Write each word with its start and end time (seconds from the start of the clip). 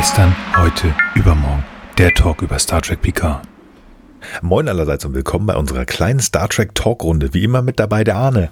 Gestern, 0.00 0.34
heute, 0.56 0.94
übermorgen. 1.14 1.62
Der 1.98 2.14
Talk 2.14 2.40
über 2.40 2.58
Star 2.58 2.80
Trek 2.80 3.02
Picard. 3.02 3.42
Moin 4.40 4.66
allerseits 4.66 5.04
und 5.04 5.12
willkommen 5.12 5.44
bei 5.44 5.54
unserer 5.54 5.84
kleinen 5.84 6.20
Star 6.20 6.48
Trek 6.48 6.74
Talkrunde. 6.74 7.34
Wie 7.34 7.44
immer 7.44 7.60
mit 7.60 7.78
dabei 7.78 8.02
der 8.02 8.16
Arne. 8.16 8.48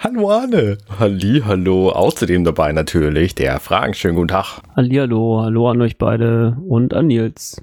Hallo 0.00 0.30
Arne. 0.30 0.76
Halli, 0.98 1.42
hallo. 1.46 1.88
Außerdem 1.88 2.44
dabei 2.44 2.72
natürlich 2.72 3.34
der 3.34 3.60
Frank. 3.60 3.96
Schönen 3.96 4.14
guten 4.14 4.28
Tag. 4.28 4.60
Hallihallo, 4.76 5.40
hallo 5.42 5.70
an 5.70 5.80
euch 5.80 5.96
beide 5.96 6.58
und 6.68 6.92
an 6.92 7.06
Nils. 7.06 7.62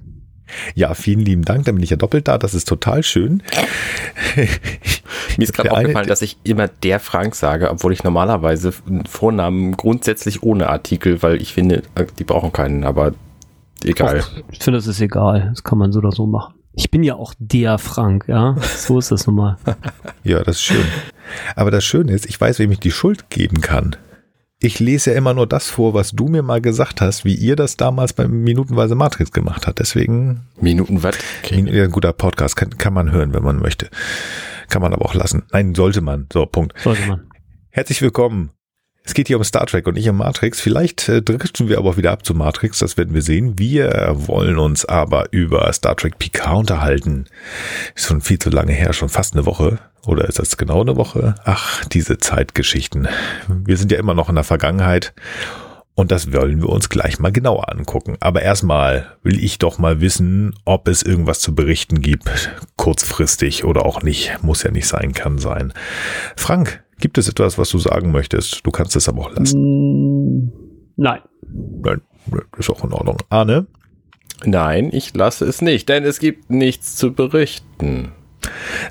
Ja, 0.74 0.96
vielen 0.96 1.20
lieben 1.20 1.46
Dank. 1.46 1.66
Dann 1.66 1.76
bin 1.76 1.84
ich 1.84 1.92
ja 1.92 1.98
doppelt 1.98 2.28
da. 2.28 2.40
Das 2.40 2.56
ist 2.56 2.68
total 2.68 3.04
schön. 3.04 3.44
Mir 5.38 5.44
ist 5.44 5.54
gerade 5.54 5.70
eine- 5.74 5.78
aufgefallen, 5.82 6.08
dass 6.08 6.24
ich 6.24 6.38
immer 6.44 6.68
der 6.68 7.00
Frank 7.00 7.36
sage, 7.36 7.70
obwohl 7.70 7.94
ich 7.94 8.04
normalerweise 8.04 8.74
Vornamen 9.08 9.78
grundsätzlich 9.78 10.42
ohne 10.42 10.70
Artikel, 10.70 11.22
weil 11.22 11.40
ich 11.40 11.54
finde, 11.54 11.84
die 12.18 12.24
brauchen 12.24 12.52
keinen, 12.52 12.84
aber 12.84 13.12
egal. 13.84 14.24
Ich 14.52 14.60
finde, 14.60 14.78
das 14.80 14.88
ist 14.88 15.02
egal. 15.02 15.48
Das 15.50 15.64
kann 15.64 15.78
man 15.78 15.92
so 15.92 16.00
oder 16.00 16.12
so 16.12 16.26
machen. 16.26 16.56
Ich 16.74 16.92
bin 16.92 17.04
ja 17.04 17.16
auch 17.16 17.34
der 17.40 17.78
Frank, 17.80 18.26
ja. 18.28 18.56
So 18.78 19.00
ist 19.00 19.12
das 19.12 19.26
nun 19.28 19.36
mal. 19.36 19.58
Ja, 20.24 20.44
das 20.44 20.58
ist 20.58 20.64
schön. 20.64 20.86
Aber 21.56 21.72
das 21.72 21.86
Schöne 21.86 22.12
ist, 22.12 22.26
ich 22.26 22.40
weiß, 22.40 22.60
wem 22.60 22.72
ich 22.72 22.80
die 22.80 22.92
Schuld 22.92 23.30
geben 23.30 23.62
kann. 23.62 23.96
Ich 24.60 24.80
lese 24.80 25.12
ja 25.12 25.18
immer 25.18 25.34
nur 25.34 25.48
das 25.48 25.70
vor, 25.70 25.94
was 25.94 26.12
du 26.12 26.28
mir 26.28 26.42
mal 26.44 26.60
gesagt 26.62 27.00
hast, 27.00 27.24
wie 27.26 27.36
ihr 27.36 27.56
das 27.56 27.78
damals 27.78 28.12
beim 28.14 28.44
Minutenweise 28.44 28.96
Matrix 28.96 29.32
gemacht 29.32 29.68
habt. 29.68 29.80
Deswegen 29.80 30.42
Minuten 30.60 31.02
was? 31.04 31.16
Min- 31.50 31.68
ja, 31.68 31.84
ein 31.84 31.92
guter 31.92 32.12
Podcast 32.12 32.56
kann, 32.58 32.72
kann 32.78 32.94
man 32.94 33.12
hören, 33.12 33.34
wenn 33.34 33.44
man 33.44 33.60
möchte. 33.60 33.90
Kann 34.68 34.82
man 34.82 34.94
aber 34.94 35.06
auch 35.06 35.14
lassen. 35.14 35.44
Nein, 35.54 35.76
sollte 35.76 36.02
man. 36.02 36.28
So, 36.34 36.46
Punkt. 36.46 36.74
Sollte 36.82 37.06
man. 37.08 37.28
Herzlich 37.70 38.02
willkommen. 38.02 38.50
Es 39.08 39.14
geht 39.14 39.28
hier 39.30 39.38
um 39.38 39.44
Star 39.46 39.66
Trek 39.66 39.88
und 39.88 39.94
nicht 39.94 40.10
um 40.10 40.18
Matrix. 40.18 40.60
Vielleicht 40.60 41.08
äh, 41.08 41.22
driften 41.22 41.70
wir 41.70 41.78
aber 41.78 41.96
wieder 41.96 42.12
ab 42.12 42.26
zu 42.26 42.34
Matrix, 42.34 42.80
das 42.80 42.98
werden 42.98 43.14
wir 43.14 43.22
sehen. 43.22 43.58
Wir 43.58 44.14
wollen 44.14 44.60
uns 44.60 44.84
aber 44.84 45.32
über 45.32 45.72
Star 45.72 45.96
Trek 45.96 46.20
Picard 46.20 46.58
unterhalten. 46.58 47.26
Ist 47.96 48.08
schon 48.08 48.20
viel 48.20 48.38
zu 48.38 48.50
lange 48.50 48.74
her, 48.74 48.92
schon 48.92 49.08
fast 49.08 49.34
eine 49.34 49.46
Woche. 49.46 49.80
Oder 50.06 50.28
ist 50.28 50.40
das 50.40 50.58
genau 50.58 50.82
eine 50.82 50.98
Woche? 50.98 51.36
Ach, 51.46 51.86
diese 51.86 52.18
Zeitgeschichten. 52.18 53.08
Wir 53.48 53.78
sind 53.78 53.94
ja 53.94 53.98
immer 53.98 54.14
noch 54.14 54.28
in 54.28 54.36
der 54.36 54.44
Vergangenheit. 54.44 55.14
Und 55.96 56.12
das 56.12 56.34
wollen 56.34 56.62
wir 56.62 56.70
uns 56.70 56.90
gleich 56.90 57.18
mal 57.18 57.32
genauer 57.32 57.72
angucken. 57.72 58.18
Aber 58.20 58.42
erstmal 58.42 59.16
will 59.24 59.42
ich 59.42 59.58
doch 59.58 59.78
mal 59.78 60.02
wissen, 60.02 60.54
ob 60.66 60.90
es 60.90 61.02
irgendwas 61.02 61.40
zu 61.40 61.56
berichten 61.56 62.02
gibt. 62.02 62.52
Kurzfristig 62.76 63.64
oder 63.64 63.86
auch 63.86 64.04
nicht. 64.04 64.44
Muss 64.44 64.64
ja 64.64 64.72
nicht 64.72 64.88
sein, 64.88 65.14
kann 65.14 65.40
sein. 65.40 65.74
Frank, 66.36 66.84
gibt 67.00 67.18
es 67.18 67.28
etwas, 67.28 67.58
was 67.58 67.70
du 67.70 67.80
sagen 67.80 68.12
möchtest? 68.12 68.66
Du 68.66 68.72
kannst 68.72 68.96
es 68.96 69.08
aber 69.08 69.22
auch 69.22 69.32
lassen. 69.32 69.60
Mm, 69.60 70.52
Nein. 70.98 71.22
Nein, 71.42 72.02
ist 72.58 72.70
auch 72.70 72.84
in 72.84 72.92
Ordnung. 72.92 73.18
Arne? 73.30 73.68
Nein, 74.44 74.90
ich 74.92 75.16
lasse 75.16 75.46
es 75.46 75.62
nicht, 75.62 75.90
denn 75.90 76.04
es 76.04 76.20
gibt 76.20 76.50
nichts 76.50 76.96
zu 76.96 77.14
berichten. 77.14 78.12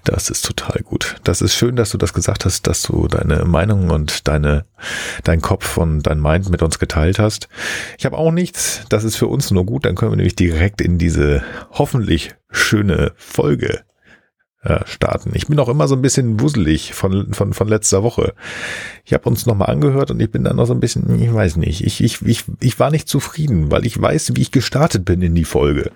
Das 0.05 0.29
ist 0.29 0.45
total 0.45 0.83
gut. 0.83 1.17
Das 1.25 1.41
ist 1.41 1.55
schön, 1.55 1.77
dass 1.77 1.91
du 1.91 1.99
das 1.99 2.13
gesagt 2.13 2.45
hast, 2.45 2.67
dass 2.67 2.83
du 2.83 3.07
deine 3.09 3.45
Meinung 3.45 3.91
und 3.91 4.29
deine, 4.29 4.67
dein 5.25 5.41
Kopf 5.41 5.77
und 5.79 6.03
dein 6.03 6.21
Mind 6.21 6.51
mit 6.51 6.63
uns 6.63 6.79
geteilt 6.79 7.19
hast. 7.19 7.49
Ich 7.99 8.05
habe 8.05 8.19
auch 8.19 8.33
nichts. 8.33 8.85
Das 8.89 9.05
ist 9.05 9.17
für 9.17 9.29
uns 9.29 9.51
nur 9.51 9.65
gut. 9.65 9.85
Dann 9.85 9.95
können 9.95 10.13
wir 10.13 10.17
nämlich 10.17 10.37
direkt 10.37 10.81
in 10.81 10.99
diese 10.99 11.43
hoffentlich 11.71 12.35
schöne 12.51 13.13
Folge 13.17 13.83
äh, 14.67 14.81
starten. 14.87 15.31
Ich 15.35 15.47
bin 15.47 15.59
auch 15.59 15.69
immer 15.69 15.89
so 15.89 15.95
ein 15.95 16.03
bisschen 16.03 16.41
wuselig 16.41 16.93
von, 16.93 17.33
von, 17.33 17.53
von 17.53 17.69
letzter 17.69 18.03
Woche. 18.03 18.35
Ich 19.05 19.13
habe 19.13 19.29
uns 19.29 19.47
nochmal 19.47 19.71
angehört 19.71 20.11
und 20.11 20.21
ich 20.21 20.31
bin 20.31 20.45
dann 20.45 20.57
noch 20.57 20.67
so 20.67 20.75
ein 20.75 20.81
bisschen, 20.81 21.23
ich 21.23 21.33
weiß 21.33 21.57
nicht, 21.57 21.85
ich, 21.85 22.03
ich, 22.03 22.23
ich, 22.23 22.45
ich 22.61 22.79
war 22.79 22.91
nicht 22.91 23.09
zufrieden, 23.09 23.71
weil 23.71 23.87
ich 23.87 24.01
weiß, 24.01 24.33
wie 24.35 24.43
ich 24.43 24.51
gestartet 24.51 25.05
bin 25.05 25.23
in 25.23 25.35
die 25.35 25.45
Folge 25.45 25.91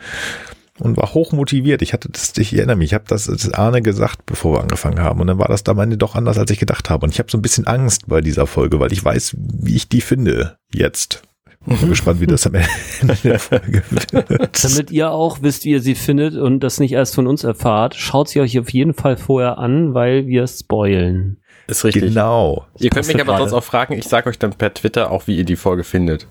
und 0.78 0.96
war 0.96 1.12
hoch 1.14 1.32
motiviert. 1.32 1.82
Ich 1.82 1.92
hatte 1.92 2.08
das, 2.08 2.32
ich 2.38 2.56
erinnere 2.56 2.76
mich, 2.76 2.90
ich 2.90 2.94
habe 2.94 3.04
das, 3.06 3.26
das 3.26 3.52
Arne 3.52 3.82
gesagt, 3.82 4.26
bevor 4.26 4.54
wir 4.54 4.62
angefangen 4.62 5.00
haben. 5.00 5.20
Und 5.20 5.26
dann 5.26 5.38
war 5.38 5.48
das 5.48 5.62
da 5.62 5.72
am 5.72 5.78
Ende 5.80 5.98
doch 5.98 6.14
anders, 6.14 6.38
als 6.38 6.50
ich 6.50 6.58
gedacht 6.58 6.90
habe. 6.90 7.04
Und 7.04 7.12
ich 7.12 7.18
habe 7.18 7.30
so 7.30 7.38
ein 7.38 7.42
bisschen 7.42 7.66
Angst 7.66 8.06
bei 8.06 8.20
dieser 8.20 8.46
Folge, 8.46 8.80
weil 8.80 8.92
ich 8.92 9.04
weiß, 9.04 9.36
wie 9.36 9.76
ich 9.76 9.88
die 9.88 10.00
finde 10.00 10.56
jetzt. 10.72 11.22
Ich 11.66 11.78
bin 11.78 11.90
gespannt, 11.90 12.20
wie 12.20 12.26
das 12.26 12.46
am 12.46 12.54
Ende 12.54 13.16
der 13.22 13.38
Folge 13.38 13.82
wird. 13.90 14.64
Damit 14.64 14.90
ihr 14.90 15.10
auch 15.10 15.42
wisst, 15.42 15.64
wie 15.64 15.70
ihr 15.70 15.82
sie 15.82 15.94
findet 15.94 16.34
und 16.34 16.60
das 16.60 16.80
nicht 16.80 16.92
erst 16.92 17.14
von 17.14 17.26
uns 17.26 17.44
erfahrt, 17.44 17.94
schaut 17.94 18.28
sie 18.30 18.40
euch 18.40 18.58
auf 18.58 18.70
jeden 18.70 18.94
Fall 18.94 19.18
vorher 19.18 19.58
an, 19.58 19.92
weil 19.92 20.26
wir 20.26 20.46
spoilen. 20.46 21.38
Ist 21.66 21.84
richtig. 21.84 22.02
Genau. 22.04 22.66
Ihr 22.78 22.88
könnt 22.88 23.06
mich 23.06 23.16
aber 23.16 23.24
gerade. 23.24 23.42
sonst 23.42 23.52
auch 23.52 23.64
fragen, 23.64 23.92
ich 23.94 24.06
sage 24.06 24.30
euch 24.30 24.38
dann 24.38 24.52
per 24.52 24.72
Twitter 24.72 25.10
auch, 25.10 25.26
wie 25.26 25.36
ihr 25.36 25.44
die 25.44 25.56
Folge 25.56 25.84
findet. 25.84 26.26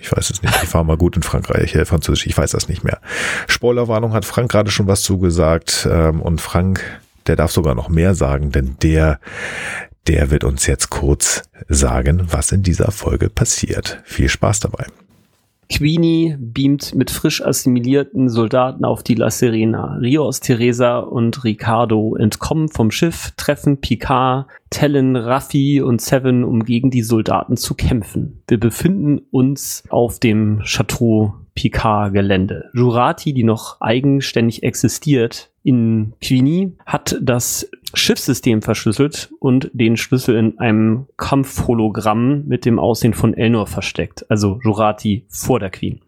Ich 0.00 0.10
weiß 0.10 0.30
es 0.30 0.40
nicht. 0.42 0.54
Ich 0.62 0.72
war 0.72 0.82
mal 0.82 0.96
gut 0.96 1.16
in 1.16 1.22
Frankreich, 1.22 1.74
äh, 1.74 1.84
Französisch, 1.84 2.26
ich 2.26 2.38
weiß 2.38 2.52
das 2.52 2.68
nicht 2.68 2.82
mehr. 2.84 3.00
Spoilerwarnung 3.48 4.14
hat 4.14 4.24
Frank 4.24 4.50
gerade 4.50 4.70
schon 4.70 4.86
was 4.86 5.02
zugesagt. 5.02 5.86
Ähm, 5.90 6.22
und 6.22 6.40
Frank, 6.40 6.82
der 7.26 7.36
darf 7.36 7.52
sogar 7.52 7.74
noch 7.74 7.90
mehr 7.90 8.14
sagen, 8.14 8.50
denn 8.50 8.76
der, 8.82 9.20
der 10.06 10.30
wird 10.30 10.44
uns 10.44 10.66
jetzt 10.66 10.90
kurz 10.90 11.42
sagen, 11.68 12.26
was 12.30 12.52
in 12.52 12.62
dieser 12.62 12.90
Folge 12.90 13.30
passiert. 13.30 14.00
Viel 14.04 14.28
Spaß 14.28 14.60
dabei. 14.60 14.86
Queenie 15.72 16.36
beamt 16.36 16.96
mit 16.96 17.12
frisch 17.12 17.40
assimilierten 17.44 18.28
Soldaten 18.28 18.84
auf 18.84 19.04
die 19.04 19.14
La 19.14 19.30
Serena. 19.30 19.98
Rios, 20.00 20.40
Teresa 20.40 20.98
und 20.98 21.44
Ricardo 21.44 22.16
entkommen 22.16 22.68
vom 22.68 22.90
Schiff, 22.90 23.30
treffen 23.36 23.80
Picard, 23.80 24.48
Tellen, 24.70 25.14
Raffi 25.14 25.80
und 25.80 26.00
Seven, 26.00 26.42
um 26.42 26.64
gegen 26.64 26.90
die 26.90 27.02
Soldaten 27.02 27.56
zu 27.56 27.74
kämpfen. 27.74 28.42
Wir 28.48 28.58
befinden 28.58 29.20
uns 29.30 29.84
auf 29.90 30.18
dem 30.18 30.60
Chateau 30.64 31.34
Picard 31.54 32.14
Gelände. 32.14 32.68
Jurati, 32.74 33.32
die 33.32 33.44
noch 33.44 33.80
eigenständig 33.80 34.64
existiert 34.64 35.49
in 35.62 36.14
Queenie, 36.22 36.72
hat 36.86 37.16
das 37.20 37.70
Schiffssystem 37.92 38.62
verschlüsselt 38.62 39.30
und 39.40 39.70
den 39.72 39.96
Schlüssel 39.96 40.36
in 40.36 40.58
einem 40.58 41.06
Kampfhologramm 41.16 42.46
mit 42.46 42.64
dem 42.64 42.78
Aussehen 42.78 43.14
von 43.14 43.34
Elnor 43.34 43.66
versteckt, 43.66 44.30
also 44.30 44.60
Jurati 44.62 45.24
vor 45.28 45.58
der 45.58 45.70
Queen. 45.70 46.00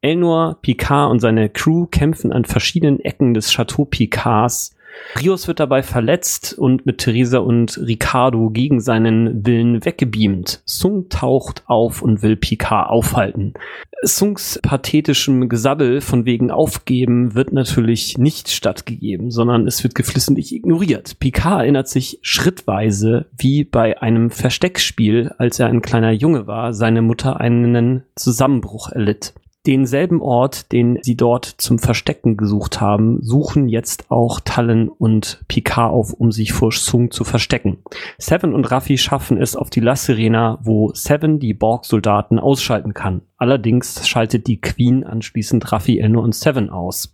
Elnor, 0.00 0.58
Picard 0.62 1.10
und 1.10 1.20
seine 1.20 1.50
Crew 1.50 1.86
kämpfen 1.86 2.32
an 2.32 2.46
verschiedenen 2.46 3.00
Ecken 3.00 3.34
des 3.34 3.52
Chateau 3.52 3.84
Picards. 3.84 4.74
Rios 5.20 5.48
wird 5.48 5.60
dabei 5.60 5.82
verletzt 5.82 6.56
und 6.56 6.86
mit 6.86 6.98
Theresa 6.98 7.38
und 7.38 7.78
Ricardo 7.78 8.50
gegen 8.50 8.80
seinen 8.80 9.44
Willen 9.46 9.84
weggebeamt. 9.84 10.62
Sung 10.64 11.08
taucht 11.08 11.64
auf 11.66 12.02
und 12.02 12.22
will 12.22 12.36
Picard 12.36 12.88
aufhalten. 12.88 13.54
Sungs 14.02 14.58
pathetischem 14.62 15.48
Gesabbel 15.48 16.00
von 16.00 16.24
wegen 16.24 16.50
Aufgeben 16.50 17.34
wird 17.34 17.52
natürlich 17.52 18.16
nicht 18.16 18.48
stattgegeben, 18.48 19.30
sondern 19.30 19.66
es 19.66 19.82
wird 19.82 19.94
geflissentlich 19.94 20.54
ignoriert. 20.54 21.18
Picard 21.18 21.60
erinnert 21.60 21.88
sich 21.88 22.18
schrittweise, 22.22 23.26
wie 23.36 23.64
bei 23.64 24.00
einem 24.00 24.30
Versteckspiel, 24.30 25.34
als 25.36 25.58
er 25.60 25.66
ein 25.66 25.82
kleiner 25.82 26.12
Junge 26.12 26.46
war, 26.46 26.72
seine 26.72 27.02
Mutter 27.02 27.40
einen 27.40 28.04
Zusammenbruch 28.14 28.90
erlitt. 28.90 29.34
Denselben 29.66 30.22
Ort, 30.22 30.72
den 30.72 30.98
sie 31.02 31.16
dort 31.16 31.44
zum 31.44 31.78
Verstecken 31.78 32.38
gesucht 32.38 32.80
haben, 32.80 33.22
suchen 33.22 33.68
jetzt 33.68 34.10
auch 34.10 34.40
Talon 34.40 34.88
und 34.88 35.44
Picard 35.48 35.92
auf, 35.92 36.14
um 36.14 36.32
sich 36.32 36.54
vor 36.54 36.72
Sung 36.72 37.10
zu 37.10 37.24
verstecken. 37.24 37.76
Seven 38.16 38.54
und 38.54 38.70
Raffi 38.70 38.96
schaffen 38.96 39.36
es 39.36 39.56
auf 39.56 39.68
die 39.68 39.80
La 39.80 39.96
Serena, 39.96 40.58
wo 40.62 40.92
Seven 40.94 41.38
die 41.38 41.52
Borg-Soldaten 41.52 42.38
ausschalten 42.38 42.94
kann. 42.94 43.20
Allerdings 43.36 44.08
schaltet 44.08 44.46
die 44.46 44.62
Queen 44.62 45.04
anschließend 45.04 45.70
Raffi, 45.70 45.98
Elno 45.98 46.22
und 46.22 46.34
Seven 46.34 46.70
aus. 46.70 47.12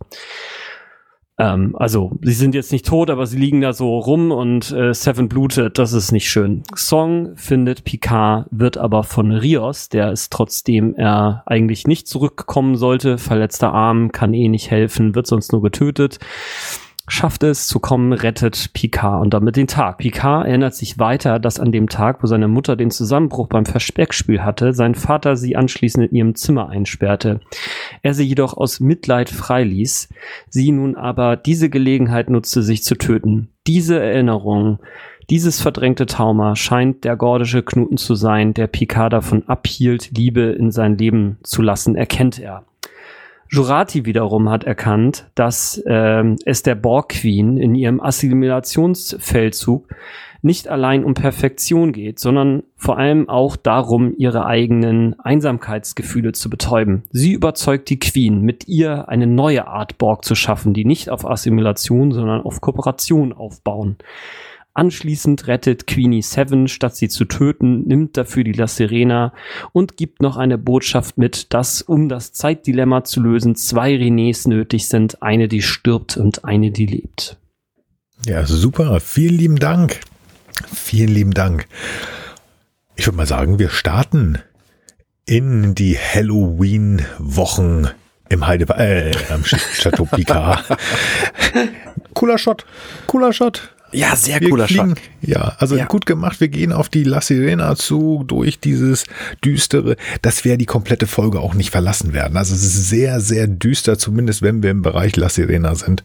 Ähm, 1.39 1.75
also, 1.77 2.17
sie 2.21 2.33
sind 2.33 2.55
jetzt 2.55 2.71
nicht 2.71 2.87
tot, 2.87 3.09
aber 3.09 3.27
sie 3.27 3.37
liegen 3.37 3.61
da 3.61 3.73
so 3.73 3.97
rum 3.99 4.31
und 4.31 4.71
äh, 4.71 4.93
Seven 4.93 5.29
blutet. 5.29 5.77
Das 5.77 5.93
ist 5.93 6.11
nicht 6.11 6.29
schön. 6.29 6.63
Song 6.75 7.35
findet 7.35 7.83
Picard, 7.83 8.47
wird 8.51 8.77
aber 8.77 9.03
von 9.03 9.31
Rios, 9.31 9.89
der 9.89 10.11
ist 10.11 10.33
trotzdem 10.33 10.95
er 10.95 11.43
eigentlich 11.45 11.85
nicht 11.85 12.07
zurückkommen 12.07 12.75
sollte, 12.75 13.17
verletzter 13.17 13.71
Arm, 13.71 14.11
kann 14.11 14.33
eh 14.33 14.47
nicht 14.47 14.71
helfen, 14.71 15.13
wird 15.13 15.27
sonst 15.27 15.51
nur 15.51 15.61
getötet. 15.61 16.19
Schafft 17.07 17.43
es 17.43 17.67
zu 17.67 17.79
kommen, 17.79 18.11
rettet 18.11 18.71
Picard 18.73 19.21
und 19.21 19.33
damit 19.33 19.55
den 19.55 19.67
Tag. 19.67 19.97
Picard 19.97 20.45
erinnert 20.45 20.75
sich 20.75 20.99
weiter, 20.99 21.39
dass 21.39 21.59
an 21.59 21.71
dem 21.71 21.87
Tag, 21.87 22.21
wo 22.21 22.27
seine 22.27 22.47
Mutter 22.47 22.75
den 22.75 22.91
Zusammenbruch 22.91 23.47
beim 23.47 23.65
Verspeckspiel 23.65 24.43
hatte, 24.43 24.73
sein 24.73 24.93
Vater 24.93 25.37
sie 25.37 25.55
anschließend 25.55 26.09
in 26.09 26.15
ihrem 26.15 26.35
Zimmer 26.35 26.69
einsperrte. 26.69 27.39
Er 28.01 28.13
sie 28.13 28.25
jedoch 28.25 28.57
aus 28.57 28.79
Mitleid 28.79 29.29
freiließ, 29.29 30.09
sie 30.49 30.71
nun 30.71 30.95
aber 30.95 31.37
diese 31.37 31.69
Gelegenheit 31.69 32.29
nutzte, 32.29 32.61
sich 32.61 32.83
zu 32.83 32.95
töten. 32.95 33.49
Diese 33.65 33.99
Erinnerung, 33.99 34.79
dieses 35.29 35.61
verdrängte 35.61 36.05
Trauma 36.05 36.55
scheint 36.55 37.03
der 37.03 37.15
gordische 37.15 37.63
Knuten 37.63 37.97
zu 37.97 38.15
sein, 38.15 38.53
der 38.53 38.67
Picard 38.67 39.13
davon 39.13 39.47
abhielt, 39.47 40.11
Liebe 40.15 40.41
in 40.41 40.71
sein 40.71 40.97
Leben 40.97 41.37
zu 41.43 41.61
lassen, 41.61 41.95
erkennt 41.95 42.39
er. 42.39 42.63
Jurati 43.49 44.05
wiederum 44.05 44.49
hat 44.49 44.63
erkannt, 44.63 45.29
dass 45.35 45.81
äh, 45.85 46.23
es 46.45 46.63
der 46.63 46.75
Borg 46.75 47.09
Queen 47.09 47.57
in 47.57 47.75
ihrem 47.75 48.01
Assimilationsfeldzug 48.01 49.87
nicht 50.41 50.67
allein 50.67 51.03
um 51.03 51.13
Perfektion 51.13 51.91
geht, 51.91 52.19
sondern 52.19 52.63
vor 52.75 52.97
allem 52.97 53.27
auch 53.27 53.55
darum, 53.55 54.13
ihre 54.17 54.45
eigenen 54.45 55.19
Einsamkeitsgefühle 55.19 56.31
zu 56.31 56.49
betäuben. 56.49 57.03
Sie 57.11 57.33
überzeugt 57.33 57.89
die 57.89 57.99
Queen, 57.99 58.41
mit 58.41 58.67
ihr 58.67 59.09
eine 59.09 59.27
neue 59.27 59.67
Art 59.67 59.97
Borg 59.97 60.23
zu 60.25 60.35
schaffen, 60.35 60.73
die 60.73 60.85
nicht 60.85 61.09
auf 61.09 61.27
Assimilation, 61.27 62.11
sondern 62.11 62.41
auf 62.41 62.61
Kooperation 62.61 63.33
aufbauen. 63.33 63.97
Anschließend 64.77 65.47
rettet 65.47 65.87
Queenie 65.87 66.21
Seven, 66.21 66.67
statt 66.67 66.95
sie 66.95 67.09
zu 67.09 67.25
töten, 67.25 67.87
nimmt 67.87 68.15
dafür 68.15 68.43
die 68.43 68.51
La 68.51 68.67
Serena 68.67 69.33
und 69.71 69.97
gibt 69.97 70.21
noch 70.21 70.37
eine 70.37 70.59
Botschaft 70.59 71.17
mit, 71.17 71.51
dass, 71.51 71.81
um 71.81 72.09
das 72.09 72.31
Zeitdilemma 72.31 73.03
zu 73.03 73.19
lösen, 73.19 73.55
zwei 73.55 73.95
Renés 73.95 74.47
nötig 74.47 74.87
sind. 74.87 75.23
Eine, 75.23 75.47
die 75.47 75.63
stirbt 75.63 76.15
und 76.17 76.45
eine, 76.45 76.69
die 76.69 76.85
lebt. 76.85 77.37
Ja, 78.27 78.45
super. 78.45 78.99
Vielen 78.99 79.35
lieben 79.35 79.55
Dank. 79.55 79.99
Vielen 80.71 81.09
lieben 81.09 81.33
Dank. 81.33 81.65
Ich 82.95 83.07
würde 83.07 83.17
mal 83.17 83.25
sagen, 83.25 83.57
wir 83.57 83.69
starten 83.69 84.37
in 85.25 85.73
die 85.73 85.97
Halloween-Wochen 85.97 87.87
im 88.29 88.45
Heide, 88.45 88.65
äh, 88.77 89.11
am 89.33 89.41
Chateau 89.41 90.05
Picard. 90.05 90.63
cooler 92.13 92.37
Shot. 92.37 92.63
Cooler 93.07 93.33
Shot. 93.33 93.73
Ja, 93.93 94.15
sehr 94.15 94.41
Wir 94.41 94.49
cooler 94.49 94.67
fliegen- 94.67 94.89
Shot. 94.95 94.99
Ja, 95.21 95.55
also 95.59 95.77
Ja. 95.77 95.85
gut 95.85 96.05
gemacht. 96.05 96.39
Wir 96.41 96.49
gehen 96.49 96.73
auf 96.73 96.89
die 96.89 97.03
La 97.03 97.21
Sirena 97.21 97.75
zu, 97.75 98.23
durch 98.27 98.59
dieses 98.59 99.05
düstere, 99.43 99.95
dass 100.21 100.43
wir 100.43 100.57
die 100.57 100.65
komplette 100.65 101.07
Folge 101.07 101.39
auch 101.39 101.53
nicht 101.53 101.69
verlassen 101.71 102.11
werden. 102.13 102.35
Also 102.37 102.53
es 102.53 102.63
ist 102.63 102.89
sehr, 102.89 103.19
sehr 103.21 103.47
düster, 103.47 103.97
zumindest 103.97 104.41
wenn 104.41 104.61
wir 104.61 104.71
im 104.71 104.81
Bereich 104.81 105.15
La 105.15 105.29
Sirena 105.29 105.75
sind 105.75 106.03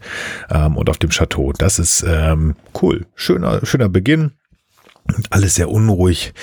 ähm, 0.49 0.77
und 0.77 0.89
auf 0.89 0.97
dem 0.97 1.09
Chateau. 1.09 1.51
Das 1.51 1.77
ist 1.79 2.05
ähm, 2.07 2.55
cool. 2.81 3.05
Schöner, 3.15 3.65
schöner 3.65 3.89
Beginn. 3.89 4.31
Alles 5.29 5.55
sehr 5.55 5.69
unruhig. 5.69 6.33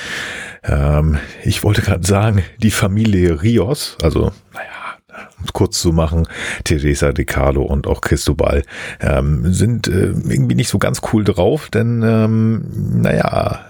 Ähm, 0.63 1.17
ich 1.45 1.63
wollte 1.65 1.81
gerade 1.81 2.07
sagen, 2.07 2.43
die 2.63 2.71
Familie 2.71 3.43
Rios, 3.43 3.97
also 4.03 4.33
naja, 4.53 4.67
kurz 5.53 5.81
zu 5.81 5.93
machen, 5.93 6.29
Teresa, 6.65 7.09
Ricardo 7.09 7.63
und 7.63 7.87
auch 7.87 8.01
Cristobal 8.01 8.63
ähm, 9.01 9.53
sind 9.53 9.89
äh, 9.89 10.13
irgendwie 10.29 10.55
nicht 10.55 10.69
so 10.69 10.79
ganz 10.79 11.01
cool 11.13 11.25
drauf, 11.25 11.71
denn 11.71 12.03
ähm, 12.05 13.03
naja, 13.03 13.65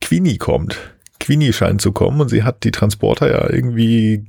Queenie 0.00 0.38
kommt. 0.38 0.78
Queenie 1.18 1.52
scheint 1.52 1.80
zu 1.80 1.92
kommen 1.92 2.20
und 2.20 2.28
sie 2.28 2.42
hat 2.42 2.62
die 2.64 2.70
Transporter 2.70 3.30
ja 3.30 3.50
irgendwie 3.50 4.24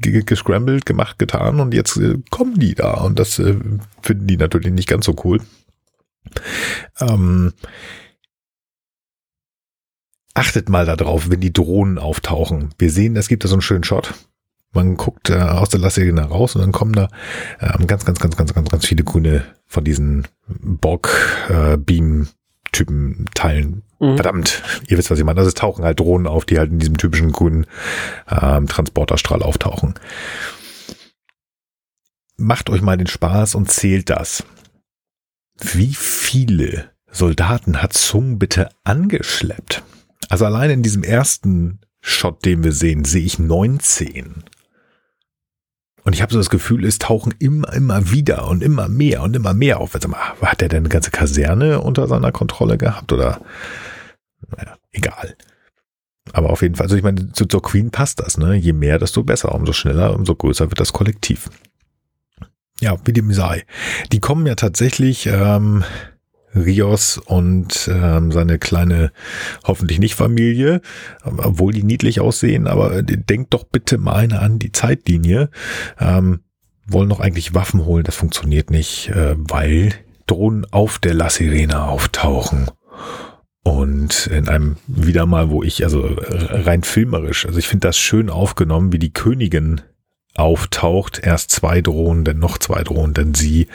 gescrambled, 0.00 0.84
gemacht, 0.84 1.18
getan 1.18 1.60
und 1.60 1.72
jetzt 1.72 1.96
äh, 1.96 2.18
kommen 2.30 2.58
die 2.58 2.74
da 2.74 2.94
und 2.94 3.18
das 3.18 3.38
äh, 3.38 3.56
finden 4.02 4.26
die 4.26 4.36
natürlich 4.36 4.72
nicht 4.72 4.88
ganz 4.88 5.06
so 5.06 5.14
cool. 5.24 5.40
Ähm, 7.00 7.52
achtet 10.34 10.68
mal 10.68 10.84
darauf, 10.84 11.30
wenn 11.30 11.40
die 11.40 11.52
Drohnen 11.52 11.98
auftauchen. 11.98 12.70
Wir 12.78 12.90
sehen, 12.90 13.16
es 13.16 13.28
gibt 13.28 13.44
da 13.44 13.48
so 13.48 13.54
einen 13.54 13.62
schönen 13.62 13.84
Shot. 13.84 14.12
Man 14.74 14.96
guckt 14.96 15.30
äh, 15.30 15.38
aus 15.38 15.68
der 15.68 15.78
Lassegena 15.80 16.24
raus 16.24 16.56
und 16.56 16.62
dann 16.62 16.72
kommen 16.72 16.92
da 16.92 17.08
ähm, 17.60 17.86
ganz, 17.86 18.04
ganz, 18.04 18.18
ganz, 18.18 18.36
ganz, 18.36 18.52
ganz, 18.52 18.68
ganz 18.68 18.86
viele 18.86 19.04
grüne 19.04 19.44
von 19.66 19.84
diesen 19.84 20.26
Borg-Beam-Typen 20.48 23.26
Teilen. 23.34 23.82
Mhm. 24.00 24.16
Verdammt, 24.16 24.62
ihr 24.88 24.98
wisst, 24.98 25.10
was 25.10 25.18
ich 25.18 25.24
meine. 25.24 25.38
Also 25.38 25.48
es 25.48 25.54
tauchen 25.54 25.84
halt 25.84 26.00
Drohnen 26.00 26.26
auf, 26.26 26.44
die 26.44 26.58
halt 26.58 26.70
in 26.70 26.78
diesem 26.78 26.98
typischen 26.98 27.32
grünen 27.32 27.66
ähm, 28.28 28.66
Transporterstrahl 28.66 29.42
auftauchen. 29.42 29.94
Macht 32.36 32.68
euch 32.68 32.82
mal 32.82 32.96
den 32.96 33.06
Spaß 33.06 33.54
und 33.54 33.70
zählt 33.70 34.10
das. 34.10 34.42
Wie 35.60 35.94
viele 35.94 36.90
Soldaten 37.10 37.80
hat 37.80 37.92
Zung 37.92 38.40
bitte 38.40 38.70
angeschleppt? 38.82 39.84
Also 40.28 40.46
allein 40.46 40.70
in 40.70 40.82
diesem 40.82 41.04
ersten 41.04 41.78
Shot, 42.00 42.44
den 42.44 42.64
wir 42.64 42.72
sehen, 42.72 43.04
sehe 43.04 43.24
ich 43.24 43.38
19. 43.38 44.42
Und 46.04 46.14
ich 46.14 46.22
habe 46.22 46.32
so 46.32 46.38
das 46.38 46.50
Gefühl, 46.50 46.84
es 46.84 46.98
tauchen 46.98 47.34
immer, 47.38 47.72
immer 47.72 48.10
wieder 48.10 48.46
und 48.48 48.62
immer 48.62 48.88
mehr 48.88 49.22
und 49.22 49.34
immer 49.34 49.54
mehr 49.54 49.80
auf. 49.80 49.94
Mal, 50.06 50.18
hat 50.42 50.60
er 50.60 50.68
denn 50.68 50.80
eine 50.80 50.90
ganze 50.90 51.10
Kaserne 51.10 51.80
unter 51.80 52.06
seiner 52.06 52.30
Kontrolle 52.30 52.76
gehabt 52.76 53.12
oder? 53.12 53.40
Naja, 54.54 54.76
egal. 54.92 55.34
Aber 56.32 56.50
auf 56.50 56.62
jeden 56.62 56.74
Fall, 56.74 56.84
also 56.84 56.96
ich 56.96 57.02
meine, 57.02 57.32
zu, 57.32 57.46
zur 57.46 57.62
Queen 57.62 57.90
passt 57.90 58.20
das, 58.20 58.38
ne? 58.38 58.54
Je 58.54 58.72
mehr, 58.72 58.98
desto 58.98 59.22
besser. 59.22 59.54
Umso 59.54 59.72
schneller, 59.72 60.14
umso 60.14 60.34
größer 60.34 60.70
wird 60.70 60.80
das 60.80 60.92
Kollektiv. 60.92 61.48
Ja, 62.80 62.96
wie 63.04 63.12
dem 63.12 63.32
sei. 63.32 63.64
Die 64.12 64.20
kommen 64.20 64.46
ja 64.46 64.56
tatsächlich, 64.56 65.26
ähm, 65.26 65.84
Rios 66.54 67.18
und 67.18 67.90
ähm, 67.92 68.32
seine 68.32 68.58
kleine, 68.58 69.12
hoffentlich 69.64 69.98
nicht 69.98 70.14
Familie, 70.14 70.80
obwohl 71.24 71.72
die 71.72 71.82
niedlich 71.82 72.20
aussehen, 72.20 72.66
aber 72.66 73.02
denkt 73.02 73.54
doch 73.54 73.64
bitte 73.64 73.98
mal 73.98 74.32
an 74.32 74.58
die 74.58 74.72
Zeitlinie. 74.72 75.50
Ähm, 75.98 76.40
wollen 76.86 77.08
doch 77.08 77.20
eigentlich 77.20 77.54
Waffen 77.54 77.84
holen, 77.84 78.04
das 78.04 78.16
funktioniert 78.16 78.70
nicht, 78.70 79.08
äh, 79.08 79.34
weil 79.36 79.94
Drohnen 80.26 80.66
auf 80.70 80.98
der 80.98 81.14
La 81.14 81.30
Sirena 81.30 81.86
auftauchen. 81.86 82.70
Und 83.62 84.26
in 84.26 84.48
einem 84.48 84.76
wieder 84.86 85.24
mal, 85.24 85.48
wo 85.48 85.62
ich, 85.62 85.84
also 85.84 86.06
rein 86.06 86.82
filmerisch, 86.82 87.46
also 87.46 87.58
ich 87.58 87.66
finde 87.66 87.88
das 87.88 87.96
schön 87.96 88.28
aufgenommen, 88.28 88.92
wie 88.92 88.98
die 88.98 89.12
Königin 89.12 89.80
auftaucht. 90.34 91.20
Erst 91.22 91.50
zwei 91.50 91.80
Drohnen, 91.80 92.24
dann 92.24 92.38
noch 92.38 92.58
zwei 92.58 92.82
Drohnen, 92.82 93.14
dann 93.14 93.34
sie. 93.34 93.68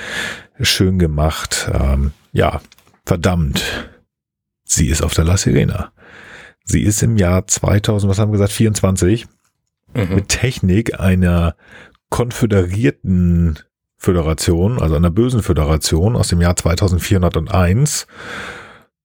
Schön 0.62 1.00
gemacht. 1.00 1.72
Ähm, 1.74 2.12
ja, 2.32 2.62
verdammt. 3.06 3.90
Sie 4.64 4.88
ist 4.88 5.02
auf 5.02 5.14
der 5.14 5.26
La 5.26 5.38
Sirena. 5.38 5.92
Sie 6.64 6.82
ist 6.84 7.02
im 7.02 7.18
Jahr 7.18 7.48
2000, 7.48 8.10
was 8.10 8.20
haben 8.20 8.30
wir 8.30 8.34
gesagt, 8.38 8.52
24 8.54 9.28
Mhm. 9.96 10.16
mit 10.16 10.30
Technik 10.30 11.00
einer 11.00 11.56
konföderierten 12.10 13.58
Föderation, 13.98 14.80
also 14.80 14.96
einer 14.96 15.10
bösen 15.10 15.42
Föderation 15.42 16.16
aus 16.16 16.28
dem 16.28 16.42
Jahr 16.42 16.56
2401. 16.56 18.06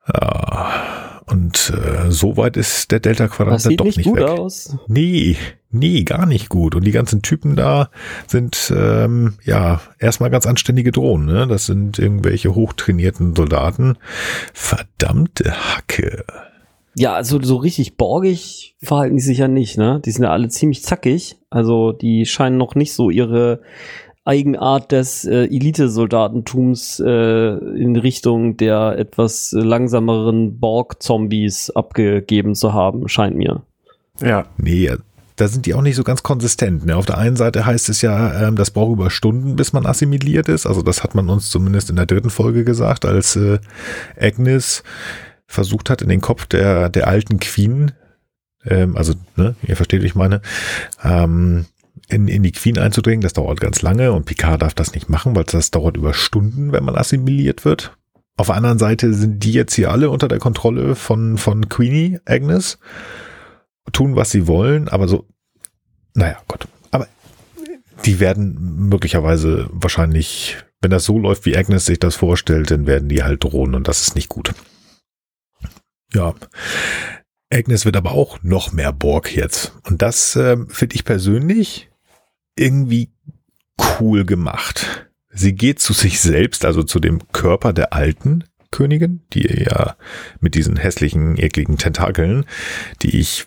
Ja, 0.07 0.94
und 1.26 1.73
äh, 1.75 2.11
so 2.11 2.37
weit 2.37 2.57
ist 2.57 2.90
der 2.90 3.00
Delta-Quadrant 3.00 3.64
dann 3.64 3.76
doch 3.76 3.87
nicht 3.87 3.97
nicht 3.99 4.07
gut 4.07 4.19
weg. 4.19 4.28
aus. 4.28 4.76
Nee, 4.88 5.37
nee, 5.71 6.02
gar 6.02 6.26
nicht 6.26 6.49
gut. 6.49 6.75
Und 6.75 6.85
die 6.85 6.93
ganzen 6.93 7.23
Typen 7.23 7.57
da 7.57 7.90
sind 8.26 8.73
ähm, 8.76 9.35
ja 9.45 9.81
erstmal 9.99 10.31
ganz 10.31 10.47
anständige 10.47 10.93
Drohnen. 10.93 11.26
Ne? 11.26 11.47
Das 11.47 11.66
sind 11.66 11.99
irgendwelche 11.99 12.54
hochtrainierten 12.54 13.35
Soldaten. 13.35 13.97
Verdammte 14.52 15.52
Hacke. 15.52 16.25
Ja, 16.97 17.14
also 17.14 17.43
so 17.43 17.57
richtig 17.57 17.97
borgig 17.97 18.76
verhalten 18.81 19.16
die 19.16 19.23
sich 19.23 19.38
ja 19.38 19.49
nicht, 19.49 19.78
ne? 19.78 20.00
Die 20.04 20.12
sind 20.12 20.23
ja 20.23 20.31
alle 20.31 20.49
ziemlich 20.49 20.85
zackig. 20.85 21.37
Also 21.50 21.90
die 21.90 22.25
scheinen 22.25 22.57
noch 22.57 22.76
nicht 22.76 22.93
so 22.93 23.11
ihre 23.11 23.62
Eigenart 24.25 24.93
des 24.93 25.25
äh, 25.25 25.45
Elite-Soldatentums 25.45 27.00
äh, 27.00 27.57
in 27.76 27.97
Richtung 27.97 28.57
der 28.57 28.99
etwas 28.99 29.52
langsameren 29.52 30.59
Borg-Zombies 30.59 31.71
abgegeben 31.71 32.54
zu 32.54 32.73
haben, 32.73 33.09
scheint 33.09 33.37
mir. 33.37 33.62
Ja. 34.21 34.47
Nee, 34.57 34.90
da 35.37 35.49
sind 35.49 35.66
die 35.66 35.75
auch 35.75 35.83
nicht 35.83 35.97
so 35.97 36.04
ganz 36.04 36.23
konsistent. 36.23 36.87
Ne? 36.87 36.97
Auf 36.97 37.07
der 37.07 37.19
einen 37.19 37.37
Seite 37.37 37.66
heißt 37.66 37.88
es 37.88 38.02
ja, 38.02 38.49
ähm, 38.49 38.57
das 38.57 38.71
braucht 38.71 38.93
über 38.93 39.11
Stunden, 39.11 39.57
bis 39.57 39.73
man 39.73 39.85
assimiliert 39.85 40.49
ist. 40.49 40.66
Also 40.66 40.83
das 40.83 41.02
hat 41.02 41.14
man 41.14 41.28
uns 41.28 41.50
zumindest 41.50 41.90
in 41.90 41.97
der 41.97 42.07
dritten 42.07 42.31
Folge 42.31 42.64
gesagt, 42.64 43.04
als 43.04 43.37
äh, 43.37 43.59
Agnes 44.19 44.85
versucht 45.47 45.90
hat, 45.90 46.02
in 46.02 46.09
den 46.09 46.21
Kopf 46.21 46.47
der, 46.47 46.88
der 46.88 47.09
alten 47.09 47.40
Queen, 47.40 47.93
ähm, 48.64 48.97
also, 48.97 49.14
ne, 49.37 49.54
ihr 49.66 49.76
versteht, 49.76 50.02
wie 50.02 50.07
ich 50.07 50.14
meine, 50.14 50.40
ähm, 51.02 51.66
in, 52.09 52.29
in 52.29 52.43
die 52.43 52.53
Queen 52.53 52.79
einzudringen. 52.79 53.23
Das 53.23 53.33
dauert 53.33 53.61
ganz 53.61 53.83
lange 53.83 54.13
und 54.13 54.27
Picard 54.27 54.63
darf 54.63 54.75
das 54.75 54.95
nicht 54.95 55.09
machen, 55.09 55.35
weil 55.35 55.45
das 55.45 55.71
dauert 55.71 55.97
über 55.97 56.15
Stunden, 56.15 56.73
wenn 56.73 56.85
man 56.85 56.97
assimiliert 56.97 57.65
wird. 57.65 57.97
Auf 58.37 58.49
der 58.49 58.57
anderen 58.57 58.79
Seite 58.79 59.15
sind 59.15 59.45
die 59.45 59.53
jetzt 59.53 59.75
hier 59.75 59.91
alle 59.91 60.11
unter 60.11 60.27
der 60.29 60.41
Kontrolle 60.41 60.97
von, 60.97 61.39
von 61.39 61.69
Queenie, 61.69 62.19
Agnes 62.25 62.79
tun, 63.93 64.17
was 64.17 64.31
sie 64.31 64.47
wollen, 64.47 64.89
aber 64.89 65.09
so, 65.09 65.27
naja, 66.15 66.39
Gott. 66.49 66.67
Aber 66.91 67.07
die 68.05 68.19
werden 68.19 68.89
möglicherweise 68.89 69.69
wahrscheinlich, 69.71 70.57
wenn 70.81 70.91
das 70.91 71.05
so 71.05 71.19
läuft, 71.19 71.47
wie 71.47 71.57
Agnes 71.57 71.87
sich 71.87 72.01
das 72.01 72.17
vorstellt, 72.17 72.71
dann 72.71 72.87
werden 72.87 73.09
die 73.09 73.23
halt 73.23 73.45
drohen 73.45 73.75
und 73.75 73.87
das 73.87 74.03
ist 74.03 74.15
nicht 74.15 74.29
gut. 74.29 74.53
Ja. 76.13 76.35
Agnes 77.53 77.85
wird 77.85 77.97
aber 77.97 78.13
auch 78.13 78.43
noch 78.43 78.73
mehr 78.73 78.93
Borg 78.93 79.35
jetzt. 79.37 79.75
Und 79.85 80.03
das 80.03 80.35
äh, 80.35 80.57
finde 80.69 80.97
ich 80.97 81.05
persönlich 81.05 81.91
irgendwie 82.57 83.11
cool 83.99 84.25
gemacht. 84.25 85.09
Sie 85.31 85.55
geht 85.55 85.81
zu 85.81 85.93
sich 85.93 86.21
selbst, 86.21 86.65
also 86.65 86.83
zu 86.83 87.01
dem 87.01 87.21
Körper 87.33 87.73
der 87.73 87.93
alten 87.93 88.45
Königin, 88.71 89.23
die 89.33 89.65
ja 89.69 89.97
mit 90.41 90.55
diesen 90.55 90.77
hässlichen, 90.77 91.37
ekligen 91.37 91.79
Tentakeln, 91.79 92.45
die 93.03 93.19
ich 93.19 93.47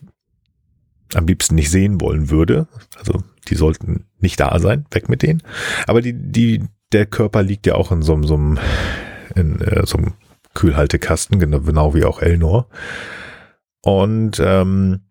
am 1.14 1.28
liebsten 1.28 1.56
nicht 1.56 1.70
sehen 1.70 2.02
wollen 2.02 2.30
würde. 2.30 2.68
Also 2.98 3.24
die 3.48 3.56
sollten 3.56 4.06
nicht 4.20 4.40
da 4.40 4.58
sein, 4.60 4.86
weg 4.92 5.10
mit 5.10 5.22
denen. 5.22 5.44
Aber 5.86 6.02
die, 6.02 6.14
die, 6.14 6.64
der 6.92 7.06
Körper 7.06 7.44
liegt 7.44 7.66
ja 7.66 7.76
auch 7.76 7.92
in 7.92 8.02
so, 8.02 8.22
so 8.24 8.36
einem, 8.36 8.60
in 9.36 9.62
äh, 9.62 9.86
so 9.86 9.98
einem 9.98 10.14
Kühlhaltekasten, 10.54 11.40
genau, 11.40 11.62
genau 11.62 11.94
wie 11.94 12.04
auch 12.04 12.22
Elnor. 12.22 12.68
Und 13.82 14.42
ähm, 14.44 15.02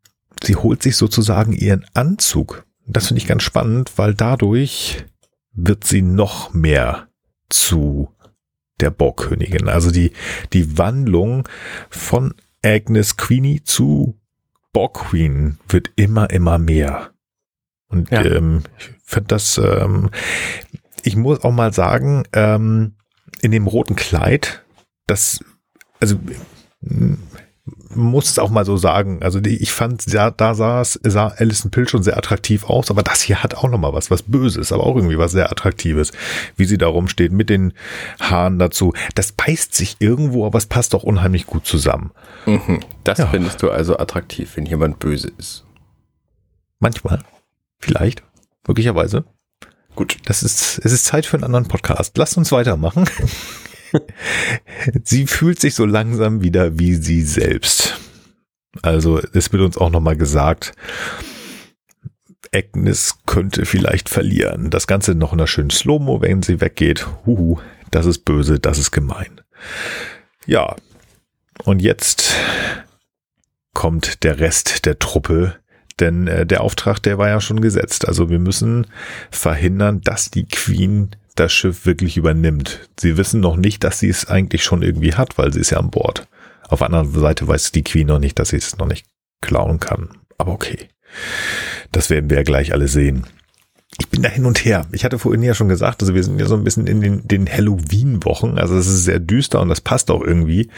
sie 0.43 0.57
holt 0.57 0.83
sich 0.83 0.97
sozusagen 0.97 1.53
ihren 1.53 1.87
Anzug. 1.95 2.67
Das 2.87 3.09
finde 3.09 3.21
ich 3.21 3.26
ganz 3.26 3.43
spannend, 3.43 3.93
weil 3.97 4.14
dadurch 4.14 5.05
wird 5.52 5.85
sie 5.85 6.02
noch 6.02 6.55
mehr 6.55 7.09
zu 7.49 8.11
der 8.81 8.90
Borgkönigin. 8.90 9.69
Also 9.69 9.90
die, 9.90 10.12
die 10.52 10.78
Wandlung 10.78 11.49
von 11.88 12.35
Agnes 12.62 13.16
Queenie 13.16 13.62
zu 13.62 14.19
Borg 14.73 14.95
Queen 14.95 15.59
wird 15.69 15.90
immer, 15.97 16.31
immer 16.31 16.59
mehr. 16.59 17.12
Und 17.88 18.11
ja. 18.11 18.25
ähm, 18.25 18.62
ich 18.78 18.90
finde 19.02 19.28
das, 19.28 19.59
ähm, 19.59 20.11
ich 21.02 21.16
muss 21.16 21.45
auch 21.45 21.52
mal 21.52 21.73
sagen, 21.73 22.25
ähm, 22.33 22.97
in 23.40 23.52
dem 23.52 23.66
roten 23.66 23.97
Kleid, 23.97 24.64
das, 25.07 25.40
also 26.00 26.19
muss 27.97 28.31
es 28.31 28.38
auch 28.38 28.50
mal 28.50 28.65
so 28.65 28.76
sagen. 28.76 29.23
Also 29.23 29.41
die, 29.41 29.57
ich 29.57 29.73
fand, 29.73 30.07
ja, 30.12 30.31
da 30.31 30.55
sah, 30.55 30.85
sah 30.85 31.29
Alison 31.29 31.71
Pill 31.71 31.88
schon 31.88 32.03
sehr 32.03 32.17
attraktiv 32.17 32.65
aus, 32.65 32.91
aber 32.91 33.03
das 33.03 33.23
hier 33.23 33.43
hat 33.43 33.55
auch 33.55 33.69
noch 33.69 33.79
mal 33.79 33.93
was, 33.93 34.11
was 34.11 34.23
Böses, 34.23 34.73
aber 34.73 34.85
auch 34.85 34.97
irgendwie 34.97 35.19
was 35.19 35.33
sehr 35.33 35.50
Attraktives, 35.50 36.12
wie 36.57 36.65
sie 36.65 36.79
da 36.79 36.87
rumsteht 36.87 37.33
mit 37.33 37.50
den 37.50 37.73
Haaren 38.21 38.59
dazu. 38.59 38.93
Das 39.15 39.33
beißt 39.33 39.75
sich 39.75 39.97
irgendwo, 39.99 40.47
aber 40.47 40.59
es 40.59 40.67
passt 40.67 40.95
doch 40.95 41.03
unheimlich 41.03 41.47
gut 41.47 41.67
zusammen. 41.67 42.12
Mhm. 42.47 42.81
Das 43.05 43.19
ja. 43.19 43.26
findest 43.26 43.62
du 43.62 43.71
also 43.71 43.99
attraktiv, 43.99 44.53
wenn 44.57 44.67
jemand 44.67 44.99
böse 44.99 45.33
ist. 45.38 45.65
Manchmal. 46.79 47.21
Vielleicht. 47.79 48.23
Möglicherweise. 48.67 49.25
Gut. 49.95 50.17
Das 50.26 50.43
ist, 50.43 50.79
es 50.85 50.93
ist 50.93 51.07
Zeit 51.07 51.26
für 51.26 51.37
einen 51.37 51.45
anderen 51.45 51.69
Podcast. 51.69 52.17
Lasst 52.19 52.37
uns 52.37 52.53
weitermachen. 52.53 53.09
sie 55.05 55.26
fühlt 55.26 55.61
sich 55.61 55.75
so 55.75 55.85
langsam 55.85 56.43
wieder 56.43 56.79
wie 56.79 56.95
sie 56.95 57.23
selbst. 57.23 57.99
Also 58.83 59.21
es 59.33 59.53
wird 59.53 59.62
uns 59.62 59.79
auch 59.79 59.91
nochmal 59.91 60.17
gesagt, 60.17 60.73
Agnes 62.53 63.19
könnte 63.26 63.67
vielleicht 63.67 64.09
verlieren. 64.09 64.71
Das 64.71 64.87
Ganze 64.87 65.15
noch 65.15 65.33
in 65.33 65.41
einer 65.41 65.47
schönen 65.47 65.71
Slow-Mo, 65.71 66.21
wenn 66.21 66.43
sie 66.43 66.61
weggeht. 66.61 67.07
Huhu, 67.26 67.59
das 67.91 68.07
ist 68.07 68.25
böse, 68.25 68.59
das 68.59 68.79
ist 68.79 68.93
gemein. 68.93 69.41
Ja, 70.47 70.76
und 71.65 71.81
jetzt 71.81 72.35
kommt 73.73 74.23
der 74.23 74.38
Rest 74.38 74.87
der 74.87 74.99
Truppe, 74.99 75.57
denn 76.00 76.26
äh, 76.29 76.47
der 76.47 76.62
Auftrag, 76.62 77.03
der 77.03 77.19
war 77.19 77.29
ja 77.29 77.41
schon 77.41 77.61
gesetzt. 77.61 78.07
Also 78.07 78.31
wir 78.31 78.38
müssen 78.38 78.87
verhindern, 79.31 80.00
dass 80.03 80.31
die 80.31 80.47
Queen 80.47 81.11
das 81.37 81.52
Schiff 81.52 81.87
wirklich 81.87 82.16
übernimmt. 82.16 82.88
Sie 82.99 83.16
wissen 83.16 83.40
noch 83.40 83.57
nicht, 83.57 83.85
dass 83.85 83.99
sie 83.99 84.09
es 84.09 84.26
eigentlich 84.26 84.64
schon 84.64 84.83
irgendwie 84.83 85.14
hat, 85.14 85.38
weil 85.38 85.52
sie 85.52 85.61
ist 85.61 85.71
ja 85.71 85.78
an 85.78 85.90
Bord. 85.90 86.26
Auf 86.69 86.81
der 86.81 86.87
anderen 86.87 87.12
Seite 87.12 87.47
weiß 87.47 87.73
die 87.73 87.85
Queen 87.85 88.07
noch 88.07 88.19
nicht, 88.19 88.38
dass 88.38 88.49
sie 88.49 88.57
es 88.57 88.76
noch 88.78 88.87
nicht 88.87 89.07
klauen 89.40 89.81
kann. 89.81 90.09
Aber 90.38 90.52
okay. 90.52 90.88
Das 91.93 92.11
werden 92.11 92.31
wir 92.31 92.38
ja 92.38 92.43
gleich 92.43 92.73
alle 92.73 92.88
sehen. 92.88 93.26
Ich 93.99 94.09
bin 94.09 94.23
da 94.23 94.28
hin 94.28 94.45
und 94.45 94.64
her. 94.64 94.87
Ich 94.93 95.05
hatte 95.05 95.19
vorhin 95.19 95.43
ja 95.43 95.55
schon 95.55 95.69
gesagt, 95.69 96.02
also 96.02 96.14
wir 96.14 96.23
sind 96.23 96.38
ja 96.38 96.47
so 96.47 96.57
ein 96.57 96.64
bisschen 96.64 96.87
in 96.87 97.00
den, 97.00 97.26
den 97.26 97.50
Halloween-Wochen. 97.50 98.59
Also 98.59 98.76
es 98.76 98.88
ist 98.88 99.05
sehr 99.05 99.21
düster 99.21 99.61
und 99.61 99.69
das 99.69 99.81
passt 99.81 100.11
auch 100.11 100.23
irgendwie. 100.23 100.71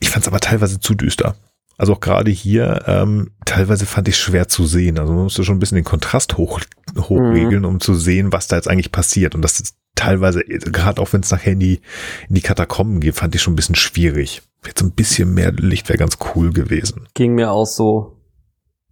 Ich 0.00 0.10
fand 0.10 0.24
es 0.24 0.28
aber 0.28 0.40
teilweise 0.40 0.80
zu 0.80 0.94
düster. 0.94 1.36
Also 1.82 1.94
auch 1.94 2.00
gerade 2.00 2.30
hier, 2.30 2.84
ähm, 2.86 3.32
teilweise 3.44 3.86
fand 3.86 4.06
ich 4.06 4.16
schwer 4.16 4.46
zu 4.46 4.66
sehen. 4.66 5.00
Also 5.00 5.12
man 5.12 5.24
musste 5.24 5.42
schon 5.42 5.56
ein 5.56 5.58
bisschen 5.58 5.74
den 5.74 5.84
Kontrast 5.84 6.36
hoch, 6.36 6.60
hochregeln, 6.96 7.62
mhm. 7.62 7.68
um 7.68 7.80
zu 7.80 7.94
sehen, 7.94 8.32
was 8.32 8.46
da 8.46 8.54
jetzt 8.54 8.68
eigentlich 8.68 8.92
passiert. 8.92 9.34
Und 9.34 9.42
das 9.42 9.58
ist 9.58 9.74
teilweise, 9.96 10.44
gerade 10.44 11.02
auch 11.02 11.12
wenn 11.12 11.22
es 11.22 11.32
nachher 11.32 11.54
in 11.54 11.58
die, 11.58 11.80
in 12.28 12.36
die 12.36 12.40
Katakomben 12.40 13.00
geht, 13.00 13.16
fand 13.16 13.34
ich 13.34 13.42
schon 13.42 13.54
ein 13.54 13.56
bisschen 13.56 13.74
schwierig. 13.74 14.42
Jetzt 14.64 14.80
ein 14.80 14.92
bisschen 14.92 15.34
mehr 15.34 15.50
Licht 15.50 15.88
wäre 15.88 15.98
ganz 15.98 16.18
cool 16.36 16.52
gewesen. 16.52 17.08
Ging 17.14 17.34
mir 17.34 17.50
auch 17.50 17.66
so. 17.66 18.16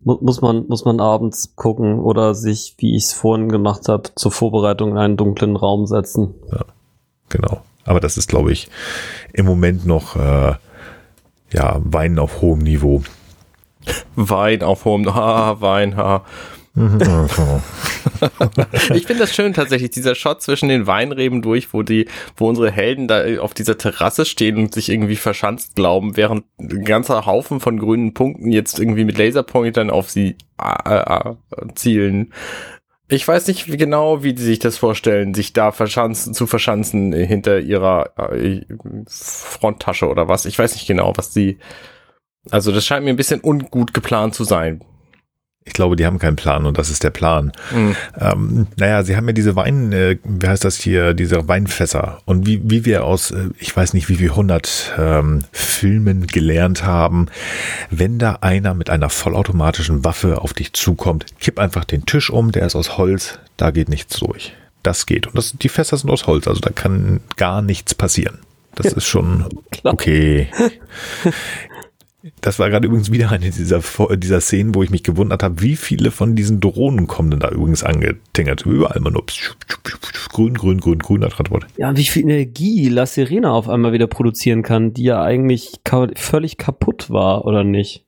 Muss 0.00 0.40
man, 0.40 0.66
muss 0.66 0.85
man 0.85 0.99
abends 0.99 1.54
gucken 1.54 2.00
oder 2.00 2.35
sich, 2.35 2.75
wie 2.78 2.97
ich 2.97 3.04
es 3.04 3.12
vorhin 3.12 3.50
gemacht 3.50 3.88
habe, 3.88 4.11
zur 4.16 4.32
Vorbereitung 4.32 4.90
in 4.90 4.99
einen 4.99 5.16
dunklen 5.16 5.54
Raum 5.54 5.87
setzen. 5.87 6.35
Ja, 6.50 6.64
genau. 7.28 7.62
Aber 7.85 8.00
das 8.00 8.18
ist, 8.18 8.28
glaube 8.28 8.50
ich, 8.50 8.68
im 9.32 9.47
Moment 9.47 9.87
noch 9.87 10.16
äh, 10.16 10.54
ja, 11.52 11.80
Wein 11.85 12.19
auf 12.19 12.40
hohem 12.40 12.61
Niveau. 12.61 13.02
Wein 14.14 14.62
auf 14.62 14.85
hohem, 14.85 15.12
ha, 15.14 15.61
Wein, 15.61 15.97
ha. 15.97 16.25
ich 18.95 19.07
finde 19.07 19.23
das 19.23 19.35
schön 19.35 19.54
tatsächlich, 19.54 19.90
dieser 19.90 20.14
Shot 20.14 20.40
zwischen 20.40 20.69
den 20.69 20.87
Weinreben 20.87 21.42
durch, 21.42 21.75
wo 21.75 21.83
die, 21.83 22.07
wo 22.37 22.49
unsere 22.49 22.71
Helden 22.71 23.09
da 23.09 23.25
auf 23.40 23.54
dieser 23.54 23.76
Terrasse 23.76 24.25
stehen 24.25 24.57
und 24.57 24.73
sich 24.73 24.88
irgendwie 24.88 25.16
verschanzt 25.16 25.75
glauben, 25.75 26.16
während 26.16 26.45
ein 26.61 26.85
ganzer 26.85 27.26
Haufen 27.26 27.59
von 27.59 27.76
grünen 27.78 28.14
Punkten 28.14 28.52
jetzt 28.52 28.78
irgendwie 28.78 29.04
mit 29.04 29.19
Laserpointern 29.19 29.90
auf 29.90 30.11
sie 30.11 30.37
äh, 30.62 30.95
äh, 30.95 31.35
zielen. 31.75 32.33
Ich 33.12 33.26
weiß 33.26 33.49
nicht 33.49 33.67
genau, 33.67 34.23
wie 34.23 34.35
die 34.35 34.43
sich 34.43 34.61
das 34.61 34.79
vorstellen, 34.79 35.35
sich 35.35 35.52
da 35.52 35.73
verschanzen, 35.73 36.33
zu 36.33 36.47
verschanzen 36.47 37.12
hinter 37.12 37.59
ihrer 37.59 38.12
äh, 38.33 38.61
Fronttasche 39.09 40.09
oder 40.09 40.29
was. 40.29 40.45
Ich 40.45 40.57
weiß 40.57 40.75
nicht 40.75 40.87
genau, 40.87 41.12
was 41.17 41.31
die. 41.31 41.59
Also 42.50 42.71
das 42.71 42.87
scheint 42.87 43.05
mir 43.05 43.11
ein 43.11 43.17
bisschen 43.17 43.40
ungut 43.43 43.93
geplant 43.95 44.37
zu 44.37 44.45
sein. 44.45 44.85
Ich 45.64 45.75
glaube, 45.75 45.95
die 45.95 46.07
haben 46.07 46.19
keinen 46.19 46.37
Plan 46.37 46.64
und 46.64 46.79
das 46.79 46.88
ist 46.88 47.05
der 47.05 47.11
Plan. 47.11 47.52
Mhm. 47.71 47.97
Ähm, 48.19 48.67
naja, 48.76 49.02
sie 49.02 49.14
haben 49.14 49.26
ja 49.26 49.35
diese 49.35 49.57
Wein, 49.57 49.93
äh, 49.93 50.17
wie 50.25 50.49
heißt 50.49 50.64
das 50.64 50.76
hier, 50.76 51.12
diese 51.12 51.49
Weinfässer. 51.49 52.23
Und 52.25 52.47
wie, 52.47 52.62
wie 52.64 52.87
wir 52.87 53.05
aus, 53.05 53.31
äh, 53.31 53.50
ich 53.59 53.76
weiß 53.76 53.93
nicht, 53.93 54.09
wie 54.09 54.17
viel 54.17 54.31
hundert 54.31 54.95
ähm, 54.99 55.45
Filmen 55.52 56.26
gelernt 56.26 56.85
haben, 56.85 57.26
wenn 57.90 58.19
da 58.19 58.38
einer 58.40 58.73
mit 58.73 58.88
einer 58.88 59.11
vollautomatischen 59.11 60.02
Waffe 60.02 60.40
auf 60.40 60.55
dich 60.55 60.73
zukommt, 60.73 61.26
kipp 61.40 61.59
einfach 61.59 61.85
den 61.85 62.07
Tisch 62.07 62.31
um, 62.31 62.52
der 62.52 62.64
ist 62.64 62.75
aus 62.75 62.97
Holz, 62.97 63.38
da 63.59 63.71
geht 63.71 63.90
nichts 63.90 64.19
durch. 64.19 64.55
Das 64.83 65.05
geht. 65.05 65.26
Und 65.26 65.37
das, 65.37 65.52
die 65.52 65.69
Fässer 65.69 65.99
sind 65.99 66.09
aus 66.09 66.26
Holz, 66.26 66.49
also 66.49 66.61
da 66.61 66.71
kann 66.71 67.21
gar 67.37 67.61
nichts 67.61 67.95
passieren. 67.95 68.38
Das 68.76 68.93
ist 68.93 69.07
schon 69.07 69.47
okay. 69.85 70.49
Das 72.41 72.59
war 72.59 72.69
gerade 72.69 72.87
übrigens 72.87 73.11
wieder 73.11 73.31
eine 73.31 73.50
dieser, 73.50 73.81
dieser 74.17 74.41
Szenen, 74.41 74.75
wo 74.75 74.83
ich 74.83 74.91
mich 74.91 75.03
gewundert 75.03 75.43
habe, 75.43 75.62
wie 75.62 75.77
viele 75.77 76.11
von 76.11 76.37
diesen 76.37 76.61
Drohnen 76.61 77.07
kommen 77.07 77.31
denn 77.31 77.41
da 77.41 77.49
übrigens 77.50 77.83
angetingert. 77.83 78.67
Überall 78.67 79.00
mal 79.00 79.11
nur 79.11 79.25
grün, 80.31 80.55
grün, 80.55 80.81
grün, 80.81 80.99
grüner 80.99 81.31
Transport. 81.31 81.67
Ja, 81.77 81.97
wie 81.97 82.05
viel 82.05 82.23
Energie 82.23 82.89
La 82.89 83.07
Serena 83.07 83.53
auf 83.53 83.69
einmal 83.69 83.93
wieder 83.93 84.07
produzieren 84.07 84.62
kann, 84.62 84.93
die 84.93 85.05
ja 85.05 85.23
eigentlich 85.23 85.81
völlig 86.17 86.59
kaputt 86.59 87.11
war, 87.11 87.47
oder 87.47 87.65
nicht? 87.65 88.05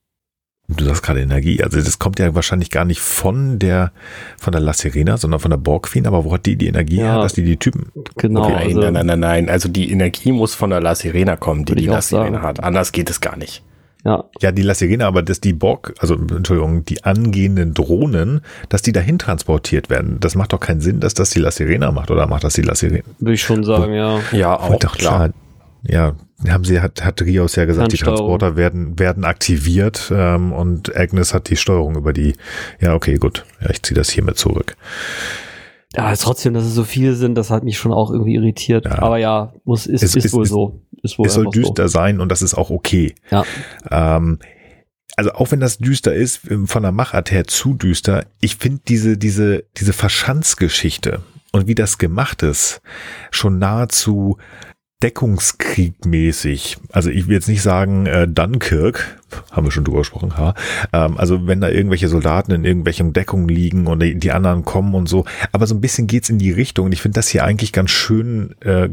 Du 0.68 0.84
sagst 0.84 1.02
gerade 1.02 1.20
Energie. 1.20 1.62
Also 1.62 1.80
das 1.80 1.98
kommt 1.98 2.18
ja 2.18 2.34
wahrscheinlich 2.34 2.70
gar 2.70 2.84
nicht 2.84 3.00
von 3.00 3.58
der 3.58 3.92
von 4.38 4.52
der 4.52 4.60
La 4.60 4.72
Serena, 4.72 5.16
sondern 5.16 5.40
von 5.40 5.50
der 5.50 5.58
Borg 5.58 5.84
Queen. 5.90 6.06
Aber 6.06 6.24
wo 6.24 6.32
hat 6.32 6.46
die 6.46 6.56
die 6.56 6.68
Energie 6.68 6.96
ja, 6.96 7.14
her, 7.14 7.22
dass 7.22 7.34
die 7.34 7.42
die 7.42 7.56
Typen? 7.56 7.90
Genau. 8.16 8.44
Okay, 8.44 8.54
also 8.54 8.80
nein, 8.80 8.92
nein, 8.92 9.06
nein, 9.06 9.20
nein. 9.20 9.48
Also 9.50 9.68
die 9.68 9.90
Energie 9.90 10.32
muss 10.32 10.54
von 10.54 10.70
der 10.70 10.80
La 10.80 10.94
Serena 10.94 11.36
kommen, 11.36 11.64
die 11.64 11.74
die 11.74 11.86
La 11.86 12.00
Serena 12.00 12.42
hat. 12.42 12.62
Anders 12.62 12.92
geht 12.92 13.10
es 13.10 13.20
gar 13.20 13.36
nicht. 13.36 13.62
Ja. 14.04 14.24
Ja, 14.40 14.50
die 14.50 14.62
La 14.62 14.74
Sirena, 14.74 15.06
aber 15.06 15.22
dass 15.22 15.40
die 15.40 15.52
Borg, 15.52 15.94
also 15.98 16.14
Entschuldigung, 16.14 16.84
die 16.84 17.04
angehenden 17.04 17.72
Drohnen, 17.72 18.40
dass 18.68 18.82
die 18.82 18.92
dahin 18.92 19.18
transportiert 19.18 19.90
werden. 19.90 20.18
Das 20.18 20.34
macht 20.34 20.52
doch 20.52 20.60
keinen 20.60 20.80
Sinn, 20.80 21.00
dass 21.00 21.14
das 21.14 21.30
die 21.30 21.38
La 21.38 21.50
Sirena 21.50 21.92
macht, 21.92 22.10
oder 22.10 22.26
macht 22.26 22.44
das 22.44 22.54
die 22.54 22.62
La 22.62 22.74
Sirena? 22.74 23.04
Würde 23.18 23.34
ich 23.34 23.42
schon 23.42 23.62
sagen, 23.62 23.94
ja. 23.94 24.18
Ja, 24.32 24.58
auch 24.58 24.78
doch, 24.78 24.96
klar. 24.96 25.28
klar. 25.28 25.30
Ja, 25.84 26.14
haben 26.48 26.64
sie, 26.64 26.80
hat, 26.80 27.04
hat 27.04 27.22
Rios 27.22 27.56
ja 27.56 27.64
gesagt, 27.64 27.92
die 27.92 27.96
Transporter 27.96 28.56
werden, 28.56 28.98
werden 28.98 29.24
aktiviert 29.24 30.12
ähm, 30.14 30.52
und 30.52 30.96
Agnes 30.96 31.34
hat 31.34 31.48
die 31.50 31.56
Steuerung 31.56 31.96
über 31.96 32.12
die, 32.12 32.34
ja, 32.80 32.94
okay, 32.94 33.16
gut. 33.16 33.44
Ja, 33.60 33.70
ich 33.70 33.82
ziehe 33.82 33.96
das 33.96 34.10
hiermit 34.10 34.38
zurück. 34.38 34.76
Ja, 35.94 36.14
trotzdem, 36.16 36.54
dass 36.54 36.64
es 36.64 36.74
so 36.74 36.84
viele 36.84 37.14
sind, 37.14 37.34
das 37.34 37.50
hat 37.50 37.64
mich 37.64 37.76
schon 37.76 37.92
auch 37.92 38.10
irgendwie 38.10 38.34
irritiert. 38.34 38.86
Ja. 38.86 39.02
Aber 39.02 39.18
ja, 39.18 39.52
muss, 39.64 39.86
ist, 39.86 40.02
es, 40.02 40.16
ist, 40.16 40.26
ist 40.26 40.32
wohl 40.32 40.46
so. 40.46 40.80
Ist 41.02 41.18
wohl 41.18 41.26
es 41.26 41.34
soll 41.34 41.50
düster 41.50 41.88
so. 41.88 41.92
sein 41.92 42.20
und 42.20 42.28
das 42.28 42.42
ist 42.42 42.54
auch 42.54 42.70
okay. 42.70 43.14
Ja. 43.30 43.44
Ähm, 43.90 44.38
also 45.16 45.32
auch 45.32 45.50
wenn 45.50 45.60
das 45.60 45.78
düster 45.78 46.14
ist, 46.14 46.50
ähm, 46.50 46.66
von 46.66 46.82
der 46.82 46.92
Machart 46.92 47.30
her 47.30 47.46
zu 47.46 47.74
düster, 47.74 48.24
ich 48.40 48.56
finde 48.56 48.82
diese, 48.88 49.18
diese, 49.18 49.64
diese 49.76 49.92
Verschanzgeschichte 49.92 51.20
und 51.52 51.66
wie 51.66 51.74
das 51.74 51.98
gemacht 51.98 52.42
ist, 52.42 52.80
schon 53.30 53.58
nahezu 53.58 54.38
Deckungskriegmäßig. 55.02 56.76
Also 56.92 57.10
ich 57.10 57.26
will 57.26 57.34
jetzt 57.34 57.48
nicht 57.48 57.62
sagen 57.62 58.06
äh, 58.06 58.28
Dunkirk, 58.28 59.20
haben 59.50 59.66
wir 59.66 59.72
schon 59.72 59.84
drüber 59.84 59.98
gesprochen, 59.98 60.36
ha. 60.36 60.54
Ähm, 60.92 61.18
also 61.18 61.46
wenn 61.46 61.60
da 61.60 61.68
irgendwelche 61.68 62.08
Soldaten 62.08 62.52
in 62.52 62.64
irgendwelchen 62.64 63.12
Deckungen 63.12 63.48
liegen 63.48 63.88
und 63.88 64.00
die, 64.00 64.14
die 64.14 64.30
anderen 64.30 64.64
kommen 64.64 64.94
und 64.94 65.08
so. 65.08 65.24
Aber 65.50 65.66
so 65.66 65.74
ein 65.74 65.80
bisschen 65.80 66.06
geht's 66.06 66.30
in 66.30 66.38
die 66.38 66.52
Richtung. 66.52 66.86
Und 66.86 66.92
ich 66.92 67.02
finde 67.02 67.16
das 67.16 67.28
hier 67.28 67.44
eigentlich 67.44 67.72
ganz 67.72 67.90
schön 67.90 68.54
äh, 68.60 68.90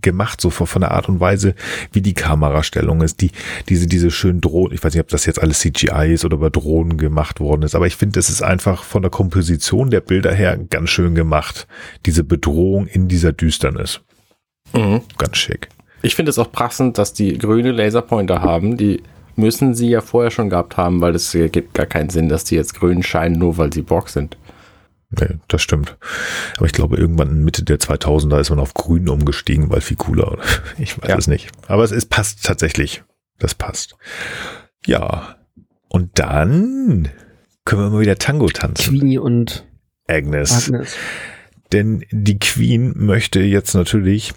gemacht, 0.00 0.40
so 0.40 0.50
von, 0.50 0.66
von 0.66 0.82
der 0.82 0.92
Art 0.92 1.08
und 1.08 1.20
Weise, 1.20 1.54
wie 1.92 2.00
die 2.00 2.14
Kamerastellung 2.14 3.02
ist, 3.02 3.20
die, 3.20 3.30
diese, 3.68 3.86
diese 3.86 4.10
schönen 4.10 4.40
Drohnen, 4.40 4.74
ich 4.74 4.82
weiß 4.82 4.94
nicht, 4.94 5.02
ob 5.02 5.08
das 5.08 5.26
jetzt 5.26 5.40
alles 5.40 5.60
CGI 5.60 6.12
ist 6.12 6.24
oder 6.24 6.36
über 6.36 6.50
Drohnen 6.50 6.96
gemacht 6.96 7.40
worden 7.40 7.62
ist, 7.62 7.74
aber 7.74 7.86
ich 7.86 7.96
finde, 7.96 8.18
es 8.18 8.30
ist 8.30 8.42
einfach 8.42 8.84
von 8.84 9.02
der 9.02 9.10
Komposition 9.10 9.90
der 9.90 10.00
Bilder 10.00 10.32
her 10.32 10.56
ganz 10.56 10.90
schön 10.90 11.14
gemacht. 11.14 11.66
Diese 12.06 12.24
Bedrohung 12.24 12.86
in 12.86 13.08
dieser 13.08 13.32
Düsternis. 13.32 14.00
Mhm. 14.72 15.02
Ganz 15.18 15.36
schick. 15.36 15.68
Ich 16.02 16.16
finde 16.16 16.30
es 16.30 16.38
auch 16.38 16.50
passend, 16.50 16.98
dass 16.98 17.12
die 17.12 17.38
grüne 17.38 17.70
Laserpointer 17.72 18.42
haben. 18.42 18.76
Die 18.76 19.02
müssen 19.36 19.74
sie 19.74 19.88
ja 19.88 20.00
vorher 20.00 20.30
schon 20.30 20.50
gehabt 20.50 20.76
haben, 20.76 21.00
weil 21.00 21.14
es 21.14 21.36
gibt 21.52 21.74
gar 21.74 21.86
keinen 21.86 22.10
Sinn, 22.10 22.28
dass 22.28 22.44
die 22.44 22.56
jetzt 22.56 22.74
grün 22.74 23.02
scheinen, 23.02 23.38
nur 23.38 23.56
weil 23.56 23.72
sie 23.72 23.82
Borg 23.82 24.08
sind. 24.08 24.36
Nee, 25.20 25.38
das 25.48 25.60
stimmt. 25.62 25.98
Aber 26.56 26.66
ich 26.66 26.72
glaube, 26.72 26.96
irgendwann 26.96 27.44
Mitte 27.44 27.64
der 27.64 27.78
2000er 27.78 28.40
ist 28.40 28.50
man 28.50 28.58
auf 28.58 28.72
grün 28.74 29.08
umgestiegen, 29.08 29.70
weil 29.70 29.80
viel 29.82 29.96
cooler. 29.98 30.38
Ich 30.78 31.00
weiß 31.00 31.08
Ja. 31.10 31.18
es 31.18 31.26
nicht. 31.26 31.50
Aber 31.68 31.84
es 31.84 31.92
ist, 31.92 32.06
passt 32.08 32.44
tatsächlich. 32.44 33.02
Das 33.38 33.54
passt. 33.54 33.96
Ja. 34.86 35.36
Und 35.88 36.18
dann 36.18 37.08
können 37.64 37.82
wir 37.82 37.90
mal 37.90 38.00
wieder 38.00 38.16
Tango 38.16 38.46
tanzen. 38.48 38.98
Queenie 38.98 39.18
und 39.18 39.66
Agnes. 40.08 40.66
Agnes. 40.68 40.96
Denn 41.72 42.04
die 42.10 42.38
Queen 42.38 42.92
möchte 42.96 43.40
jetzt 43.40 43.74
natürlich 43.74 44.32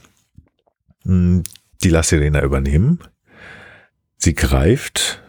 mh, 1.05 1.43
die 1.83 1.89
La 1.89 2.03
Sirena 2.03 2.41
übernehmen. 2.43 2.99
Sie 4.17 4.33
greift, 4.35 5.21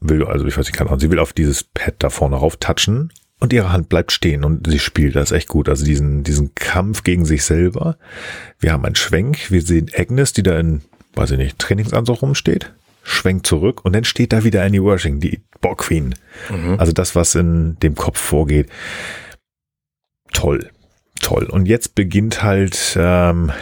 will, 0.00 0.24
also 0.24 0.46
ich 0.46 0.56
weiß 0.56 0.66
nicht, 0.66 0.76
keine 0.76 0.90
Ahnung, 0.90 1.00
sie 1.00 1.10
will 1.10 1.18
auf 1.18 1.32
dieses 1.32 1.64
Pad 1.64 1.96
da 1.98 2.10
vorne 2.10 2.36
rauf 2.36 2.56
touchen 2.56 3.12
und 3.38 3.52
ihre 3.52 3.72
Hand 3.72 3.88
bleibt 3.88 4.12
stehen 4.12 4.44
und 4.44 4.66
sie 4.66 4.78
spielt 4.78 5.16
das 5.16 5.32
echt 5.32 5.48
gut. 5.48 5.68
Also 5.68 5.84
diesen, 5.84 6.24
diesen 6.24 6.54
Kampf 6.54 7.02
gegen 7.02 7.24
sich 7.24 7.44
selber. 7.44 7.98
Wir 8.58 8.72
haben 8.72 8.84
einen 8.84 8.96
Schwenk, 8.96 9.50
wir 9.50 9.62
sehen 9.62 9.90
Agnes, 9.94 10.32
die 10.32 10.42
da 10.42 10.58
in, 10.58 10.82
weiß 11.14 11.32
ich 11.32 11.38
nicht, 11.38 11.58
Trainingsanzug 11.58 12.22
rumsteht, 12.22 12.72
schwenkt 13.02 13.46
zurück 13.46 13.84
und 13.84 13.94
dann 13.94 14.04
steht 14.04 14.32
da 14.32 14.44
wieder 14.44 14.62
Annie 14.62 14.82
Worshing, 14.82 15.20
die 15.20 15.40
Borg 15.60 15.78
Queen. 15.80 16.14
Also 16.78 16.92
das, 16.92 17.14
was 17.14 17.34
in 17.34 17.76
dem 17.80 17.94
Kopf 17.94 18.18
vorgeht. 18.18 18.68
Toll, 20.32 20.70
toll. 21.20 21.44
Und 21.44 21.66
jetzt 21.66 21.94
beginnt 21.94 22.42
halt 22.42 22.96
ähm, 22.98 23.52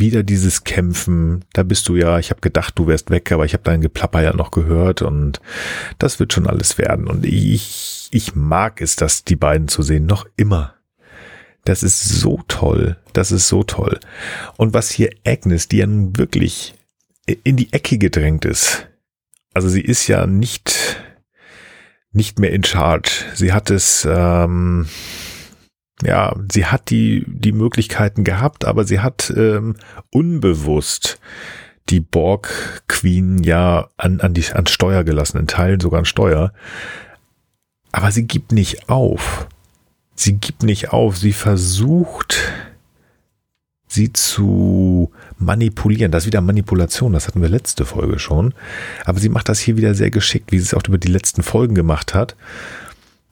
wieder 0.00 0.22
dieses 0.22 0.64
Kämpfen. 0.64 1.44
Da 1.52 1.62
bist 1.62 1.88
du 1.88 1.96
ja, 1.96 2.18
ich 2.18 2.30
habe 2.30 2.40
gedacht, 2.40 2.78
du 2.78 2.86
wärst 2.86 3.10
weg, 3.10 3.30
aber 3.30 3.44
ich 3.44 3.52
habe 3.52 3.62
dein 3.62 3.80
Geplapper 3.80 4.22
ja 4.22 4.34
noch 4.34 4.50
gehört 4.50 5.02
und 5.02 5.40
das 5.98 6.18
wird 6.18 6.32
schon 6.32 6.46
alles 6.46 6.78
werden. 6.78 7.06
Und 7.06 7.24
ich, 7.24 8.08
ich 8.10 8.34
mag 8.34 8.80
es, 8.80 8.96
das 8.96 9.24
die 9.24 9.36
beiden 9.36 9.68
zu 9.68 9.82
sehen, 9.82 10.06
noch 10.06 10.26
immer. 10.36 10.74
Das 11.64 11.82
ist 11.82 12.00
so 12.00 12.40
toll. 12.48 12.96
Das 13.12 13.30
ist 13.32 13.48
so 13.48 13.62
toll. 13.62 14.00
Und 14.56 14.74
was 14.74 14.90
hier 14.90 15.10
Agnes, 15.26 15.68
die 15.68 15.78
ja 15.78 15.86
nun 15.86 16.16
wirklich 16.16 16.74
in 17.44 17.56
die 17.56 17.72
Ecke 17.72 17.98
gedrängt 17.98 18.44
ist. 18.44 18.88
Also 19.54 19.68
sie 19.68 19.82
ist 19.82 20.06
ja 20.08 20.26
nicht, 20.26 21.00
nicht 22.12 22.38
mehr 22.38 22.52
in 22.52 22.64
charge. 22.64 23.24
Sie 23.34 23.52
hat 23.52 23.70
es, 23.70 24.06
ähm, 24.10 24.86
ja, 26.02 26.34
sie 26.50 26.66
hat 26.66 26.90
die, 26.90 27.24
die 27.26 27.52
Möglichkeiten 27.52 28.24
gehabt, 28.24 28.64
aber 28.64 28.84
sie 28.84 29.00
hat 29.00 29.32
ähm, 29.36 29.76
unbewusst 30.10 31.20
die 31.88 32.00
Borg 32.00 32.82
Queen 32.88 33.42
ja 33.42 33.88
an, 33.96 34.20
an 34.20 34.34
die, 34.34 34.46
an 34.52 34.66
Steuer 34.66 35.04
gelassen, 35.04 35.38
in 35.38 35.46
Teilen 35.46 35.80
sogar 35.80 35.98
an 35.98 36.04
Steuer. 36.04 36.52
Aber 37.92 38.12
sie 38.12 38.26
gibt 38.26 38.52
nicht 38.52 38.88
auf. 38.88 39.48
Sie 40.14 40.34
gibt 40.34 40.62
nicht 40.62 40.92
auf. 40.92 41.16
Sie 41.16 41.32
versucht, 41.32 42.38
sie 43.88 44.12
zu 44.12 45.10
manipulieren. 45.38 46.12
Das 46.12 46.22
ist 46.22 46.26
wieder 46.28 46.40
Manipulation. 46.40 47.12
Das 47.12 47.26
hatten 47.26 47.42
wir 47.42 47.48
letzte 47.48 47.84
Folge 47.84 48.18
schon. 48.18 48.54
Aber 49.04 49.18
sie 49.18 49.28
macht 49.28 49.48
das 49.48 49.58
hier 49.58 49.76
wieder 49.76 49.94
sehr 49.94 50.10
geschickt, 50.10 50.52
wie 50.52 50.58
sie 50.58 50.66
es 50.66 50.74
auch 50.74 50.86
über 50.86 50.98
die 50.98 51.10
letzten 51.10 51.42
Folgen 51.42 51.74
gemacht 51.74 52.14
hat. 52.14 52.36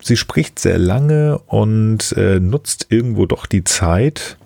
Sie 0.02 0.16
spricht 0.16 0.58
sehr 0.58 0.78
lange 0.78 1.38
und 1.38 2.12
äh, 2.12 2.40
nutzt 2.40 2.86
irgendwo 2.90 3.26
doch 3.26 3.46
die 3.46 3.64
Zeit, 3.64 4.38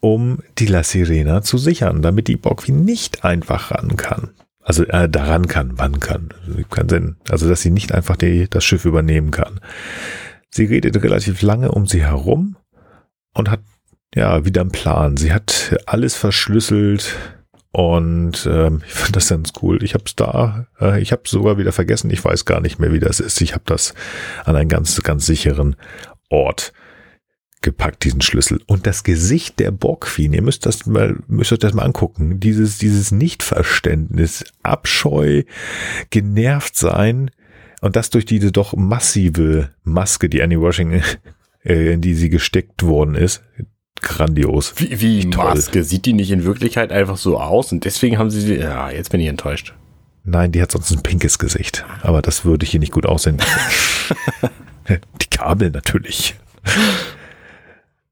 um 0.00 0.38
die 0.58 0.66
La 0.66 0.82
Sirena 0.82 1.42
zu 1.42 1.58
sichern, 1.58 2.02
damit 2.02 2.28
die 2.28 2.36
Borgwi 2.36 2.72
nicht 2.72 3.24
einfach 3.24 3.72
ran 3.72 3.96
kann. 3.96 4.30
Also 4.62 4.84
äh, 4.84 5.08
daran 5.08 5.46
kann, 5.46 5.72
wann 5.76 6.00
kann. 6.00 6.30
Keinen 6.70 6.88
Sinn. 6.88 7.16
Also 7.28 7.48
dass 7.48 7.62
sie 7.62 7.70
nicht 7.70 7.92
einfach 7.92 8.16
die, 8.16 8.48
das 8.48 8.64
Schiff 8.64 8.84
übernehmen 8.84 9.30
kann. 9.30 9.60
Sie 10.50 10.64
redet 10.64 11.02
relativ 11.02 11.42
lange 11.42 11.72
um 11.72 11.86
sie 11.86 12.04
herum 12.04 12.56
und 13.34 13.50
hat 13.50 13.60
ja 14.14 14.44
wieder 14.44 14.62
einen 14.62 14.70
Plan. 14.70 15.16
Sie 15.16 15.32
hat 15.32 15.76
alles 15.86 16.16
verschlüsselt 16.16 17.16
und 17.76 18.48
ähm, 18.50 18.80
ich 18.86 18.94
fand 18.94 19.16
das 19.16 19.28
ganz 19.28 19.52
cool. 19.60 19.82
Ich 19.82 19.92
habe 19.92 20.04
es 20.06 20.16
da, 20.16 20.66
äh, 20.80 20.98
ich 21.02 21.12
habe 21.12 21.24
sogar 21.26 21.58
wieder 21.58 21.72
vergessen. 21.72 22.08
Ich 22.08 22.24
weiß 22.24 22.46
gar 22.46 22.62
nicht 22.62 22.78
mehr, 22.78 22.90
wie 22.90 23.00
das 23.00 23.20
ist. 23.20 23.38
Ich 23.42 23.52
habe 23.52 23.64
das 23.66 23.92
an 24.46 24.56
einen 24.56 24.70
ganz, 24.70 25.02
ganz 25.02 25.26
sicheren 25.26 25.76
Ort 26.30 26.72
gepackt, 27.60 28.04
diesen 28.04 28.22
Schlüssel. 28.22 28.62
Und 28.66 28.86
das 28.86 29.04
Gesicht 29.04 29.58
der 29.58 29.72
Borgqueen, 29.72 30.32
ihr 30.32 30.40
müsst 30.40 30.64
das 30.64 30.86
mal, 30.86 31.18
müsst 31.26 31.52
euch 31.52 31.58
das 31.58 31.74
mal 31.74 31.82
angucken. 31.82 32.40
Dieses, 32.40 32.78
dieses 32.78 33.12
Nichtverständnis, 33.12 34.46
Abscheu, 34.62 35.42
genervt 36.08 36.76
sein 36.76 37.30
und 37.82 37.94
das 37.94 38.08
durch 38.08 38.24
diese 38.24 38.52
doch 38.52 38.74
massive 38.74 39.68
Maske, 39.84 40.30
die 40.30 40.42
Annie 40.42 40.62
Washington, 40.62 41.02
äh, 41.62 41.92
in 41.92 42.00
die 42.00 42.14
sie 42.14 42.30
gesteckt 42.30 42.84
worden 42.84 43.16
ist. 43.16 43.42
Grandios. 44.02 44.74
Wie, 44.76 45.00
wie 45.00 45.30
Toll. 45.30 45.54
Maske? 45.54 45.84
Sieht 45.84 46.06
die 46.06 46.12
nicht 46.12 46.30
in 46.30 46.44
Wirklichkeit 46.44 46.92
einfach 46.92 47.16
so 47.16 47.38
aus? 47.38 47.72
Und 47.72 47.84
deswegen 47.84 48.18
haben 48.18 48.30
sie 48.30 48.40
sie. 48.40 48.56
Ja, 48.56 48.90
jetzt 48.90 49.10
bin 49.10 49.20
ich 49.20 49.28
enttäuscht. 49.28 49.74
Nein, 50.24 50.52
die 50.52 50.60
hat 50.60 50.72
sonst 50.72 50.90
ein 50.92 51.02
pinkes 51.02 51.38
Gesicht. 51.38 51.84
Aber 52.02 52.20
das 52.20 52.44
würde 52.44 52.66
hier 52.66 52.80
nicht 52.80 52.92
gut 52.92 53.06
aussehen. 53.06 53.38
die 54.88 55.30
Kabel 55.30 55.70
natürlich. 55.70 56.34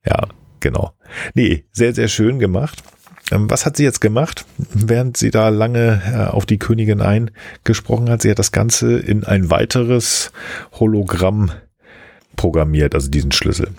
Ja, 0.06 0.28
genau. 0.60 0.92
Nee, 1.34 1.64
sehr, 1.72 1.94
sehr 1.94 2.08
schön 2.08 2.38
gemacht. 2.38 2.82
Ähm, 3.30 3.50
Was 3.50 3.66
hat 3.66 3.76
sie 3.76 3.84
jetzt 3.84 4.00
gemacht, 4.00 4.44
während 4.58 5.16
sie 5.16 5.30
da 5.30 5.48
lange 5.48 6.02
äh, 6.06 6.30
auf 6.30 6.46
die 6.46 6.58
Königin 6.58 7.00
eingesprochen 7.00 8.10
hat? 8.10 8.22
Sie 8.22 8.30
hat 8.30 8.38
das 8.38 8.52
Ganze 8.52 8.98
in 8.98 9.24
ein 9.24 9.50
weiteres 9.50 10.30
Hologramm 10.72 11.50
programmiert, 12.36 12.94
also 12.94 13.10
diesen 13.10 13.32
Schlüssel. 13.32 13.70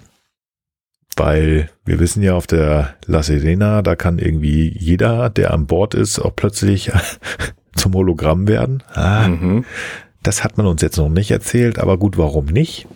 Weil 1.17 1.69
wir 1.85 1.99
wissen 1.99 2.21
ja 2.21 2.33
auf 2.35 2.45
der 2.47 2.95
La 3.05 3.23
Sirena, 3.23 3.81
da 3.81 3.95
kann 3.95 4.19
irgendwie 4.19 4.75
jeder, 4.77 5.29
der 5.29 5.53
an 5.53 5.65
Bord 5.65 5.93
ist, 5.93 6.19
auch 6.19 6.35
plötzlich 6.35 6.91
zum 7.75 7.93
Hologramm 7.93 8.47
werden. 8.47 8.83
Ah, 8.93 9.27
Mhm. 9.27 9.65
das 10.23 10.43
hat 10.43 10.57
man 10.57 10.65
uns 10.67 10.81
jetzt 10.81 10.97
noch 10.97 11.09
nicht 11.09 11.31
erzählt, 11.31 11.79
aber 11.79 11.97
gut, 11.97 12.17
warum 12.17 12.45
nicht? 12.45 12.87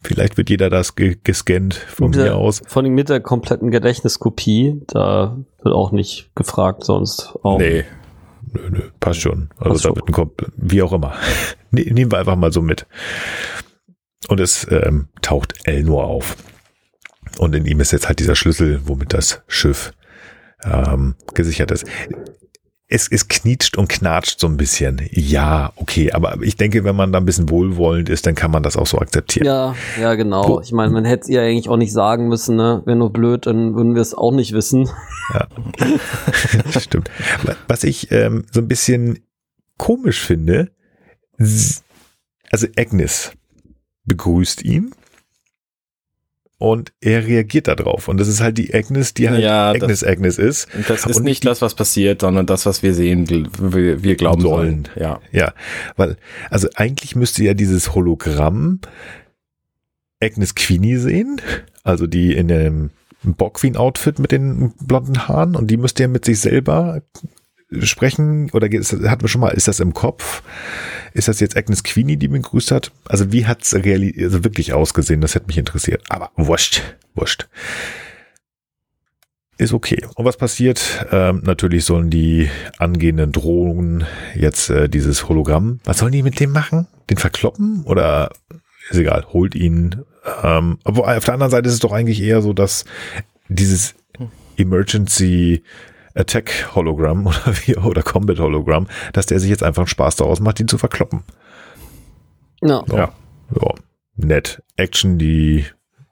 Vielleicht 0.00 0.36
wird 0.36 0.48
jeder 0.48 0.70
das 0.70 0.94
ge 0.94 1.18
gescannt 1.24 1.74
von 1.74 2.10
Mit 2.10 2.18
mir 2.18 2.24
der- 2.26 2.36
aus. 2.36 2.62
Vor 2.66 2.82
allem 2.82 2.94
mit 2.94 3.08
der 3.08 3.20
kompletten 3.20 3.70
Gedächtniskopie, 3.72 4.80
da 4.86 5.36
wird 5.62 5.74
auch 5.74 5.90
nicht 5.90 6.30
gefragt 6.36 6.84
sonst. 6.84 7.34
Auch. 7.42 7.58
Nee. 7.58 7.84
Nö, 8.52 8.60
nö, 8.70 8.80
passt 9.00 9.20
schon. 9.20 9.50
Also 9.58 9.70
Passt 9.72 9.84
da 9.84 9.88
schon. 9.88 9.96
wird 9.96 10.08
ein 10.08 10.12
Komp 10.12 10.52
wie 10.56 10.82
auch 10.82 10.92
immer. 10.92 11.12
Ne- 11.72 11.82
Nehmen 11.92 12.10
wir 12.10 12.18
einfach 12.18 12.36
mal 12.36 12.52
so 12.52 12.62
mit. 12.62 12.86
Und 14.28 14.40
es 14.40 14.66
ähm, 14.70 15.08
taucht 15.20 15.54
Elnor 15.64 16.04
auf. 16.04 16.34
Und 17.38 17.54
in 17.54 17.66
ihm 17.66 17.80
ist 17.80 17.92
jetzt 17.92 18.08
halt 18.08 18.18
dieser 18.20 18.34
Schlüssel, 18.36 18.80
womit 18.84 19.14
das 19.14 19.42
Schiff 19.46 19.92
ähm, 20.64 21.14
gesichert 21.34 21.70
ist. 21.70 21.84
Es, 22.90 23.06
es 23.12 23.28
knietscht 23.28 23.76
und 23.76 23.88
knatscht 23.90 24.40
so 24.40 24.46
ein 24.46 24.56
bisschen. 24.56 25.02
Ja, 25.12 25.72
okay, 25.76 26.10
aber 26.12 26.38
ich 26.40 26.56
denke, 26.56 26.84
wenn 26.84 26.96
man 26.96 27.12
da 27.12 27.18
ein 27.18 27.26
bisschen 27.26 27.50
wohlwollend 27.50 28.08
ist, 28.08 28.24
dann 28.26 28.34
kann 28.34 28.50
man 28.50 28.62
das 28.62 28.78
auch 28.78 28.86
so 28.86 28.98
akzeptieren. 28.98 29.44
Ja, 29.46 29.74
ja, 30.00 30.14
genau. 30.14 30.48
Wo- 30.48 30.60
Ich 30.62 30.72
meine, 30.72 30.90
man 30.90 31.04
hätte 31.04 31.24
es 31.24 31.28
ihr 31.28 31.42
eigentlich 31.42 31.68
auch 31.68 31.76
nicht 31.76 31.92
sagen 31.92 32.28
müssen, 32.28 32.56
ne? 32.56 32.82
Wäre 32.86 32.96
nur 32.96 33.12
blöd, 33.12 33.46
dann 33.46 33.74
würden 33.74 33.94
wir 33.94 34.00
es 34.02 34.14
auch 34.14 34.32
nicht 34.32 34.52
wissen. 34.52 34.88
Das 36.72 36.84
stimmt. 36.84 37.10
Was 37.68 37.84
ich 37.84 38.10
ähm, 38.10 38.46
so 38.50 38.60
ein 38.60 38.68
bisschen 38.68 39.18
komisch 39.76 40.20
finde, 40.20 40.70
also 41.38 42.66
Agnes 42.76 43.32
begrüßt 44.06 44.62
ihn 44.64 44.92
und 46.58 46.92
er 47.00 47.24
reagiert 47.26 47.68
darauf. 47.68 48.08
Und 48.08 48.18
das 48.18 48.26
ist 48.28 48.40
halt 48.40 48.58
die 48.58 48.74
Agnes, 48.74 49.14
die 49.14 49.28
halt 49.30 49.40
Ja, 49.42 49.72
das- 49.72 49.82
Agnes 49.82 50.04
Agnes 50.04 50.38
ist. 50.38 50.68
Und 50.74 50.90
das 50.90 51.06
ist 51.06 51.16
Und 51.18 51.24
nicht 51.24 51.44
die- 51.44 51.48
das, 51.48 51.62
was 51.62 51.74
passiert, 51.74 52.20
sondern 52.20 52.46
das, 52.46 52.66
was 52.66 52.82
wir 52.82 52.94
sehen, 52.94 53.28
wir, 53.30 54.02
wir 54.02 54.16
glauben 54.16 54.40
sollen. 54.42 54.84
Sollen. 54.86 55.00
Ja. 55.00 55.20
Ja, 55.32 55.52
weil, 55.96 56.16
also 56.50 56.68
eigentlich 56.74 57.14
müsste 57.16 57.44
ja 57.44 57.54
dieses 57.54 57.94
Hologramm 57.94 58.80
Agnes 60.20 60.54
Queenie 60.56 60.96
sehen, 60.96 61.40
also 61.84 62.06
die 62.08 62.34
in 62.34 62.48
dem 62.48 62.90
Borg-Queen-Outfit 63.22 64.18
mit 64.18 64.32
den 64.32 64.72
blonden 64.80 65.28
Haaren 65.28 65.54
und 65.54 65.70
die 65.70 65.76
müsste 65.76 66.02
er 66.04 66.08
mit 66.08 66.24
sich 66.24 66.40
selber 66.40 67.02
sprechen 67.80 68.50
oder 68.52 68.66
hatten 68.68 69.20
wir 69.22 69.28
schon 69.28 69.40
mal, 69.40 69.50
ist 69.50 69.68
das 69.68 69.78
im 69.80 69.92
Kopf? 69.94 70.42
Ist 71.12 71.28
das 71.28 71.40
jetzt 71.40 71.56
Agnes 71.56 71.82
Queenie, 71.84 72.16
die 72.16 72.28
mich 72.28 72.42
gegrüßt 72.42 72.70
hat? 72.70 72.92
Also 73.06 73.32
wie 73.32 73.46
hat's 73.46 73.74
reali 73.74 74.14
also 74.22 74.44
wirklich 74.44 74.72
ausgesehen? 74.72 75.20
Das 75.20 75.34
hätte 75.34 75.46
mich 75.46 75.58
interessiert. 75.58 76.02
Aber 76.08 76.30
wurscht, 76.36 76.82
wurscht. 77.14 77.48
Ist 79.58 79.72
okay. 79.72 80.06
Und 80.14 80.24
was 80.24 80.36
passiert? 80.36 81.06
Ähm, 81.10 81.42
natürlich 81.44 81.84
sollen 81.84 82.10
die 82.10 82.48
angehenden 82.78 83.32
Drohnen 83.32 84.04
jetzt 84.36 84.70
äh, 84.70 84.88
dieses 84.88 85.28
Hologramm, 85.28 85.80
was 85.82 85.98
sollen 85.98 86.12
die 86.12 86.22
mit 86.22 86.38
dem 86.38 86.52
machen? 86.52 86.86
Den 87.10 87.16
verkloppen? 87.16 87.82
Oder 87.84 88.30
ist 88.90 88.98
egal, 88.98 89.26
holt 89.32 89.56
ihn. 89.56 90.04
Ähm, 90.44 90.78
aber 90.84 91.16
auf 91.16 91.24
der 91.24 91.34
anderen 91.34 91.50
Seite 91.50 91.68
ist 91.68 91.74
es 91.74 91.80
doch 91.80 91.92
eigentlich 91.92 92.22
eher 92.22 92.40
so, 92.40 92.52
dass 92.52 92.84
dieses 93.48 93.96
Emergency 94.56 95.64
Attack 96.18 96.74
Hologramm 96.74 97.26
oder 97.26 97.54
wie, 97.64 97.76
oder 97.76 98.02
Combat 98.02 98.38
Hologramm, 98.38 98.88
dass 99.12 99.26
der 99.26 99.40
sich 99.40 99.50
jetzt 99.50 99.62
einfach 99.62 99.82
einen 99.82 99.88
Spaß 99.88 100.16
daraus 100.16 100.40
macht, 100.40 100.60
ihn 100.60 100.68
zu 100.68 100.78
verkloppen. 100.78 101.22
No. 102.60 102.84
Ja. 102.90 103.12
ja. 103.60 103.74
Nett. 104.16 104.62
Action, 104.76 105.18
die 105.18 105.64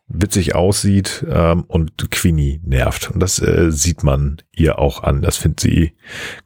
witzig 0.08 0.54
aussieht 0.54 1.24
ähm, 1.28 1.64
und 1.66 2.10
Queenie 2.10 2.60
nervt. 2.64 3.10
Und 3.10 3.20
das 3.20 3.40
äh, 3.40 3.72
sieht 3.72 4.04
man 4.04 4.42
ihr 4.52 4.78
auch 4.78 5.02
an. 5.02 5.22
Das 5.22 5.36
findet 5.36 5.60
sie 5.60 5.96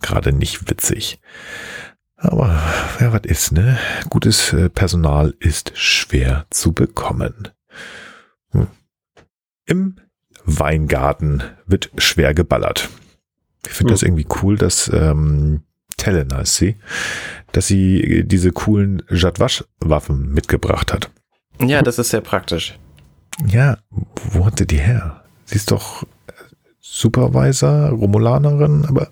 gerade 0.01 0.33
nicht 0.33 0.71
witzig. 0.71 1.21
Aber 2.17 2.63
ja, 3.01 3.13
was 3.13 3.23
ist, 3.25 3.53
ne? 3.53 3.79
Gutes 4.09 4.53
äh, 4.53 4.69
Personal 4.69 5.35
ist 5.39 5.73
schwer 5.75 6.47
zu 6.51 6.73
bekommen. 6.73 7.49
Hm. 8.51 8.69
Im 9.67 9.97
Weingarten 10.45 11.43
wird 11.67 11.91
schwer 11.99 12.35
geballert. 12.35 12.89
Ich 13.67 13.73
finde 13.73 13.91
hm. 13.91 13.95
das 13.95 14.03
irgendwie 14.03 14.27
cool, 14.43 14.57
dass 14.57 14.91
ähm, 14.93 15.63
Tellen 15.97 16.33
heißt 16.35 16.57
sie, 16.57 16.77
dass 17.53 17.67
sie 17.67 18.25
diese 18.27 18.53
coolen 18.53 19.03
Jadwasch-Waffen 19.11 20.33
mitgebracht 20.33 20.93
hat. 20.93 21.11
Ja, 21.61 21.83
das 21.83 21.99
ist 21.99 22.11
sehr 22.11 22.23
praktisch. 22.23 22.79
Ja, 23.47 23.79
wo 24.33 24.47
hat 24.47 24.59
sie 24.59 24.67
die 24.67 24.79
her? 24.79 25.23
Sie 25.45 25.57
ist 25.57 25.71
doch 25.71 26.05
Supervisor, 26.81 27.91
Romulanerin, 27.91 28.85
aber 28.87 29.09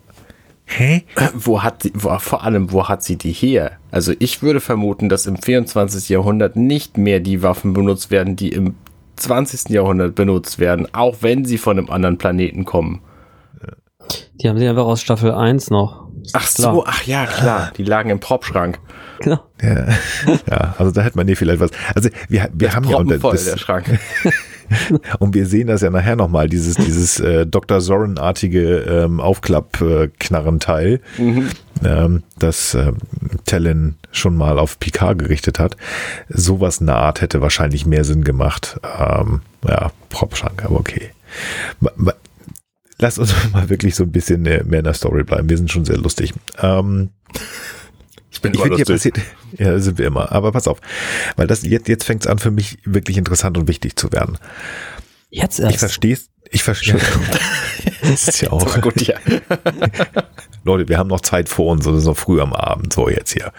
Hä? 0.70 1.04
Wo 1.34 1.62
hat 1.62 1.82
sie, 1.82 1.92
wo, 1.94 2.16
vor 2.18 2.44
allem, 2.44 2.72
wo 2.72 2.88
hat 2.88 3.02
sie 3.02 3.16
die 3.16 3.32
her? 3.32 3.78
Also 3.90 4.12
ich 4.18 4.42
würde 4.42 4.60
vermuten, 4.60 5.08
dass 5.08 5.26
im 5.26 5.38
24. 5.38 6.10
Jahrhundert 6.10 6.56
nicht 6.56 6.98
mehr 6.98 7.20
die 7.20 7.42
Waffen 7.42 7.72
benutzt 7.72 8.10
werden, 8.10 8.36
die 8.36 8.50
im 8.50 8.74
20. 9.16 9.70
Jahrhundert 9.70 10.14
benutzt 10.14 10.58
werden, 10.58 10.86
auch 10.92 11.16
wenn 11.22 11.46
sie 11.46 11.56
von 11.56 11.78
einem 11.78 11.88
anderen 11.88 12.18
Planeten 12.18 12.66
kommen. 12.66 13.00
Die 14.40 14.48
haben 14.48 14.58
sie 14.58 14.68
einfach 14.68 14.84
aus 14.84 15.00
Staffel 15.00 15.32
1 15.32 15.70
noch. 15.70 16.08
Ach 16.32 16.46
so, 16.46 16.84
ach 16.86 17.04
ja, 17.04 17.26
klar. 17.26 17.72
Die 17.76 17.84
lagen 17.84 18.10
im 18.10 18.20
Propschrank. 18.20 18.78
Genau. 19.20 19.40
Ja, 19.60 19.88
ja, 20.48 20.74
also 20.78 20.92
da 20.92 21.02
hätte 21.02 21.16
man 21.16 21.26
hier 21.26 21.36
vielleicht 21.36 21.60
was. 21.60 21.70
Also 21.94 22.08
wir, 22.28 22.48
wir 22.52 22.74
haben 22.74 22.88
ja 22.88 22.96
unter 22.96 23.18
voll, 23.18 23.32
das, 23.32 23.46
der 23.46 23.56
Schrank. 23.56 23.98
und 25.18 25.34
wir 25.34 25.46
sehen 25.46 25.66
das 25.66 25.80
ja 25.80 25.90
nachher 25.90 26.14
nochmal, 26.14 26.48
dieses, 26.48 26.76
dieses 26.76 27.18
äh, 27.18 27.46
Dr. 27.46 27.80
Zorin-artige 27.80 28.80
ähm, 28.80 29.20
Aufklapp-Knarrenteil, 29.20 31.00
mhm. 31.16 31.48
ähm, 31.84 32.22
das 32.38 32.74
äh, 32.74 32.92
Tellen 33.44 33.96
schon 34.12 34.36
mal 34.36 34.58
auf 34.58 34.78
Picard 34.78 35.18
gerichtet 35.18 35.58
hat. 35.58 35.76
Sowas 36.28 36.78
in 36.78 36.86
der 36.86 36.96
Art 36.96 37.20
hätte 37.20 37.40
wahrscheinlich 37.40 37.86
mehr 37.86 38.04
Sinn 38.04 38.22
gemacht. 38.22 38.78
Ähm, 38.98 39.40
ja, 39.66 39.90
Propschrank, 40.10 40.64
aber 40.64 40.78
okay 40.78 41.10
lass 42.98 43.18
uns 43.18 43.34
mal 43.52 43.68
wirklich 43.68 43.94
so 43.94 44.04
ein 44.04 44.12
bisschen 44.12 44.42
mehr 44.42 44.60
in 44.60 44.84
der 44.84 44.94
Story 44.94 45.24
bleiben. 45.24 45.48
Wir 45.48 45.56
sind 45.56 45.70
schon 45.70 45.84
sehr 45.84 45.98
lustig. 45.98 46.32
Ähm, 46.58 47.10
ich 48.30 48.40
bin 48.40 48.52
ich 48.54 48.60
immer 48.60 48.68
lustig. 48.68 48.88
Passiert, 48.88 49.20
ja, 49.58 49.78
sind 49.78 49.98
wir 49.98 50.06
immer. 50.06 50.32
Aber 50.32 50.52
pass 50.52 50.68
auf, 50.68 50.80
weil 51.36 51.46
das 51.46 51.62
jetzt, 51.62 51.88
jetzt 51.88 52.04
fängt 52.04 52.22
es 52.24 52.26
an 52.26 52.38
für 52.38 52.50
mich 52.50 52.78
wirklich 52.84 53.16
interessant 53.16 53.56
und 53.58 53.68
wichtig 53.68 53.96
zu 53.96 54.12
werden. 54.12 54.38
Jetzt 55.30 55.58
erst. 55.58 55.74
Ich 55.74 55.78
verstehe 55.78 56.18
ich 56.50 56.62
verstehe. 56.64 57.00
das 58.02 58.28
ist 58.28 58.40
ja 58.40 58.50
auch. 58.50 58.80
gut, 58.80 59.00
ja. 59.02 59.16
Leute, 60.64 60.88
wir 60.88 60.98
haben 60.98 61.08
noch 61.08 61.20
Zeit 61.20 61.48
vor 61.48 61.72
uns 61.72 61.86
und 61.86 61.94
es 61.94 62.00
ist 62.00 62.06
noch 62.06 62.16
früh 62.16 62.40
am 62.40 62.52
Abend. 62.52 62.92
So, 62.92 63.08
jetzt 63.08 63.32
hier 63.32 63.52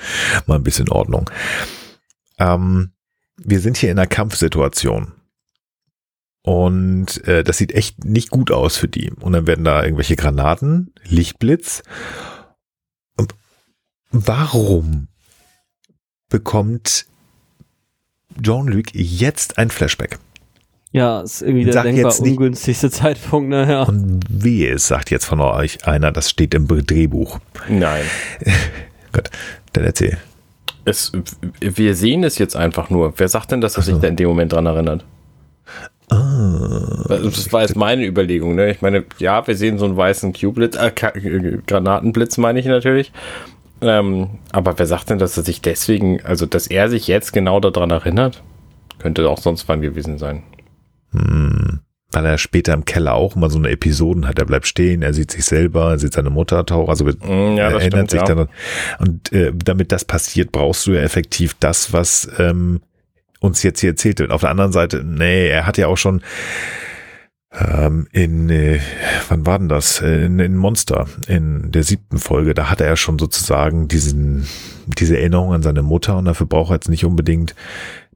mal 0.47 0.55
ein 0.55 0.63
bisschen 0.63 0.89
Ordnung. 0.89 1.29
Ähm, 2.39 2.91
wir 3.37 3.59
sind 3.59 3.77
hier 3.77 3.91
in 3.91 3.99
einer 3.99 4.07
Kampfsituation. 4.07 5.13
Und 6.43 7.25
äh, 7.27 7.43
das 7.43 7.57
sieht 7.57 7.73
echt 7.73 8.05
nicht 8.05 8.29
gut 8.29 8.51
aus 8.51 8.77
für 8.77 8.87
die. 8.87 9.11
Und 9.11 9.33
dann 9.33 9.47
werden 9.47 9.65
da 9.65 9.83
irgendwelche 9.83 10.15
Granaten, 10.15 10.93
Lichtblitz. 11.03 11.83
Und 13.17 13.35
warum 14.11 15.07
bekommt 16.29 17.05
John 18.41 18.67
Luke 18.67 18.91
jetzt 18.93 19.57
ein 19.57 19.69
Flashback? 19.69 20.19
Ja, 20.91 21.21
ist 21.21 21.41
irgendwie 21.41 21.65
der 21.65 21.83
denkbar 21.83 22.19
ungünstigste 22.19 22.89
Zeitpunkt, 22.91 23.49
naja. 23.49 23.83
Und 23.83 24.21
wie 24.27 24.65
es 24.65 24.87
sagt 24.87 25.11
jetzt 25.11 25.25
von 25.25 25.39
euch 25.39 25.85
einer, 25.85 26.11
das 26.11 26.29
steht 26.29 26.53
im 26.55 26.67
Drehbuch. 26.67 27.39
Nein. 27.67 28.03
Gut, 29.11 29.29
dann 29.73 29.83
erzähl. 29.83 30.17
Es, 30.85 31.11
wir 31.59 31.93
sehen 31.93 32.23
es 32.23 32.39
jetzt 32.39 32.55
einfach 32.55 32.89
nur. 32.89 33.13
Wer 33.17 33.27
sagt 33.27 33.51
denn, 33.51 33.61
dass 33.61 33.77
er 33.77 33.83
sich 33.83 33.97
da 33.97 34.07
in 34.07 34.15
dem 34.15 34.29
Moment 34.29 34.53
dran 34.53 34.65
erinnert? 34.65 35.05
Ah, 36.09 37.05
das 37.07 37.53
war 37.53 37.61
jetzt 37.61 37.75
meine 37.75 38.05
Überlegung. 38.05 38.55
Ne? 38.55 38.71
Ich 38.71 38.81
meine, 38.81 39.05
ja, 39.19 39.45
wir 39.45 39.55
sehen 39.55 39.77
so 39.77 39.85
einen 39.85 39.97
weißen 39.97 40.33
Q-Blitz, 40.33 40.75
äh, 40.75 40.91
Granatenblitz 41.67 42.37
meine 42.37 42.59
ich 42.59 42.65
natürlich. 42.65 43.11
Ähm, 43.81 44.39
aber 44.51 44.77
wer 44.77 44.85
sagt 44.85 45.09
denn, 45.09 45.19
dass 45.19 45.37
er 45.37 45.43
sich 45.43 45.61
deswegen, 45.61 46.23
also 46.25 46.45
dass 46.45 46.67
er 46.67 46.89
sich 46.89 47.07
jetzt 47.07 47.31
genau 47.31 47.59
daran 47.59 47.91
erinnert? 47.91 48.43
Könnte 48.97 49.29
auch 49.29 49.37
sonst 49.37 49.67
wann 49.69 49.81
gewesen 49.81 50.17
sein. 50.17 50.43
Hm. 51.11 51.79
Weil 52.11 52.25
er 52.25 52.37
später 52.39 52.73
im 52.73 52.85
Keller 52.85 53.13
auch 53.13 53.35
mal 53.35 53.51
so 53.51 53.59
eine 53.59 53.69
Episoden 53.69 54.27
hat. 54.27 54.39
Er 54.39 54.45
bleibt 54.45 54.65
stehen, 54.65 55.03
er 55.03 55.13
sieht 55.13 55.31
sich 55.31 55.45
selber, 55.45 55.91
er 55.91 55.99
sieht 55.99 56.13
seine 56.13 56.31
Mutter 56.31 56.65
tauchen, 56.65 56.89
also 56.89 57.05
hm, 57.05 57.55
ja, 57.55 57.69
erinnert 57.69 58.09
stimmt, 58.09 58.11
sich 58.11 58.19
ja. 58.21 58.25
dann. 58.25 58.49
Und 58.97 59.31
äh, 59.31 59.53
damit 59.55 59.91
das 59.91 60.05
passiert, 60.05 60.51
brauchst 60.51 60.87
du 60.87 60.93
ja 60.93 61.01
effektiv 61.01 61.55
das, 61.59 61.93
was 61.93 62.27
ähm, 62.39 62.81
uns 63.39 63.63
jetzt 63.63 63.79
hier 63.81 63.91
erzählt 63.91 64.19
wird. 64.19 64.31
Auf 64.31 64.41
der 64.41 64.51
anderen 64.51 64.71
Seite, 64.71 65.03
nee, 65.03 65.47
er 65.47 65.65
hat 65.65 65.77
ja 65.77 65.87
auch 65.87 65.97
schon 65.97 66.21
ähm, 67.51 68.07
in, 68.11 68.49
äh, 68.49 68.79
wann 69.27 69.45
war 69.45 69.57
denn 69.57 69.69
das? 69.69 70.01
In, 70.01 70.39
in 70.39 70.55
Monster, 70.55 71.07
in 71.27 71.71
der 71.71 71.83
siebten 71.83 72.19
Folge, 72.19 72.53
da 72.53 72.69
hat 72.69 72.79
er 72.79 72.95
schon 72.95 73.17
sozusagen 73.17 73.87
diesen, 73.87 74.47
diese 74.85 75.17
Erinnerung 75.17 75.53
an 75.53 75.63
seine 75.63 75.81
Mutter 75.81 76.17
und 76.17 76.25
dafür 76.25 76.45
braucht 76.45 76.71
er 76.71 76.75
jetzt 76.75 76.89
nicht 76.89 77.05
unbedingt 77.05 77.55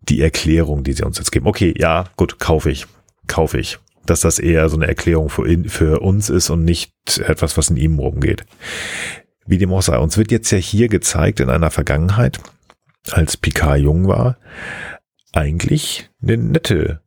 die 0.02 0.22
Erklärung, 0.22 0.84
die 0.84 0.94
sie 0.94 1.04
uns 1.04 1.18
jetzt 1.18 1.32
geben. 1.32 1.48
Okay, 1.48 1.74
ja, 1.78 2.06
gut, 2.16 2.40
kaufe 2.40 2.70
ich, 2.70 2.86
kaufe 3.28 3.60
ich. 3.60 3.80
Dass 4.06 4.20
das 4.20 4.38
eher 4.38 4.68
so 4.68 4.76
eine 4.76 4.88
Erklärung 4.88 5.30
für, 5.30 5.48
in, 5.48 5.70
für 5.70 6.02
uns 6.02 6.30
ist 6.30 6.50
und 6.50 6.66
nicht 6.66 6.94
etwas, 7.20 7.58
was 7.58 7.70
in 7.70 7.78
ihm 7.78 8.00
rumgeht. 8.00 8.46
Wie 9.46 9.58
dem 9.58 9.74
auch 9.74 9.82
sei, 9.82 9.98
uns 9.98 10.18
wird 10.18 10.30
jetzt 10.30 10.52
ja 10.52 10.58
hier 10.58 10.90
gezeigt 10.90 11.40
in 11.40 11.50
einer 11.50 11.72
Vergangenheit, 11.72 12.40
als 13.12 13.38
Picard 13.38 13.80
jung 13.80 14.08
war, 14.08 14.38
eigentlich 15.34 16.10
eine 16.22 16.38
nette 16.38 17.02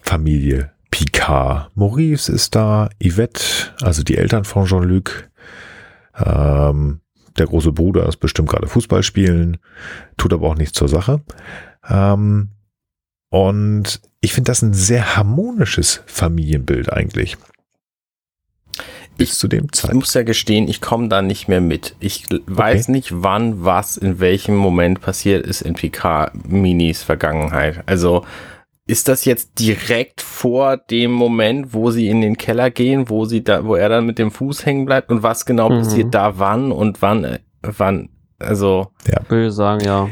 Familie. 0.00 0.72
Picard. 0.90 1.70
Maurice 1.76 2.32
ist 2.32 2.54
da, 2.54 2.88
Yvette, 3.02 3.74
also 3.82 4.02
die 4.02 4.16
Eltern 4.16 4.44
von 4.44 4.64
Jean-Luc. 4.64 5.28
Ähm, 6.14 7.00
der 7.36 7.46
große 7.46 7.72
Bruder 7.72 8.08
ist 8.08 8.16
bestimmt 8.16 8.48
gerade 8.48 8.66
Fußball 8.66 9.02
spielen, 9.02 9.58
tut 10.16 10.32
aber 10.32 10.48
auch 10.48 10.54
nichts 10.54 10.78
zur 10.78 10.88
Sache. 10.88 11.22
Ähm, 11.86 12.50
und 13.28 14.00
ich 14.20 14.32
finde 14.32 14.50
das 14.50 14.62
ein 14.62 14.72
sehr 14.72 15.16
harmonisches 15.16 16.02
Familienbild 16.06 16.90
eigentlich 16.90 17.36
bis 19.16 19.32
ich, 19.32 19.38
zu 19.38 19.48
dem 19.48 19.72
Zeitpunkt. 19.72 19.94
Ich 19.94 20.08
muss 20.08 20.14
ja 20.14 20.22
gestehen, 20.22 20.68
ich 20.68 20.80
komme 20.80 21.08
da 21.08 21.22
nicht 21.22 21.48
mehr 21.48 21.60
mit. 21.60 21.96
Ich 22.00 22.26
weiß 22.46 22.84
okay. 22.84 22.92
nicht, 22.92 23.22
wann 23.22 23.64
was 23.64 23.96
in 23.96 24.20
welchem 24.20 24.56
Moment 24.56 25.00
passiert 25.00 25.46
ist 25.46 25.62
in 25.62 25.74
PK-Minis 25.74 27.02
Vergangenheit. 27.02 27.82
Also 27.86 28.24
ist 28.86 29.08
das 29.08 29.24
jetzt 29.24 29.58
direkt 29.58 30.20
vor 30.20 30.76
dem 30.76 31.10
Moment, 31.10 31.74
wo 31.74 31.90
sie 31.90 32.08
in 32.08 32.20
den 32.20 32.36
Keller 32.36 32.70
gehen, 32.70 33.08
wo 33.08 33.24
sie 33.24 33.42
da, 33.42 33.64
wo 33.64 33.74
er 33.74 33.88
dann 33.88 34.06
mit 34.06 34.18
dem 34.18 34.30
Fuß 34.30 34.64
hängen 34.64 34.84
bleibt 34.84 35.10
und 35.10 35.22
was 35.22 35.44
genau 35.44 35.70
mhm. 35.70 35.78
passiert 35.78 36.14
da 36.14 36.38
wann 36.38 36.70
und 36.70 37.02
wann, 37.02 37.24
äh, 37.24 37.38
wann, 37.62 38.10
also. 38.38 38.88
Ja. 39.08 39.22
Ich 39.24 39.30
würde 39.30 39.50
sagen, 39.50 39.84
ja. 39.84 40.08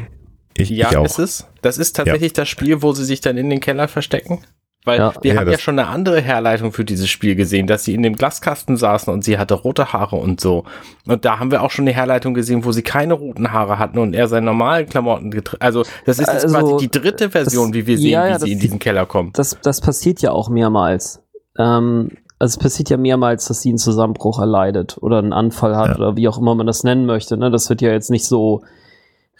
Ich, 0.57 0.69
ja, 0.69 0.89
ich 0.89 0.97
auch. 0.97 1.05
ist 1.05 1.19
es. 1.19 1.47
Das 1.61 1.77
ist 1.77 1.95
tatsächlich 1.95 2.31
ja. 2.31 2.41
das 2.43 2.49
Spiel, 2.49 2.81
wo 2.81 2.91
sie 2.93 3.05
sich 3.05 3.21
dann 3.21 3.37
in 3.37 3.49
den 3.49 3.59
Keller 3.59 3.87
verstecken. 3.87 4.39
Weil 4.85 4.99
ja, 4.99 5.13
wir 5.21 5.33
ja, 5.33 5.39
haben 5.39 5.51
ja 5.51 5.57
schon 5.57 5.79
eine 5.79 5.89
andere 5.89 6.21
Herleitung 6.21 6.71
für 6.71 6.85
dieses 6.85 7.09
Spiel 7.09 7.35
gesehen, 7.35 7.65
dass 7.67 7.83
sie 7.83 7.93
in 7.93 8.03
dem 8.03 8.15
Glaskasten 8.15 8.77
saßen 8.77 9.11
und 9.11 9.23
sie 9.23 9.37
hatte 9.37 9.55
rote 9.55 9.91
Haare 9.91 10.15
und 10.15 10.39
so. 10.39 10.63
Und 11.07 11.25
da 11.25 11.39
haben 11.39 11.51
wir 11.51 11.63
auch 11.63 11.71
schon 11.71 11.83
eine 11.83 11.93
Herleitung 11.93 12.35
gesehen, 12.35 12.63
wo 12.63 12.71
sie 12.71 12.83
keine 12.83 13.15
roten 13.15 13.51
Haare 13.51 13.79
hatten 13.79 13.97
und 13.97 14.13
er 14.13 14.27
seine 14.27 14.45
normalen 14.45 14.87
Klamotten 14.87 15.31
getragen. 15.31 15.61
Also 15.61 15.83
das 16.05 16.19
ist 16.19 16.31
jetzt 16.31 16.45
also, 16.45 16.59
quasi 16.59 16.87
die 16.87 16.91
dritte 16.99 17.31
Version, 17.31 17.71
das, 17.71 17.81
wie 17.81 17.87
wir 17.87 17.97
sehen, 17.97 18.11
ja, 18.11 18.27
wie 18.27 18.33
das, 18.33 18.41
sie 18.43 18.51
in 18.51 18.59
diesen 18.59 18.79
Keller 18.79 19.05
kommen. 19.05 19.31
Das, 19.33 19.57
das 19.61 19.81
passiert 19.81 20.21
ja 20.21 20.31
auch 20.31 20.49
mehrmals. 20.49 21.21
ähm, 21.57 22.11
also 22.37 22.53
es 22.53 22.57
passiert 22.57 22.89
ja 22.89 22.97
mehrmals, 22.97 23.45
dass 23.47 23.61
sie 23.61 23.69
einen 23.69 23.77
Zusammenbruch 23.77 24.39
erleidet 24.39 24.97
oder 24.99 25.19
einen 25.19 25.33
Anfall 25.33 25.77
hat 25.77 25.89
ja. 25.89 25.95
oder 25.95 26.17
wie 26.17 26.27
auch 26.27 26.37
immer 26.37 26.53
man 26.53 26.67
das 26.67 26.83
nennen 26.83 27.05
möchte. 27.05 27.37
Ne? 27.37 27.49
Das 27.49 27.69
wird 27.69 27.81
ja 27.81 27.91
jetzt 27.91 28.11
nicht 28.11 28.25
so 28.25 28.61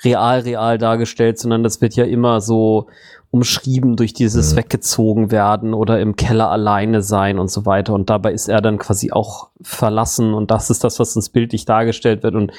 real, 0.03 0.39
real 0.39 0.77
dargestellt, 0.77 1.37
sondern 1.37 1.63
das 1.63 1.81
wird 1.81 1.95
ja 1.95 2.05
immer 2.05 2.41
so 2.41 2.87
umschrieben 3.35 3.97
durch 3.97 4.13
dieses 4.13 4.53
mhm. 4.53 4.57
weggezogen 4.57 5.29
werden 5.29 5.73
oder 5.73 5.99
im 5.99 6.15
Keller 6.15 6.49
alleine 6.49 7.01
sein 7.01 7.37
und 7.37 7.51
so 7.51 7.65
weiter. 7.65 7.93
Und 7.93 8.09
dabei 8.09 8.31
ist 8.31 8.47
er 8.47 8.61
dann 8.61 8.77
quasi 8.77 9.11
auch 9.11 9.49
verlassen 9.61 10.33
und 10.33 10.51
das 10.51 10.69
ist 10.69 10.85
das, 10.85 10.99
was 10.99 11.17
uns 11.17 11.27
bildlich 11.27 11.65
dargestellt 11.65 12.23
wird. 12.23 12.35
Und 12.35 12.53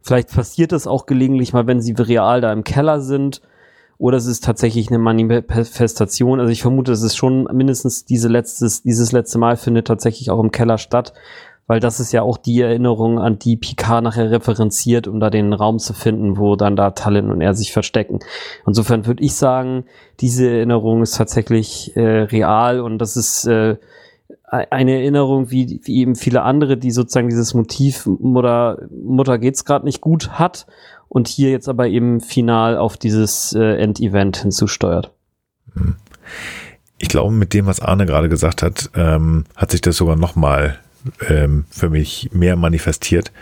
vielleicht 0.00 0.32
passiert 0.32 0.70
das 0.70 0.86
auch 0.86 1.06
gelegentlich 1.06 1.52
mal, 1.52 1.66
wenn 1.66 1.82
sie 1.82 1.94
real 1.98 2.40
da 2.40 2.52
im 2.52 2.62
Keller 2.62 3.00
sind 3.00 3.42
oder 3.98 4.18
es 4.18 4.26
ist 4.26 4.44
tatsächlich 4.44 4.88
eine 4.88 5.00
Manifestation. 5.00 6.38
Also 6.38 6.52
ich 6.52 6.62
vermute, 6.62 6.92
es 6.92 7.02
ist 7.02 7.16
schon 7.16 7.48
mindestens 7.52 8.04
diese 8.04 8.28
letztes, 8.28 8.82
dieses 8.82 9.10
letzte 9.10 9.38
Mal 9.38 9.56
findet 9.56 9.88
tatsächlich 9.88 10.30
auch 10.30 10.40
im 10.40 10.52
Keller 10.52 10.78
statt, 10.78 11.12
weil 11.70 11.78
das 11.78 12.00
ist 12.00 12.10
ja 12.10 12.22
auch 12.22 12.36
die 12.36 12.60
Erinnerung, 12.60 13.20
an 13.20 13.38
die 13.38 13.56
Picard 13.56 14.02
nachher 14.02 14.32
referenziert, 14.32 15.06
um 15.06 15.20
da 15.20 15.30
den 15.30 15.52
Raum 15.52 15.78
zu 15.78 15.92
finden, 15.92 16.36
wo 16.36 16.56
dann 16.56 16.74
da 16.74 16.90
Talon 16.90 17.30
und 17.30 17.40
er 17.40 17.54
sich 17.54 17.70
verstecken. 17.70 18.18
Insofern 18.66 19.06
würde 19.06 19.22
ich 19.22 19.34
sagen, 19.34 19.84
diese 20.18 20.50
Erinnerung 20.50 21.00
ist 21.00 21.16
tatsächlich 21.16 21.96
äh, 21.96 22.22
real 22.22 22.80
und 22.80 22.98
das 22.98 23.16
ist 23.16 23.46
äh, 23.46 23.76
eine 24.48 24.94
Erinnerung, 24.96 25.52
wie, 25.52 25.80
wie 25.84 26.00
eben 26.00 26.16
viele 26.16 26.42
andere, 26.42 26.76
die 26.76 26.90
sozusagen 26.90 27.28
dieses 27.28 27.54
Motiv 27.54 28.04
Mutter, 28.04 28.88
Mutter 28.90 29.38
geht's 29.38 29.64
gerade 29.64 29.84
nicht 29.84 30.00
gut 30.00 30.40
hat 30.40 30.66
und 31.08 31.28
hier 31.28 31.52
jetzt 31.52 31.68
aber 31.68 31.86
eben 31.86 32.18
final 32.20 32.78
auf 32.78 32.96
dieses 32.96 33.52
äh, 33.52 33.76
Endevent 33.76 34.38
hinzusteuert. 34.38 35.12
Hm. 35.74 35.94
Ich 36.98 37.06
glaube, 37.08 37.32
mit 37.32 37.54
dem, 37.54 37.66
was 37.66 37.78
Arne 37.78 38.06
gerade 38.06 38.28
gesagt 38.28 38.64
hat, 38.64 38.90
ähm, 38.96 39.44
hat 39.54 39.70
sich 39.70 39.82
das 39.82 39.96
sogar 39.96 40.16
nochmal 40.16 40.80
ähm, 41.28 41.64
für 41.70 41.90
mich 41.90 42.30
mehr 42.32 42.56
manifestiert. 42.56 43.32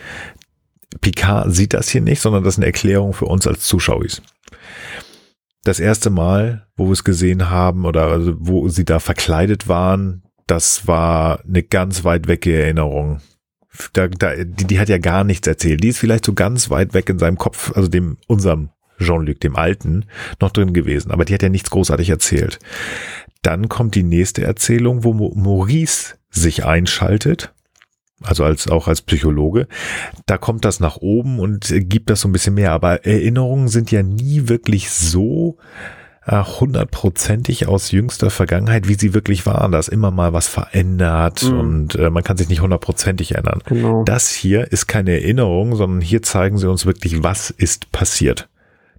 Picard 1.01 1.55
sieht 1.55 1.75
das 1.75 1.89
hier 1.89 2.01
nicht, 2.01 2.21
sondern 2.21 2.45
das 2.45 2.55
ist 2.55 2.59
eine 2.59 2.67
Erklärung 2.67 3.13
für 3.13 3.27
uns 3.27 3.47
als 3.47 3.65
Zuschauer. 3.65 4.07
Das 5.65 5.81
erste 5.81 6.11
Mal, 6.11 6.67
wo 6.77 6.87
wir 6.87 6.93
es 6.93 7.05
gesehen 7.05 7.51
haben 7.51 7.85
oder 7.85 8.07
also 8.07 8.35
wo 8.39 8.69
sie 8.69 8.85
da 8.85 9.01
verkleidet 9.01 9.69
waren, 9.69 10.23
das 10.47 10.87
war 10.87 11.41
eine 11.45 11.63
ganz 11.63 12.05
weit 12.05 12.27
wecke 12.27 12.59
Erinnerung 12.59 13.21
da, 13.93 14.09
da, 14.09 14.35
die, 14.37 14.65
die 14.65 14.81
hat 14.81 14.89
ja 14.89 14.99
gar 14.99 15.25
nichts 15.25 15.47
erzählt. 15.47 15.83
Die 15.83 15.89
ist 15.89 15.99
vielleicht 15.99 16.25
so 16.25 16.35
ganz 16.35 16.71
weit 16.71 16.95
weg 16.95 17.09
in 17.09 17.19
seinem 17.19 17.39
Kopf, 17.39 17.73
also 17.75 17.89
dem, 17.89 18.19
unserem 18.27 18.71
Jean-Luc, 18.99 19.41
dem 19.41 19.57
Alten, 19.57 20.07
noch 20.41 20.51
drin 20.51 20.73
gewesen. 20.73 21.11
Aber 21.11 21.25
die 21.25 21.35
hat 21.35 21.43
ja 21.43 21.49
nichts 21.49 21.71
großartig 21.71 22.11
erzählt. 22.11 22.59
Dann 23.43 23.69
kommt 23.69 23.95
die 23.95 24.03
nächste 24.03 24.45
Erzählung, 24.45 25.05
wo 25.05 25.13
Maurice 25.13 26.17
sich 26.31 26.65
einschaltet. 26.65 27.53
Also 28.21 28.43
als, 28.43 28.69
auch 28.69 28.89
als 28.89 29.03
Psychologe. 29.03 29.69
Da 30.27 30.39
kommt 30.39 30.65
das 30.65 30.81
nach 30.81 30.97
oben 30.97 31.39
und 31.39 31.73
gibt 31.73 32.11
das 32.11 32.21
so 32.21 32.29
ein 32.29 32.33
bisschen 32.33 32.55
mehr. 32.55 32.73
Aber 32.73 33.07
Erinnerungen 33.07 33.69
sind 33.69 33.93
ja 33.93 34.03
nie 34.03 34.49
wirklich 34.49 34.91
so 34.91 35.57
äh, 36.29 36.43
hundertprozentig 36.43 37.69
aus 37.69 37.91
jüngster 37.91 38.31
Vergangenheit, 38.31 38.87
wie 38.87 38.95
sie 38.95 39.15
wirklich 39.15 39.47
waren. 39.47 39.73
Da 39.73 39.79
ist 39.79 39.89
immer 39.89 40.11
mal 40.11 40.33
was 40.33 40.47
verändert 40.47 41.45
mhm. 41.45 41.59
und 41.59 41.95
äh, 41.95 42.11
man 42.11 42.23
kann 42.23 42.37
sich 42.37 42.49
nicht 42.49 42.61
hundertprozentig 42.61 43.35
erinnern. 43.35 43.63
Genau. 43.65 44.05
Das 44.05 44.31
hier 44.31 44.71
ist 44.71 44.87
keine 44.89 45.13
Erinnerung, 45.13 45.75
sondern 45.75 46.01
hier 46.01 46.23
zeigen 46.23 46.59
sie 46.59 46.69
uns 46.69 46.85
wirklich, 46.85 47.23
was 47.23 47.51
ist 47.51 47.93
passiert, 47.93 48.49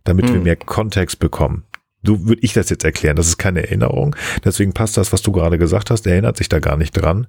damit 0.06 0.30
mhm. 0.30 0.34
wir 0.34 0.42
mehr 0.42 0.56
Kontext 0.56 1.20
bekommen. 1.20 1.66
So 2.04 2.28
würde 2.28 2.42
ich 2.42 2.54
das 2.54 2.70
jetzt 2.70 2.86
erklären. 2.86 3.16
Das 3.16 3.28
ist 3.28 3.38
keine 3.38 3.64
Erinnerung. 3.64 4.16
Deswegen 4.46 4.74
passt 4.74 4.98
das, 4.98 5.12
was 5.12 5.22
du 5.22 5.32
gerade 5.32 5.58
gesagt 5.58 5.92
hast. 5.92 6.08
Er 6.08 6.14
erinnert 6.14 6.38
sich 6.38 6.50
da 6.50 6.60
gar 6.60 6.78
nicht 6.78 6.94
dran, 6.94 7.28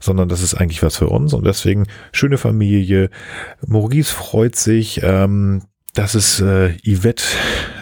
sondern 0.00 0.28
das 0.28 0.42
ist 0.42 0.54
eigentlich 0.54 0.82
was 0.82 0.96
für 0.96 1.08
uns. 1.08 1.34
Und 1.34 1.44
deswegen 1.46 1.86
schöne 2.12 2.38
Familie. 2.38 3.10
Maurice 3.66 4.12
freut 4.12 4.56
sich. 4.56 5.00
Ähm, 5.02 5.62
dass 5.96 6.14
es 6.14 6.40
äh, 6.40 6.76
Yvette 6.84 7.24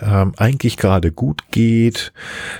ähm, 0.02 0.34
eigentlich 0.36 0.76
gerade 0.76 1.10
gut 1.10 1.50
geht. 1.50 2.12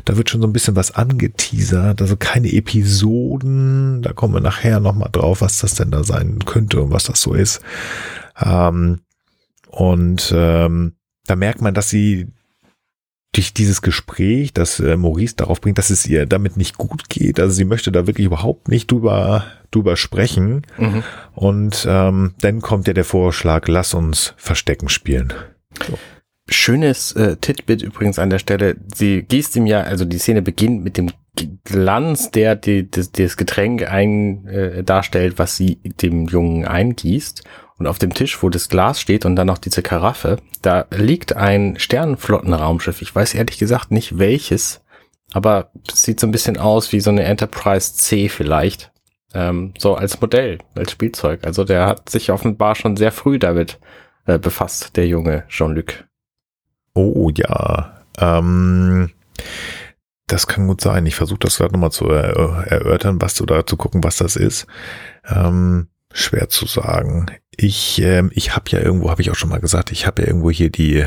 Da 0.05 0.17
wird 0.17 0.29
schon 0.29 0.41
so 0.41 0.49
ein 0.49 0.53
bisschen 0.53 0.77
was 0.77 0.91
angeteasert, 0.91 2.03
also 2.03 2.17
keine 2.17 2.53
Episoden. 2.53 4.03
Da 4.03 4.13
kommen 4.13 4.35
wir 4.35 4.41
nachher 4.41 4.81
nochmal 4.81 5.11
drauf, 5.13 5.41
was 5.41 5.61
das 5.61 5.75
denn 5.75 5.93
da 5.93 6.03
sein 6.03 6.41
könnte 6.45 6.83
und 6.83 6.91
was 6.91 7.05
das 7.05 7.21
so 7.21 7.35
ist. 7.35 7.61
Ähm, 8.45 9.01
und 9.69 10.33
ähm, 10.37 10.95
da 11.27 11.37
merkt 11.37 11.63
man, 11.63 11.75
dass 11.75 11.89
sie 11.89 12.27
durch 13.35 13.53
dieses 13.53 13.83
Gespräch, 13.83 14.53
dass 14.53 14.81
äh, 14.81 14.97
Maurice 14.97 15.35
darauf 15.37 15.61
bringt, 15.61 15.79
dass 15.79 15.91
es 15.91 16.07
ihr 16.07 16.27
damit 16.27 16.57
nicht 16.57 16.79
gut 16.79 17.09
geht. 17.09 17.41
Also 17.41 17.53
sie 17.53 17.65
möchte 17.65 17.93
da 17.93 18.07
wirklich 18.07 18.27
überhaupt 18.27 18.69
nicht 18.69 18.91
drüber, 18.91 19.45
drüber 19.71 19.97
sprechen. 19.97 20.63
Mhm. 20.79 21.03
Und 21.35 21.87
ähm, 21.89 22.35
dann 22.41 22.61
kommt 22.61 22.87
ja 22.87 22.95
der 22.95 23.05
Vorschlag, 23.05 23.67
lass 23.69 23.93
uns 23.93 24.35
Verstecken 24.37 24.89
spielen. 24.89 25.33
So. 25.87 25.99
Schönes 26.49 27.13
äh, 27.13 27.37
Titbit 27.37 27.83
übrigens 27.83 28.19
an 28.19 28.31
der 28.31 28.39
Stelle. 28.39 28.77
Sie 28.95 29.23
gießt 29.23 29.57
ihm 29.57 29.67
ja, 29.67 29.81
also 29.81 30.05
die 30.05 30.19
Szene 30.19 30.43
beginnt 30.43 30.85
mit 30.85 30.97
dem 30.99 31.11
Glanz, 31.65 32.31
der 32.31 32.55
die, 32.55 32.89
das, 32.89 33.11
das 33.11 33.37
Getränk 33.37 33.91
ein, 33.91 34.47
äh, 34.47 34.85
darstellt, 34.85 35.39
was 35.39 35.57
sie 35.57 35.77
dem 36.01 36.27
Jungen 36.27 36.67
eingießt. 36.67 37.43
Und 37.79 37.87
auf 37.87 37.99
dem 37.99 38.15
Tisch, 38.15 38.43
wo 38.43 38.49
das 38.51 38.69
Glas 38.69 39.01
steht 39.01 39.25
und 39.25 39.35
dann 39.37 39.49
noch 39.49 39.59
diese 39.59 39.83
Karaffe, 39.83 40.39
da 40.63 40.87
liegt 40.91 41.35
ein 41.35 41.79
Sternenflottenraumschiff. 41.79 43.03
Ich 43.03 43.15
weiß 43.15 43.35
ehrlich 43.35 43.59
gesagt 43.59 43.91
nicht 43.91 44.19
welches, 44.19 44.83
aber 45.33 45.71
es 45.93 46.03
sieht 46.03 46.21
so 46.21 46.27
ein 46.27 46.33
bisschen 46.33 46.57
aus 46.57 46.93
wie 46.93 47.01
so 47.01 47.11
eine 47.11 47.25
Enterprise 47.25 47.95
C 47.95 48.29
vielleicht. 48.29 48.93
Ähm, 49.35 49.75
so 49.77 49.97
als 49.97 50.21
Modell, 50.21 50.59
als 50.77 50.93
Spielzeug. 50.93 51.45
Also 51.45 51.65
der 51.65 51.87
hat 51.87 52.09
sich 52.09 52.31
offenbar 52.31 52.77
schon 52.77 52.97
sehr 52.97 53.11
früh 53.11 53.41
damit 53.41 53.81
äh, 54.27 54.39
befasst, 54.39 54.97
der 54.97 55.09
junge 55.09 55.45
Jean-Luc. 55.49 56.05
Oh 56.95 57.31
ja. 57.35 58.05
Ähm, 58.19 59.11
das 60.29 60.47
kann 60.47 60.69
gut 60.69 60.81
sein. 60.81 61.05
Ich 61.07 61.17
versuche 61.17 61.41
das 61.41 61.59
gerade 61.59 61.73
nochmal 61.73 61.91
zu 61.91 62.09
erörtern, 62.09 63.21
was 63.21 63.35
du 63.35 63.45
da 63.45 63.67
zu 63.67 63.77
gucken, 63.77 64.05
was 64.05 64.17
das 64.17 64.37
ist. 64.37 64.67
Ähm, 65.27 65.89
schwer 66.15 66.49
zu 66.49 66.67
sagen. 66.67 67.27
Ich, 67.57 68.01
ähm, 68.01 68.31
ich 68.33 68.57
habe 68.57 68.71
ja 68.71 68.81
irgendwo, 68.81 69.11
habe 69.11 69.21
ich 69.21 69.31
auch 69.31 69.35
schon 69.35 69.51
mal 69.51 69.61
gesagt, 69.61 69.93
ich 69.93 70.07
habe 70.07 70.23
ja 70.23 70.29
irgendwo 70.29 70.51
hier 70.51 70.71
die 70.71 71.05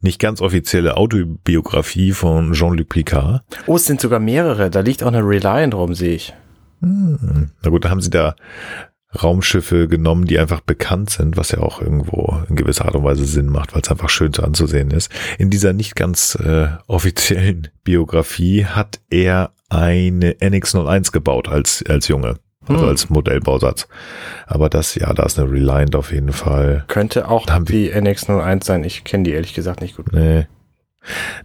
nicht 0.00 0.20
ganz 0.20 0.40
offizielle 0.40 0.96
Autobiografie 0.96 2.12
von 2.12 2.52
Jean-Luc 2.52 2.88
Picard. 2.88 3.42
Oh, 3.66 3.76
es 3.76 3.86
sind 3.86 4.00
sogar 4.00 4.20
mehrere. 4.20 4.70
Da 4.70 4.80
liegt 4.80 5.02
auch 5.02 5.08
eine 5.08 5.26
Reliant 5.26 5.74
rum, 5.74 5.94
sehe 5.94 6.14
ich. 6.14 6.34
Hm. 6.80 7.50
Na 7.62 7.70
gut, 7.70 7.84
da 7.84 7.90
haben 7.90 8.00
sie 8.00 8.10
da 8.10 8.36
Raumschiffe 9.20 9.88
genommen, 9.88 10.26
die 10.26 10.38
einfach 10.38 10.60
bekannt 10.60 11.10
sind, 11.10 11.36
was 11.36 11.50
ja 11.50 11.60
auch 11.60 11.80
irgendwo 11.80 12.42
in 12.48 12.56
gewisser 12.56 12.84
Art 12.84 12.94
und 12.94 13.04
Weise 13.04 13.24
Sinn 13.24 13.46
macht, 13.46 13.74
weil 13.74 13.82
es 13.82 13.90
einfach 13.90 14.10
schön 14.10 14.32
zu 14.32 14.44
anzusehen 14.44 14.90
ist. 14.90 15.10
In 15.38 15.50
dieser 15.50 15.72
nicht 15.72 15.96
ganz 15.96 16.34
äh, 16.36 16.68
offiziellen 16.86 17.68
Biografie 17.84 18.66
hat 18.66 19.00
er 19.10 19.52
eine 19.70 20.32
NX-01 20.32 21.10
gebaut 21.12 21.48
als, 21.48 21.82
als 21.88 22.08
Junge. 22.08 22.38
Also 22.68 22.82
hm. 22.82 22.88
als 22.88 23.10
Modellbausatz. 23.10 23.88
Aber 24.46 24.68
das, 24.68 24.94
ja, 24.94 25.12
da 25.12 25.24
ist 25.24 25.38
eine 25.38 25.50
Reliant 25.50 25.96
auf 25.96 26.12
jeden 26.12 26.32
Fall. 26.32 26.84
Könnte 26.88 27.28
auch 27.28 27.46
die 27.46 27.92
NX01 27.92 28.64
sein. 28.64 28.84
Ich 28.84 29.04
kenne 29.04 29.24
die 29.24 29.32
ehrlich 29.32 29.54
gesagt 29.54 29.80
nicht 29.80 29.96
gut. 29.96 30.12
Nee. 30.12 30.46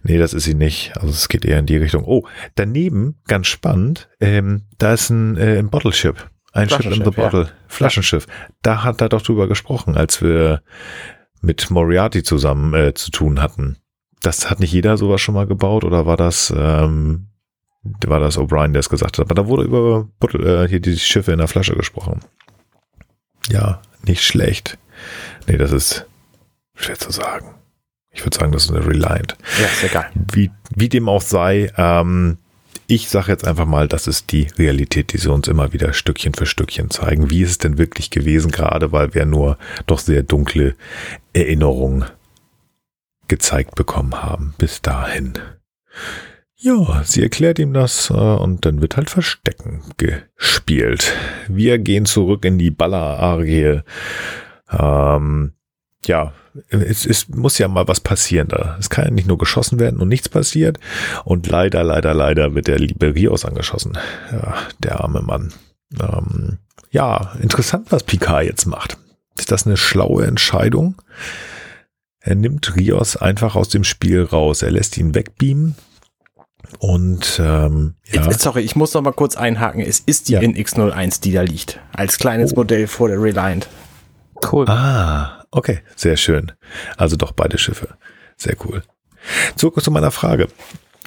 Nee, 0.02 0.18
das 0.18 0.34
ist 0.34 0.44
sie 0.44 0.54
nicht. 0.54 0.92
Also 0.96 1.08
es 1.08 1.28
geht 1.28 1.44
eher 1.44 1.58
in 1.58 1.66
die 1.66 1.76
Richtung. 1.76 2.04
Oh, 2.04 2.26
daneben, 2.54 3.16
ganz 3.26 3.46
spannend, 3.46 4.08
ähm, 4.20 4.62
da 4.78 4.92
ist 4.92 5.10
ein, 5.10 5.36
äh, 5.36 5.58
ein 5.58 5.70
Bottle 5.70 5.92
Ship. 5.92 6.28
Ein 6.52 6.68
Ship 6.68 6.84
in 6.84 7.04
the 7.04 7.10
Bottle. 7.10 7.44
Ja. 7.44 7.50
Flaschenschiff. 7.66 8.26
Da 8.62 8.84
hat 8.84 9.00
er 9.00 9.08
doch 9.08 9.22
drüber 9.22 9.48
gesprochen, 9.48 9.96
als 9.96 10.22
wir 10.22 10.62
mit 11.40 11.70
Moriarty 11.70 12.22
zusammen 12.22 12.74
äh, 12.74 12.94
zu 12.94 13.10
tun 13.10 13.42
hatten. 13.42 13.76
Das 14.22 14.48
hat 14.48 14.60
nicht 14.60 14.72
jeder 14.72 14.96
sowas 14.96 15.20
schon 15.20 15.34
mal 15.34 15.46
gebaut 15.46 15.84
oder 15.84 16.06
war 16.06 16.16
das 16.16 16.52
ähm, 16.56 17.28
war 18.06 18.20
das 18.20 18.38
O'Brien, 18.38 18.72
der 18.72 18.80
es 18.80 18.88
gesagt 18.88 19.18
hat. 19.18 19.26
Aber 19.26 19.34
da 19.34 19.46
wurde 19.46 19.64
über 19.64 20.08
äh, 20.22 20.68
hier 20.68 20.80
die 20.80 20.98
Schiffe 20.98 21.32
in 21.32 21.38
der 21.38 21.48
Flasche 21.48 21.74
gesprochen. 21.74 22.20
Ja, 23.48 23.82
nicht 24.02 24.22
schlecht. 24.22 24.78
Nee, 25.46 25.58
das 25.58 25.72
ist 25.72 26.06
schwer 26.74 26.98
zu 26.98 27.10
sagen. 27.10 27.54
Ich 28.12 28.24
würde 28.24 28.38
sagen, 28.38 28.52
das 28.52 28.66
ist 28.66 28.70
eine 28.70 28.86
Reliant. 28.86 29.36
Ja, 29.60 29.66
ist 29.66 29.84
egal. 29.84 30.10
Wie, 30.14 30.50
wie 30.74 30.88
dem 30.88 31.08
auch 31.08 31.20
sei, 31.20 31.72
ähm, 31.76 32.38
ich 32.86 33.08
sage 33.08 33.32
jetzt 33.32 33.46
einfach 33.46 33.66
mal, 33.66 33.88
das 33.88 34.06
ist 34.06 34.30
die 34.30 34.46
Realität, 34.58 35.12
die 35.12 35.18
sie 35.18 35.30
uns 35.30 35.48
immer 35.48 35.72
wieder 35.72 35.92
Stückchen 35.92 36.34
für 36.34 36.46
Stückchen 36.46 36.90
zeigen. 36.90 37.30
Wie 37.30 37.42
ist 37.42 37.50
es 37.50 37.58
denn 37.58 37.78
wirklich 37.78 38.10
gewesen, 38.10 38.50
gerade 38.50 38.92
weil 38.92 39.14
wir 39.14 39.24
nur 39.24 39.58
doch 39.86 39.98
sehr 39.98 40.22
dunkle 40.22 40.76
Erinnerungen 41.32 42.04
gezeigt 43.28 43.74
bekommen 43.74 44.22
haben 44.22 44.54
bis 44.58 44.82
dahin. 44.82 45.34
Ja, 46.56 47.02
sie 47.04 47.22
erklärt 47.22 47.58
ihm 47.58 47.72
das 47.72 48.10
äh, 48.10 48.14
und 48.14 48.64
dann 48.64 48.80
wird 48.80 48.96
halt 48.96 49.10
Verstecken 49.10 49.82
gespielt. 49.96 51.12
Wir 51.48 51.78
gehen 51.78 52.06
zurück 52.06 52.44
in 52.44 52.58
die 52.58 52.70
Baller-Arie. 52.70 53.82
Ähm, 54.70 55.52
ja, 56.06 56.32
es, 56.68 57.06
es 57.06 57.28
muss 57.28 57.58
ja 57.58 57.68
mal 57.68 57.88
was 57.88 58.00
passieren 58.00 58.48
da. 58.48 58.76
Es 58.78 58.90
kann 58.90 59.04
ja 59.04 59.10
nicht 59.10 59.26
nur 59.26 59.38
geschossen 59.38 59.80
werden 59.80 60.00
und 60.00 60.08
nichts 60.08 60.28
passiert. 60.28 60.78
Und 61.24 61.46
leider, 61.48 61.82
leider, 61.82 62.14
leider 62.14 62.54
wird 62.54 62.68
der 62.68 62.78
liebe 62.78 63.14
Rios 63.14 63.44
angeschossen. 63.44 63.98
Ja, 64.30 64.54
der 64.78 65.00
arme 65.00 65.22
Mann. 65.22 65.52
Ähm, 66.00 66.58
ja, 66.90 67.32
interessant, 67.40 67.90
was 67.90 68.04
Picard 68.04 68.44
jetzt 68.44 68.66
macht. 68.66 68.96
Ist 69.36 69.50
das 69.50 69.66
eine 69.66 69.76
schlaue 69.76 70.26
Entscheidung? 70.26 70.94
Er 72.20 72.36
nimmt 72.36 72.76
Rios 72.76 73.16
einfach 73.16 73.56
aus 73.56 73.68
dem 73.68 73.84
Spiel 73.84 74.22
raus. 74.22 74.62
Er 74.62 74.70
lässt 74.70 74.96
ihn 74.96 75.14
wegbeamen. 75.14 75.74
Und 76.78 77.40
ähm, 77.42 77.94
ja. 78.10 78.30
Sorry, 78.32 78.62
ich 78.62 78.76
muss 78.76 78.94
noch 78.94 79.02
mal 79.02 79.12
kurz 79.12 79.36
einhaken. 79.36 79.80
Es 79.80 80.00
ist 80.00 80.28
die 80.28 80.32
Ja. 80.34 80.40
NX01, 80.40 81.20
die 81.22 81.32
da 81.32 81.42
liegt. 81.42 81.80
Als 81.92 82.18
kleines 82.18 82.52
Oh. 82.52 82.56
Modell 82.56 82.86
vor 82.86 83.08
der 83.08 83.20
Reliant. 83.20 83.68
Cool. 84.50 84.68
Ah, 84.68 85.44
okay, 85.50 85.80
sehr 85.96 86.16
schön. 86.16 86.52
Also 86.96 87.16
doch 87.16 87.32
beide 87.32 87.56
Schiffe. 87.58 87.96
Sehr 88.36 88.56
cool. 88.64 88.82
Zurück 89.56 89.82
zu 89.82 89.90
meiner 89.90 90.10
Frage. 90.10 90.48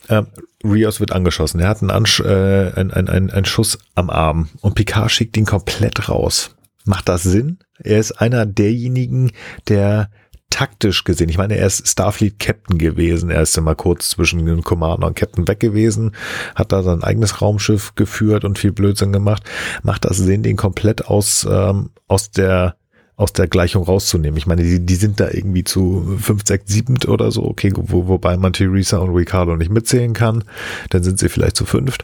Ähm, 0.10 0.28
Rios 0.64 1.00
wird 1.00 1.12
angeschossen. 1.12 1.60
Er 1.60 1.68
hat 1.68 1.82
einen, 1.82 1.92
Ansch 1.92 2.20
äh, 2.22 2.72
einen, 2.74 2.92
einen, 2.92 3.10
einen, 3.10 3.30
einen 3.30 3.46
Schuss 3.46 3.78
am 3.94 4.10
Arm 4.10 4.50
und 4.62 4.76
Picard 4.76 5.12
schickt 5.12 5.38
ihn 5.38 5.46
komplett 5.46 6.10
raus. 6.10 6.56
Macht 6.86 7.10
das 7.10 7.24
Sinn? 7.24 7.60
Er 7.84 8.00
ist 8.00 8.14
einer 8.14 8.46
derjenigen, 8.46 9.32
der 9.68 10.10
taktisch 10.58 11.04
gesehen, 11.04 11.30
ich 11.30 11.38
meine, 11.38 11.56
er 11.56 11.68
ist 11.68 11.88
Starfleet 11.88 12.40
Captain 12.40 12.80
gewesen. 12.80 13.30
Er 13.30 13.44
ist 13.44 13.56
immer 13.60 13.76
kurz 13.76 14.10
zwischen 14.10 14.44
dem 14.44 14.64
Commander 14.64 15.06
und 15.06 15.16
Captain 15.16 15.48
weg 15.48 15.60
gewesen, 15.60 16.14
hat 16.56 16.72
da 16.72 16.82
sein 16.82 17.04
eigenes 17.04 17.44
Raumschiff 17.44 17.94
geführt 17.94 18.44
und 18.44 18.58
viel 18.58 18.72
Blödsinn 18.72 19.14
gemacht. 19.14 19.44
Macht 19.84 20.06
das 20.06 20.18
Sinn, 20.18 20.42
den 20.42 20.56
komplett 20.56 21.06
aus, 21.06 21.48
ähm, 21.50 21.92
aus 22.08 22.32
der 22.32 22.76
aus 23.18 23.34
der 23.34 23.48
Gleichung 23.48 23.84
rauszunehmen. 23.84 24.38
Ich 24.38 24.46
meine, 24.46 24.62
die, 24.62 24.84
die 24.84 24.96
sind 24.96 25.20
da 25.20 25.30
irgendwie 25.32 25.64
zu 25.64 26.18
5, 26.20 26.44
6, 26.46 26.72
7 26.72 26.98
oder 27.08 27.32
so, 27.32 27.46
okay, 27.46 27.74
wo, 27.76 28.08
wobei 28.08 28.38
man 28.38 28.54
Theresa 28.54 29.00
und 29.00 29.16
Ricardo 29.16 29.56
nicht 29.56 29.72
mitzählen 29.72 30.14
kann. 30.14 30.44
Dann 30.92 31.02
sind 31.02 31.18
sie 31.18 31.28
vielleicht 31.28 31.58
zu 31.58 31.66
fünft. 31.66 32.04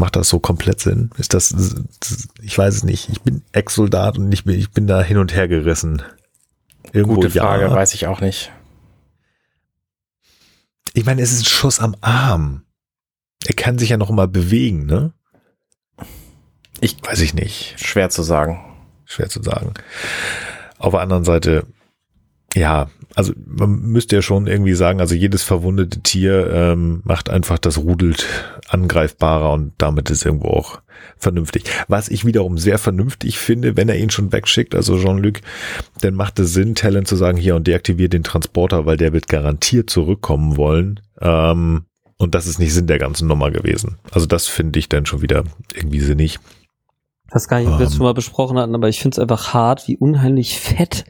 Macht 0.00 0.16
das 0.16 0.30
so 0.30 0.38
komplett 0.38 0.80
Sinn? 0.80 1.10
Ist 1.18 1.34
das, 1.34 1.54
ich 2.40 2.56
weiß 2.56 2.74
es 2.74 2.84
nicht. 2.84 3.10
Ich 3.10 3.20
bin 3.20 3.42
Ex-Soldat 3.52 4.16
und 4.16 4.32
ich 4.32 4.44
bin, 4.44 4.58
ich 4.58 4.70
bin 4.70 4.86
da 4.86 5.02
hin 5.02 5.18
und 5.18 5.34
her 5.34 5.46
gerissen. 5.46 6.00
Irgendwo 6.94 7.16
Gute 7.16 7.28
Frage, 7.28 7.64
ja. 7.64 7.70
weiß 7.70 7.92
ich 7.92 8.06
auch 8.06 8.22
nicht. 8.22 8.50
Ich 10.94 11.04
meine, 11.04 11.20
es 11.20 11.32
ist 11.32 11.42
ein 11.42 11.44
Schuss 11.44 11.80
am 11.80 11.94
Arm. 12.00 12.62
Er 13.44 13.54
kann 13.54 13.78
sich 13.78 13.90
ja 13.90 13.98
noch 13.98 14.08
mal 14.08 14.26
bewegen, 14.26 14.86
ne? 14.86 15.12
Ich 16.80 16.96
Weiß 17.04 17.20
ich 17.20 17.34
nicht. 17.34 17.74
schwer 17.78 18.08
zu 18.08 18.22
sagen. 18.22 18.58
Schwer 19.04 19.28
zu 19.28 19.42
sagen. 19.42 19.74
Auf 20.78 20.92
der 20.92 21.00
anderen 21.00 21.24
Seite, 21.24 21.66
ja, 22.54 22.88
also 23.14 23.32
man 23.46 23.80
müsste 23.80 24.16
ja 24.16 24.22
schon 24.22 24.46
irgendwie 24.46 24.74
sagen, 24.74 25.00
also 25.00 25.14
jedes 25.14 25.42
verwundete 25.42 26.00
Tier 26.00 26.50
ähm, 26.52 27.00
macht 27.04 27.30
einfach 27.30 27.58
das 27.58 27.78
Rudelt 27.78 28.26
angreifbarer 28.68 29.52
und 29.52 29.72
damit 29.78 30.10
ist 30.10 30.24
irgendwo 30.24 30.48
auch 30.48 30.80
vernünftig. 31.16 31.64
Was 31.88 32.08
ich 32.08 32.24
wiederum 32.24 32.58
sehr 32.58 32.78
vernünftig 32.78 33.38
finde, 33.38 33.76
wenn 33.76 33.88
er 33.88 33.98
ihn 33.98 34.10
schon 34.10 34.32
wegschickt, 34.32 34.74
also 34.74 34.98
Jean-Luc, 34.98 35.40
dann 36.00 36.14
macht 36.14 36.38
es 36.38 36.52
Sinn, 36.52 36.74
Talent 36.74 37.08
zu 37.08 37.16
sagen, 37.16 37.38
hier 37.38 37.56
und 37.56 37.66
deaktiviert 37.66 38.12
den 38.12 38.24
Transporter, 38.24 38.86
weil 38.86 38.96
der 38.96 39.12
wird 39.12 39.28
garantiert 39.28 39.90
zurückkommen 39.90 40.56
wollen. 40.56 41.00
Ähm, 41.20 41.84
und 42.16 42.34
das 42.34 42.46
ist 42.46 42.58
nicht 42.58 42.74
Sinn 42.74 42.86
der 42.86 42.98
ganzen 42.98 43.28
Nummer 43.28 43.50
gewesen. 43.50 43.96
Also 44.10 44.26
das 44.26 44.46
finde 44.46 44.78
ich 44.78 44.88
dann 44.88 45.06
schon 45.06 45.22
wieder 45.22 45.44
irgendwie 45.74 46.00
sinnig. 46.00 46.38
Ich 47.28 47.34
weiß 47.34 47.48
gar 47.48 47.60
nicht, 47.60 47.68
ob 47.68 47.78
wir 47.78 47.84
das 47.84 47.94
Ähm. 47.94 47.96
schon 47.98 48.06
mal 48.06 48.14
besprochen 48.14 48.58
hatten, 48.58 48.74
aber 48.74 48.88
ich 48.88 49.00
finde 49.00 49.14
es 49.14 49.18
einfach 49.18 49.54
hart, 49.54 49.88
wie 49.88 49.96
unheimlich 49.96 50.58
fett 50.60 51.04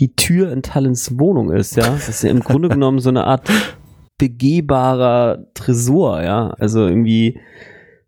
die 0.00 0.14
Tür 0.16 0.50
in 0.52 0.62
Talents 0.62 1.18
Wohnung 1.18 1.52
ist, 1.52 1.76
ja. 1.76 1.84
Das 1.84 2.08
ist 2.08 2.22
ja 2.22 2.30
im 2.30 2.40
Grunde 2.40 2.68
genommen 2.68 2.98
so 2.98 3.10
eine 3.10 3.24
Art 3.24 3.48
begehbarer 4.18 5.46
Tresor, 5.54 6.22
ja. 6.22 6.54
Also 6.58 6.86
irgendwie 6.86 7.38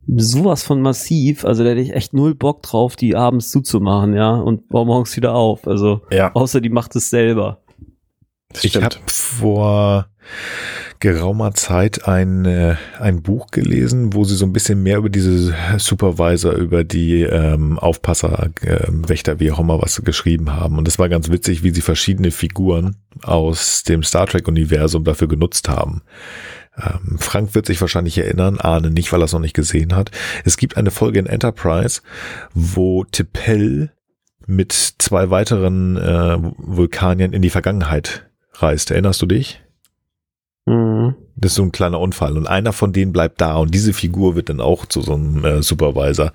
sowas 0.06 0.62
von 0.62 0.80
massiv. 0.80 1.44
Also 1.44 1.62
da 1.64 1.70
hätte 1.70 1.80
ich 1.80 1.92
echt 1.92 2.14
null 2.14 2.34
Bock 2.34 2.62
drauf, 2.62 2.96
die 2.96 3.14
abends 3.14 3.50
zuzumachen, 3.50 4.14
ja. 4.14 4.34
Und 4.34 4.68
baue 4.68 4.86
morgens 4.86 5.16
wieder 5.16 5.34
auf. 5.34 5.66
Also 5.68 6.02
Ja, 6.10 6.32
außer 6.32 6.60
die 6.60 6.70
macht 6.70 6.96
es 6.96 7.10
selber. 7.10 7.62
das 8.48 8.64
Ich 8.64 8.76
habe 8.76 8.96
vor 9.06 10.06
geraumer 11.02 11.52
Zeit 11.52 12.06
ein, 12.06 12.44
äh, 12.44 12.76
ein 13.00 13.22
Buch 13.22 13.48
gelesen, 13.48 14.14
wo 14.14 14.22
sie 14.22 14.36
so 14.36 14.46
ein 14.46 14.52
bisschen 14.52 14.84
mehr 14.84 14.98
über 14.98 15.10
diese 15.10 15.52
Supervisor, 15.76 16.52
über 16.52 16.84
die 16.84 17.22
ähm, 17.22 17.78
Aufpasser, 17.78 18.50
äh, 18.62 18.86
Wächter, 18.88 19.40
wie 19.40 19.50
auch 19.50 19.58
immer 19.58 19.82
was 19.82 20.00
geschrieben 20.04 20.54
haben. 20.54 20.78
Und 20.78 20.86
es 20.86 21.00
war 21.00 21.08
ganz 21.08 21.28
witzig, 21.28 21.64
wie 21.64 21.70
sie 21.70 21.80
verschiedene 21.80 22.30
Figuren 22.30 22.96
aus 23.22 23.82
dem 23.82 24.04
Star 24.04 24.28
Trek-Universum 24.28 25.02
dafür 25.02 25.26
genutzt 25.26 25.68
haben. 25.68 26.02
Ähm, 26.80 27.18
Frank 27.18 27.56
wird 27.56 27.66
sich 27.66 27.80
wahrscheinlich 27.80 28.16
erinnern, 28.16 28.60
Arne 28.60 28.90
nicht, 28.90 29.12
weil 29.12 29.20
er 29.20 29.24
es 29.24 29.32
noch 29.32 29.40
nicht 29.40 29.56
gesehen 29.56 29.96
hat. 29.96 30.12
Es 30.44 30.56
gibt 30.56 30.76
eine 30.76 30.92
Folge 30.92 31.18
in 31.18 31.26
Enterprise, 31.26 32.00
wo 32.54 33.02
T'Pel 33.02 33.90
mit 34.46 34.72
zwei 34.72 35.30
weiteren 35.30 35.96
äh, 35.96 36.38
Vulkaniern 36.58 37.32
in 37.32 37.42
die 37.42 37.50
Vergangenheit 37.50 38.30
reist. 38.54 38.92
Erinnerst 38.92 39.20
du 39.20 39.26
dich? 39.26 39.61
Mhm. 40.66 41.14
Das 41.34 41.52
ist 41.52 41.56
so 41.56 41.62
ein 41.64 41.72
kleiner 41.72 41.98
Unfall 41.98 42.36
und 42.36 42.46
einer 42.46 42.72
von 42.72 42.92
denen 42.92 43.12
bleibt 43.12 43.40
da 43.40 43.56
und 43.56 43.74
diese 43.74 43.92
Figur 43.92 44.36
wird 44.36 44.48
dann 44.48 44.60
auch 44.60 44.86
zu 44.86 45.00
so 45.00 45.14
einem 45.14 45.44
äh, 45.44 45.62
Supervisor. 45.62 46.32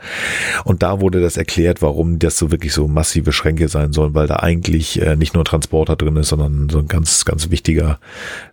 Und 0.66 0.84
da 0.84 1.00
wurde 1.00 1.22
das 1.22 1.38
erklärt, 1.38 1.82
warum 1.82 2.20
das 2.20 2.38
so 2.38 2.52
wirklich 2.52 2.74
so 2.74 2.88
massive 2.90 3.32
Schränke 3.32 3.70
sein 3.70 3.94
sollen, 3.94 4.16
weil 4.16 4.28
da 4.28 4.38
eigentlich 4.38 5.02
äh, 5.02 5.16
nicht 5.16 5.34
nur 5.34 5.46
Transporter 5.46 5.96
drin 5.96 6.18
ist, 6.18 6.30
sondern 6.30 6.68
so 6.70 6.80
ein 6.80 6.88
ganz, 6.88 7.24
ganz 7.24 7.50
wichtiger 7.52 8.00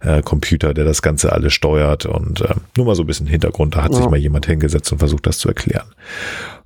äh, 0.00 0.22
Computer, 0.22 0.74
der 0.74 0.84
das 0.84 1.02
Ganze 1.02 1.32
alles 1.32 1.54
steuert 1.54 2.06
und 2.06 2.42
äh, 2.42 2.54
nur 2.76 2.87
mal 2.87 2.94
so 2.94 3.02
ein 3.02 3.06
bisschen 3.06 3.26
Hintergrund. 3.26 3.74
Da 3.74 3.82
hat 3.82 3.92
sich 3.94 4.04
Ja. 4.04 4.10
mal 4.10 4.16
jemand 4.18 4.46
hingesetzt 4.46 4.92
und 4.92 4.98
versucht, 4.98 5.26
das 5.26 5.38
zu 5.38 5.48
erklären. 5.48 5.87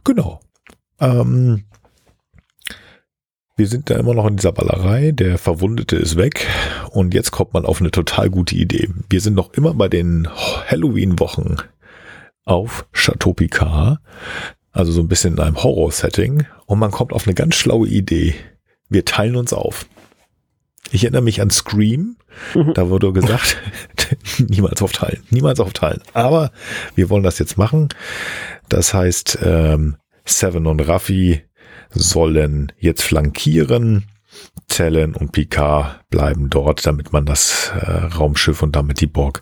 Genau. 0.05 0.41
Ähm, 1.01 1.65
wir 3.59 3.67
sind 3.67 3.91
da 3.91 3.97
immer 3.97 4.15
noch 4.15 4.27
in 4.29 4.37
dieser 4.37 4.53
Ballerei. 4.53 5.11
Der 5.11 5.37
Verwundete 5.37 5.97
ist 5.97 6.17
weg. 6.17 6.47
Und 6.91 7.13
jetzt 7.13 7.33
kommt 7.33 7.55
man 7.55 7.67
auf 7.67 7.81
eine 7.81 7.91
total 7.91 8.31
gute 8.31 8.55
Idee. 8.55 8.89
Wir 9.11 9.21
sind 9.21 9.35
noch 9.35 9.53
immer 9.53 9.75
bei 9.75 9.89
den 9.89 10.29
Halloween-Wochen 10.69 11.57
auf 12.45 12.87
Chateau 12.93 13.33
Picard. 13.33 13.99
Also 14.71 14.93
so 14.93 15.01
ein 15.01 15.09
bisschen 15.09 15.35
in 15.35 15.41
einem 15.41 15.61
Horror-Setting. 15.61 16.47
Und 16.67 16.79
man 16.79 16.93
kommt 16.93 17.13
auf 17.13 17.27
eine 17.27 17.35
ganz 17.35 17.57
schlaue 17.57 17.89
Idee. 17.89 18.37
Wir 18.89 19.05
teilen 19.05 19.35
uns 19.35 19.53
auf. 19.53 19.87
Ich 20.93 21.03
erinnere 21.03 21.23
mich 21.23 21.41
an 21.41 21.51
Scream. 21.51 22.17
Da 22.75 22.89
wurde 22.89 23.13
gesagt, 23.13 23.57
niemals 24.39 24.81
aufteilen, 24.81 25.25
niemals 25.31 25.59
aufteilen. 25.59 26.01
Aber 26.13 26.53
wir 26.95 27.11
wollen 27.11 27.25
das 27.25 27.41
jetzt 27.41 27.59
machen. 27.59 27.89
Das 28.69 28.95
heißt, 28.95 29.41
ähm, 29.43 29.97
Seven 30.25 30.69
und 30.69 30.81
Raffi 30.81 31.43
sollen 31.91 32.73
jetzt 32.79 33.03
flankieren. 33.03 34.05
Talon 34.69 35.15
und 35.15 35.33
Picard 35.33 36.09
bleiben 36.11 36.51
dort, 36.51 36.87
damit 36.87 37.13
man 37.13 37.27
das 37.27 37.73
äh, 37.81 37.91
Raumschiff 37.91 38.63
und 38.63 38.77
damit 38.77 39.01
die 39.01 39.07
Borg 39.07 39.41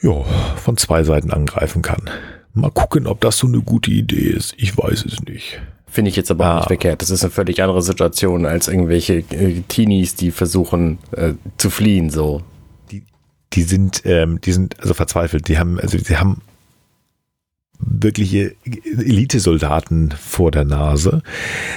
ja, 0.00 0.22
von 0.56 0.76
zwei 0.76 1.04
Seiten 1.04 1.30
angreifen 1.30 1.80
kann. 1.82 2.10
Mal 2.54 2.70
gucken, 2.70 3.06
ob 3.06 3.20
das 3.20 3.38
so 3.38 3.46
eine 3.46 3.60
gute 3.62 3.90
Idee 3.90 4.28
ist. 4.30 4.54
Ich 4.58 4.76
weiß 4.76 5.04
es 5.06 5.22
nicht. 5.22 5.60
Finde 5.86 6.10
ich 6.10 6.16
jetzt 6.16 6.30
aber 6.30 6.44
auch 6.44 6.50
Ah. 6.50 6.56
nicht 6.56 6.66
verkehrt. 6.68 7.02
Das 7.02 7.10
ist 7.10 7.22
eine 7.22 7.30
völlig 7.30 7.62
andere 7.62 7.82
Situation 7.82 8.44
als 8.44 8.68
irgendwelche 8.68 9.18
äh, 9.30 9.62
Teenies, 9.68 10.14
die 10.16 10.30
versuchen 10.32 10.98
äh, 11.12 11.34
zu 11.56 11.70
fliehen, 11.70 12.10
so. 12.10 12.42
Die 13.54 13.62
sind, 13.64 14.02
ähm, 14.06 14.40
die 14.40 14.52
sind 14.52 14.80
also 14.80 14.94
verzweifelt. 14.94 15.46
Die 15.48 15.58
haben, 15.58 15.78
also 15.78 15.98
die 15.98 16.16
haben 16.16 16.40
wirkliche 17.84 18.54
Elitesoldaten 18.64 20.12
vor 20.12 20.50
der 20.50 20.64
Nase. 20.64 21.22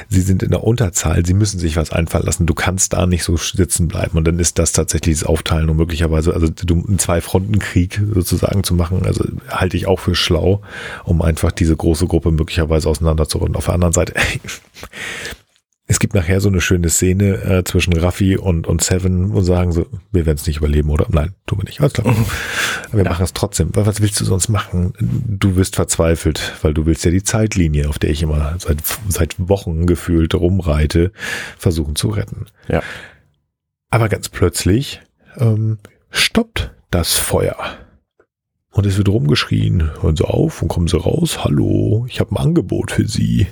Sie 0.10 0.22
sind 0.22 0.44
in 0.44 0.52
der 0.52 0.64
Unterzahl, 0.64 1.26
sie 1.26 1.34
müssen 1.34 1.60
sich 1.60 1.76
was 1.78 1.92
einfallen 1.92 2.26
lassen. 2.26 2.46
Du 2.46 2.54
kannst 2.54 2.94
da 2.94 3.06
nicht 3.06 3.24
so 3.24 3.38
sitzen 3.38 3.88
bleiben. 3.88 4.18
Und 4.18 4.26
dann 4.26 4.40
ist 4.40 4.60
das 4.60 4.72
tatsächlich 4.72 5.20
das 5.20 5.28
Aufteilen 5.28 5.70
und 5.70 5.78
möglicherweise, 5.78 6.34
also 6.34 6.48
du 6.48 6.86
einen 6.88 7.00
Zwei-Fronten-Krieg 7.00 8.02
sozusagen 8.14 8.64
zu 8.64 8.76
machen, 8.76 9.06
also 9.06 9.26
halte 9.50 9.78
ich 9.78 9.88
auch 9.88 10.00
für 10.00 10.16
schlau, 10.16 10.62
um 11.04 11.22
einfach 11.22 11.52
diese 11.52 11.76
große 11.76 12.08
Gruppe 12.08 12.32
möglicherweise 12.32 12.90
auseinanderzurunden. 12.90 13.56
Auf 13.56 13.66
der 13.66 13.74
anderen 13.74 13.94
Seite, 13.94 14.14
es 15.88 16.00
gibt 16.00 16.16
nachher 16.16 16.42
so 16.42 16.50
eine 16.50 16.62
schöne 16.62 16.90
Szene 16.90 17.44
äh, 17.44 17.64
zwischen 17.64 17.94
Raffi 17.94 18.38
und, 18.38 18.66
und 18.66 18.84
Seven 18.84 19.32
und 19.32 19.44
sagen 19.44 19.72
so, 19.72 19.86
wir 20.12 20.26
werden 20.26 20.38
es 20.38 20.48
nicht 20.48 20.58
überleben, 20.58 20.90
oder? 20.90 21.06
Nein, 21.10 21.34
tun 21.46 21.60
wir 21.60 21.66
nicht. 21.66 21.80
Alles 21.80 21.94
klar. 21.94 22.16
Wir 22.92 23.04
machen 23.04 23.24
es 23.24 23.34
trotzdem. 23.34 23.72
Was 23.74 24.00
willst 24.00 24.22
du 24.22 24.26
sonst 24.26 24.48
machen? 24.48 24.94
Du 25.00 25.58
wirst 25.58 25.76
verzweifelt, 25.76 26.54
weil 26.62 26.74
du 26.74 26.86
willst 26.86 27.04
ja 27.04 27.12
die 27.12 27.24
Zeitlinie, 27.24 27.90
auf 27.90 28.00
der 28.00 28.10
ich 28.10 28.24
immer 28.24 28.56
seit, 28.58 28.78
seit 29.10 29.36
Wochen 29.38 29.86
gefühlt 29.86 30.34
rumreite, 30.34 31.12
versuchen 31.58 31.96
zu 31.96 32.10
retten. 32.10 32.46
Ja. 32.70 32.82
Aber 33.90 34.08
ganz 34.08 34.30
plötzlich 34.30 35.02
ähm, 35.38 35.78
stoppt 36.10 36.74
das 36.90 37.16
Feuer. 37.16 37.58
Und 38.72 38.86
es 38.86 38.98
wird 38.98 39.10
rumgeschrien, 39.10 39.92
hören 40.02 40.16
Sie 40.16 40.26
auf 40.26 40.62
und 40.62 40.70
kommen 40.70 40.88
Sie 40.88 40.98
raus. 40.98 41.44
Hallo, 41.44 42.06
ich 42.10 42.20
habe 42.20 42.32
ein 42.32 42.38
Angebot 42.38 42.92
für 42.92 43.08
Sie. 43.08 43.48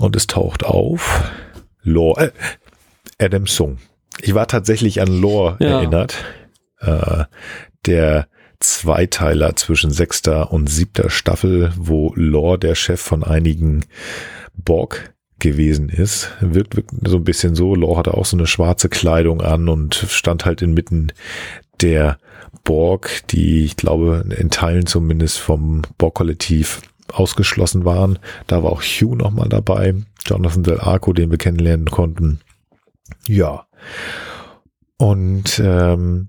Und 0.00 0.16
es 0.16 0.26
taucht 0.26 0.64
auf 0.64 1.30
Lore, 1.82 2.32
äh, 3.18 3.24
Adam 3.26 3.46
Sung. 3.46 3.76
Ich 4.22 4.32
war 4.34 4.46
tatsächlich 4.48 5.02
an 5.02 5.08
Lore 5.20 5.56
Ja. 5.60 5.78
erinnert. 5.78 6.16
Äh, 6.80 7.24
der 7.84 8.26
Zweiteiler 8.60 9.56
zwischen 9.56 9.90
sechster 9.90 10.52
und 10.52 10.68
siebter 10.68 11.10
Staffel, 11.10 11.72
wo 11.76 12.12
Lore 12.16 12.58
der 12.58 12.74
Chef 12.74 13.00
von 13.00 13.22
einigen 13.24 13.84
Borg 14.54 15.12
gewesen 15.38 15.90
ist. 15.90 16.30
Wirkt, 16.40 16.76
wirkt 16.76 16.92
so 17.06 17.16
ein 17.18 17.24
bisschen 17.24 17.54
so. 17.54 17.74
Lore 17.74 17.98
hatte 17.98 18.14
auch 18.14 18.24
so 18.24 18.38
eine 18.38 18.46
schwarze 18.46 18.88
Kleidung 18.88 19.42
an 19.42 19.68
und 19.68 19.94
stand 19.94 20.46
halt 20.46 20.62
inmitten 20.62 21.12
der 21.82 22.16
Borg, 22.64 23.22
die 23.28 23.64
ich 23.64 23.76
glaube 23.76 24.24
in 24.38 24.48
Teilen 24.50 24.86
zumindest 24.86 25.38
vom 25.38 25.82
Borg-Kollektiv 25.98 26.80
ausgeschlossen 27.14 27.84
waren. 27.84 28.18
Da 28.46 28.62
war 28.62 28.72
auch 28.72 28.82
Hugh 28.82 29.16
nochmal 29.16 29.48
dabei, 29.48 29.94
Jonathan 30.26 30.62
Del 30.62 30.80
Arco, 30.80 31.12
den 31.12 31.30
wir 31.30 31.38
kennenlernen 31.38 31.90
konnten. 31.90 32.40
Ja. 33.26 33.66
Und 34.96 35.60
ähm, 35.64 36.28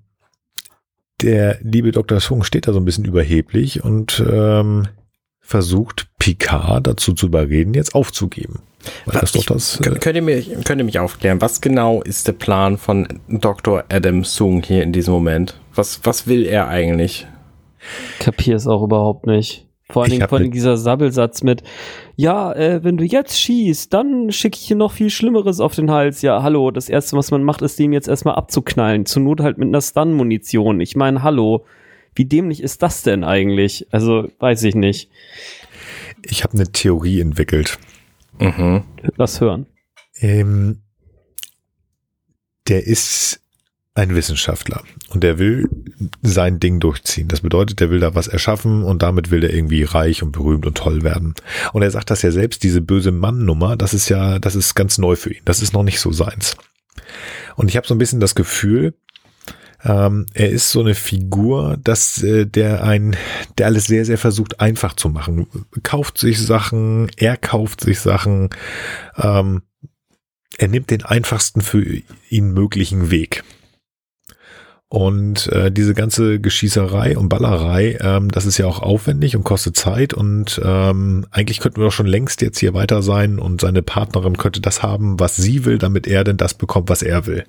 der 1.22 1.60
liebe 1.62 1.92
Dr. 1.92 2.20
Sung 2.20 2.44
steht 2.44 2.68
da 2.68 2.74
so 2.74 2.80
ein 2.80 2.86
bisschen 2.86 3.06
überheblich 3.06 3.84
und 3.84 4.24
ähm, 4.28 4.88
versucht 5.40 6.08
Picard 6.18 6.88
dazu 6.88 7.14
zu 7.14 7.28
überreden, 7.28 7.74
jetzt 7.74 7.94
aufzugeben. 7.94 8.62
Weil 9.06 9.20
das 9.22 9.34
doch 9.34 9.46
das, 9.46 9.80
äh, 9.82 10.00
könnt, 10.00 10.16
ihr 10.16 10.22
mir, 10.22 10.42
könnt 10.64 10.82
ihr 10.82 10.86
mich 10.86 10.98
aufklären, 10.98 11.42
was 11.42 11.62
genau 11.62 12.02
ist 12.02 12.28
der 12.28 12.34
Plan 12.34 12.78
von 12.78 13.08
Dr. 13.28 13.84
Adam 13.90 14.24
Sung 14.24 14.64
hier 14.64 14.82
in 14.82 14.94
diesem 14.94 15.14
Moment? 15.14 15.60
Was, 15.76 16.02
was 16.04 16.26
will 16.28 16.46
er 16.46 16.68
eigentlich? 16.68 17.28
kapier 18.20 18.56
es 18.56 18.68
auch 18.68 18.84
überhaupt 18.84 19.26
nicht. 19.26 19.68
Vor 19.92 20.04
allen 20.04 20.12
Dingen, 20.12 20.28
Dingen 20.28 20.52
dieser 20.52 20.78
Sabbelsatz 20.78 21.44
mit, 21.44 21.64
ja, 22.16 22.54
äh, 22.54 22.84
wenn 22.84 22.98
du 22.98 23.04
jetzt 23.04 23.40
schießt, 23.40 23.94
dann 23.94 24.32
schicke 24.32 24.58
ich 24.60 24.68
dir 24.68 24.76
noch 24.76 24.92
viel 24.92 25.10
Schlimmeres 25.10 25.60
auf 25.60 25.76
den 25.76 25.92
Hals. 25.92 26.22
Ja, 26.22 26.44
hallo, 26.44 26.72
das 26.72 26.90
Erste, 26.90 27.18
was 27.18 27.32
man 27.32 27.44
macht, 27.44 27.62
ist 27.62 27.78
dem 27.80 27.94
jetzt 27.94 28.08
erstmal 28.08 28.36
abzuknallen. 28.36 29.06
Zur 29.06 29.24
Not 29.24 29.42
halt 29.42 29.58
mit 29.58 29.68
einer 29.68 29.82
Stun-Munition. 29.82 30.80
Ich 30.82 30.96
meine, 30.96 31.24
hallo, 31.24 31.66
wie 32.16 32.26
dämlich 32.26 32.62
ist 32.62 32.82
das 32.82 33.04
denn 33.04 33.24
eigentlich? 33.24 33.88
Also, 33.92 34.28
weiß 34.40 34.64
ich 34.64 34.76
nicht. 34.76 35.10
ich 36.24 36.44
habe 36.44 36.54
eine 36.54 36.72
Theorie 36.72 37.20
entwickelt. 37.20 37.78
Mhm. 38.40 38.84
Lass 39.18 39.42
hören. 39.42 39.66
Ähm, 40.20 40.82
der 42.68 42.86
ist 42.86 43.41
ein 43.94 44.16
Wissenschaftler 44.16 44.84
und 45.10 45.22
der 45.22 45.38
will 45.38 45.70
sein 46.22 46.60
Ding 46.60 46.80
durchziehen. 46.80 47.28
Das 47.28 47.42
bedeutet, 47.42 47.82
der 47.82 47.90
will 47.90 48.00
da 48.00 48.16
was 48.16 48.28
erschaffen 48.28 48.84
und 48.84 49.02
damit 49.02 49.32
will 49.32 49.44
er 49.44 49.54
irgendwie 49.54 49.84
reich 49.84 50.24
und 50.24 50.32
berühmt 50.32 50.66
und 50.66 50.78
toll 50.78 51.04
werden. 51.04 51.34
Und 51.74 51.82
er 51.82 51.92
sagt 51.92 52.10
das 52.10 52.22
ja 52.22 52.32
selbst, 52.32 52.64
diese 52.64 52.82
böse 52.82 53.12
Mann-Nummer, 53.12 53.76
das 53.76 53.94
ist 53.94 54.08
ja, 54.08 54.40
das 54.40 54.56
ist 54.56 54.76
ganz 54.76 54.98
neu 54.98 55.18
für 55.18 55.34
ihn. 55.34 55.42
Das 55.44 55.62
ist 55.62 55.74
noch 55.74 55.84
nicht 55.84 56.00
so 56.00 56.12
seins. 56.14 56.56
Und 57.58 57.68
ich 57.68 57.76
habe 57.76 57.86
so 57.86 57.94
ein 57.94 57.98
bisschen 57.98 58.22
das 58.22 58.34
Gefühl, 58.34 58.94
ähm, 59.84 60.26
er 60.34 60.50
ist 60.50 60.70
so 60.70 60.80
eine 60.80 60.96
Figur, 60.96 61.78
dass 61.84 62.24
äh, 62.24 62.46
der 62.46 62.84
ein, 62.84 63.18
der 63.58 63.66
alles 63.66 63.88
sehr, 63.88 64.06
sehr 64.06 64.18
versucht 64.18 64.62
einfach 64.62 64.94
zu 64.94 65.10
machen. 65.10 65.48
Kauft 65.84 66.18
sich 66.18 66.40
Sachen, 66.40 67.10
er 67.18 67.36
kauft 67.36 67.82
sich 67.82 68.00
Sachen, 68.00 68.50
ähm, 69.18 69.64
er 70.58 70.68
nimmt 70.68 70.92
den 70.92 71.04
einfachsten 71.04 71.62
für 71.62 71.84
ihn 72.30 72.54
möglichen 72.54 73.10
Weg. 73.10 73.44
Und 74.92 75.48
äh, 75.48 75.72
diese 75.72 75.94
ganze 75.94 76.42
Geschießerei 76.42 77.18
und 77.18 77.30
Ballerei, 77.30 77.98
ähm, 78.02 78.30
das 78.30 78.46
ist 78.46 78.58
ja 78.58 78.66
auch 78.66 78.82
aufwendig 78.82 79.38
und 79.38 79.46
kostet 79.46 79.78
Zeit 79.78 80.14
und 80.14 80.60
ähm, 80.66 81.26
eigentlich 81.32 81.62
könnten 81.62 81.78
wir 81.78 81.86
doch 81.86 81.94
schon 81.94 82.08
längst 82.08 82.42
jetzt 82.42 82.60
hier 82.60 82.74
weiter 82.74 83.02
sein 83.02 83.40
und 83.40 83.62
seine 83.62 83.84
Partnerin 83.84 84.36
könnte 84.36 84.60
das 84.60 84.84
haben, 84.84 85.18
was 85.18 85.38
sie 85.38 85.64
will, 85.64 85.78
damit 85.78 86.08
er 86.08 86.26
denn 86.26 86.36
das 86.36 86.56
bekommt, 86.56 86.90
was 86.90 87.04
er 87.04 87.26
will. 87.26 87.46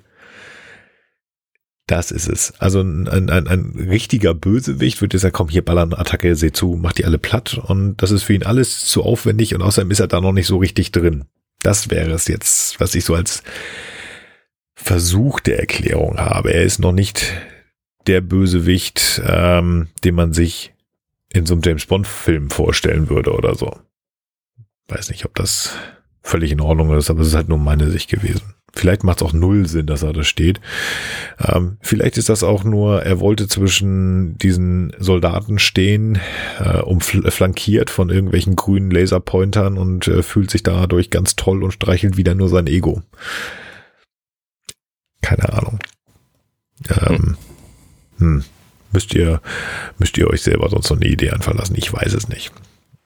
Das 1.85 2.11
ist 2.11 2.29
es. 2.29 2.53
Also 2.59 2.79
ein, 2.79 3.09
ein, 3.09 3.29
ein, 3.29 3.73
richtiger 3.89 4.33
Bösewicht 4.33 5.01
wird 5.01 5.11
jetzt 5.11 5.23
sagen, 5.23 5.33
komm, 5.33 5.49
hier 5.49 5.65
ballern 5.65 5.93
Attacke, 5.93 6.37
seh 6.37 6.53
zu, 6.53 6.79
mach 6.81 6.93
die 6.93 7.03
alle 7.03 7.17
platt 7.17 7.59
und 7.61 7.97
das 7.97 8.11
ist 8.11 8.23
für 8.23 8.35
ihn 8.35 8.43
alles 8.43 8.85
zu 8.85 9.03
aufwendig 9.03 9.53
und 9.53 9.61
außerdem 9.61 9.91
ist 9.91 9.99
er 9.99 10.07
da 10.07 10.21
noch 10.21 10.31
nicht 10.31 10.47
so 10.47 10.59
richtig 10.59 10.93
drin. 10.93 11.25
Das 11.61 11.89
wäre 11.89 12.11
es 12.11 12.29
jetzt, 12.29 12.79
was 12.79 12.95
ich 12.95 13.03
so 13.03 13.15
als 13.15 13.43
Versuch 14.75 15.39
der 15.39 15.59
Erklärung 15.59 16.17
habe. 16.17 16.53
Er 16.53 16.63
ist 16.63 16.79
noch 16.79 16.91
nicht 16.91 17.33
der 18.07 18.21
Bösewicht, 18.21 19.21
ähm, 19.25 19.87
den 20.03 20.15
man 20.15 20.33
sich 20.33 20.73
in 21.31 21.45
so 21.45 21.53
einem 21.53 21.61
James 21.63 21.85
Bond-Film 21.85 22.49
vorstellen 22.49 23.09
würde 23.09 23.33
oder 23.33 23.55
so. 23.55 23.75
Weiß 24.87 25.09
nicht, 25.09 25.25
ob 25.25 25.35
das 25.35 25.75
völlig 26.21 26.51
in 26.51 26.61
Ordnung 26.61 26.95
ist, 26.95 27.09
aber 27.09 27.21
es 27.21 27.27
ist 27.27 27.35
halt 27.35 27.49
nur 27.49 27.57
meine 27.57 27.89
Sicht 27.89 28.09
gewesen. 28.09 28.53
Vielleicht 28.75 29.03
macht 29.03 29.21
es 29.21 29.27
auch 29.27 29.33
null 29.33 29.67
Sinn, 29.67 29.85
dass 29.85 30.01
er 30.01 30.13
da 30.13 30.23
steht. 30.23 30.59
Ähm, 31.39 31.77
vielleicht 31.81 32.17
ist 32.17 32.29
das 32.29 32.43
auch 32.43 32.63
nur, 32.63 33.03
er 33.03 33.19
wollte 33.19 33.47
zwischen 33.47 34.35
diesen 34.39 34.93
Soldaten 34.97 35.59
stehen, 35.59 36.19
äh, 36.59 36.79
umfl- 36.79 37.29
flankiert 37.29 37.91
von 37.91 38.09
irgendwelchen 38.09 38.55
grünen 38.55 38.89
Laserpointern 38.89 39.77
und 39.77 40.07
äh, 40.07 40.23
fühlt 40.23 40.49
sich 40.49 40.63
dadurch 40.63 41.11
ganz 41.11 41.35
toll 41.35 41.63
und 41.63 41.71
streichelt 41.71 42.17
wieder 42.17 42.33
nur 42.33 42.49
sein 42.49 42.65
Ego. 42.65 43.03
Keine 45.23 45.51
Ahnung. 45.51 45.79
Ähm, 46.89 47.37
hm. 48.19 48.43
Müsst 48.91 49.15
ihr, 49.15 49.41
müsst 49.97 50.17
ihr 50.19 50.29
euch 50.29 50.43
selber 50.43 50.69
sonst 50.69 50.91
noch 50.91 50.97
eine 50.97 51.07
Idee 51.09 51.31
anverlassen? 51.31 51.75
Ich 51.75 51.91
weiß 51.91 52.13
es 52.13 52.29
nicht. 52.29 52.51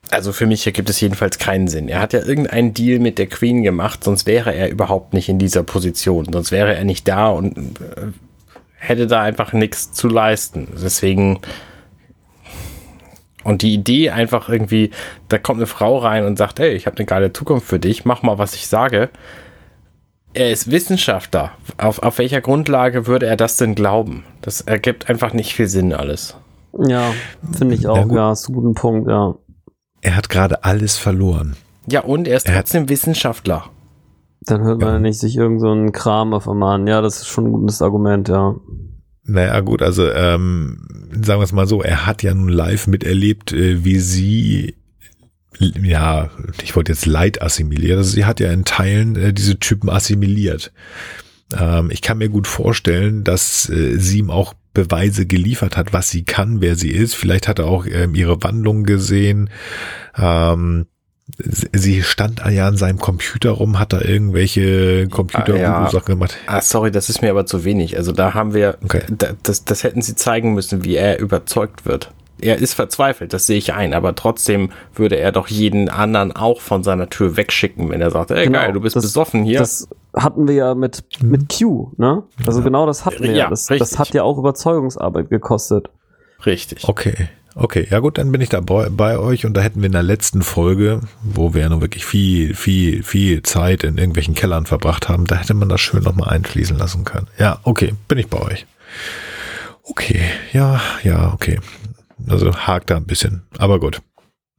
Also 0.10 0.34
für 0.34 0.46
mich 0.46 0.66
ergibt 0.66 0.90
es 0.90 1.00
jedenfalls 1.00 1.38
keinen 1.38 1.68
Sinn. 1.68 1.88
Er 1.88 2.02
hat 2.02 2.14
ja 2.14 2.20
irgendeinen 2.20 2.74
Deal 2.74 3.00
mit 3.00 3.18
der 3.18 3.28
Queen 3.28 3.64
gemacht, 3.64 4.04
sonst 4.04 4.26
wäre 4.26 4.54
er 4.54 4.70
überhaupt 4.70 5.14
nicht 5.14 5.30
in 5.30 5.40
dieser 5.40 5.64
Position. 5.64 6.28
Sonst 6.32 6.52
wäre 6.52 6.76
er 6.76 6.84
nicht 6.84 7.08
da 7.08 7.30
und 7.30 7.80
äh, 7.80 8.12
hätte 8.76 9.08
da 9.08 9.22
einfach 9.22 9.54
nichts 9.54 9.94
zu 9.94 10.10
leisten. 10.10 10.68
Deswegen. 10.82 11.40
Und 13.44 13.62
die 13.62 13.74
Idee 13.74 14.10
einfach 14.10 14.50
irgendwie, 14.50 14.92
da 15.30 15.38
kommt 15.38 15.60
eine 15.60 15.68
Frau 15.68 16.00
rein 16.00 16.26
und 16.26 16.38
sagt, 16.38 16.60
hey, 16.60 16.74
ich 16.74 16.86
habe 16.86 16.98
eine 16.98 17.06
geile 17.06 17.32
Zukunft 17.32 17.66
für 17.66 17.80
dich, 17.80 18.04
mach 18.04 18.22
mal, 18.22 18.38
was 18.38 18.56
ich 18.56 18.68
sage. 18.68 19.10
Er 20.38 20.52
ist 20.52 20.70
Wissenschaftler. 20.72 21.52
Auf, 21.78 22.00
auf 22.04 22.18
welcher 22.20 22.42
Grundlage 22.42 23.08
würde 23.08 23.26
er 23.26 23.38
das 23.38 23.58
denn 23.58 23.74
glauben? 23.76 24.24
Das 24.42 24.62
ergibt 24.62 25.10
einfach 25.10 25.34
nicht 25.34 25.54
viel 25.54 25.68
Sinn 25.68 25.94
alles. 25.94 26.36
Ja, 26.88 27.12
finde 27.58 27.74
ich 27.76 27.88
auch, 27.88 28.12
ja, 28.12 28.32
ist 28.34 28.48
ein 28.48 28.54
guter 28.54 28.80
Punkt, 28.80 29.10
ja. 29.10 29.34
Er 30.02 30.16
hat 30.16 30.30
gerade 30.30 30.64
alles 30.64 30.96
verloren. 30.98 31.56
Ja, 31.90 32.02
und 32.02 32.28
er 32.28 32.38
ist 32.38 32.46
Er 32.48 32.54
hat- 32.54 32.66
trotzdem 32.66 32.88
Wissenschaftler. 32.90 33.66
Dann 34.42 34.62
hört 34.62 34.80
man 34.80 34.88
Ja. 34.90 34.94
ja 34.96 35.00
nicht 35.00 35.20
sich 35.20 35.36
irgend 35.38 35.60
so 35.60 35.72
einen 35.72 35.92
Kram 35.92 36.34
auf 36.34 36.48
einmal 36.48 36.76
an. 36.76 36.86
Ja, 36.88 37.02
das 37.02 37.18
ist 37.18 37.28
schon 37.28 37.48
ein 37.48 37.52
gutes 37.54 37.82
Argument, 37.82 38.30
ja. 38.30 38.56
Naja, 39.24 39.60
gut, 39.62 39.82
also 39.82 40.08
ähm, 40.10 40.78
sagen 41.12 41.40
wir 41.40 41.44
es 41.46 41.52
mal 41.52 41.68
so, 41.68 41.82
er 41.82 42.06
hat 42.06 42.22
ja 42.24 42.34
nun 42.34 42.50
live 42.50 42.88
miterlebt, 42.88 43.52
äh, 43.54 43.84
wie 43.84 44.00
sie, 44.00 44.76
ja, 45.60 46.30
ich 46.64 46.76
wollte 46.76 46.92
jetzt 46.92 47.06
Leid 47.06 47.42
assimiliert, 47.42 47.98
also 47.98 48.12
sie 48.12 48.26
hat 48.26 48.40
ja 48.40 48.52
in 48.52 48.66
Teilen 48.66 49.16
äh, 49.16 49.34
diese 49.34 49.60
Typen 49.60 49.90
assimiliert. 49.90 50.72
Ähm, 51.58 51.90
ich 51.92 52.02
kann 52.02 52.18
mir 52.18 52.30
gut 52.30 52.48
vorstellen, 52.48 53.24
dass 53.24 53.70
äh, 53.70 53.98
sie 53.98 54.20
ihm 54.20 54.30
auch 54.30 54.54
Beweise 54.74 55.26
geliefert 55.26 55.76
hat, 55.78 55.94
was 55.94 56.10
sie 56.10 56.24
kann, 56.24 56.62
wer 56.62 56.76
sie 56.76 56.92
ist. 56.92 57.16
Vielleicht 57.16 57.48
hat 57.48 57.58
er 57.60 57.66
auch 57.66 57.86
ähm, 57.88 58.14
ihre 58.14 58.44
Wandlung 58.44 58.84
gesehen. 58.84 59.50
Ähm, 60.16 60.86
sie- 61.40 62.04
stand 62.04 62.42
ja 62.50 62.68
an 62.68 62.78
seinem 62.78 63.00
Computer 63.00 63.52
rum, 63.52 63.80
hat 63.80 63.92
da 63.94 64.02
irgendwelche 64.02 65.08
computer 65.10 65.58
ja. 65.58 65.90
sachen 65.90 66.06
gemacht. 66.06 66.38
Ah, 66.46 66.62
sorry, 66.62 66.92
das 66.92 67.10
ist 67.10 67.22
mir 67.24 67.32
aber 67.32 67.46
zu 67.48 67.64
wenig. 67.64 67.98
Also 67.98 68.12
da 68.12 68.34
haben 68.36 68.54
wir, 68.54 68.78
Okay. 68.84 69.02
da, 69.10 69.30
das, 69.42 69.66
das 69.66 69.84
hätten 69.84 70.02
sie 70.04 70.16
zeigen 70.16 70.54
müssen, 70.54 70.84
wie 70.86 70.96
er 70.96 71.20
überzeugt 71.20 71.86
wird. 71.86 72.12
Er 72.40 72.58
ist 72.58 72.74
verzweifelt, 72.74 73.34
das 73.34 73.48
sehe 73.48 73.58
ich 73.58 73.74
ein, 73.74 73.94
aber 73.94 74.14
trotzdem 74.16 74.72
würde 74.94 75.18
er 75.18 75.32
doch 75.32 75.48
jeden 75.48 75.90
anderen 75.90 76.32
auch 76.36 76.62
von 76.62 76.84
seiner 76.84 77.10
Tür 77.10 77.36
wegschicken, 77.38 77.90
wenn 77.90 78.00
er 78.02 78.12
sagt, 78.12 78.32
ey 78.32 78.46
Genau, 78.46 78.60
geil, 78.60 78.74
du 78.74 78.82
bist 78.82 78.96
das- 78.96 79.04
besoffen 79.04 79.44
hier. 79.44 79.60
Das 79.60 79.88
hatten 80.16 80.48
wir 80.48 80.56
ja 80.56 80.76
mit, 80.76 81.04
mit 81.22 81.52
Q, 81.56 81.92
ne? 81.98 82.24
Also 82.46 82.62
genau 82.62 82.86
das 82.86 83.06
hatten 83.06 83.24
wir 83.24 83.32
ja. 83.32 83.38
Ja, 83.38 83.50
Das, 83.50 83.66
das 83.68 83.98
hat 84.00 84.14
ja 84.14 84.24
auch 84.24 84.38
Überzeugungsarbeit 84.38 85.30
gekostet. 85.30 85.90
Richtig. 86.46 86.88
Okay, 86.88 87.28
okay, 87.56 87.88
ja 87.90 88.00
gut, 88.00 88.18
dann 88.20 88.32
bin 88.32 88.42
ich 88.42 88.50
da 88.50 88.60
bei, 88.62 88.90
bei 88.90 89.18
euch 89.18 89.46
und 89.48 89.56
da 89.56 89.62
hätten 89.62 89.82
wir 89.82 89.88
in 89.88 89.92
der 89.94 90.04
letzten 90.04 90.44
Folge, 90.44 91.02
wo 91.24 91.56
wir 91.56 91.62
ja 91.62 91.70
nun 91.70 91.82
wirklich 91.82 92.06
viel, 92.06 92.54
viel, 92.54 93.02
viel 93.02 93.42
Zeit 93.42 93.84
in 93.84 93.98
irgendwelchen 93.98 94.36
Kellern 94.36 94.66
verbracht 94.68 95.10
haben, 95.10 95.26
da 95.26 95.36
hätte 95.38 95.56
man 95.56 95.70
das 95.70 95.82
schön 95.82 96.04
nochmal 96.04 96.30
einfließen 96.30 96.78
lassen 96.78 97.04
können. 97.04 97.28
Ja, 97.40 97.60
okay, 97.64 97.94
bin 98.08 98.20
ich 98.20 98.28
bei 98.28 98.40
euch. 98.40 98.68
Okay, 99.84 100.22
ja, 100.54 100.82
ja, 101.04 101.32
okay. 101.34 101.60
Also 102.28 102.56
hakt 102.56 102.90
da 102.90 102.98
ein 102.98 103.06
bisschen, 103.06 103.44
aber 103.58 103.80
gut. 103.80 104.02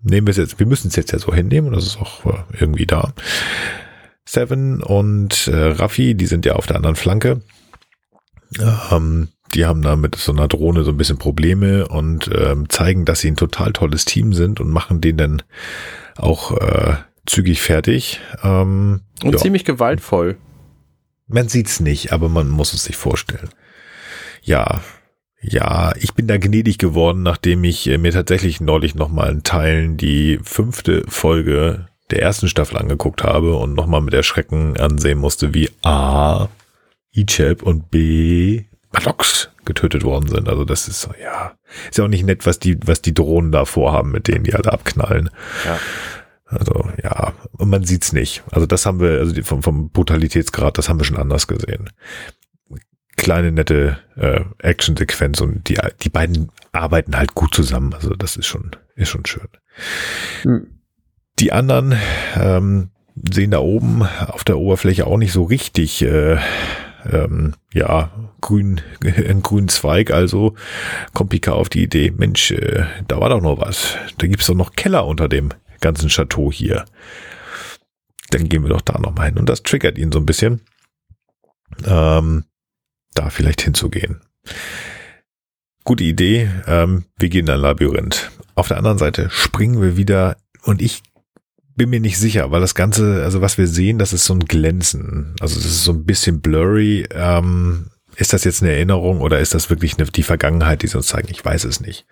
Nehmen 0.00 0.28
wir 0.28 0.30
es 0.30 0.36
jetzt, 0.36 0.58
wir 0.60 0.66
müssen 0.66 0.88
es 0.88 0.96
jetzt 0.96 1.12
ja 1.12 1.18
so 1.18 1.34
hinnehmen 1.34 1.68
und 1.68 1.74
das 1.74 1.84
ist 1.84 1.98
auch 1.98 2.24
äh, 2.24 2.38
irgendwie 2.60 2.86
da. 2.86 3.12
Seven 4.24 4.82
und 4.82 5.48
äh, 5.48 5.56
Raffi, 5.56 6.14
die 6.14 6.26
sind 6.26 6.44
ja 6.44 6.54
auf 6.54 6.66
der 6.66 6.76
anderen 6.76 6.96
Flanke. 6.96 7.40
Ähm, 8.90 9.28
die 9.54 9.66
haben 9.66 9.82
da 9.82 9.96
mit 9.96 10.14
so 10.16 10.32
einer 10.32 10.48
Drohne 10.48 10.84
so 10.84 10.90
ein 10.90 10.96
bisschen 10.96 11.18
Probleme 11.18 11.88
und 11.88 12.30
ähm, 12.32 12.68
zeigen, 12.68 13.04
dass 13.04 13.20
sie 13.20 13.30
ein 13.30 13.36
total 13.36 13.72
tolles 13.72 14.04
Team 14.04 14.34
sind 14.34 14.60
und 14.60 14.70
machen 14.70 15.00
denen 15.00 15.18
dann 15.18 15.42
auch 16.16 16.56
äh, 16.56 16.96
zügig 17.26 17.60
fertig. 17.60 18.20
Ähm, 18.42 19.00
Und 19.22 19.32
ja. 19.32 19.38
ziemlich 19.38 19.64
gewaltvoll. 19.64 20.36
Man 21.26 21.48
sieht's 21.48 21.80
nicht, 21.80 22.12
aber 22.12 22.28
man 22.28 22.48
muss 22.48 22.72
es 22.72 22.84
sich 22.84 22.96
vorstellen. 22.96 23.48
Ja, 24.42 24.80
ja, 25.40 25.92
ich 25.96 26.14
bin 26.14 26.26
da 26.26 26.36
gnädig 26.36 26.78
geworden, 26.78 27.22
nachdem 27.22 27.64
ich 27.64 27.86
äh, 27.88 27.98
mir 27.98 28.12
tatsächlich 28.12 28.60
neulich 28.60 28.94
nochmal 28.94 29.30
in 29.30 29.42
Teilen 29.44 29.96
die 29.96 30.40
fünfte 30.42 31.04
Folge 31.08 31.86
der 32.10 32.22
ersten 32.22 32.48
Staffel 32.48 32.78
angeguckt 32.78 33.22
habe 33.22 33.56
und 33.56 33.74
nochmal 33.74 34.00
mit 34.00 34.14
Erschrecken 34.14 34.76
ansehen 34.78 35.18
musste, 35.18 35.54
wie 35.54 35.70
A, 35.82 36.48
Ichab 37.12 37.62
und 37.62 37.90
B, 37.90 38.64
Maddox 38.92 39.50
getötet 39.64 40.02
worden 40.02 40.28
sind. 40.28 40.48
Also 40.48 40.64
das 40.64 40.88
ist 40.88 41.02
so, 41.02 41.10
ja, 41.22 41.52
ist 41.88 41.98
ja 41.98 42.04
auch 42.04 42.08
nicht 42.08 42.24
nett, 42.24 42.46
was 42.46 42.58
die, 42.58 42.78
was 42.86 43.02
die 43.02 43.14
Drohnen 43.14 43.52
da 43.52 43.64
vorhaben, 43.64 44.10
mit 44.10 44.26
denen 44.26 44.44
die 44.44 44.54
alle 44.54 44.72
abknallen. 44.72 45.30
Ja. 45.64 45.78
Also 46.46 46.88
ja, 47.02 47.34
und 47.52 47.68
man 47.68 47.84
sieht's 47.84 48.14
nicht. 48.14 48.42
Also 48.50 48.66
das 48.66 48.86
haben 48.86 49.00
wir, 49.00 49.18
also 49.18 49.42
vom, 49.42 49.62
vom 49.62 49.90
Brutalitätsgrad, 49.90 50.78
das 50.78 50.88
haben 50.88 50.98
wir 50.98 51.04
schon 51.04 51.18
anders 51.18 51.46
gesehen. 51.46 51.90
Kleine 53.18 53.50
nette 53.52 53.98
äh, 54.16 54.40
Action-Sequenz 54.58 55.40
und 55.40 55.68
die, 55.68 55.78
die 56.02 56.08
beiden 56.08 56.50
arbeiten 56.72 57.16
halt 57.16 57.34
gut 57.34 57.52
zusammen. 57.52 57.92
Also 57.92 58.14
das 58.14 58.36
ist 58.36 58.46
schon, 58.46 58.70
ist 58.94 59.10
schon 59.10 59.26
schön. 59.26 59.48
Hm. 60.42 60.78
Die 61.40 61.52
anderen 61.52 61.96
ähm, 62.36 62.90
sehen 63.30 63.50
da 63.50 63.58
oben 63.58 64.02
auf 64.28 64.44
der 64.44 64.58
Oberfläche 64.58 65.06
auch 65.06 65.18
nicht 65.18 65.32
so 65.32 65.44
richtig, 65.44 66.00
äh, 66.02 66.38
ähm, 67.10 67.54
ja, 67.72 68.10
grün, 68.40 68.80
einen 69.04 69.42
grünen 69.42 69.68
Zweig. 69.68 70.12
Also 70.12 70.54
kommt 71.12 71.30
Pika 71.30 71.52
auf 71.52 71.68
die 71.68 71.82
Idee, 71.82 72.12
Mensch, 72.16 72.52
äh, 72.52 72.86
da 73.08 73.20
war 73.20 73.30
doch 73.30 73.40
noch 73.40 73.60
was. 73.60 73.96
Da 74.18 74.28
gibt's 74.28 74.46
doch 74.46 74.54
noch 74.54 74.72
Keller 74.72 75.06
unter 75.06 75.28
dem 75.28 75.50
ganzen 75.80 76.08
Chateau 76.08 76.52
hier. 76.52 76.84
Dann 78.30 78.48
gehen 78.48 78.62
wir 78.62 78.70
doch 78.70 78.80
da 78.80 78.98
nochmal 78.98 79.26
hin. 79.26 79.38
Und 79.38 79.48
das 79.48 79.64
triggert 79.64 79.98
ihn 79.98 80.12
so 80.12 80.20
ein 80.20 80.26
bisschen, 80.26 80.60
ähm, 81.84 82.44
da 83.18 83.30
vielleicht 83.30 83.60
hinzugehen. 83.62 84.20
Gute 85.84 86.04
Idee. 86.04 86.50
Ähm, 86.66 87.04
wir 87.18 87.28
gehen 87.28 87.46
in 87.46 87.52
ein 87.52 87.60
Labyrinth. 87.60 88.30
Auf 88.54 88.68
der 88.68 88.76
anderen 88.76 88.98
Seite 88.98 89.30
springen 89.30 89.80
wir 89.80 89.96
wieder 89.96 90.36
und 90.62 90.82
ich 90.82 91.02
bin 91.76 91.90
mir 91.90 92.00
nicht 92.00 92.18
sicher, 92.18 92.50
weil 92.50 92.60
das 92.60 92.74
Ganze, 92.74 93.22
also 93.22 93.40
was 93.40 93.56
wir 93.56 93.66
sehen, 93.68 93.98
das 93.98 94.12
ist 94.12 94.24
so 94.24 94.34
ein 94.34 94.40
Glänzen. 94.44 95.34
Also 95.40 95.54
das 95.56 95.64
ist 95.64 95.84
so 95.84 95.92
ein 95.92 96.04
bisschen 96.04 96.40
blurry. 96.40 97.06
Ähm, 97.12 97.90
ist 98.16 98.32
das 98.32 98.44
jetzt 98.44 98.62
eine 98.62 98.72
Erinnerung 98.72 99.20
oder 99.20 99.38
ist 99.38 99.54
das 99.54 99.70
wirklich 99.70 99.96
eine, 99.96 100.06
die 100.10 100.24
Vergangenheit, 100.24 100.82
die 100.82 100.88
sie 100.88 100.96
uns 100.96 101.06
zeigen? 101.06 101.28
Ich 101.30 101.44
weiß 101.44 101.64
es 101.64 101.80
nicht. 101.80 102.04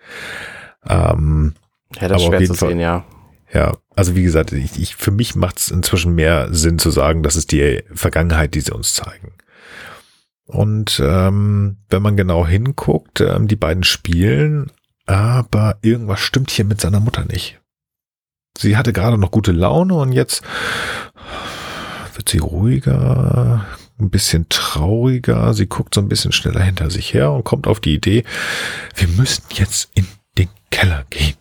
Ähm, 0.87 1.53
Ja, 1.99 2.07
das 2.07 2.11
Aber 2.11 2.21
auf 2.21 2.27
schwer 2.29 2.39
jeden 2.41 2.53
zu 2.53 2.59
Fall- 2.59 2.69
sehen, 2.69 2.79
ja. 2.79 3.05
ja, 3.53 3.77
also 3.95 4.15
wie 4.15 4.23
gesagt, 4.23 4.53
ich, 4.53 4.79
ich, 4.79 4.95
für 4.95 5.11
mich 5.11 5.35
macht 5.35 5.59
es 5.59 5.69
inzwischen 5.69 6.15
mehr 6.15 6.47
Sinn 6.53 6.79
zu 6.79 6.89
sagen, 6.89 7.23
das 7.23 7.35
ist 7.35 7.51
die 7.51 7.83
Vergangenheit, 7.93 8.53
die 8.55 8.61
sie 8.61 8.73
uns 8.73 8.93
zeigen. 8.93 9.33
Und 10.47 11.01
ähm, 11.03 11.77
wenn 11.89 12.01
man 12.01 12.17
genau 12.17 12.47
hinguckt, 12.47 13.21
ähm, 13.21 13.47
die 13.47 13.55
beiden 13.55 13.83
spielen, 13.83 14.71
aber 15.05 15.77
irgendwas 15.81 16.19
stimmt 16.19 16.51
hier 16.51 16.65
mit 16.65 16.81
seiner 16.81 16.99
Mutter 16.99 17.25
nicht. 17.25 17.59
Sie 18.57 18.77
hatte 18.77 18.93
gerade 18.93 19.17
noch 19.17 19.31
gute 19.31 19.51
Laune 19.51 19.93
und 19.93 20.13
jetzt 20.13 20.41
wird 22.15 22.29
sie 22.29 22.39
ruhiger, 22.39 23.65
ein 23.99 24.09
bisschen 24.09 24.47
trauriger. 24.49 25.53
Sie 25.53 25.67
guckt 25.67 25.93
so 25.93 26.01
ein 26.01 26.09
bisschen 26.09 26.31
schneller 26.31 26.61
hinter 26.61 26.89
sich 26.89 27.13
her 27.13 27.31
und 27.31 27.43
kommt 27.43 27.67
auf 27.67 27.79
die 27.79 27.93
Idee, 27.93 28.23
wir 28.95 29.07
müssen 29.09 29.43
jetzt 29.49 29.91
in 29.93 30.07
den 30.37 30.49
Keller 30.71 31.05
gehen 31.09 31.35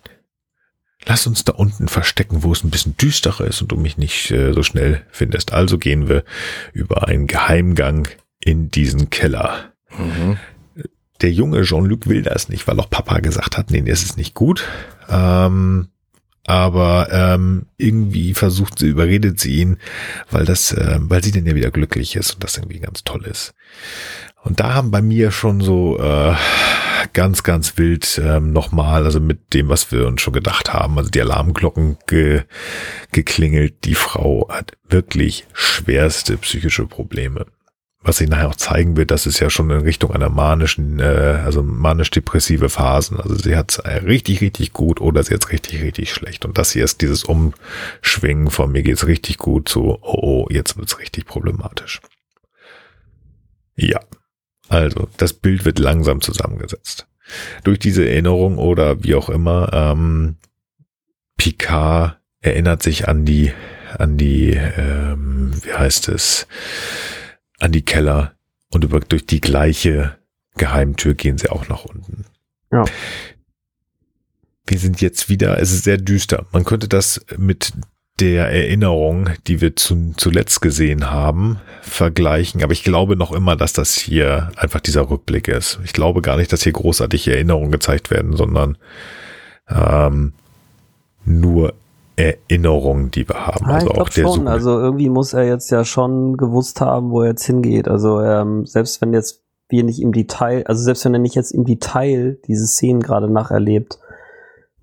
lass 1.06 1.26
uns 1.26 1.44
da 1.44 1.52
unten 1.52 1.88
verstecken, 1.88 2.42
wo 2.42 2.52
es 2.52 2.64
ein 2.64 2.70
bisschen 2.70 2.96
düsterer 2.96 3.46
ist 3.46 3.62
und 3.62 3.72
du 3.72 3.76
mich 3.76 3.96
nicht 3.96 4.30
äh, 4.30 4.52
so 4.52 4.62
schnell 4.62 5.06
findest. 5.10 5.52
Also 5.52 5.78
gehen 5.78 6.08
wir 6.08 6.24
über 6.72 7.08
einen 7.08 7.26
Geheimgang 7.26 8.08
in 8.46 8.70
diesen 8.70 9.10
Keller. 9.10 9.72
Mhm. 9.98 10.38
Der 11.20 11.32
junge 11.32 11.62
Jean-Luc 11.62 12.06
will 12.06 12.22
das 12.22 12.48
nicht, 12.48 12.66
weil 12.68 12.78
auch 12.78 12.88
Papa 12.88 13.18
gesagt 13.18 13.58
hat, 13.58 13.70
nee, 13.70 13.82
das 13.82 14.02
ist 14.02 14.16
nicht 14.16 14.34
gut. 14.34 14.64
Ähm, 15.08 15.88
aber 16.46 17.08
ähm, 17.10 17.66
irgendwie 17.76 18.34
versucht 18.34 18.78
sie, 18.78 18.86
überredet 18.86 19.40
sie 19.40 19.56
ihn, 19.56 19.78
weil 20.30 20.44
das, 20.44 20.72
äh, 20.72 20.98
weil 21.00 21.24
sie 21.24 21.32
denn 21.32 21.44
ja 21.44 21.56
wieder 21.56 21.72
glücklich 21.72 22.14
ist 22.14 22.34
und 22.34 22.44
das 22.44 22.56
irgendwie 22.56 22.78
ganz 22.78 23.02
toll 23.02 23.24
ist. 23.24 23.52
Und 24.44 24.60
da 24.60 24.74
haben 24.74 24.92
bei 24.92 25.02
mir 25.02 25.32
schon 25.32 25.60
so 25.60 25.98
äh, 25.98 26.34
ganz, 27.14 27.42
ganz 27.42 27.76
wild 27.78 28.20
ähm, 28.22 28.52
nochmal, 28.52 29.04
also 29.04 29.18
mit 29.18 29.54
dem, 29.54 29.68
was 29.68 29.90
wir 29.90 30.06
uns 30.06 30.22
schon 30.22 30.34
gedacht 30.34 30.72
haben, 30.72 30.96
also 30.98 31.10
die 31.10 31.20
Alarmglocken 31.20 31.96
ge, 32.06 32.44
geklingelt. 33.10 33.84
Die 33.84 33.96
Frau 33.96 34.48
hat 34.48 34.76
wirklich 34.88 35.48
schwerste 35.52 36.36
psychische 36.36 36.86
Probleme. 36.86 37.46
Was 38.06 38.18
sich 38.18 38.28
nachher 38.28 38.48
auch 38.48 38.54
zeigen 38.54 38.96
wird, 38.96 39.10
das 39.10 39.26
ist 39.26 39.40
ja 39.40 39.50
schon 39.50 39.68
in 39.68 39.80
Richtung 39.80 40.12
einer 40.12 40.28
manischen, 40.28 41.00
äh, 41.00 41.42
also 41.44 41.64
manisch-depressive 41.64 42.68
Phasen. 42.68 43.18
Also 43.18 43.34
sie 43.34 43.56
hat 43.56 43.82
richtig, 43.84 44.40
richtig 44.42 44.72
gut 44.72 45.00
oder 45.00 45.24
sie 45.24 45.34
hat 45.34 45.50
richtig, 45.50 45.82
richtig 45.82 46.12
schlecht. 46.12 46.44
Und 46.44 46.56
das 46.56 46.70
hier 46.70 46.84
ist 46.84 47.02
dieses 47.02 47.24
Umschwingen 47.24 48.50
von 48.50 48.70
mir 48.70 48.84
geht's 48.84 49.08
richtig 49.08 49.38
gut 49.38 49.68
zu, 49.68 49.98
oh, 50.00 50.00
oh 50.02 50.46
jetzt 50.50 50.76
wird's 50.78 51.00
richtig 51.00 51.26
problematisch. 51.26 52.00
Ja, 53.74 53.98
also 54.68 55.08
das 55.16 55.32
Bild 55.32 55.64
wird 55.64 55.80
langsam 55.80 56.20
zusammengesetzt. 56.20 57.08
Durch 57.64 57.80
diese 57.80 58.08
Erinnerung 58.08 58.58
oder 58.58 59.02
wie 59.02 59.16
auch 59.16 59.28
immer, 59.28 59.72
ähm, 59.72 60.36
Picard 61.36 62.18
erinnert 62.40 62.84
sich 62.84 63.08
an 63.08 63.24
die, 63.24 63.52
an 63.98 64.16
die, 64.16 64.50
ähm, 64.50 65.52
wie 65.64 65.72
heißt 65.72 66.08
es, 66.08 66.46
an 67.58 67.72
die 67.72 67.82
Keller 67.82 68.34
und 68.70 68.84
über, 68.84 69.00
durch 69.00 69.26
die 69.26 69.40
gleiche 69.40 70.16
Geheimtür 70.56 71.14
gehen 71.14 71.38
sie 71.38 71.50
auch 71.50 71.68
nach 71.68 71.84
unten. 71.84 72.24
Ja. 72.72 72.84
Wir 74.66 74.78
sind 74.78 75.00
jetzt 75.00 75.28
wieder, 75.28 75.60
es 75.60 75.72
ist 75.72 75.84
sehr 75.84 75.98
düster. 75.98 76.46
Man 76.52 76.64
könnte 76.64 76.88
das 76.88 77.24
mit 77.36 77.72
der 78.18 78.50
Erinnerung, 78.50 79.30
die 79.46 79.60
wir 79.60 79.76
zu, 79.76 80.14
zuletzt 80.16 80.62
gesehen 80.62 81.10
haben, 81.10 81.60
vergleichen. 81.82 82.62
Aber 82.62 82.72
ich 82.72 82.82
glaube 82.82 83.14
noch 83.14 83.30
immer, 83.32 83.56
dass 83.56 83.74
das 83.74 83.94
hier 83.94 84.50
einfach 84.56 84.80
dieser 84.80 85.10
Rückblick 85.10 85.48
ist. 85.48 85.78
Ich 85.84 85.92
glaube 85.92 86.22
gar 86.22 86.36
nicht, 86.36 86.52
dass 86.52 86.62
hier 86.62 86.72
großartige 86.72 87.34
Erinnerungen 87.34 87.70
gezeigt 87.70 88.10
werden, 88.10 88.34
sondern 88.34 88.78
ähm, 89.68 90.32
nur 91.24 91.74
Erinnerungen, 92.16 93.10
die 93.10 93.28
wir 93.28 93.46
haben. 93.46 93.66
Ah, 93.66 93.74
also 93.74 93.90
ich 93.90 93.98
auch 93.98 94.08
der 94.08 94.22
schon. 94.22 94.32
Suche. 94.32 94.50
Also 94.50 94.78
irgendwie 94.80 95.10
muss 95.10 95.34
er 95.34 95.44
jetzt 95.44 95.70
ja 95.70 95.84
schon 95.84 96.36
gewusst 96.36 96.80
haben, 96.80 97.10
wo 97.10 97.22
er 97.22 97.28
jetzt 97.28 97.44
hingeht. 97.44 97.88
Also 97.88 98.20
ähm, 98.20 98.64
selbst 98.66 99.00
wenn 99.00 99.12
jetzt 99.12 99.42
wir 99.68 99.84
nicht 99.84 100.00
im 100.00 100.12
Detail, 100.12 100.64
also 100.66 100.82
selbst 100.82 101.04
wenn 101.04 101.14
er 101.14 101.20
nicht 101.20 101.34
jetzt 101.34 101.50
im 101.50 101.64
Detail 101.64 102.38
diese 102.46 102.66
Szenen 102.66 103.00
gerade 103.00 103.30
nacherlebt, 103.30 103.98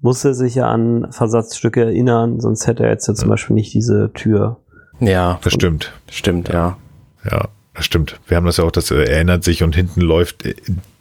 muss 0.01 0.23
er 0.25 0.33
sich 0.33 0.55
ja 0.55 0.67
an 0.69 1.07
Versatzstücke 1.11 1.85
erinnern, 1.85 2.41
sonst 2.41 2.67
hätte 2.67 2.83
er 2.83 2.89
jetzt 2.89 3.07
ja 3.07 3.15
zum 3.15 3.29
Beispiel 3.29 3.55
nicht 3.55 3.73
diese 3.73 4.11
Tür. 4.13 4.57
Ja, 4.99 5.39
das 5.43 5.53
stimmt. 5.53 5.93
stimmt, 6.11 6.49
ja. 6.49 6.77
Ja, 7.29 7.47
das 7.73 7.85
stimmt. 7.85 8.19
Wir 8.27 8.37
haben 8.37 8.45
das 8.45 8.57
ja 8.57 8.65
auch, 8.65 8.71
das 8.71 8.91
er 8.91 9.09
erinnert 9.09 9.45
sich 9.45 9.63
und 9.63 9.75
hinten 9.75 10.01
läuft 10.01 10.45
äh, 10.45 10.55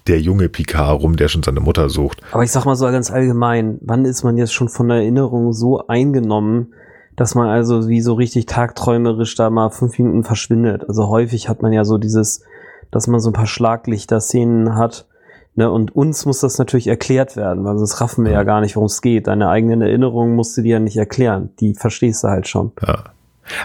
der 0.07 0.21
junge 0.21 0.49
Picard 0.49 1.03
rum, 1.03 1.17
der 1.17 1.29
schon 1.29 1.43
seine 1.43 1.61
Mutter 1.61 1.89
sucht. 1.89 2.21
Aber 2.33 2.43
ich 2.43 2.53
sag 2.53 2.65
mal 2.65 2.77
so 2.77 2.87
ganz 2.87 3.11
allgemein, 3.11 3.79
wann 3.83 4.05
ist 4.05 4.25
man 4.25 4.37
jetzt 4.37 4.53
schon 4.53 4.69
von 4.69 4.89
der 4.89 4.99
Erinnerung 4.99 5.53
so 5.53 5.87
eingenommen, 5.87 6.75
dass 7.17 7.35
man 7.35 7.49
also 7.49 7.89
wie 7.89 8.01
so 8.01 8.15
richtig 8.15 8.47
tagträumerisch 8.47 9.35
da 9.35 9.51
mal 9.51 9.71
fünf 9.71 9.99
Minuten 9.99 10.25
verschwindet? 10.25 10.89
Also 10.89 11.09
häufig 11.09 11.49
hat 11.49 11.63
man 11.63 11.73
ja 11.73 11.85
so 11.85 11.99
dieses, 11.99 12.43
dass 12.91 13.07
man 13.07 13.21
so 13.21 13.31
ein 13.31 13.35
paar 13.35 13.47
Schlaglichter-Szenen 13.47 14.77
hat. 14.77 15.07
Ne, 15.55 15.71
und 15.71 15.95
uns 15.95 16.25
muss 16.25 16.41
das 16.41 16.59
natürlich 16.59 16.87
erklärt 16.87 17.37
werden, 17.37 17.63
weil 17.67 17.77
sonst 17.77 18.01
raffen 18.01 18.25
wir 18.25 18.33
ja 18.33 18.43
gar 18.43 18.63
nicht, 18.63 18.75
worum 18.75 18.87
es 18.87 19.03
geht. 19.03 19.27
Deine 19.27 19.51
eigenen 19.51 19.83
Erinnerungen 19.83 20.35
musst 20.35 20.57
du 20.57 20.63
dir 20.63 20.75
ja 20.75 20.79
nicht 20.79 20.97
erklären. 20.97 21.51
Die 21.61 21.75
verstehst 21.75 22.25
du 22.25 22.29
halt 22.29 22.49
schon. 22.49 22.73
Ja. 22.81 23.05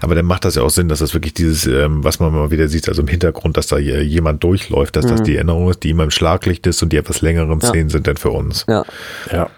Aber 0.02 0.16
dann 0.16 0.26
macht 0.26 0.44
das 0.46 0.56
ja 0.56 0.64
auch 0.64 0.70
Sinn, 0.70 0.90
dass 0.90 1.00
das 1.00 1.14
wirklich 1.14 1.34
dieses, 1.34 1.68
ähm, 1.68 2.04
was 2.04 2.20
man 2.20 2.34
mal 2.34 2.52
wieder 2.52 2.68
sieht, 2.68 2.90
also 2.90 3.02
im 3.02 3.08
Hintergrund, 3.08 3.58
dass 3.58 3.68
da 3.68 3.78
jemand 3.78 4.44
durchläuft, 4.44 4.96
dass 4.96 5.06
das 5.06 5.22
Mhm. 5.22 5.24
die 5.26 5.36
Erinnerung 5.36 5.70
ist, 5.70 5.84
die 5.84 5.92
immer 5.92 6.04
im 6.04 6.12
Schlaglicht 6.12 6.66
ist 6.68 6.82
und 6.84 6.92
die 6.94 6.98
etwas 6.98 7.22
längeren 7.22 7.60
Ja. 7.60 7.68
Szenen 7.68 7.90
sind 7.90 8.08
dann 8.08 8.18
für 8.18 8.32
uns. 8.32 8.66
Ja. 8.68 8.86
Ja. 9.32 9.50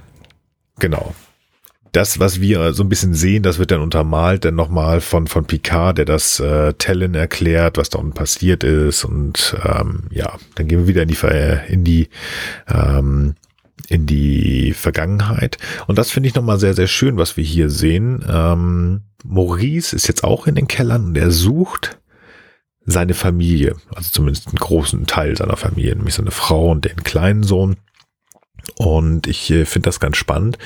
Genau. 0.80 1.14
Das, 1.92 2.20
was 2.20 2.40
wir 2.40 2.74
so 2.74 2.84
ein 2.84 2.90
bisschen 2.90 3.16
sehen, 3.16 3.42
das 3.42 3.58
wird 3.58 3.72
dann 3.72 3.82
untermalt 3.82 4.46
dann 4.46 4.54
nochmal 4.54 5.02
von, 5.02 5.26
von 5.26 5.46
Picard, 5.46 5.98
der 5.98 6.06
das 6.06 6.40
äh, 6.40 6.74
Tellen 6.74 7.16
erklärt, 7.16 7.78
was 7.80 7.90
da 7.90 7.98
unten 7.98 8.14
passiert 8.14 8.64
ist. 8.64 9.04
Und 9.06 9.56
ähm, 9.66 10.04
ja, 10.12 10.34
dann 10.54 10.68
gehen 10.68 10.80
wir 10.80 10.88
wieder 10.88 11.02
in 11.02 11.08
die, 11.08 11.74
in 11.74 11.84
die, 11.84 12.10
ähm, 12.72 13.34
in 13.90 14.06
die 14.06 14.74
Vergangenheit. 14.74 15.58
Und 15.88 15.98
das 15.98 16.12
finde 16.12 16.30
ich 16.30 16.36
nochmal 16.36 16.60
sehr, 16.60 16.74
sehr 16.74 16.88
schön, 16.88 17.18
was 17.18 17.38
wir 17.38 17.44
hier 17.44 17.70
sehen. 17.70 18.24
Ähm, 18.28 19.02
Maurice 19.24 19.96
ist 19.96 20.08
jetzt 20.08 20.24
auch 20.24 20.48
in 20.48 20.56
den 20.56 20.68
Kellern 20.68 21.08
und 21.08 21.18
er 21.18 21.32
sucht 21.32 22.00
seine 22.86 23.14
Familie, 23.14 23.76
also 23.94 24.10
zumindest 24.12 24.48
einen 24.48 24.58
großen 24.58 25.06
Teil 25.06 25.38
seiner 25.38 25.58
Familie, 25.58 25.96
nämlich 25.96 26.16
seine 26.16 26.32
Frau 26.32 26.72
und 26.72 26.86
den 26.86 27.04
kleinen 27.04 27.44
Sohn. 27.44 27.78
Und 28.76 29.28
ich 29.28 29.50
äh, 29.52 29.66
finde 29.66 29.88
das 29.88 30.00
ganz 30.00 30.18
spannend. 30.18 30.58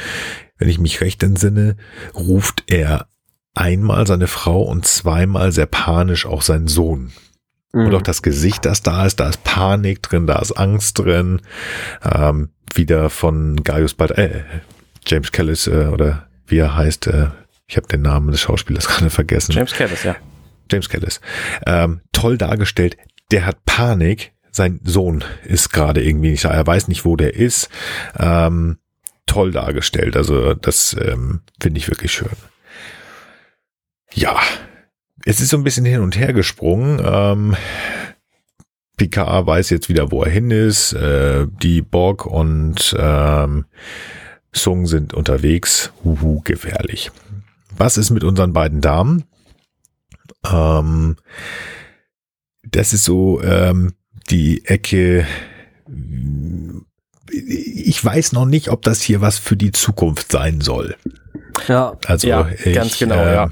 Wenn 0.57 0.69
ich 0.69 0.79
mich 0.79 1.01
recht 1.01 1.23
entsinne, 1.23 1.75
ruft 2.15 2.63
er 2.67 3.07
einmal 3.55 4.07
seine 4.07 4.27
Frau 4.27 4.61
und 4.61 4.85
zweimal 4.85 5.51
sehr 5.51 5.65
panisch 5.65 6.25
auch 6.25 6.41
sein 6.41 6.67
Sohn. 6.67 7.11
Mhm. 7.73 7.87
Und 7.87 7.95
auch 7.95 8.01
das 8.01 8.21
Gesicht, 8.21 8.65
das 8.65 8.81
da 8.83 9.05
ist, 9.05 9.19
da 9.19 9.29
ist 9.29 9.43
Panik 9.43 10.01
drin, 10.01 10.27
da 10.27 10.39
ist 10.39 10.53
Angst 10.53 10.99
drin. 10.99 11.41
Ähm, 12.03 12.49
wieder 12.73 13.09
von 13.09 13.57
Gaius 13.63 13.93
Bald, 13.93 14.11
äh, 14.11 14.43
James 15.05 15.31
Callis 15.31 15.67
äh, 15.67 15.87
oder 15.91 16.27
wie 16.47 16.57
er 16.57 16.75
heißt, 16.75 17.07
äh, 17.07 17.27
ich 17.67 17.77
habe 17.77 17.87
den 17.87 18.01
Namen 18.01 18.31
des 18.31 18.41
Schauspielers 18.41 18.87
gerade 18.89 19.09
vergessen. 19.09 19.51
James 19.51 19.73
Callis, 19.73 20.03
ja. 20.03 20.15
James 20.71 20.89
Callis. 20.89 21.19
Ähm, 21.65 22.01
toll 22.11 22.37
dargestellt. 22.37 22.97
Der 23.31 23.45
hat 23.45 23.65
Panik. 23.65 24.33
Sein 24.51 24.79
Sohn 24.83 25.23
ist 25.43 25.73
gerade 25.73 26.03
irgendwie 26.03 26.29
nicht 26.29 26.45
da. 26.45 26.51
Er 26.51 26.65
weiß 26.65 26.87
nicht, 26.87 27.05
wo 27.05 27.15
der 27.15 27.33
ist. 27.33 27.69
Ähm, 28.19 28.77
toll 29.25 29.51
dargestellt. 29.51 30.15
Also 30.15 30.53
das 30.53 30.95
ähm, 30.99 31.41
finde 31.59 31.79
ich 31.79 31.89
wirklich 31.89 32.11
schön. 32.11 32.29
Ja, 34.13 34.39
es 35.25 35.41
ist 35.41 35.49
so 35.49 35.57
ein 35.57 35.63
bisschen 35.63 35.85
hin 35.85 36.01
und 36.01 36.17
her 36.17 36.33
gesprungen. 36.33 37.01
Ähm, 37.03 37.55
Picard 38.97 39.47
weiß 39.47 39.69
jetzt 39.69 39.89
wieder, 39.89 40.11
wo 40.11 40.23
er 40.23 40.31
hin 40.31 40.51
ist. 40.51 40.93
Äh, 40.93 41.47
die 41.61 41.81
Borg 41.81 42.25
und 42.25 42.95
ähm, 42.97 43.65
Sung 44.51 44.85
sind 44.85 45.13
unterwegs. 45.13 45.91
Huhu, 46.03 46.41
gefährlich. 46.43 47.11
Was 47.75 47.97
ist 47.97 48.11
mit 48.11 48.23
unseren 48.23 48.53
beiden 48.53 48.81
Damen? 48.81 49.23
Ähm, 50.45 51.15
das 52.63 52.93
ist 52.93 53.05
so 53.05 53.41
ähm, 53.41 53.93
die 54.29 54.65
Ecke. 54.65 55.25
Ich 57.31 58.03
weiß 58.03 58.33
noch 58.33 58.45
nicht, 58.45 58.69
ob 58.69 58.83
das 58.83 59.01
hier 59.01 59.21
was 59.21 59.39
für 59.39 59.57
die 59.57 59.71
Zukunft 59.71 60.31
sein 60.31 60.61
soll. 60.61 60.95
Ja, 61.67 61.97
Also 62.05 62.27
ja, 62.27 62.49
ich, 62.63 62.75
ganz 62.75 62.97
genau, 62.97 63.17
ähm, 63.17 63.33
ja. 63.33 63.49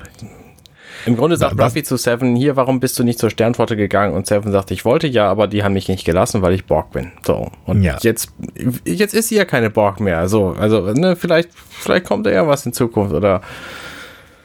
Im 1.05 1.15
Grunde 1.17 1.37
sagt 1.37 1.57
was- 1.57 1.71
Ruffy 1.71 1.83
zu 1.83 1.97
Seven, 1.97 2.35
hier, 2.35 2.55
warum 2.55 2.79
bist 2.79 2.97
du 2.99 3.03
nicht 3.03 3.19
zur 3.19 3.29
Sternflotte 3.29 3.75
gegangen? 3.75 4.13
Und 4.13 4.27
Seven 4.27 4.51
sagt, 4.51 4.71
ich 4.71 4.85
wollte 4.85 5.07
ja, 5.07 5.29
aber 5.29 5.47
die 5.47 5.63
haben 5.63 5.73
mich 5.73 5.87
nicht 5.87 6.05
gelassen, 6.05 6.41
weil 6.41 6.53
ich 6.53 6.65
Borg 6.65 6.91
bin. 6.91 7.11
So. 7.25 7.51
Und 7.65 7.83
Ja. 7.83 7.97
jetzt, 8.01 8.29
jetzt 8.85 9.13
ist 9.13 9.29
sie 9.29 9.35
ja 9.35 9.45
keine 9.45 9.69
Borg 9.69 9.99
mehr. 9.99 10.27
So, 10.29 10.49
also, 10.59 10.93
ne, 10.93 11.15
vielleicht, 11.15 11.49
vielleicht 11.53 12.05
kommt 12.05 12.25
da 12.25 12.31
ja 12.31 12.47
was 12.47 12.65
in 12.65 12.73
Zukunft 12.73 13.13
oder, 13.13 13.41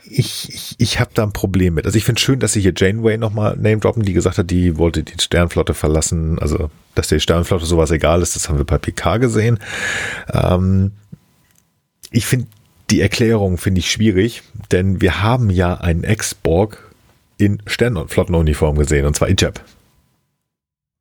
ich, 0.08 0.54
ich, 0.54 0.74
ich 0.78 1.00
habe 1.00 1.10
da 1.14 1.24
ein 1.24 1.32
Problem 1.32 1.74
mit. 1.74 1.84
Also 1.84 1.98
ich 1.98 2.04
finde 2.04 2.20
schön, 2.20 2.38
dass 2.38 2.52
sie 2.52 2.60
hier 2.60 2.72
Janeway 2.76 3.18
nochmal 3.18 3.56
name 3.56 3.78
droppen, 3.78 4.04
die 4.04 4.12
gesagt 4.12 4.38
hat, 4.38 4.48
die 4.50 4.78
wollte 4.78 5.02
die 5.02 5.14
Sternflotte 5.20 5.74
verlassen. 5.74 6.38
Also, 6.38 6.70
dass 6.94 7.08
der 7.08 7.18
Sternflotte 7.18 7.66
sowas 7.66 7.90
egal 7.90 8.22
ist, 8.22 8.36
das 8.36 8.48
haben 8.48 8.56
wir 8.56 8.64
bei 8.64 8.78
PK 8.78 9.16
gesehen. 9.18 9.58
Ähm, 10.32 10.92
ich 12.12 12.24
finde 12.24 12.46
die 12.90 13.00
Erklärung 13.00 13.58
finde 13.58 13.80
ich 13.80 13.90
schwierig, 13.90 14.42
denn 14.70 15.00
wir 15.00 15.22
haben 15.22 15.50
ja 15.50 15.74
einen 15.74 16.04
Ex-Borg 16.04 16.90
in 17.38 17.62
Sternflottenuniform 17.66 18.76
gesehen, 18.76 19.06
und 19.06 19.14
zwar 19.16 19.28
Ijab. 19.28 19.60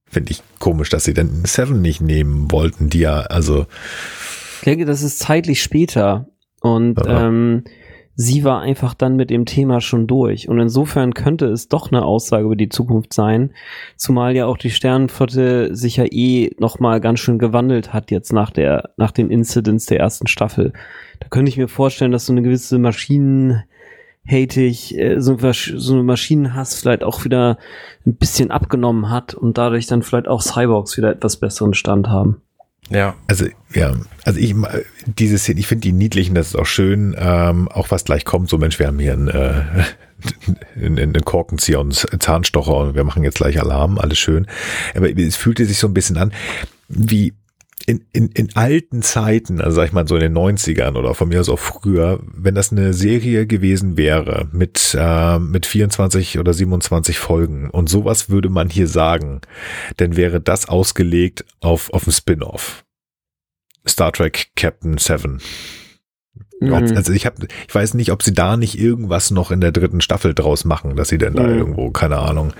Finde 0.07 0.31
ich 0.31 0.41
komisch, 0.59 0.89
dass 0.89 1.03
sie 1.03 1.13
dann 1.13 1.45
Seven 1.45 1.81
nicht 1.81 2.01
nehmen 2.01 2.51
wollten, 2.51 2.89
die 2.89 2.99
ja, 2.99 3.21
also, 3.21 3.65
ich 4.59 4.65
denke, 4.65 4.85
das 4.85 5.03
ist 5.03 5.19
zeitlich 5.19 5.61
später. 5.61 6.27
Und 6.61 6.99
Ja. 7.05 7.27
ähm, 7.27 7.63
sie 8.15 8.43
war 8.43 8.61
einfach 8.61 8.93
dann 8.95 9.15
mit 9.15 9.29
dem 9.29 9.45
Thema 9.45 9.81
schon 9.81 10.07
durch. 10.07 10.49
Und 10.49 10.59
insofern 10.59 11.13
könnte 11.13 11.45
es 11.47 11.67
doch 11.67 11.91
eine 11.91 12.03
Aussage 12.03 12.45
über 12.45 12.55
die 12.55 12.69
Zukunft 12.69 13.13
sein. 13.13 13.53
Zumal 13.97 14.35
ja 14.35 14.47
auch 14.47 14.57
die 14.57 14.71
Sternenflotte 14.71 15.75
sich 15.75 15.97
ja 15.97 16.05
eh 16.05 16.51
nochmal 16.57 17.01
ganz 17.01 17.19
schön 17.19 17.37
gewandelt 17.37 17.93
hat 17.93 18.09
jetzt 18.09 18.33
nach 18.33 18.49
der, 18.49 18.91
nach 18.97 19.11
den 19.11 19.29
Incidents 19.29 19.85
der 19.85 19.99
ersten 19.99 20.27
Staffel. 20.27 20.73
Da 21.19 21.27
könnte 21.29 21.49
ich 21.49 21.57
mir 21.57 21.67
vorstellen, 21.67 22.11
dass 22.11 22.25
so 22.25 22.33
eine 22.33 22.41
gewisse 22.41 22.79
Maschinenhatig, 22.79 24.97
äh, 24.97 25.19
so, 25.19 25.37
so 25.37 25.93
eine 25.93 26.03
Maschinenhass 26.03 26.79
vielleicht 26.79 27.03
auch 27.03 27.25
wieder 27.25 27.57
ein 28.05 28.15
bisschen 28.15 28.51
abgenommen 28.51 29.09
hat 29.09 29.33
und 29.33 29.57
dadurch 29.57 29.87
dann 29.87 30.03
vielleicht 30.03 30.27
auch 30.27 30.41
Cyborgs 30.41 30.97
wieder 30.97 31.11
etwas 31.11 31.37
besseren 31.37 31.73
Stand 31.73 32.07
haben. 32.07 32.41
ja. 32.89 33.15
Also 33.27 33.45
ja, 33.73 33.93
also 34.23 34.39
ich 34.39 34.55
diese 35.05 35.37
Szene, 35.37 35.59
ich 35.59 35.67
finde 35.67 35.81
die 35.81 35.91
niedlichen, 35.91 36.35
das 36.35 36.47
ist 36.47 36.55
auch 36.55 36.65
schön, 36.65 37.15
ähm, 37.17 37.67
auch 37.67 37.91
was 37.91 38.05
gleich 38.05 38.25
kommt. 38.25 38.49
So 38.49 38.57
Mensch, 38.57 38.79
wir 38.79 38.87
haben 38.87 38.99
hier 38.99 39.13
einen, 39.13 39.27
äh, 39.27 39.61
einen, 40.75 40.99
einen 40.99 41.25
Korkenzieher 41.25 41.79
und 41.79 41.93
Zahnstocher 41.93 42.77
und 42.77 42.95
wir 42.95 43.03
machen 43.03 43.23
jetzt 43.23 43.37
gleich 43.37 43.59
Alarm, 43.59 43.97
alles 43.97 44.17
schön. 44.17 44.47
Aber 44.95 45.09
es 45.09 45.35
fühlte 45.35 45.65
sich 45.65 45.77
so 45.77 45.87
ein 45.87 45.93
bisschen 45.93 46.17
an 46.17 46.31
wie 46.87 47.33
in, 47.85 48.03
in, 48.13 48.29
in 48.29 48.55
alten 48.55 49.01
Zeiten, 49.01 49.61
also 49.61 49.75
sag 49.75 49.87
ich 49.87 49.93
mal 49.93 50.07
so 50.07 50.15
in 50.15 50.21
den 50.21 50.37
90ern 50.37 50.95
oder 50.97 51.13
von 51.13 51.29
mir 51.29 51.39
aus 51.39 51.49
auch 51.49 51.59
früher, 51.59 52.19
wenn 52.33 52.55
das 52.55 52.71
eine 52.71 52.93
Serie 52.93 53.45
gewesen 53.45 53.97
wäre 53.97 54.47
mit, 54.51 54.95
äh, 54.99 55.39
mit 55.39 55.65
24 55.65 56.39
oder 56.39 56.53
27 56.53 57.17
Folgen 57.17 57.69
und 57.69 57.89
sowas 57.89 58.29
würde 58.29 58.49
man 58.49 58.69
hier 58.69 58.87
sagen, 58.87 59.41
dann 59.97 60.15
wäre 60.15 60.41
das 60.41 60.67
ausgelegt 60.67 61.45
auf, 61.61 61.93
auf 61.93 62.07
ein 62.07 62.11
Spin-off. 62.11 62.83
Star 63.87 64.11
Trek 64.11 64.47
Captain 64.55 64.97
Seven. 64.97 65.39
Mhm. 66.61 66.73
Also 66.73 67.11
ich 67.11 67.25
habe, 67.25 67.47
ich 67.67 67.75
weiß 67.75 67.95
nicht, 67.95 68.11
ob 68.11 68.23
sie 68.23 68.33
da 68.33 68.55
nicht 68.55 68.79
irgendwas 68.79 69.29
noch 69.29 69.51
in 69.51 69.59
der 69.59 69.71
dritten 69.73 69.99
Staffel 69.99 70.33
draus 70.33 70.63
machen, 70.63 70.95
dass 70.95 71.09
sie 71.09 71.17
denn 71.17 71.33
da 71.33 71.43
Mhm. 71.43 71.57
irgendwo, 71.57 71.89
keine 71.91 72.19
Ahnung, 72.19 72.53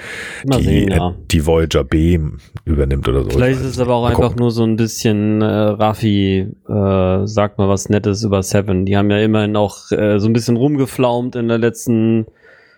Mal 0.45 0.59
die, 0.59 0.63
sehen, 0.65 0.91
ja. 0.91 1.15
die 1.31 1.45
Voyager 1.45 1.83
B 1.85 2.19
übernimmt 2.65 3.07
oder 3.07 3.23
so. 3.23 3.29
Vielleicht 3.29 3.61
ist 3.61 3.67
es 3.67 3.79
aber 3.79 3.95
auch 3.95 4.05
einfach 4.05 4.35
nur 4.35 4.51
so 4.51 4.63
ein 4.63 4.75
bisschen 4.75 5.41
äh, 5.41 5.45
Raffi, 5.45 6.47
äh, 6.67 7.25
sagt 7.25 7.57
mal 7.57 7.69
was 7.69 7.87
Nettes 7.89 8.23
über 8.23 8.43
Seven. 8.43 8.85
Die 8.85 8.97
haben 8.97 9.09
ja 9.09 9.19
immerhin 9.19 9.55
auch 9.55 9.91
äh, 9.91 10.19
so 10.19 10.27
ein 10.27 10.33
bisschen 10.33 10.57
rumgeflaumt 10.57 11.35
in 11.37 11.47
der 11.47 11.57
letzten 11.57 12.25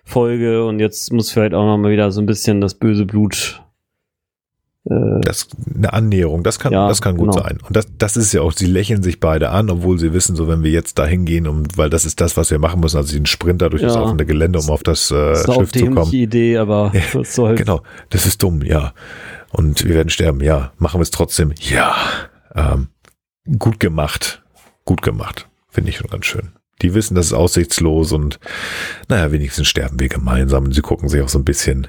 Folge 0.04 0.64
und 0.66 0.80
jetzt 0.80 1.12
muss 1.12 1.32
vielleicht 1.32 1.54
auch 1.54 1.66
noch 1.66 1.78
mal 1.78 1.92
wieder 1.92 2.12
so 2.12 2.22
ein 2.22 2.28
bisschen 2.28 2.62
das 2.62 2.76
böse 2.76 3.06
Blut. 3.06 3.62
Äh, 4.90 5.22
Das 5.22 5.48
eine 5.76 5.92
Annäherung, 5.94 6.44
das 6.44 6.60
kann, 6.60 6.72
Ja, 6.74 6.88
das 6.88 7.02
kann 7.02 7.18
gut 7.18 7.32
genau. 7.32 7.44
sein. 7.44 7.60
Und 7.68 7.76
das, 7.76 7.88
das 7.98 8.18
ist 8.18 8.34
ja 8.34 8.42
auch, 8.42 8.52
sie 8.54 8.66
lächeln 8.68 9.04
sich 9.04 9.20
beide 9.20 9.50
an, 9.50 9.70
obwohl 9.70 10.00
sie 10.00 10.14
wissen, 10.14 10.36
so 10.36 10.48
wenn 10.48 10.64
wir 10.64 10.72
jetzt 10.72 10.98
da 11.00 11.06
hingehen, 11.06 11.48
um, 11.48 11.64
weil 11.76 11.90
das 11.90 12.06
ist 12.06 12.22
das, 12.22 12.38
was 12.38 12.52
wir 12.52 12.60
machen 12.60 12.80
müssen, 12.80 12.98
also 12.98 13.14
den 13.14 13.26
Sprinter 13.26 13.70
durch 13.70 13.82
das 13.82 13.96
Ja. 13.96 14.02
offene 14.02 14.26
Gelände, 14.26 14.60
um 14.60 14.70
auf 14.70 14.84
das 14.84 15.12
äh, 15.12 15.34
ist 15.34 15.46
Schiff 15.54 15.72
zu 15.72 15.80
kommen. 15.86 15.96
dämliche 15.96 16.18
Idee, 16.18 16.58
aber 16.58 16.92
was 17.14 17.36
soll's. 17.36 17.60
Genau, 17.60 17.82
das 18.10 18.26
ist 18.26 18.42
dumm, 18.44 18.62
ja. 18.64 18.94
Und 19.52 19.86
wir 19.86 19.96
werden 19.96 20.10
sterben, 20.10 20.42
ja. 20.42 20.72
Machen 20.78 21.00
wir 21.00 21.04
es 21.04 21.12
trotzdem, 21.12 21.54
ja. 21.60 21.96
Ähm, 22.56 22.88
gut 23.60 23.80
gemacht, 23.80 24.44
gut 24.86 25.02
gemacht, 25.02 25.48
finde 25.70 25.90
ich 25.90 25.98
schon 25.98 26.10
ganz 26.10 26.26
schön. 26.26 26.50
Die 26.82 26.94
wissen, 26.94 27.16
das 27.16 27.28
ist 27.28 27.34
aussichtslos 27.34 28.12
und 28.12 28.40
naja, 29.10 29.32
wenigstens 29.32 29.68
sterben 29.68 30.00
wir 30.00 30.10
gemeinsam 30.10 30.66
und 30.66 30.74
sie 30.74 30.82
gucken 30.82 31.10
sich 31.10 31.22
auch 31.24 31.30
so 31.30 31.40
ein 31.40 31.46
bisschen 31.46 31.88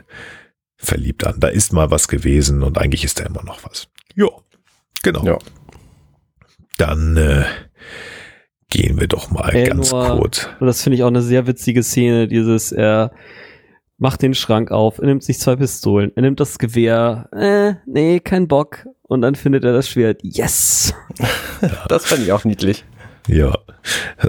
verliebt 0.79 1.27
an. 1.27 1.41
Da 1.41 1.49
ist 1.49 1.73
mal 1.73 1.91
was 1.91 2.09
gewesen 2.09 2.63
und 2.63 2.79
eigentlich 2.79 3.05
ist 3.05 3.21
da 3.21 3.25
immer 3.25 3.43
noch 3.45 3.65
was. 3.65 3.89
Ja, 4.15 4.29
genau. 5.03 5.25
Ja. 5.25 5.39
Dann 6.79 7.17
äh, 7.17 7.45
gehen 8.71 8.99
wir 9.01 9.09
doch 9.09 9.31
mal 9.31 9.55
Äh, 9.55 9.65
ganz 9.67 9.91
kurz. 9.91 10.49
Und 10.61 10.67
das 10.67 10.83
finde 10.83 10.97
ich 10.97 11.03
auch 11.03 11.09
eine 11.09 11.23
sehr 11.23 11.47
witzige 11.47 11.83
Szene, 11.83 12.29
dieses, 12.29 12.73
er 12.73 13.13
macht 13.99 14.23
den 14.23 14.35
Schrank 14.35 14.71
auf, 14.71 14.99
er 14.99 15.07
nimmt 15.07 15.25
sich 15.25 15.41
zwei 15.41 15.57
Pistolen, 15.57 16.13
er 16.15 16.23
nimmt 16.23 16.39
das 16.39 16.59
Gewehr, 16.59 17.29
äh, 17.33 17.75
nee, 17.87 18.21
kein 18.21 18.47
Bock. 18.49 18.87
Und 19.03 19.23
dann 19.23 19.35
findet 19.35 19.65
er 19.65 19.73
das 19.73 19.89
Schwert. 19.89 20.21
Yes! 20.23 20.95
Das 21.89 22.05
fand 22.07 22.23
ich 22.23 22.31
auch 22.31 22.45
niedlich. 22.45 22.85
Ja, 23.27 23.59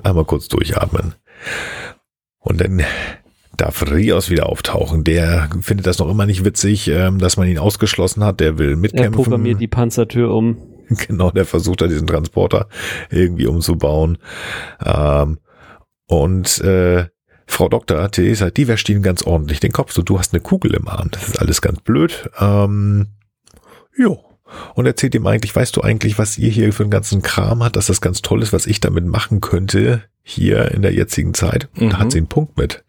einmal 0.03 0.25
kurz 0.25 0.47
durchatmen. 0.47 1.13
Und 2.39 2.59
dann 2.59 2.81
darf 3.61 3.83
Rios 3.91 4.29
wieder 4.29 4.47
auftauchen. 4.47 5.03
Der 5.03 5.49
findet 5.61 5.87
das 5.87 5.99
noch 5.99 6.09
immer 6.09 6.25
nicht 6.25 6.45
witzig, 6.45 6.87
ähm, 6.87 7.19
dass 7.19 7.37
man 7.37 7.47
ihn 7.47 7.57
ausgeschlossen 7.57 8.23
hat. 8.23 8.39
Der 8.39 8.57
will 8.57 8.71
Er 8.71 8.77
mitkämpfen. 8.77 9.13
programmiert 9.13 9.61
die 9.61 9.67
Panzertür 9.67 10.33
um. 10.33 10.57
Genau, 11.07 11.29
der 11.29 11.45
versucht 11.45 11.81
da 11.81 11.87
diesen 11.87 12.07
Transporter 12.07 12.67
irgendwie 13.11 13.45
umzubauen. 13.45 14.17
Ähm, 14.83 15.37
und 16.07 16.61
äh, 16.61 17.05
Frau 17.45 17.69
Dr. 17.69 18.09
Theresa, 18.09 18.49
die 18.49 18.67
wäscht 18.67 18.89
ihn 18.89 19.03
ganz 19.03 19.21
ordentlich 19.21 19.59
den 19.59 19.71
Kopf. 19.71 19.91
So, 19.91 20.01
du 20.01 20.17
hast 20.17 20.33
eine 20.33 20.41
Kugel 20.41 20.73
im 20.73 20.87
Arm. 20.87 21.09
Das 21.11 21.27
ist 21.27 21.39
alles 21.39 21.61
ganz 21.61 21.81
blöd. 21.81 22.31
Ähm, 22.39 23.09
jo. 23.95 24.23
Und 24.73 24.87
erzählt 24.87 25.13
ihm 25.13 25.27
eigentlich, 25.27 25.55
weißt 25.55 25.75
du 25.75 25.81
eigentlich, 25.81 26.17
was 26.17 26.39
ihr 26.39 26.49
hier 26.49 26.73
für 26.73 26.81
einen 26.81 26.89
ganzen 26.89 27.21
Kram 27.21 27.63
hat, 27.63 27.75
dass 27.75 27.85
das 27.85 28.01
ganz 28.01 28.23
toll 28.23 28.41
ist, 28.41 28.51
was 28.51 28.65
ich 28.65 28.79
damit 28.81 29.05
machen 29.05 29.41
könnte, 29.41 30.03
hier 30.23 30.71
in 30.71 30.81
der 30.81 30.93
jetzigen 30.93 31.35
Zeit? 31.35 31.69
Mhm. 31.75 31.91
Da 31.91 31.99
hat 31.99 32.11
sie 32.11 32.17
einen 32.17 32.27
Punkt 32.27 32.57
mit. 32.57 32.83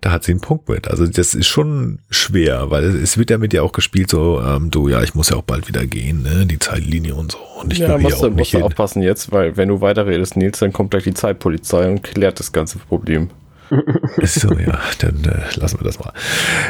Da 0.00 0.12
hat 0.12 0.24
sie 0.24 0.32
einen 0.32 0.40
Punkt 0.40 0.68
mit. 0.68 0.88
Also 0.88 1.06
das 1.06 1.34
ist 1.34 1.46
schon 1.46 1.98
schwer, 2.08 2.70
weil 2.70 2.84
es 2.84 3.18
wird 3.18 3.30
damit 3.30 3.52
ja 3.52 3.62
auch 3.62 3.72
gespielt 3.72 4.10
so, 4.10 4.40
ähm, 4.40 4.70
du, 4.70 4.88
ja, 4.88 5.02
ich 5.02 5.14
muss 5.14 5.28
ja 5.28 5.36
auch 5.36 5.42
bald 5.42 5.68
wieder 5.68 5.84
gehen, 5.86 6.22
ne? 6.22 6.46
die 6.46 6.58
Zeitlinie 6.58 7.14
und 7.14 7.32
so. 7.32 7.38
Und 7.60 7.72
ich 7.72 7.80
ja, 7.80 7.98
musst 7.98 8.22
du, 8.22 8.26
auch 8.26 8.30
nicht 8.30 8.38
musst 8.38 8.54
du 8.54 8.62
aufpassen 8.62 9.02
jetzt, 9.02 9.30
weil 9.30 9.58
wenn 9.58 9.68
du 9.68 9.82
weiterredest, 9.82 10.36
Nils, 10.36 10.58
dann 10.58 10.72
kommt 10.72 10.92
gleich 10.92 11.04
die 11.04 11.12
Zeitpolizei 11.12 11.88
und 11.90 12.02
klärt 12.02 12.40
das 12.40 12.52
ganze 12.52 12.78
Problem. 12.78 13.28
Ist 14.16 14.40
so, 14.40 14.52
ja, 14.54 14.80
dann 14.98 15.22
äh, 15.24 15.60
lassen 15.60 15.80
wir 15.80 15.84
das 15.84 16.00
mal. 16.00 16.12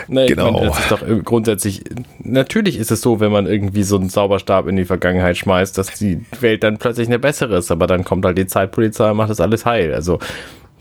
Nee, 0.09 0.26
Genau. 0.26 0.53
Meine, 0.53 0.66
das 0.66 0.78
ist 0.81 0.91
doch 0.91 1.03
äh, 1.03 1.20
grundsätzlich, 1.24 1.83
natürlich 2.18 2.78
ist 2.78 2.91
es 2.91 3.01
so, 3.01 3.20
wenn 3.20 3.33
man 3.33 3.47
irgendwie 3.47 3.85
so 3.85 3.97
einen 3.97 4.11
Zauberstab 4.11 4.66
in 4.66 4.76
die 4.76 4.85
Vergangenheit 4.85 5.39
schmeißt, 5.39 5.78
dass 5.78 5.95
die 5.99 6.26
Welt 6.41 6.62
dann 6.62 6.78
plötzlich 6.78 7.09
eine 7.09 7.18
bessere 7.18 7.57
ist, 7.57 7.70
aber 7.70 7.87
dann 7.87 8.05
kommt 8.05 8.26
halt 8.26 8.37
die 8.37 8.47
Zeitpolizei 8.47 9.11
und 9.11 9.16
macht 9.16 9.31
das 9.31 9.41
alles 9.41 9.64
heil. 9.64 9.95
Also 9.95 10.18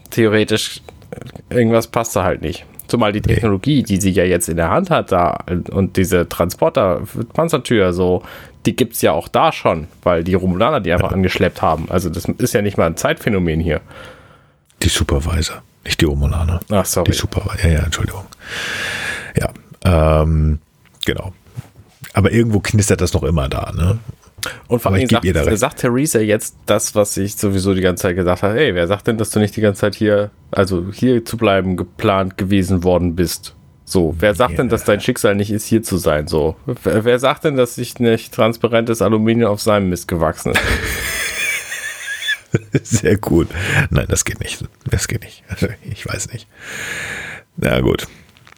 theoretisch 0.09 0.81
irgendwas 1.49 1.87
passt 1.87 2.15
da 2.15 2.23
halt 2.23 2.41
nicht. 2.41 2.65
Zumal 2.87 3.11
die 3.11 3.21
Technologie, 3.21 3.83
die 3.83 4.01
sie 4.01 4.09
ja 4.09 4.23
jetzt 4.23 4.49
in 4.49 4.57
der 4.57 4.71
Hand 4.71 4.89
hat, 4.89 5.11
da 5.11 5.45
und 5.69 5.95
diese 5.95 6.27
Transporter, 6.27 7.03
Panzertür, 7.33 7.93
so, 7.93 8.23
die 8.65 8.75
gibt's 8.75 9.01
ja 9.01 9.11
auch 9.11 9.27
da 9.27 9.51
schon, 9.51 9.87
weil 10.03 10.23
die 10.23 10.33
Romulaner 10.33 10.79
die 10.79 10.91
einfach 10.91 11.11
angeschleppt 11.11 11.61
haben. 11.61 11.87
Also 11.89 12.09
das 12.09 12.25
ist 12.25 12.53
ja 12.53 12.61
nicht 12.61 12.77
mal 12.77 12.87
ein 12.87 12.97
Zeitphänomen 12.97 13.59
hier. 13.59 13.81
Die 14.81 14.89
Supervisor, 14.89 15.61
nicht 15.85 16.01
die 16.01 16.05
Romulaner. 16.05 16.61
Ach, 16.71 16.85
sorry. 16.85 17.11
Die 17.11 17.17
Supervisor, 17.17 17.69
ja, 17.69 17.79
ja, 17.79 17.83
Entschuldigung. 17.83 18.25
Ja, 19.35 20.21
ähm, 20.23 20.59
genau. 21.05 21.33
Aber 22.13 22.31
irgendwo 22.31 22.59
knistert 22.59 23.01
das 23.01 23.13
noch 23.13 23.23
immer 23.23 23.49
da, 23.49 23.71
ne? 23.75 23.99
Und 24.67 24.81
vor 24.81 24.93
allem 24.93 25.07
sagt, 25.07 25.25
sagt 25.57 25.79
Theresa 25.79 26.19
jetzt 26.19 26.55
das, 26.65 26.95
was 26.95 27.17
ich 27.17 27.35
sowieso 27.35 27.73
die 27.73 27.81
ganze 27.81 28.03
Zeit 28.03 28.15
gesagt 28.15 28.43
habe. 28.43 28.53
Hey, 28.53 28.75
wer 28.75 28.87
sagt 28.87 29.07
denn, 29.07 29.17
dass 29.17 29.29
du 29.31 29.39
nicht 29.39 29.55
die 29.55 29.61
ganze 29.61 29.81
Zeit 29.81 29.95
hier, 29.95 30.31
also 30.51 30.91
hier 30.91 31.25
zu 31.25 31.37
bleiben 31.37 31.77
geplant 31.77 32.37
gewesen 32.37 32.83
worden 32.83 33.15
bist? 33.15 33.55
So, 33.85 34.15
wer 34.19 34.35
sagt 34.35 34.59
denn, 34.59 34.69
dass 34.69 34.83
dein 34.83 35.01
Schicksal 35.01 35.33
nicht 35.33 35.51
ist, 35.51 35.65
hier 35.65 35.81
zu 35.81 35.97
sein? 35.97 36.27
So, 36.27 36.55
wer, 36.83 37.05
wer 37.05 37.17
sagt 37.17 37.43
denn, 37.43 37.57
dass 37.57 37.73
sich 37.73 37.97
nicht 37.99 38.31
transparentes 38.33 39.01
Aluminium 39.01 39.49
auf 39.49 39.61
seinem 39.61 39.89
Mist 39.89 40.07
gewachsen 40.07 40.51
ist? 40.51 40.61
Sehr 43.01 43.17
gut. 43.17 43.47
Nein, 43.89 44.05
das 44.07 44.25
geht 44.25 44.39
nicht. 44.39 44.63
Das 44.85 45.07
geht 45.07 45.23
nicht. 45.23 45.43
Ich 45.83 46.05
weiß 46.07 46.31
nicht. 46.31 46.47
Na 47.57 47.81
gut. 47.81 48.07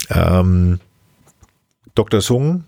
Ähm, 0.09 0.79
Dr. 1.95 2.21
Sung, 2.21 2.65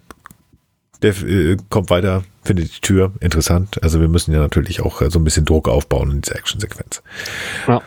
der 1.04 1.12
äh, 1.24 1.58
kommt 1.70 1.90
weiter, 1.90 2.24
findet 2.44 2.76
die 2.78 2.82
Tür 2.82 3.12
interessant. 3.20 3.82
Also 3.84 4.02
wir 4.02 4.08
müssen 4.08 4.34
ja 4.34 4.40
natürlich 4.40 4.82
auch 4.82 5.02
äh, 5.02 5.10
so 5.12 5.20
ein 5.20 5.24
bisschen 5.24 5.46
Druck 5.46 5.68
aufbauen 5.70 6.12
in 6.12 6.22
dieser 6.22 6.38
Actionsequenz. 6.38 7.04
Ja. 7.68 7.82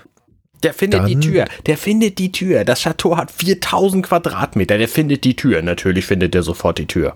Der 0.62 0.72
findet 0.72 1.06
die 1.06 1.12
Dann- 1.12 1.20
Tür. 1.20 1.44
Der 1.66 1.76
findet 1.76 2.18
die 2.18 2.32
Tür. 2.32 2.64
Das 2.64 2.80
Chateau 2.80 3.16
hat 3.18 3.30
4000 3.30 4.06
Quadratmeter. 4.06 4.78
Der 4.78 4.88
findet 4.88 5.22
die 5.24 5.36
Tür. 5.36 5.60
Natürlich 5.60 6.06
findet 6.06 6.34
er 6.34 6.42
sofort 6.42 6.78
die 6.78 6.86
Tür. 6.86 7.14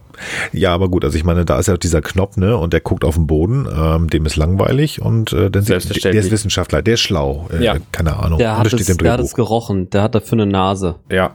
Ja, 0.52 0.74
aber 0.74 0.90
gut, 0.90 1.04
also 1.06 1.16
ich 1.16 1.24
meine, 1.24 1.46
da 1.46 1.58
ist 1.58 1.66
ja 1.68 1.74
auch 1.74 1.78
dieser 1.78 2.02
Knopf, 2.02 2.36
ne, 2.36 2.56
und 2.58 2.74
der 2.74 2.80
guckt 2.80 3.02
auf 3.02 3.14
den 3.14 3.26
Boden, 3.26 3.66
ähm, 3.74 4.10
dem 4.10 4.26
ist 4.26 4.36
langweilig 4.36 5.00
und 5.00 5.32
äh, 5.32 5.50
dann 5.50 5.62
sieht, 5.62 6.04
der 6.04 6.12
ist 6.12 6.30
Wissenschaftler, 6.30 6.82
der 6.82 6.94
ist 6.94 7.00
schlau, 7.00 7.48
äh, 7.52 7.64
Ja. 7.64 7.76
keine 7.92 8.18
Ahnung. 8.18 8.38
Der 8.38 8.58
hat, 8.58 8.66
das 8.66 8.74
es, 8.74 8.96
der 8.98 9.12
hat 9.12 9.20
es 9.20 9.34
gerochen. 9.34 9.88
Der 9.88 10.02
hat 10.02 10.14
dafür 10.14 10.32
eine 10.34 10.46
Nase. 10.46 10.96
Ja. 11.10 11.34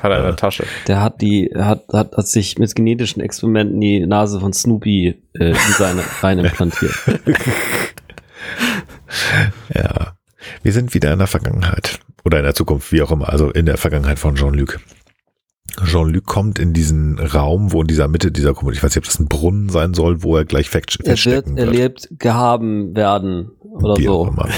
Hat 0.00 0.10
er 0.10 0.18
in 0.18 0.24
der 0.24 0.36
Tasche. 0.36 0.64
Der 0.88 1.00
hat 1.02 1.20
die, 1.20 1.50
hat, 1.54 1.84
hat, 1.92 2.16
hat 2.16 2.26
sich 2.28 2.58
mit 2.58 2.74
genetischen 2.74 3.22
Experimenten 3.22 3.80
die 3.80 4.04
Nase 4.06 4.40
von 4.40 4.52
Snoopy 4.52 5.22
äh, 5.38 5.50
in 5.50 5.56
seine 5.78 6.02
rein 6.22 6.38
implantiert. 6.38 6.94
Ja. 9.74 10.14
Wir 10.62 10.72
sind 10.72 10.94
wieder 10.94 11.12
in 11.12 11.18
der 11.18 11.28
Vergangenheit. 11.28 12.00
Oder 12.24 12.38
in 12.38 12.44
der 12.44 12.54
Zukunft, 12.54 12.92
wie 12.92 13.02
auch 13.02 13.10
immer. 13.12 13.28
Also 13.28 13.50
in 13.50 13.66
der 13.66 13.76
Vergangenheit 13.76 14.18
von 14.18 14.34
Jean-Luc. 14.36 14.80
Jean-Luc 15.84 16.24
kommt 16.26 16.58
in 16.58 16.72
diesen 16.72 17.18
Raum, 17.18 17.72
wo 17.72 17.80
in 17.82 17.88
dieser 17.88 18.08
Mitte 18.08 18.30
dieser 18.30 18.54
Kommune, 18.54 18.76
ich 18.76 18.82
weiß 18.82 18.90
nicht, 18.94 19.04
ob 19.04 19.04
das 19.04 19.18
ein 19.18 19.28
Brunnen 19.28 19.68
sein 19.68 19.94
soll, 19.94 20.22
wo 20.22 20.36
er 20.36 20.44
gleich 20.44 20.68
fest- 20.70 20.96
Er 20.96 20.98
wird 20.98 21.06
feststecken 21.08 21.56
wird. 21.56 21.66
erlebt, 21.68 22.08
gehaben 22.18 22.94
werden 22.96 23.50
oder 23.60 23.96
Wie 23.96 24.08
auch 24.08 24.26
so. 24.26 24.30
immer. 24.32 24.48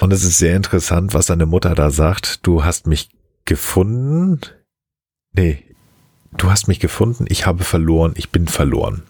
Und 0.00 0.12
es 0.12 0.22
ist 0.24 0.38
sehr 0.38 0.56
interessant, 0.56 1.14
was 1.14 1.26
seine 1.26 1.46
Mutter 1.46 1.74
da 1.74 1.90
sagt. 1.90 2.46
Du 2.46 2.64
hast 2.64 2.86
mich 2.86 3.08
gefunden. 3.50 4.40
Nee. 5.32 5.62
Du 6.38 6.50
hast 6.50 6.68
mich 6.68 6.78
gefunden, 6.80 7.24
ich 7.28 7.44
habe 7.44 7.64
verloren, 7.64 8.14
ich 8.16 8.30
bin 8.30 8.46
verloren. 8.46 9.02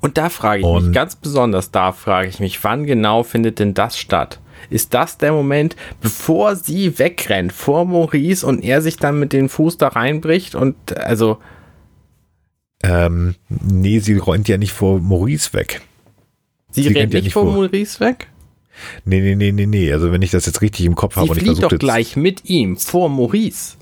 Und 0.00 0.18
da 0.18 0.28
frage 0.28 0.60
ich 0.60 0.66
Und- 0.66 0.86
mich, 0.86 0.94
ganz 0.94 1.14
besonders 1.16 1.70
da 1.70 1.92
frage 1.92 2.28
ich 2.28 2.40
mich, 2.40 2.62
wann 2.64 2.84
genau 2.84 3.22
findet 3.22 3.58
denn 3.60 3.72
das 3.72 3.96
statt? 3.96 4.40
Ist 4.68 4.92
das 4.94 5.16
der 5.18 5.32
Moment, 5.32 5.76
bevor 6.00 6.56
sie 6.56 6.98
wegrennt 6.98 7.52
vor 7.52 7.84
Maurice 7.84 8.44
und 8.46 8.62
er 8.64 8.82
sich 8.82 8.96
dann 8.96 9.18
mit 9.20 9.32
dem 9.32 9.48
Fuß 9.48 9.78
da 9.78 9.88
reinbricht 9.88 10.54
und 10.56 10.96
also, 10.98 11.38
Ähm, 12.82 13.34
nee, 13.48 14.00
sie 14.00 14.16
räumt 14.18 14.48
ja 14.48 14.58
nicht 14.58 14.72
vor 14.72 15.00
Maurice 15.00 15.52
weg. 15.54 15.80
sie, 16.70 16.82
Sie 16.82 16.88
rennt 16.88 16.98
rennt 16.98 17.14
ja 17.14 17.18
nicht 17.18 17.24
nicht 17.26 17.32
vor 17.32 17.44
vor. 17.44 17.52
Maurice 17.54 18.00
weg? 18.00 18.28
Nee, 19.04 19.20
nee, 19.20 19.34
nee, 19.34 19.52
nee, 19.52 19.66
nee. 19.66 19.92
Also 19.92 20.12
wenn 20.12 20.22
ich 20.22 20.30
das 20.30 20.46
jetzt 20.46 20.62
richtig 20.62 20.86
im 20.86 20.94
Kopf 20.94 21.16
habe 21.16 21.26
Sie 21.26 21.30
und 21.30 21.38
ich 21.38 21.44
versuche 21.44 21.68
doch 21.68 21.78
gleich 21.78 22.16
mit 22.16 22.44
ihm 22.48 22.76
vor 22.76 23.08
Maurice. 23.08 23.76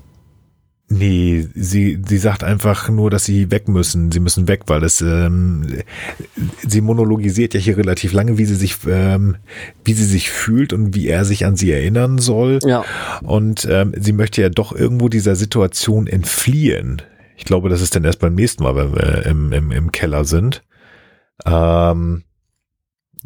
Nee, 0.89 1.47
sie, 1.55 1.99
sie 2.05 2.17
sagt 2.17 2.43
einfach 2.43 2.89
nur, 2.89 3.09
dass 3.09 3.25
sie 3.25 3.49
weg 3.49 3.67
müssen. 3.67 4.11
Sie 4.11 4.19
müssen 4.19 4.47
weg, 4.47 4.63
weil 4.67 4.83
es, 4.83 5.01
ähm, 5.01 5.65
sie 6.67 6.81
monologisiert 6.81 7.55
ja 7.55 7.59
hier 7.59 7.77
relativ 7.77 8.13
lange, 8.13 8.37
wie 8.37 8.45
sie 8.45 8.55
sich, 8.55 8.75
ähm, 8.87 9.37
wie 9.83 9.93
sie 9.93 10.05
sich 10.05 10.29
fühlt 10.29 10.71
und 10.71 10.93
wie 10.93 11.07
er 11.07 11.25
sich 11.25 11.45
an 11.45 11.55
sie 11.55 11.71
erinnern 11.71 12.19
soll. 12.19 12.59
Ja. 12.63 12.83
Und 13.23 13.67
ähm, 13.71 13.93
sie 13.97 14.13
möchte 14.13 14.41
ja 14.41 14.49
doch 14.49 14.71
irgendwo 14.71 15.09
dieser 15.09 15.35
Situation 15.35 16.05
entfliehen. 16.05 17.01
Ich 17.37 17.45
glaube, 17.45 17.69
das 17.69 17.81
ist 17.81 17.95
dann 17.95 18.03
erst 18.03 18.19
beim 18.19 18.35
nächsten 18.35 18.61
Mal, 18.63 18.75
wenn 18.75 18.93
wir 18.93 19.25
im, 19.25 19.51
im, 19.51 19.71
im 19.71 19.91
Keller 19.91 20.25
sind. 20.25 20.63
Ähm, 21.45 22.23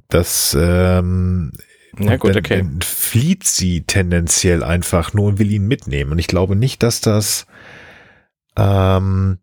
das, 0.09 0.55
ähm, 0.59 1.51
Na 1.97 2.13
und 2.13 2.19
gut, 2.19 2.31
dann, 2.31 2.39
okay. 2.39 2.57
Dann 2.59 2.81
flieht 2.81 3.43
sie 3.45 3.81
tendenziell 3.81 4.63
einfach 4.63 5.13
nur 5.13 5.25
und 5.25 5.39
will 5.39 5.51
ihn 5.51 5.67
mitnehmen. 5.67 6.11
Und 6.11 6.19
ich 6.19 6.27
glaube 6.27 6.55
nicht, 6.55 6.83
dass 6.83 7.01
das, 7.01 7.47
ähm, 8.57 9.39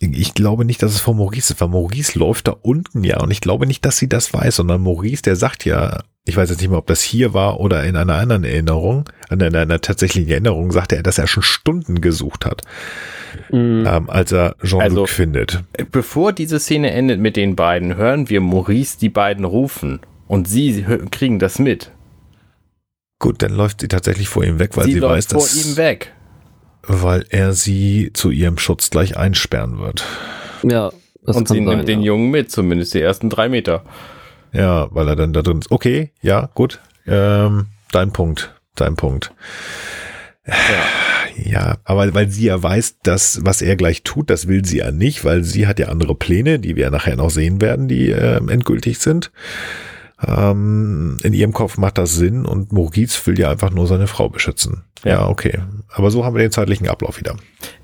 ich 0.00 0.34
glaube 0.34 0.64
nicht, 0.64 0.82
dass 0.82 0.92
es 0.92 1.00
von 1.00 1.16
Maurice 1.16 1.52
ist, 1.52 1.60
weil 1.60 1.68
Maurice 1.68 2.18
läuft 2.18 2.48
da 2.48 2.52
unten 2.52 3.04
ja 3.04 3.20
und 3.20 3.30
ich 3.30 3.40
glaube 3.40 3.66
nicht, 3.66 3.84
dass 3.84 3.98
sie 3.98 4.08
das 4.08 4.34
weiß, 4.34 4.56
sondern 4.56 4.82
Maurice, 4.82 5.22
der 5.22 5.36
sagt 5.36 5.64
ja, 5.64 6.02
ich 6.24 6.36
weiß 6.36 6.50
jetzt 6.50 6.60
nicht 6.60 6.68
mehr, 6.70 6.78
ob 6.78 6.86
das 6.86 7.02
hier 7.02 7.34
war 7.34 7.58
oder 7.58 7.82
in 7.84 7.96
einer 7.96 8.14
anderen 8.14 8.44
Erinnerung, 8.44 9.04
in 9.30 9.42
einer, 9.42 9.60
einer 9.60 9.80
tatsächlichen 9.80 10.30
Erinnerung, 10.30 10.70
sagte 10.70 10.96
er, 10.96 11.02
dass 11.02 11.18
er 11.18 11.26
schon 11.26 11.42
Stunden 11.42 12.00
gesucht 12.00 12.46
hat, 12.46 12.62
Mhm. 13.50 13.84
ähm, 13.88 14.10
als 14.10 14.30
er 14.32 14.54
Jean-Luc 14.62 14.82
Also- 14.82 15.06
findet. 15.06 15.64
Bevor 15.90 16.32
diese 16.32 16.60
Szene 16.60 16.90
endet 16.92 17.18
mit 17.18 17.36
den 17.36 17.56
beiden, 17.56 17.96
hören 17.96 18.28
wir 18.30 18.40
Maurice 18.40 18.98
die 19.00 19.08
beiden 19.08 19.44
rufen 19.44 20.00
und 20.28 20.46
sie 20.46 20.84
kriegen 21.10 21.38
das 21.38 21.58
mit. 21.58 21.90
Gut, 23.18 23.42
dann 23.42 23.52
läuft 23.54 23.80
sie 23.80 23.88
tatsächlich 23.88 24.28
vor 24.28 24.44
ihm 24.44 24.58
weg, 24.58 24.76
weil 24.76 24.84
sie, 24.86 24.92
sie 24.94 24.98
läuft 24.98 25.14
weiß, 25.16 25.26
vor 25.32 25.40
dass, 25.42 25.64
ihm 25.66 25.76
weg. 25.76 26.12
weil 26.82 27.24
er 27.30 27.52
sie 27.52 28.10
zu 28.12 28.30
ihrem 28.30 28.58
Schutz 28.58 28.90
gleich 28.90 29.16
einsperren 29.16 29.78
wird. 29.78 30.04
Ja. 30.62 30.90
Das 31.24 31.36
und 31.36 31.46
sie 31.46 31.54
sein, 31.54 31.64
nimmt 31.64 31.86
den 31.88 32.00
ja. 32.00 32.06
Jungen 32.06 32.30
mit, 32.32 32.50
zumindest 32.50 32.94
die 32.94 33.00
ersten 33.00 33.30
drei 33.30 33.48
Meter. 33.48 33.84
Ja, 34.52 34.88
weil 34.90 35.08
er 35.08 35.16
dann 35.16 35.32
da 35.32 35.42
drin 35.42 35.58
ist. 35.58 35.70
Okay, 35.70 36.12
ja, 36.20 36.50
gut. 36.54 36.80
Ähm, 37.06 37.66
dein 37.90 38.12
Punkt, 38.12 38.54
dein 38.74 38.96
Punkt. 38.96 39.32
Ja, 41.36 41.76
aber 41.84 42.12
weil 42.14 42.28
sie 42.28 42.46
ja 42.46 42.62
weiß, 42.62 42.98
dass 43.02 43.44
was 43.44 43.62
er 43.62 43.76
gleich 43.76 44.02
tut, 44.02 44.28
das 44.28 44.48
will 44.48 44.64
sie 44.64 44.78
ja 44.78 44.90
nicht, 44.90 45.24
weil 45.24 45.44
sie 45.44 45.66
hat 45.66 45.78
ja 45.78 45.88
andere 45.88 46.14
Pläne, 46.14 46.58
die 46.58 46.76
wir 46.76 46.90
nachher 46.90 47.16
noch 47.16 47.30
sehen 47.30 47.60
werden, 47.60 47.88
die 47.88 48.10
ähm, 48.10 48.48
endgültig 48.48 48.98
sind. 48.98 49.30
Ähm, 50.26 51.18
in 51.22 51.32
ihrem 51.32 51.52
Kopf 51.52 51.78
macht 51.78 51.98
das 51.98 52.14
Sinn 52.14 52.44
und 52.46 52.72
Maurice 52.72 53.26
will 53.26 53.38
ja 53.38 53.50
einfach 53.50 53.70
nur 53.70 53.86
seine 53.86 54.06
Frau 54.06 54.28
beschützen. 54.28 54.84
Ja, 55.04 55.10
Ja. 55.12 55.28
okay. 55.28 55.58
Aber 55.92 56.10
so 56.10 56.24
haben 56.24 56.34
wir 56.34 56.42
den 56.42 56.52
zeitlichen 56.52 56.88
Ablauf 56.88 57.18
wieder. 57.18 57.36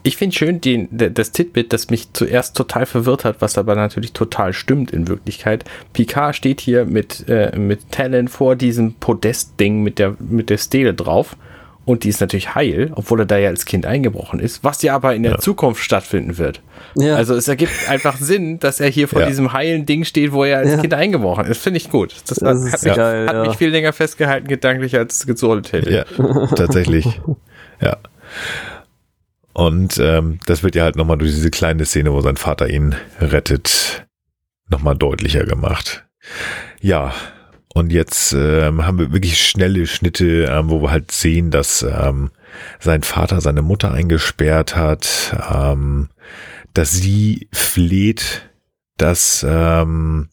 Ich 0.05 0.17
finde 0.17 0.37
schön 0.37 0.61
den, 0.61 0.89
das 0.91 1.33
Titbit, 1.33 1.73
das 1.73 1.91
mich 1.91 2.13
zuerst 2.13 2.57
total 2.57 2.87
verwirrt 2.87 3.25
hat, 3.25 3.41
was 3.41 3.59
aber 3.59 3.75
natürlich 3.75 4.13
total 4.13 4.53
stimmt 4.53 4.93
in 4.93 5.09
Wirklichkeit. 5.09 5.65
Picard 5.93 6.37
steht 6.37 6.61
hier 6.61 6.85
mit, 6.85 7.29
äh, 7.29 7.59
mit 7.59 7.91
Talon 7.91 8.29
vor 8.29 8.55
diesem 8.57 8.95
Podestding 8.95 9.83
mit 9.83 9.99
der, 9.99 10.17
mit 10.21 10.49
der 10.49 10.59
Stele 10.59 10.95
drauf. 10.95 11.37
Und 11.89 12.05
die 12.05 12.11
ist 12.11 12.21
natürlich 12.21 12.55
heil, 12.55 12.93
obwohl 12.97 13.21
er 13.21 13.25
da 13.25 13.39
ja 13.39 13.49
als 13.49 13.65
Kind 13.65 13.87
eingebrochen 13.87 14.41
ist, 14.41 14.63
was 14.63 14.83
ja 14.83 14.95
aber 14.95 15.15
in 15.15 15.23
der 15.23 15.33
Ja. 15.33 15.39
Zukunft 15.39 15.83
stattfinden 15.83 16.37
wird. 16.37 16.61
Ja. 16.97 17.17
Also 17.17 17.35
es 17.35 17.49
ergibt 17.49 17.73
einfach 17.89 18.19
Sinn, 18.19 18.59
dass 18.59 18.79
er 18.79 18.91
hier 18.91 19.09
vor 19.09 19.23
Ja. 19.23 19.27
diesem 19.27 19.55
heilen 19.55 19.87
Ding 19.87 20.05
steht, 20.05 20.33
wo 20.33 20.45
er 20.45 20.59
als 20.59 20.73
Ja. 20.73 20.77
Kind 20.83 20.93
eingebrochen 20.93 21.47
ist. 21.47 21.63
Finde 21.63 21.79
ich 21.79 21.89
gut. 21.89 22.15
Das, 22.27 22.39
Das 22.41 22.73
hat, 22.73 22.83
mich, 22.85 22.95
geil, 22.95 23.27
hat 23.27 23.35
ja. 23.35 23.47
mich 23.47 23.57
viel 23.57 23.71
länger 23.71 23.95
festgehalten, 23.95 24.49
gedanklich, 24.49 24.95
als 24.97 25.21
es 25.21 25.27
gesollt 25.27 25.73
hätte. 25.73 25.91
Ja, 25.91 26.05
tatsächlich. 26.55 27.07
Ja. 27.81 27.97
Und 29.53 29.99
ähm, 29.99 30.41
das 30.47 30.63
wird 30.63 30.75
ja 30.75 30.83
halt 30.85 30.97
nochmal 30.97 31.17
durch 31.17 31.31
diese 31.31 31.51
kleine 31.51 31.85
Szene, 31.85 32.13
wo 32.13 32.21
sein 32.21 32.37
Vater 32.37 32.69
ihn 32.69 32.95
rettet, 33.21 34.07
nochmal 34.69 34.97
deutlicher 34.97 35.45
gemacht. 35.45 36.05
Ja, 36.81 37.13
und 37.79 37.93
jetzt 37.93 38.33
ähm, 38.33 38.85
haben 38.85 38.99
wir 38.99 39.13
wirklich 39.13 39.41
schnelle 39.41 39.87
Schnitte, 39.87 40.45
ähm, 40.51 40.69
wo 40.69 40.83
wir 40.83 40.91
halt 40.91 41.13
sehen, 41.13 41.53
dass 41.53 41.83
ähm, 41.83 42.31
sein 42.81 43.05
Vater 43.05 43.41
seine 43.41 43.63
Mutter 43.63 43.93
eingesperrt 43.93 44.75
hat, 44.75 45.37
ähm, 45.53 46.09
dass 46.75 46.93
sie 46.93 47.49
fleht, 47.53 48.51
dass 48.97 49.47
ähm, 49.49 50.29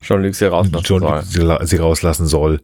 Jean-Luc 0.00 0.34
sie 0.34 0.46
rauslassen 0.46 0.84
John 0.84 1.22
soll. 1.22 1.66
sie 1.66 1.76
rauslassen 1.76 2.26
soll. 2.26 2.60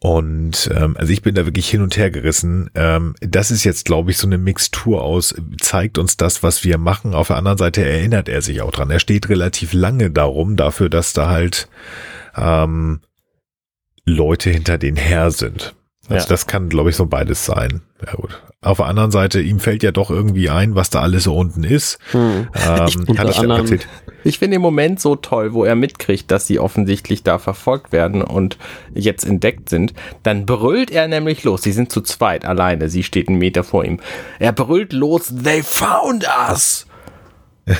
Und 0.00 0.70
ähm, 0.74 0.96
also 0.96 1.12
ich 1.12 1.22
bin 1.22 1.34
da 1.34 1.44
wirklich 1.44 1.68
hin 1.68 1.82
und 1.82 1.96
her 1.96 2.10
gerissen. 2.10 2.70
Ähm, 2.74 3.14
das 3.20 3.50
ist 3.50 3.64
jetzt, 3.64 3.84
glaube 3.84 4.10
ich, 4.10 4.16
so 4.16 4.26
eine 4.26 4.38
Mixtur 4.38 5.02
aus, 5.02 5.34
zeigt 5.60 5.98
uns 5.98 6.16
das, 6.16 6.42
was 6.42 6.64
wir 6.64 6.78
machen. 6.78 7.14
Auf 7.14 7.26
der 7.26 7.36
anderen 7.36 7.58
Seite 7.58 7.84
erinnert 7.84 8.28
er 8.28 8.40
sich 8.40 8.62
auch 8.62 8.70
dran. 8.70 8.90
Er 8.90 9.00
steht 9.00 9.28
relativ 9.28 9.74
lange 9.74 10.10
darum, 10.10 10.56
dafür, 10.56 10.88
dass 10.88 11.12
da 11.12 11.28
halt 11.28 11.68
ähm, 12.36 13.00
Leute 14.08 14.50
hinter 14.50 14.78
den 14.78 14.96
her 14.96 15.30
sind. 15.30 15.74
Also 16.08 16.24
Ja. 16.24 16.28
das 16.28 16.46
kann, 16.46 16.68
glaube 16.68 16.90
ich, 16.90 16.96
so 16.96 17.06
beides 17.06 17.44
sein. 17.44 17.82
Ja 18.04 18.14
gut. 18.14 18.42
Auf 18.60 18.78
der 18.78 18.86
anderen 18.86 19.10
Seite, 19.12 19.40
ihm 19.40 19.60
fällt 19.60 19.82
ja 19.84 19.92
doch 19.92 20.10
irgendwie 20.10 20.50
ein, 20.50 20.74
was 20.74 20.90
da 20.90 21.00
alles 21.00 21.24
so 21.24 21.36
unten 21.36 21.62
ist. 21.62 21.98
Hm. 22.10 22.48
Ähm, 22.54 23.04
ja 23.14 23.22
anderem-. 23.38 23.78
Ich 24.24 24.38
finde 24.38 24.56
den 24.56 24.62
Moment 24.62 25.00
so 25.00 25.14
toll, 25.14 25.52
wo 25.52 25.64
er 25.64 25.76
mitkriegt, 25.76 26.30
dass 26.30 26.46
sie 26.46 26.58
offensichtlich 26.58 27.22
da 27.22 27.38
verfolgt 27.38 27.92
werden 27.92 28.22
und 28.22 28.58
jetzt 28.94 29.24
entdeckt 29.24 29.68
sind. 29.68 29.94
Dann 30.24 30.44
brüllt 30.44 30.90
er 30.90 31.06
nämlich 31.06 31.44
los. 31.44 31.62
Sie 31.62 31.72
sind 31.72 31.92
zu 31.92 32.00
zweit 32.00 32.44
alleine. 32.44 32.88
Sie 32.88 33.04
steht 33.04 33.28
einen 33.28 33.38
Meter 33.38 33.62
vor 33.62 33.84
ihm. 33.84 34.00
Er 34.40 34.52
brüllt 34.52 34.92
los, 34.92 35.32
they 35.44 35.62
found 35.62 36.26
us! 36.50 36.86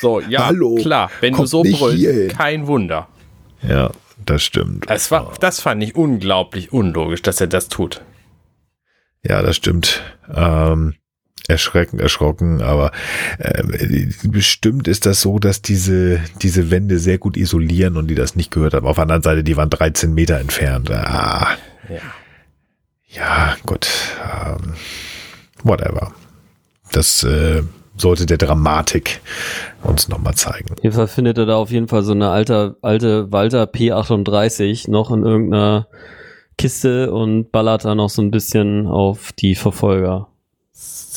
So, 0.00 0.20
ja, 0.20 0.46
Hallo, 0.46 0.76
klar. 0.76 1.10
Wenn 1.20 1.34
du 1.34 1.44
so 1.44 1.64
brüllst, 1.64 2.36
kein 2.38 2.68
Wunder. 2.68 3.08
Ja, 3.68 3.90
das 4.24 4.42
stimmt. 4.42 4.86
Es 4.88 5.10
war, 5.10 5.32
das 5.40 5.60
fand 5.60 5.82
ich 5.82 5.94
unglaublich 5.96 6.72
unlogisch, 6.72 7.22
dass 7.22 7.40
er 7.40 7.46
das 7.46 7.68
tut. 7.68 8.02
Ja, 9.22 9.42
das 9.42 9.56
stimmt. 9.56 10.02
Ähm, 10.32 10.94
erschreckend, 11.48 12.00
erschrocken, 12.02 12.60
aber 12.62 12.92
äh, 13.38 13.62
bestimmt 14.24 14.86
ist 14.86 15.06
das 15.06 15.20
so, 15.22 15.38
dass 15.38 15.62
diese, 15.62 16.20
diese 16.42 16.70
Wände 16.70 16.98
sehr 16.98 17.18
gut 17.18 17.36
isolieren 17.36 17.96
und 17.96 18.08
die 18.08 18.14
das 18.14 18.36
nicht 18.36 18.50
gehört 18.50 18.74
haben. 18.74 18.86
Auf 18.86 18.96
der 18.96 19.02
anderen 19.02 19.22
Seite, 19.22 19.42
die 19.42 19.56
waren 19.56 19.70
13 19.70 20.12
Meter 20.14 20.38
entfernt. 20.38 20.90
Ah, 20.90 21.56
Ja. 21.88 21.96
ja, 23.08 23.56
gut. 23.64 23.88
Ähm, 24.22 24.74
whatever. 25.62 26.12
Das 26.92 27.22
äh, 27.22 27.62
sollte 27.96 28.26
der 28.26 28.38
Dramatik 28.38 29.20
uns 29.82 30.08
nochmal 30.08 30.34
zeigen. 30.34 30.72
Auf 30.72 30.82
jeden 30.82 30.94
Fall 30.94 31.06
findet 31.08 31.38
er 31.38 31.46
da 31.46 31.56
auf 31.56 31.70
jeden 31.70 31.88
Fall 31.88 32.02
so 32.02 32.12
eine 32.12 32.30
alte, 32.30 32.76
alte 32.82 33.30
Walter 33.32 33.64
P38 33.64 34.90
noch 34.90 35.10
in 35.10 35.22
irgendeiner 35.24 35.86
Kiste 36.56 37.12
und 37.12 37.52
ballert 37.52 37.84
da 37.84 37.94
noch 37.94 38.10
so 38.10 38.20
ein 38.22 38.30
bisschen 38.30 38.86
auf 38.86 39.32
die 39.32 39.54
Verfolger. 39.54 40.28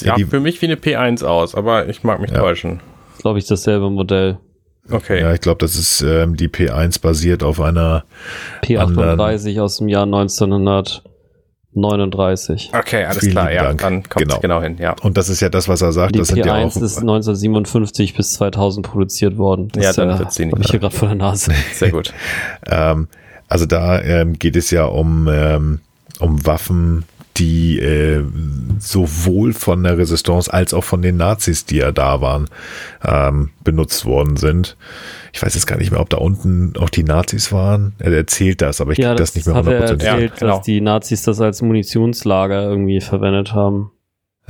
Ja, 0.02 0.08
Ja, 0.08 0.16
die- 0.16 0.26
für 0.26 0.40
mich 0.40 0.62
wie 0.62 0.66
eine 0.68 0.76
P1 0.76 1.24
aus, 1.24 1.56
aber 1.56 1.88
ich 1.90 2.04
mag 2.04 2.20
mich 2.22 2.32
Ja. 2.32 2.40
täuschen. 2.40 2.80
Glaube 3.20 3.40
ich, 3.40 3.46
dasselbe 3.48 3.90
Modell. 3.90 4.38
Okay. 4.90 5.22
Ja, 5.22 5.34
ich 5.34 5.42
glaube, 5.42 5.60
das 5.60 5.76
ist 5.76 6.02
ähm, 6.02 6.36
die 6.36 6.48
P1 6.48 7.02
basiert 7.02 7.44
auf 7.44 7.62
einer 7.62 8.04
P38 8.64 9.60
aus 9.62 9.78
dem 9.78 9.88
Jahr 9.90 10.06
1939. 11.76 12.72
Okay, 12.78 13.06
alles 13.06 13.20
Vielen 13.20 13.32
klar, 13.32 13.52
ja, 13.52 13.64
Dank. 13.64 13.80
dann 13.82 14.04
kommt 14.04 14.24
Genau. 14.26 14.40
genau. 14.40 14.62
hin, 14.62 14.78
ja. 14.78 14.94
und 15.02 15.18
das 15.18 15.30
ist 15.30 15.40
ja 15.40 15.50
das, 15.50 15.68
was 15.70 15.82
er 15.82 15.94
sagt. 15.94 16.16
Die 16.16 16.20
das 16.20 16.28
sind 16.30 16.38
ja 16.38 16.54
P1 16.54 16.78
auch 16.78 16.82
ist 16.82 16.98
1957 17.00 18.14
bis 18.16 18.34
2000 18.34 18.86
produziert 18.88 19.38
worden. 19.38 19.70
Das 19.74 19.84
Ja, 19.84 19.90
ist 19.92 19.98
dann 19.98 20.20
wird's 20.20 20.36
die 20.36 20.46
nicht 20.46 20.54
hab 20.56 20.62
ich 20.66 20.72
hier 20.72 20.80
gerade 20.80 20.96
vor 20.96 21.08
der 21.08 21.16
Nase. 21.18 21.52
Sehr 21.74 21.92
gut. 21.92 22.14
Ähm, 22.68 23.08
also 23.48 23.66
da 23.66 24.02
ähm, 24.02 24.40
geht 24.40 24.56
es 24.56 24.72
ja 24.72 24.86
um, 24.86 25.28
ähm, 25.28 25.80
um 26.20 26.46
Waffen, 26.46 27.04
die 27.38 27.80
äh, 27.80 28.24
sowohl 28.80 29.54
von 29.54 29.84
der 29.84 29.98
Resistance 29.98 30.52
als 30.52 30.74
auch 30.74 30.84
von 30.84 31.02
den 31.02 31.18
Nazis, 31.18 31.66
die 31.66 31.78
ja 31.78 31.92
da 31.92 32.22
waren, 32.22 32.48
ähm, 33.06 33.52
benutzt 33.64 34.06
worden 34.06 34.38
sind. 34.38 34.78
Ich 35.34 35.42
weiß 35.42 35.56
jetzt 35.56 35.66
gar 35.66 35.78
nicht 35.78 35.92
mehr, 35.92 36.02
ob 36.02 36.10
da 36.10 36.18
unten 36.18 36.74
auch 36.78 36.90
die 36.90 37.04
Nazis 37.04 37.52
waren. 37.52 37.94
Er 38.00 38.12
erzählt 38.12 38.62
das, 38.62 38.82
aber 38.82 38.92
ich 38.92 38.98
ja, 38.98 39.10
krieg 39.10 39.18
das, 39.18 39.36
nicht 39.36 39.48
mehr 39.48 39.56
hat 39.56 39.66
er 39.66 39.72
hundertprozentig. 39.72 40.06
Ja, 40.08 40.14
erzählt, 40.14 40.40
genau. 40.40 40.56
dass 40.58 40.66
die 40.66 40.82
Nazis 40.82 41.24
das 41.24 41.40
als 41.40 41.62
Munitionslager 41.62 42.64
irgendwie 42.64 43.00
verwendet 43.02 43.54
haben. 43.54 43.92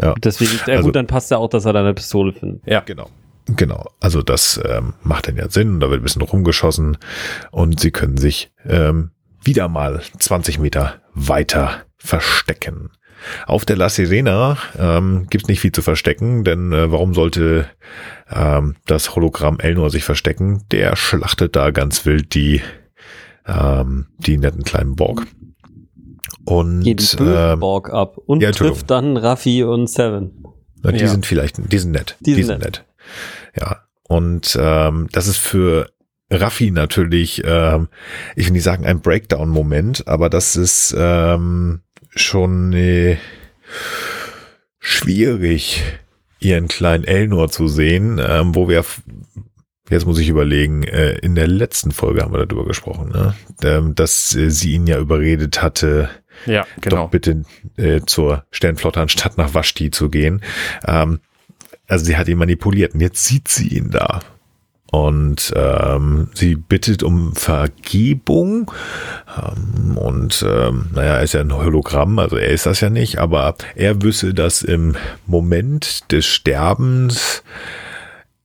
Ja. 0.02 0.16
Deswegen, 0.24 0.52
ja 0.66 0.76
Also- 0.76 0.88
gut, 0.88 0.96
dann 0.96 1.08
passt 1.08 1.32
ja 1.32 1.38
auch, 1.38 1.50
dass 1.50 1.66
er 1.66 1.74
da 1.74 1.82
eine 1.82 1.94
Pistole 1.94 2.34
findet. 2.34 2.66
Ja. 2.66 2.82
Genau. 2.82 3.10
Genau. 3.48 3.90
Also 4.00 4.22
das 4.22 4.60
ähm, 4.64 4.94
macht 5.04 5.28
dann 5.28 5.36
ja 5.36 5.50
Sinn. 5.50 5.80
Da 5.80 5.90
wird 5.90 6.02
ein 6.02 6.04
bisschen 6.04 6.22
rumgeschossen 6.22 6.98
und 7.52 7.80
sie 7.80 7.92
können 7.92 8.18
sich 8.18 8.52
ähm, 8.68 9.12
wieder 9.44 9.68
mal 9.68 10.02
20 10.20 10.60
Meter 10.60 11.02
weiter 11.14 11.84
verstecken. 12.04 12.90
Auf 13.46 13.66
der 13.66 13.76
La 13.78 13.90
Sirena 13.90 14.58
ähm, 14.80 15.28
gibt 15.30 15.44
es 15.44 15.48
nicht 15.48 15.60
viel 15.60 15.72
zu 15.72 15.84
verstecken, 15.84 16.44
denn 16.44 16.74
äh, 16.74 16.92
warum 16.92 17.14
sollte 17.14 17.68
ähm, 18.32 18.76
das 18.88 19.16
Hologramm 19.16 19.60
Elnor 19.60 19.92
sich 19.92 20.04
verstecken? 20.04 20.64
Der 20.72 20.96
schlachtet 20.96 21.56
da 21.56 21.70
ganz 21.70 22.06
wild 22.06 22.34
die, 22.34 22.62
ähm, 23.46 24.08
die 24.18 24.38
netten 24.40 24.64
kleinen 24.64 24.96
Borg. 24.96 25.28
Und 26.46 26.82
Geht 26.82 27.00
die 27.14 27.18
bösen 27.18 27.36
ähm, 27.54 27.60
Borg 27.60 27.92
ab 27.94 28.18
und 28.18 28.42
ja, 28.42 28.52
trifft 28.52 28.90
dann 28.90 29.18
Raffi 29.18 29.64
und 29.64 29.88
Seven. 29.88 30.44
Na, 30.82 30.92
die 30.92 31.02
Ja. 31.02 31.08
sind 31.08 31.28
vielleicht, 31.28 31.72
die 31.72 31.78
sind 31.78 31.92
nett. 31.92 32.18
Die 32.22 32.34
Die, 32.34 32.42
sind 32.42 32.62
sind 32.62 32.64
nett. 32.64 32.86
Ja. 33.56 33.84
Und 34.08 34.58
ähm, 34.60 35.08
das 35.12 35.28
ist 35.28 35.38
für 35.38 35.92
Raffi 36.32 36.72
natürlich, 36.72 37.44
ähm, 37.46 37.90
ich 38.36 38.46
will 38.48 38.54
nicht 38.54 38.64
sagen 38.64 38.86
ein 38.86 39.02
Breakdown-Moment, 39.02 40.08
aber 40.08 40.30
das 40.32 40.56
ist 40.56 40.96
ähm, 40.98 41.82
schon 42.16 42.74
äh, 42.74 43.18
schwierig, 44.80 45.84
ihren 46.40 46.68
kleinen 46.68 47.04
Elnor 47.04 47.50
zu 47.50 47.68
sehen, 47.68 48.20
ähm, 48.24 48.56
wo 48.56 48.68
wir 48.68 48.84
Jetzt 49.90 50.06
muss 50.06 50.20
ich 50.20 50.30
überlegen, 50.30 50.84
äh, 50.84 51.18
in 51.18 51.36
der 51.36 51.48
letzten 51.48 51.92
Folge 51.92 52.22
haben 52.22 52.32
wir 52.32 52.46
darüber 52.46 52.66
gesprochen, 52.66 53.10
ne? 53.10 53.36
Ähm, 53.62 53.94
dass 53.94 54.34
äh, 54.34 54.50
sie 54.50 54.72
ihn 54.72 54.88
ja 54.88 54.98
überredet 54.98 55.62
hatte, 55.62 56.10
Ja, 56.46 56.66
genau. 56.80 57.04
doch 57.04 57.10
bitte 57.10 57.44
äh, 57.76 58.00
zur 58.06 58.46
Sternflotte 58.52 59.02
anstatt 59.02 59.38
nach 59.38 59.54
Vashti 59.54 59.92
zu 59.92 60.10
gehen. 60.10 60.44
Ähm, 60.88 61.20
also 61.88 62.06
sie 62.06 62.16
hat 62.16 62.30
ihn 62.30 62.38
manipuliert 62.38 62.94
und 62.94 63.02
jetzt 63.02 63.26
sieht 63.26 63.50
sie 63.50 63.68
ihn 63.68 63.92
da. 63.92 64.22
Und 64.92 65.54
ähm, 65.56 66.28
sie 66.34 66.56
bittet 66.56 67.02
um 67.02 67.34
Vergebung. 67.34 68.70
Ähm, 69.38 69.98
und 69.98 70.46
ähm, 70.48 70.88
naja, 70.94 71.16
er 71.16 71.24
ist 71.24 71.34
ja 71.34 71.40
ein 71.40 71.54
Hologramm, 71.56 72.20
also 72.20 72.36
er 72.36 72.50
ist 72.50 72.66
das 72.66 72.82
ja 72.82 72.90
nicht, 72.90 73.18
aber 73.18 73.56
er 73.76 74.02
wüsste, 74.02 74.34
dass 74.34 74.62
im 74.64 74.96
Moment 75.26 76.12
des 76.12 76.26
Sterbens 76.26 77.42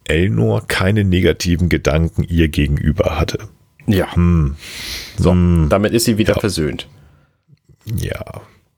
Elnor 0.05 0.67
keine 0.69 1.03
negativen 1.05 1.69
Gedanken 1.69 2.23
ihr 2.23 2.47
gegenüber 2.49 3.19
hatte. 3.19 3.39
Ja. 3.89 4.15
Hm. 4.15 4.55
So, 5.19 5.33
Hm. 5.33 5.67
damit 5.69 5.93
ist 5.95 6.05
sie 6.05 6.17
wieder 6.17 6.35
Ja. 6.35 6.41
versöhnt. 6.41 6.87
Ja. 7.87 8.23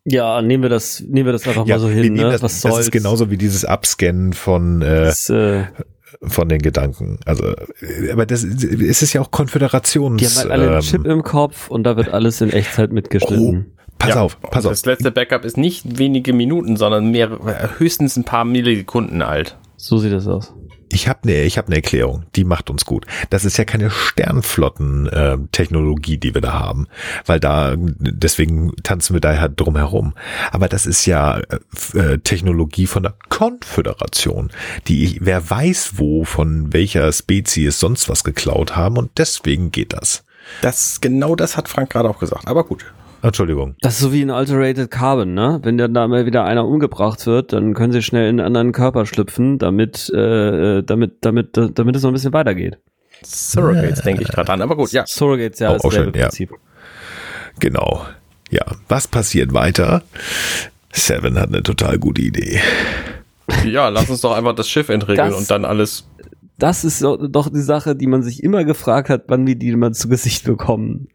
Ja, 0.05 0.41
nehmen 0.41 0.63
wir 0.63 0.71
das, 0.71 1.01
nehmen 1.01 1.27
wir 1.27 1.33
das 1.33 1.47
einfach 1.47 1.67
Ja, 1.67 1.77
mal 1.77 1.81
so 1.81 1.89
hin, 1.89 2.15
nehmen 2.15 2.17
ne? 2.17 2.31
das, 2.33 2.43
Was 2.43 2.61
das 2.63 2.73
soll's? 2.73 2.87
ist 2.87 2.93
genauso 2.93 3.31
wie 3.31 3.37
dieses 3.37 3.67
Abscannen 3.67 4.33
von, 4.33 4.81
äh, 4.81 5.05
Das, 5.05 5.29
äh, 5.29 5.65
von 6.23 6.49
den 6.49 6.61
Gedanken. 6.61 7.19
Also, 7.25 7.45
äh, 7.81 8.11
aber 8.13 8.27
das 8.27 8.43
es 8.45 9.03
ist 9.03 9.13
ja 9.13 9.21
auch 9.21 9.31
Konföderations. 9.31 10.19
die 10.21 10.27
haben 10.27 10.37
halt 10.37 10.51
alle 10.51 10.67
einen 10.67 10.75
ähm, 10.77 10.81
Chip 10.81 11.05
im 11.07 11.23
Kopf 11.23 11.71
und 11.71 11.85
da 11.85 11.97
wird 11.97 12.09
alles 12.11 12.41
in 12.41 12.51
Echtzeit 12.51 12.93
mitgeschnitten. 12.93 13.73
Pass 13.99 14.11
Ja. 14.11 14.21
auf, 14.23 14.41
pass 14.41 14.65
auf. 14.65 14.73
Das 14.73 14.87
letzte 14.87 15.11
Backup 15.11 15.45
ist 15.45 15.57
nicht 15.57 15.99
wenige 15.99 16.33
Minuten, 16.33 16.77
sondern 16.77 17.11
mehr, 17.11 17.31
höchstens 17.79 18.17
ein 18.17 18.25
paar 18.25 18.45
Millisekunden 18.45 19.23
alt. 19.23 19.57
So 19.77 19.99
sieht 19.99 20.13
das 20.13 20.27
aus. 20.27 20.55
Ich 20.91 21.09
habe 21.09 21.21
eine, 21.25 21.43
ich 21.43 21.59
habe 21.59 21.67
eine 21.69 21.77
Erklärung. 21.77 22.25
Die 22.35 22.43
macht 22.45 22.71
uns 22.71 22.85
gut. 22.85 23.07
Das 23.31 23.45
ist 23.45 23.57
ja 23.57 23.65
keine 23.65 23.91
Sternflotten-Technologie, 23.91 26.19
die 26.19 26.35
wir 26.35 26.41
da 26.41 26.55
haben, 26.55 26.89
weil 27.27 27.39
da 27.41 27.75
deswegen 27.77 28.73
tanzen 28.83 29.15
wir 29.15 29.21
da 29.21 29.39
halt 29.39 29.61
drum 29.61 29.77
herum. 29.77 30.15
Aber 30.51 30.69
das 30.69 30.87
ist 30.87 31.07
ja 31.07 31.39
äh, 31.39 31.59
äh, 31.99 32.19
Technologie 32.19 32.87
von 32.87 33.03
der 33.03 33.15
Konföderation, 33.29 34.51
die 34.87 35.05
ich, 35.05 35.19
wer 35.21 35.49
weiß 35.49 35.93
wo 35.97 36.25
von 36.25 36.73
welcher 36.73 37.13
Spezies 37.13 37.81
sonst 37.81 38.09
was 38.09 38.25
geklaut 38.25 38.77
haben 38.77 38.97
und 38.97 39.11
deswegen 39.19 39.71
geht 39.71 39.93
das. 39.93 40.25
Das, 40.63 41.01
genau 41.01 41.37
das 41.37 41.57
hat 41.57 41.69
Frank 41.69 41.91
gerade 41.91 42.09
auch 42.09 42.19
gesagt. 42.19 42.47
Aber 42.47 42.65
gut. 42.65 42.85
Entschuldigung. 43.23 43.75
Das 43.81 43.95
ist 43.95 44.01
so 44.01 44.13
wie 44.13 44.23
ein 44.23 44.31
Alterated 44.31 44.91
Carbon, 44.91 45.35
ne? 45.35 45.59
Wenn 45.63 45.77
dann 45.77 45.93
da 45.93 46.07
mal 46.07 46.25
wieder 46.27 46.45
einer 46.45 46.65
umgebracht 46.67 47.27
wird, 47.27 47.53
dann 47.53 47.75
können 47.75 47.93
sie 47.93 48.03
schnell 48.03 48.29
in 48.29 48.39
einen 48.39 48.47
anderen 48.47 48.73
Körper 48.73 49.07
schlüpfen, 49.07 49.59
damit, 49.59 50.09
äh, 50.11 50.83
damit, 50.83 51.17
damit, 51.23 51.57
damit 51.57 51.97
es 51.97 52.03
noch 52.03 52.11
ein 52.11 52.15
bisschen 52.15 52.33
weitergeht. 52.33 52.79
Surrogates 53.25 54.03
denke 54.03 54.23
ich 54.23 54.29
gerade 54.29 54.53
an. 54.53 54.63
Aber 54.63 54.77
gut, 54.77 54.93
ja. 54.93 55.05
Surrogates, 55.07 55.59
ja, 55.59 55.71
Auch- 55.71 55.75
das 55.75 55.85
auch 55.85 55.93
schön, 55.93 56.13
ja. 56.15 56.29
Prinzip. 56.29 56.53
Genau. 57.59 58.05
Ja, 58.51 58.65
was 58.89 59.09
passiert 59.09 59.53
weiter? 59.53 60.03
Seven 60.93 61.39
hat 61.39 61.49
eine 61.49 61.63
total 61.63 61.99
gute 61.99 62.23
Idee. 62.23 62.61
Ja, 63.67 63.89
lass 63.89 64.09
uns 64.09 64.21
doch 64.21 64.37
einfach 64.37 64.55
das 64.55 64.69
Schiff 64.69 64.89
entriegeln 64.89 65.31
Das- 65.31 65.39
und 65.39 65.51
dann 65.51 65.65
alles. 65.65 66.07
Das 66.59 66.85
ist 66.85 66.99
so- 67.01 67.17
doch 67.17 67.49
die 67.51 67.61
Sache, 67.61 67.95
die 67.97 68.07
man 68.07 68.23
sich 68.23 68.43
immer 68.43 68.65
gefragt 68.65 69.09
hat, 69.11 69.25
wann 69.29 69.47
wir 69.47 69.55
die 69.57 69.75
mal 69.77 69.93
zu 69.93 70.09
Gesicht 70.09 70.45
bekommen. 70.45 71.09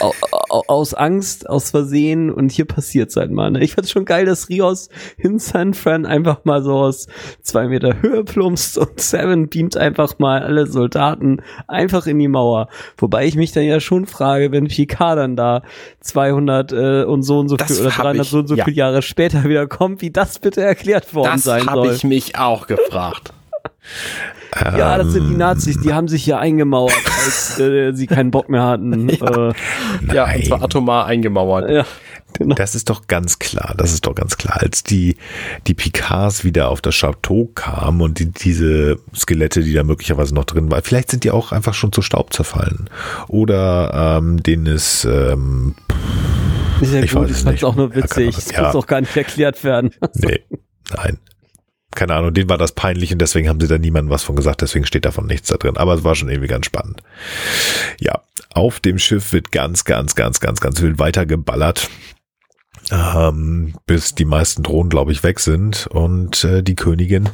Au- 0.00 0.12
au- 0.50 0.62
aus 0.66 0.92
Angst, 0.94 1.48
aus 1.48 1.70
Versehen 1.70 2.30
und 2.30 2.52
hier 2.52 2.66
passiert's 2.66 3.16
halt 3.16 3.30
mal. 3.30 3.50
Ne? 3.50 3.62
Ich 3.64 3.74
fand's 3.74 3.90
schon 3.90 4.04
geil, 4.04 4.26
dass 4.26 4.48
Rios 4.50 4.88
in 5.16 5.38
San 5.38 5.72
Fran 5.74 6.04
einfach 6.06 6.44
mal 6.44 6.62
so 6.62 6.74
aus 6.74 7.06
zwei 7.40 7.66
Meter 7.68 8.02
Höhe 8.02 8.24
plumpst 8.24 8.76
und 8.76 9.00
Seven 9.00 9.48
beamt 9.48 9.76
einfach 9.78 10.18
mal 10.18 10.42
alle 10.42 10.66
Soldaten 10.66 11.38
einfach 11.66 12.06
in 12.06 12.18
die 12.18 12.28
Mauer. 12.28 12.68
Wobei 12.98 13.26
ich 13.26 13.36
mich 13.36 13.52
dann 13.52 13.64
ja 13.64 13.80
schon 13.80 14.06
frage, 14.06 14.52
wenn 14.52 14.68
Picard 14.68 15.16
dann 15.18 15.34
da 15.36 15.62
200 16.00 16.72
äh, 16.72 17.02
und 17.04 17.22
so 17.22 17.38
und 17.38 17.48
so 17.48 17.56
Das 17.56 17.68
viel 17.68 17.80
oder 17.86 17.96
hab 17.96 18.02
300 18.04 18.24
ich- 18.26 18.30
so 18.30 18.38
und 18.40 18.46
so 18.48 18.54
ja. 18.56 18.64
viele 18.64 18.76
Jahre 18.76 19.02
später 19.02 19.44
wieder 19.44 19.66
kommt, 19.66 20.02
wie 20.02 20.10
das 20.10 20.38
bitte 20.38 20.62
erklärt 20.62 21.14
worden 21.14 21.30
Das 21.34 21.44
sein 21.44 21.66
habe 21.66 21.86
soll. 21.86 21.94
ich 21.94 22.04
mich 22.04 22.38
auch 22.38 22.66
gefragt. 22.66 23.32
ja, 24.56 24.98
das 24.98 25.12
sind 25.12 25.28
die 25.30 25.36
Nazis, 25.36 25.78
die 25.80 25.92
haben 25.92 26.08
sich 26.08 26.24
hier 26.24 26.38
eingemauert, 26.38 26.92
als 27.24 27.58
äh, 27.60 27.92
sie 27.92 28.06
keinen 28.06 28.30
Bock 28.30 28.48
mehr 28.48 28.62
hatten. 28.64 29.08
Ja. 29.08 29.48
Äh, 29.50 29.52
Ja, 30.12 30.34
und 30.34 30.44
zwar 30.44 30.62
atomar 30.62 31.06
eingemauert. 31.06 31.70
ja, 31.70 31.84
genau. 32.32 32.54
Das 32.56 32.74
ist 32.74 32.90
doch 32.90 33.06
ganz 33.06 33.38
klar, 33.38 33.74
das 33.76 33.92
ist 33.92 34.06
doch 34.06 34.14
ganz 34.14 34.36
klar. 34.38 34.60
Als 34.60 34.82
die, 34.82 35.16
die 35.66 35.74
Picards 35.74 36.42
wieder 36.44 36.68
auf 36.70 36.80
das 36.80 36.94
Chateau 36.96 37.46
kamen 37.54 38.00
und 38.00 38.18
die, 38.18 38.30
diese 38.30 38.98
Skelette, 39.14 39.62
die 39.62 39.72
da 39.72 39.84
möglicherweise 39.84 40.34
noch 40.34 40.44
drin 40.44 40.70
waren, 40.70 40.82
vielleicht 40.82 41.10
sind 41.10 41.22
die 41.24 41.30
auch 41.30 41.52
einfach 41.52 41.74
schon 41.74 41.92
zu 41.92 42.02
Staub 42.02 42.32
zerfallen. 42.32 42.90
Oder 43.28 44.18
ähm, 44.18 44.42
denen 44.42 44.66
ist, 44.66 45.04
ähm, 45.04 45.74
Ist 46.80 46.92
ja 46.92 47.02
Ich 47.02 47.12
gut, 47.12 47.22
weiß 47.22 47.30
ich 47.30 47.36
es 47.36 47.44
nicht. 47.44 47.64
auch 47.64 47.76
nur 47.76 47.94
witzig. 47.94 48.36
Es 48.36 48.50
Ja. 48.50 48.64
muss 48.66 48.74
auch 48.74 48.86
gar 48.86 49.00
nicht 49.00 49.16
erklärt 49.16 49.62
werden. 49.64 49.90
nee, 50.14 50.40
nein. 50.96 51.18
Keine 51.94 52.14
Ahnung, 52.14 52.32
denen 52.32 52.48
war 52.48 52.58
das 52.58 52.72
peinlich 52.72 53.12
und 53.12 53.18
deswegen 53.18 53.48
haben 53.48 53.60
sie 53.60 53.66
da 53.66 53.76
niemandem 53.76 54.10
was 54.10 54.22
von 54.22 54.36
gesagt, 54.36 54.62
deswegen 54.62 54.86
steht 54.86 55.04
davon 55.04 55.26
nichts 55.26 55.48
da 55.48 55.56
drin. 55.56 55.76
Aber 55.76 55.94
es 55.94 56.04
war 56.04 56.14
schon 56.14 56.28
irgendwie 56.28 56.48
ganz 56.48 56.66
spannend. 56.66 57.02
Ja, 57.98 58.22
auf 58.52 58.80
dem 58.80 58.98
Schiff 58.98 59.32
wird 59.32 59.50
ganz, 59.50 59.84
ganz, 59.84 60.14
ganz, 60.14 60.40
ganz, 60.40 60.60
ganz 60.60 60.80
wild 60.80 60.98
weitergeballert. 60.98 61.90
Ähm, 62.90 63.74
bis 63.86 64.14
die 64.14 64.24
meisten 64.24 64.62
Drohnen, 64.62 64.90
glaube 64.90 65.12
ich, 65.12 65.22
weg 65.22 65.38
sind 65.38 65.86
und 65.88 66.42
äh, 66.44 66.62
die 66.62 66.74
Königin 66.74 67.28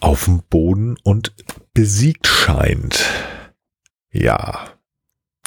auf 0.00 0.24
dem 0.24 0.42
Boden 0.48 0.96
und 1.02 1.32
besiegt 1.74 2.26
scheint. 2.26 3.04
Ja, 4.10 4.70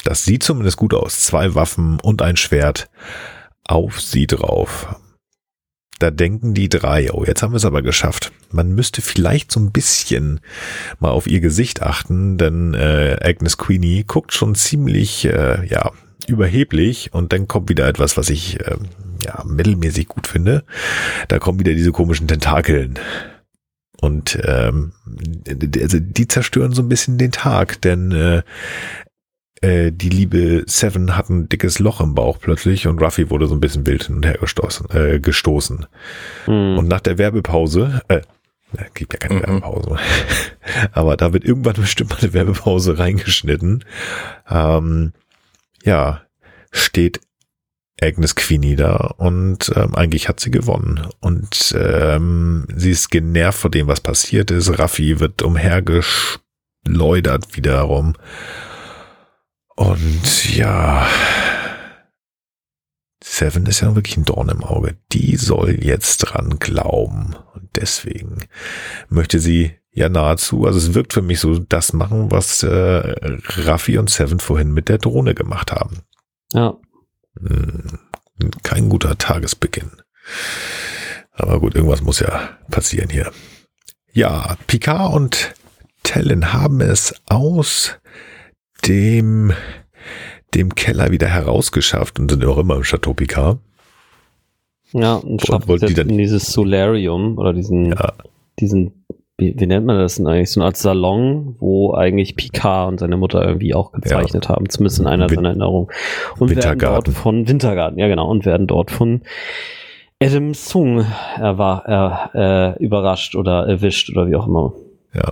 das 0.03 0.23
sieht 0.23 0.43
zumindest 0.43 0.77
gut 0.77 0.93
aus. 0.93 1.21
Zwei 1.21 1.55
Waffen 1.55 1.99
und 1.99 2.21
ein 2.21 2.37
Schwert 2.37 2.89
auf 3.65 3.99
sie 3.99 4.27
drauf. 4.27 4.95
Da 5.99 6.11
denken 6.11 6.53
die 6.53 6.69
drei, 6.69 7.11
oh, 7.11 7.25
jetzt 7.25 7.43
haben 7.43 7.51
wir 7.51 7.57
es 7.57 7.65
aber 7.65 7.81
geschafft. 7.81 8.31
Man 8.51 8.73
müsste 8.73 9.01
vielleicht 9.01 9.51
so 9.51 9.59
ein 9.59 9.71
bisschen 9.71 10.39
mal 10.99 11.11
auf 11.11 11.27
ihr 11.27 11.41
Gesicht 11.41 11.81
achten, 11.81 12.37
denn 12.37 12.73
äh, 12.73 13.17
Agnes 13.21 13.57
Queenie 13.57 14.05
guckt 14.05 14.33
schon 14.33 14.55
ziemlich, 14.55 15.25
äh, 15.25 15.65
ja, 15.67 15.91
überheblich 16.27 17.13
und 17.13 17.33
dann 17.33 17.47
kommt 17.47 17.69
wieder 17.69 17.87
etwas, 17.87 18.15
was 18.15 18.29
ich, 18.29 18.59
äh, 18.61 18.77
ja, 19.23 19.43
mittelmäßig 19.43 20.07
gut 20.07 20.27
finde. 20.27 20.63
Da 21.27 21.39
kommen 21.39 21.59
wieder 21.59 21.73
diese 21.73 21.91
komischen 21.91 22.27
Tentakeln. 22.27 22.97
Und 24.01 24.39
ähm, 24.43 24.93
also 25.81 25.97
die 25.99 26.27
zerstören 26.27 26.71
so 26.71 26.81
ein 26.81 26.89
bisschen 26.89 27.17
den 27.17 27.31
Tag, 27.31 27.81
denn 27.81 28.11
äh, 28.11 28.43
äh, 29.61 29.91
die 29.91 30.09
liebe 30.09 30.63
Seven 30.67 31.17
hat 31.17 31.29
ein 31.29 31.49
dickes 31.49 31.79
Loch 31.79 31.99
im 32.01 32.15
Bauch 32.15 32.37
plötzlich 32.39 32.87
und 32.87 33.01
Ruffy 33.01 33.29
wurde 33.29 33.47
so 33.47 33.55
ein 33.55 33.59
bisschen 33.59 33.85
wild 33.85 34.05
hin 34.05 34.15
und 34.17 34.25
her 34.25 34.37
gestoßen. 34.39 34.89
Äh, 34.91 35.19
gestoßen. 35.19 35.85
Hm. 36.45 36.77
Und 36.77 36.87
nach 36.87 37.01
der 37.01 37.17
Werbepause, 37.17 38.01
äh, 38.07 38.21
na, 38.71 38.83
gibt 38.93 39.13
ja 39.13 39.19
keine 39.19 39.35
Mhm. 39.35 39.41
Werbepause, 39.41 39.97
aber 40.91 41.17
da 41.17 41.33
wird 41.33 41.43
irgendwann 41.43 41.73
bestimmt 41.73 42.11
mal 42.11 42.19
eine 42.19 42.33
Werbepause 42.33 42.99
reingeschnitten. 42.99 43.83
Ähm, 44.49 45.13
ja, 45.83 46.21
steht 46.71 47.19
Agnes 48.01 48.35
Queenie 48.35 48.75
da 48.75 49.13
und 49.17 49.71
ähm, 49.75 49.95
eigentlich 49.95 50.29
hat 50.29 50.39
sie 50.39 50.51
gewonnen. 50.51 51.07
Und 51.19 51.75
ähm, 51.77 52.65
sie 52.73 52.91
ist 52.91 53.09
genervt 53.09 53.59
vor 53.59 53.71
dem, 53.71 53.87
was 53.87 53.99
passiert 54.01 54.51
ist. 54.51 54.77
Raffi 54.79 55.19
wird 55.19 55.41
umhergeschleudert 55.41 57.57
wiederum. 57.57 58.13
Und 59.79 60.57
ja, 60.57 61.07
Seven 63.23 63.65
ist 63.65 63.79
ja 63.79 63.95
wirklich 63.95 64.17
ein 64.17 64.25
Dorn 64.25 64.49
im 64.49 64.61
Auge. 64.61 64.97
Die 65.13 65.37
soll 65.37 65.81
jetzt 65.81 66.17
dran 66.17 66.59
glauben. 66.59 67.33
Und 67.53 67.69
deswegen 67.77 68.39
möchte 69.07 69.39
sie 69.39 69.71
ja 69.91 70.09
nahezu, 70.09 70.65
also 70.65 70.77
es 70.77 70.93
wirkt 70.93 71.13
für 71.13 71.21
mich 71.21 71.39
so, 71.39 71.59
das 71.59 71.93
machen, 71.93 72.29
was 72.29 72.61
äh, 72.63 73.15
Raffi 73.55 73.97
und 73.97 74.09
Seven 74.09 74.39
vorhin 74.41 74.73
mit 74.73 74.89
der 74.89 74.97
Drohne 74.97 75.33
gemacht 75.33 75.71
haben. 75.71 76.01
Ja. 76.51 76.75
Hm, 77.39 77.99
Kein 78.63 78.89
guter 78.89 79.17
Tagesbeginn. 79.17 79.91
Aber 81.31 81.61
gut, 81.61 81.75
irgendwas 81.75 82.01
muss 82.01 82.19
ja 82.19 82.57
passieren 82.69 83.09
hier. 83.09 83.31
Ja, 84.11 84.57
Picard 84.67 85.13
und 85.13 85.53
Tellen 86.03 86.51
haben 86.51 86.81
es 86.81 87.15
aus 87.29 87.97
dem, 88.87 89.51
dem 90.55 90.75
Keller 90.75 91.11
wieder 91.11 91.27
herausgeschafft 91.27 92.19
und 92.19 92.31
sind 92.31 92.45
auch 92.45 92.57
immer 92.57 92.75
im 92.75 92.81
Chateau 92.83 93.13
Picard. 93.13 93.59
Ja, 94.91 95.15
und 95.15 95.45
schafft 95.45 95.67
wollten 95.67 95.85
es 95.85 95.91
jetzt 95.91 95.99
dann- 95.99 96.09
in 96.09 96.17
dieses 96.17 96.51
Solarium 96.51 97.37
oder 97.37 97.53
diesen, 97.53 97.91
Ja. 97.91 98.13
diesen, 98.59 99.05
wie, 99.37 99.53
wie 99.57 99.67
nennt 99.67 99.85
man 99.85 99.99
das 99.99 100.15
denn 100.15 100.25
eigentlich? 100.27 100.49
So 100.51 100.59
eine 100.61 100.67
Art 100.67 100.77
Salon, 100.77 101.55
wo 101.59 101.93
eigentlich 101.93 102.35
Picard 102.35 102.87
und 102.89 102.99
seine 102.99 103.15
Mutter 103.17 103.45
irgendwie 103.45 103.75
auch 103.75 103.91
gezeichnet 103.91 104.49
haben, 104.49 104.67
zumindest 104.69 104.99
in 104.99 105.07
einer 105.07 105.29
Win- 105.29 105.35
seiner 105.35 105.49
Erinnerungen. 105.49 105.89
Und 106.39 106.49
werden 106.49 106.57
Wintergarten. 106.57 107.03
dort 107.13 107.17
von 107.17 107.47
Wintergarten, 107.47 107.99
ja 107.99 108.07
genau, 108.07 108.29
und 108.29 108.45
werden 108.45 108.65
dort 108.67 108.89
von 108.91 109.21
Adam 110.21 110.53
Sung 110.53 111.05
er 111.37 111.57
war 111.57 111.85
er, 111.85 112.75
äh, 112.77 112.83
überrascht 112.83 113.35
oder 113.35 113.67
erwischt 113.67 114.09
oder 114.09 114.27
wie 114.27 114.35
auch 114.35 114.47
immer. 114.47 114.73
Ja. 115.13 115.29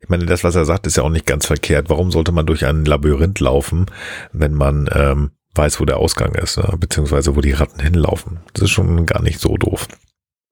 Ich 0.00 0.08
meine, 0.08 0.26
das, 0.26 0.44
was 0.44 0.54
er 0.54 0.64
sagt, 0.64 0.86
ist 0.86 0.96
ja 0.96 1.02
auch 1.02 1.10
nicht 1.10 1.26
ganz 1.26 1.46
verkehrt. 1.46 1.90
Warum 1.90 2.10
sollte 2.10 2.32
man 2.32 2.46
durch 2.46 2.64
ein 2.64 2.84
Labyrinth 2.84 3.40
laufen, 3.40 3.86
wenn 4.32 4.54
man 4.54 4.88
ähm, 4.92 5.32
weiß, 5.54 5.80
wo 5.80 5.84
der 5.84 5.98
Ausgang 5.98 6.34
ist, 6.34 6.56
ne? 6.56 6.76
beziehungsweise 6.78 7.34
wo 7.34 7.40
die 7.40 7.52
Ratten 7.52 7.80
hinlaufen? 7.80 8.40
Das 8.54 8.64
ist 8.64 8.70
schon 8.70 9.06
gar 9.06 9.22
nicht 9.22 9.40
so 9.40 9.56
doof. 9.56 9.88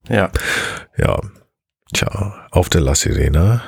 Ja. 0.09 0.30
Ja, 0.97 1.20
tja, 1.92 2.47
auf 2.51 2.68
der 2.68 2.80
La 2.80 2.94
Sirena 2.94 3.62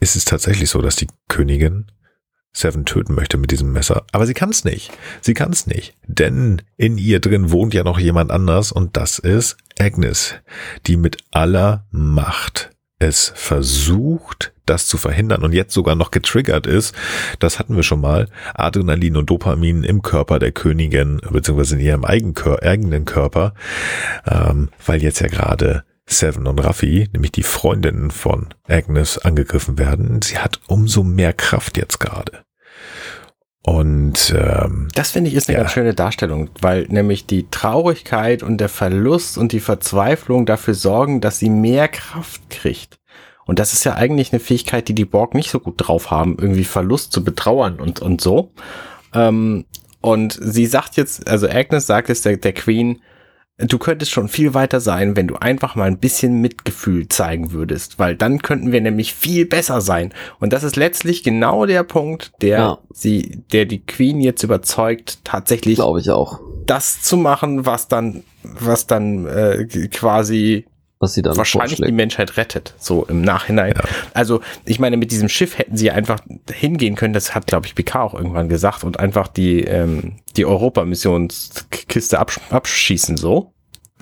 ist 0.00 0.16
es 0.16 0.24
tatsächlich 0.24 0.70
so, 0.70 0.82
dass 0.82 0.96
die 0.96 1.08
Königin 1.28 1.86
Seven 2.56 2.84
töten 2.84 3.14
möchte 3.14 3.36
mit 3.36 3.50
diesem 3.50 3.72
Messer. 3.72 4.06
Aber 4.12 4.26
sie 4.26 4.34
kann 4.34 4.50
es 4.50 4.64
nicht. 4.64 4.92
Sie 5.20 5.34
kann 5.34 5.50
es 5.50 5.66
nicht. 5.66 5.96
Denn 6.06 6.62
in 6.76 6.98
ihr 6.98 7.18
drin 7.18 7.50
wohnt 7.50 7.74
ja 7.74 7.82
noch 7.82 7.98
jemand 7.98 8.30
anders 8.30 8.70
und 8.70 8.96
das 8.96 9.18
ist 9.18 9.56
Agnes, 9.78 10.36
die 10.86 10.96
mit 10.96 11.18
aller 11.32 11.86
Macht 11.90 12.70
es 12.98 13.32
versucht, 13.34 14.52
das 14.66 14.86
zu 14.86 14.96
verhindern 14.96 15.42
und 15.42 15.52
jetzt 15.52 15.74
sogar 15.74 15.94
noch 15.94 16.10
getriggert 16.10 16.66
ist. 16.66 16.94
Das 17.38 17.58
hatten 17.58 17.76
wir 17.76 17.82
schon 17.82 18.00
mal. 18.00 18.28
Adrenalin 18.54 19.16
und 19.16 19.30
Dopamin 19.30 19.84
im 19.84 20.02
Körper 20.02 20.38
der 20.38 20.52
Königin, 20.52 21.20
beziehungsweise 21.30 21.74
in 21.74 21.80
ihrem 21.80 22.04
eigenen 22.04 22.34
Kör- 22.34 22.62
eigenen 22.62 23.04
Körper, 23.04 23.54
ähm, 24.26 24.70
weil 24.86 25.02
jetzt 25.02 25.20
ja 25.20 25.28
gerade 25.28 25.84
Seven 26.06 26.46
und 26.46 26.58
Raffi, 26.58 27.08
nämlich 27.12 27.32
die 27.32 27.42
Freundinnen 27.42 28.10
von 28.10 28.48
Agnes, 28.68 29.18
angegriffen 29.18 29.78
werden. 29.78 30.20
Sie 30.22 30.38
hat 30.38 30.60
umso 30.66 31.02
mehr 31.02 31.32
Kraft 31.32 31.76
jetzt 31.76 31.98
gerade. 31.98 32.44
Und 33.66 34.34
ähm, 34.36 34.88
Das 34.94 35.10
finde 35.12 35.30
ich 35.30 35.36
ist 35.36 35.48
eine 35.48 35.56
Ja. 35.56 35.62
ganz 35.62 35.72
schöne 35.72 35.94
Darstellung, 35.94 36.50
weil 36.60 36.86
nämlich 36.90 37.26
die 37.26 37.48
Traurigkeit 37.50 38.42
und 38.42 38.58
der 38.58 38.68
Verlust 38.68 39.38
und 39.38 39.52
die 39.52 39.60
Verzweiflung 39.60 40.44
dafür 40.44 40.74
sorgen, 40.74 41.20
dass 41.22 41.38
sie 41.38 41.48
mehr 41.48 41.88
Kraft 41.88 42.50
kriegt. 42.50 42.98
Und 43.46 43.58
das 43.58 43.72
ist 43.72 43.84
ja 43.84 43.94
eigentlich 43.94 44.32
eine 44.32 44.40
Fähigkeit, 44.40 44.88
die 44.88 44.94
die 44.94 45.04
Borg 45.06 45.34
nicht 45.34 45.50
so 45.50 45.60
gut 45.60 45.74
drauf 45.78 46.10
haben, 46.10 46.36
irgendwie 46.38 46.64
Verlust 46.64 47.12
zu 47.12 47.24
betrauern 47.24 47.80
und, 47.80 48.00
und 48.00 48.20
so. 48.20 48.52
Ähm, 49.14 49.64
und 50.02 50.38
sie 50.40 50.66
sagt 50.66 50.96
jetzt, 50.96 51.26
also 51.26 51.48
Agnes 51.48 51.86
sagt 51.86 52.10
jetzt 52.10 52.26
der, 52.26 52.36
der 52.36 52.52
Queen, 52.52 53.00
du 53.58 53.78
könntest 53.78 54.10
schon 54.10 54.28
viel 54.28 54.52
weiter 54.54 54.80
sein, 54.80 55.16
wenn 55.16 55.28
du 55.28 55.36
einfach 55.36 55.74
mal 55.76 55.84
ein 55.84 55.98
bisschen 55.98 56.40
Mitgefühl 56.40 57.08
zeigen 57.08 57.52
würdest, 57.52 57.98
weil 57.98 58.16
dann 58.16 58.40
könnten 58.42 58.72
wir 58.72 58.80
nämlich 58.80 59.14
viel 59.14 59.46
besser 59.46 59.80
sein. 59.80 60.12
Und 60.40 60.52
das 60.52 60.64
ist 60.64 60.76
letztlich 60.76 61.22
genau 61.22 61.64
der 61.66 61.84
Punkt, 61.84 62.32
der 62.42 62.58
Ja. 62.58 62.78
sie, 62.92 63.42
der 63.52 63.64
die 63.66 63.84
Queen 63.84 64.20
jetzt 64.20 64.42
überzeugt, 64.42 65.24
tatsächlich 65.24 65.76
Glaube 65.76 66.00
ich 66.00 66.10
auch. 66.10 66.40
das 66.66 67.02
zu 67.02 67.16
machen, 67.16 67.64
was 67.66 67.88
dann, 67.88 68.24
was 68.42 68.86
dann 68.86 69.26
äh, 69.26 69.66
quasi 69.90 70.66
Was 71.04 71.14
sie 71.14 71.22
dann 71.22 71.36
wahrscheinlich 71.36 71.72
die 71.76 71.76
vorschlägt. 71.82 71.96
Menschheit 71.96 72.36
rettet, 72.36 72.74
so 72.78 73.04
im 73.04 73.22
Nachhinein. 73.22 73.74
Also, 74.14 74.40
ich 74.64 74.78
meine, 74.80 74.96
mit 74.96 75.12
diesem 75.12 75.28
Schiff 75.28 75.58
hätten 75.58 75.76
sie 75.76 75.90
einfach 75.90 76.20
hingehen 76.50 76.96
können, 76.96 77.14
das 77.14 77.34
hat, 77.34 77.46
glaube 77.46 77.66
ich, 77.66 77.74
Picard 77.74 78.12
auch 78.12 78.14
irgendwann 78.14 78.48
gesagt, 78.48 78.84
und 78.84 78.98
einfach 78.98 79.28
die, 79.28 79.60
ähm, 79.60 80.16
die 80.36 80.44
Europamissionskiste 80.46 82.18
absch 82.18 82.40
abschießen, 82.50 83.16
so. 83.16 83.52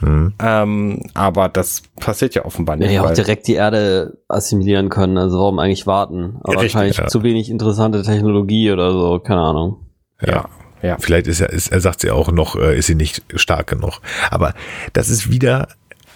hm, 0.01 0.35
Ähm, 0.43 1.01
aber 1.15 1.49
das 1.49 1.83
passiert 2.01 2.35
ja 2.35 2.45
offenbar 2.45 2.77
Ja, 2.77 2.87
nicht. 2.87 2.95
ja, 2.95 3.03
auch 3.05 3.13
direkt 3.13 3.47
die 3.47 3.55
Erde 3.55 4.19
assimilieren 4.29 4.89
können, 4.89 5.19
also 5.19 5.39
warum 5.39 5.59
eigentlich 5.59 5.87
warten? 5.87 6.37
Aber 6.43 6.55
Richtig, 6.55 6.75
wahrscheinlich 6.75 6.97
ja. 6.99 7.07
zu 7.09 7.23
wenig 7.23 7.51
interessante 7.51 8.03
Technologie 8.03 8.71
oder 8.73 8.93
so, 8.93 9.19
keine 9.21 9.41
Ahnung. 9.43 9.87
ja, 10.25 10.47
ja. 10.83 10.97
Vielleicht 10.99 11.29
ist 11.29 11.41
er, 11.41 11.51
ist, 11.51 11.71
er 11.71 11.81
sagt 11.81 12.01
sie 12.01 12.11
auch 12.11 12.33
noch, 12.33 12.57
äh, 12.57 12.77
ist 12.77 12.89
sie 12.89 12.97
nicht 12.97 13.23
stark 13.37 13.69
genug. 13.69 14.01
Aber 14.33 14.53
das 14.95 15.11
ist 15.11 15.31
wieder, 15.31 15.69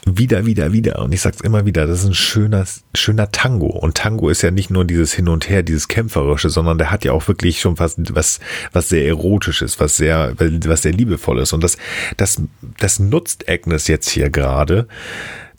wieder, 0.07 0.47
wieder, 0.47 0.73
wieder. 0.73 1.01
Und 1.01 1.13
ich 1.13 1.21
sag's 1.21 1.41
immer 1.41 1.67
wieder, 1.67 1.87
das 1.87 2.01
ist 2.01 2.07
ein 2.07 2.15
schöner, 2.15 2.65
schöner 2.95 3.33
Tango. 3.33 3.67
Und 3.67 3.97
Tango 3.97 4.29
ist 4.29 4.43
ja 4.43 4.53
nicht 4.53 4.71
nur 4.71 4.85
dieses 4.85 5.13
Hin 5.13 5.29
und 5.29 5.49
Her, 5.49 5.65
dieses 5.65 5.89
Kämpferische, 5.89 6.49
sondern 6.49 6.79
der 6.79 6.93
hat 6.93 7.05
ja 7.05 7.13
auch 7.13 7.27
wirklich 7.27 7.61
schon 7.61 7.79
was, 7.81 7.97
was, 7.99 8.39
was 8.73 8.89
sehr 8.89 9.07
Erotisches, 9.07 9.81
was 9.81 9.97
sehr, 9.97 10.35
was 10.39 10.83
sehr 10.83 10.93
Liebevolles. 10.93 11.53
Und 11.53 11.65
das, 11.65 11.77
das, 12.17 12.41
das 12.79 13.01
nutzt 13.01 13.49
Agnes 13.49 13.89
jetzt 13.89 14.09
hier 14.09 14.31
gerade. 14.31 14.87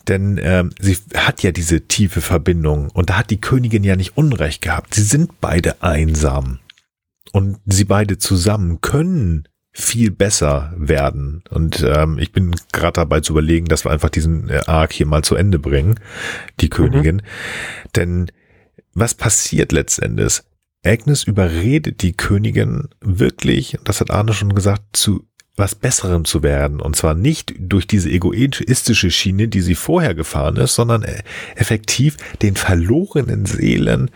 Denn 0.08 0.40
ähm, 0.42 0.72
sie 0.80 0.98
hat 1.14 1.44
ja 1.44 1.52
diese 1.52 1.82
tiefe 1.82 2.22
Verbindung 2.22 2.90
und 2.94 3.10
da 3.10 3.18
hat 3.18 3.30
die 3.30 3.42
Königin 3.42 3.84
ja 3.84 3.98
nicht 3.98 4.16
Unrecht 4.16 4.62
gehabt. 4.62 4.96
Sie 4.96 5.04
sind 5.04 5.42
beide 5.42 5.84
einsam. 5.84 6.60
Und 7.34 7.58
sie 7.66 7.84
beide 7.84 8.18
zusammen 8.18 8.80
können 8.80 9.50
viel 9.80 10.10
besser 10.10 10.74
werden. 10.76 11.44
Und 11.52 11.86
ähm, 11.88 12.18
ich 12.18 12.32
bin 12.32 12.56
gerade 12.72 12.94
dabei 12.94 13.20
zu 13.20 13.34
überlegen, 13.34 13.68
dass 13.68 13.86
wir 13.86 13.92
einfach 13.92 14.10
diesen 14.10 14.50
äh, 14.50 14.62
Arc 14.66 14.92
hier 14.92 15.06
mal 15.06 15.24
zu 15.24 15.36
Ende 15.36 15.60
bringen, 15.60 16.00
die 16.60 16.70
Königin. 16.70 17.22
Denn 17.96 18.32
was 18.96 19.14
passiert 19.14 19.72
letztendlich? 19.72 20.42
Agnes 20.84 21.26
überredet 21.26 22.02
die 22.02 22.14
Königin 22.14 22.88
wirklich, 23.02 23.78
das 23.84 24.02
hat 24.02 24.10
Arne 24.10 24.34
schon 24.34 24.56
gesagt, 24.56 24.84
zu 24.94 25.28
was 25.56 25.76
Besserem 25.76 26.26
zu 26.26 26.42
werden. 26.42 26.82
Und 26.82 26.96
zwar 26.96 27.14
nicht 27.14 27.54
durch 27.60 27.86
diese 27.86 28.10
egoistische 28.10 29.12
Schiene, 29.12 29.48
die 29.48 29.62
sie 29.62 29.76
vorher 29.76 30.16
gefahren 30.16 30.56
ist, 30.56 30.74
sondern 30.74 31.04
äh, 31.04 31.22
effektiv 31.56 32.18
den 32.42 32.56
verlorenen 32.56 33.46
Seelen 33.46 34.10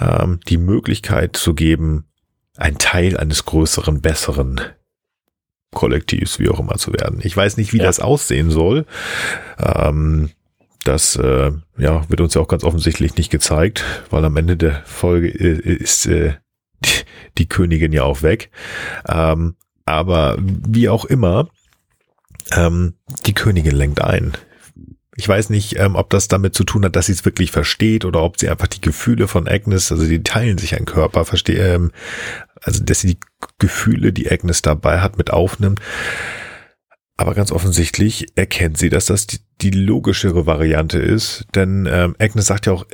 ähm, 0.00 0.40
die 0.48 0.58
Möglichkeit 0.58 1.36
zu 1.36 1.52
geben, 1.52 2.06
ein 2.56 2.78
Teil 2.78 3.18
eines 3.18 3.44
größeren, 3.44 4.00
besseren 4.00 4.60
Kollektivs, 5.74 6.38
wie 6.38 6.48
auch 6.48 6.60
immer 6.60 6.76
zu 6.76 6.92
werden. 6.92 7.20
Ich 7.22 7.36
weiß 7.36 7.56
nicht, 7.56 7.72
wie 7.72 7.78
ja. 7.78 7.84
das 7.84 8.00
aussehen 8.00 8.50
soll. 8.50 8.86
Ähm, 9.58 10.30
das 10.84 11.16
äh, 11.16 11.52
ja, 11.78 12.08
wird 12.08 12.20
uns 12.20 12.34
ja 12.34 12.40
auch 12.40 12.48
ganz 12.48 12.62
offensichtlich 12.62 13.16
nicht 13.16 13.30
gezeigt, 13.30 13.84
weil 14.10 14.24
am 14.24 14.36
Ende 14.36 14.56
der 14.56 14.82
Folge 14.84 15.28
äh, 15.28 15.74
ist 15.74 16.06
äh, 16.06 16.34
die, 16.84 17.04
die 17.38 17.48
Königin 17.48 17.92
ja 17.92 18.04
auch 18.04 18.22
weg. 18.22 18.50
Ähm, 19.08 19.56
aber 19.86 20.36
wie 20.38 20.88
auch 20.88 21.04
immer, 21.04 21.48
ähm, 22.52 22.94
die 23.26 23.34
Königin 23.34 23.74
lenkt 23.74 24.02
ein. 24.02 24.32
Ich 25.16 25.28
weiß 25.28 25.50
nicht, 25.50 25.78
ähm, 25.78 25.94
ob 25.94 26.10
das 26.10 26.28
damit 26.28 26.54
zu 26.54 26.64
tun 26.64 26.84
hat, 26.84 26.96
dass 26.96 27.06
sie 27.06 27.12
es 27.12 27.24
wirklich 27.24 27.52
versteht 27.52 28.04
oder 28.04 28.22
ob 28.22 28.38
sie 28.38 28.48
einfach 28.48 28.66
die 28.66 28.80
Gefühle 28.80 29.28
von 29.28 29.46
Agnes, 29.46 29.92
also 29.92 30.06
die 30.06 30.22
teilen 30.22 30.58
sich 30.58 30.76
ein 30.76 30.86
Körper, 30.86 31.24
verstehe, 31.24 31.74
ähm, 31.74 31.92
also 32.60 32.82
dass 32.82 33.00
sie 33.00 33.14
die 33.14 33.20
Gefühle, 33.58 34.12
die 34.12 34.30
Agnes 34.30 34.62
dabei 34.62 35.00
hat, 35.00 35.16
mit 35.16 35.30
aufnimmt. 35.30 35.80
Aber 37.16 37.34
ganz 37.34 37.52
offensichtlich 37.52 38.26
erkennt 38.34 38.76
sie, 38.76 38.88
dass 38.88 39.06
das 39.06 39.28
die, 39.28 39.38
die 39.60 39.70
logischere 39.70 40.46
Variante 40.46 40.98
ist, 40.98 41.46
denn 41.54 41.88
ähm, 41.88 42.16
Agnes 42.18 42.46
sagt 42.46 42.66
ja 42.66 42.72
auch, 42.72 42.84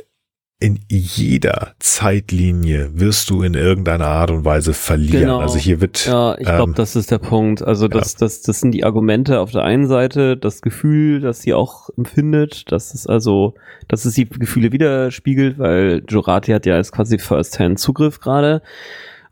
in 0.61 0.79
jeder 0.89 1.73
Zeitlinie 1.79 2.91
wirst 2.93 3.31
du 3.31 3.41
in 3.41 3.55
irgendeiner 3.55 4.05
Art 4.05 4.29
und 4.29 4.45
Weise 4.45 4.75
verlieren. 4.75 5.21
Genau. 5.21 5.39
Also 5.39 5.57
hier 5.57 5.81
wird. 5.81 6.05
Ja, 6.05 6.37
ich 6.37 6.45
glaube, 6.45 6.71
ähm, 6.71 6.75
das 6.75 6.95
ist 6.95 7.09
der 7.09 7.17
Punkt. 7.17 7.63
Also 7.63 7.87
das, 7.87 8.13
ja. 8.13 8.19
das, 8.19 8.43
das 8.43 8.59
sind 8.59 8.71
die 8.71 8.83
Argumente 8.83 9.39
auf 9.39 9.49
der 9.51 9.63
einen 9.63 9.87
Seite, 9.87 10.37
das 10.37 10.61
Gefühl, 10.61 11.19
das 11.19 11.41
sie 11.41 11.55
auch 11.55 11.89
empfindet, 11.97 12.71
dass 12.71 12.93
es 12.93 13.07
also, 13.07 13.55
dass 13.87 14.05
es 14.05 14.13
die 14.13 14.29
Gefühle 14.29 14.71
widerspiegelt, 14.71 15.57
weil 15.57 16.03
Jorati 16.07 16.51
hat 16.51 16.67
ja 16.67 16.75
als 16.75 16.91
quasi 16.91 17.17
First-Hand 17.17 17.79
Zugriff 17.79 18.19
gerade. 18.19 18.61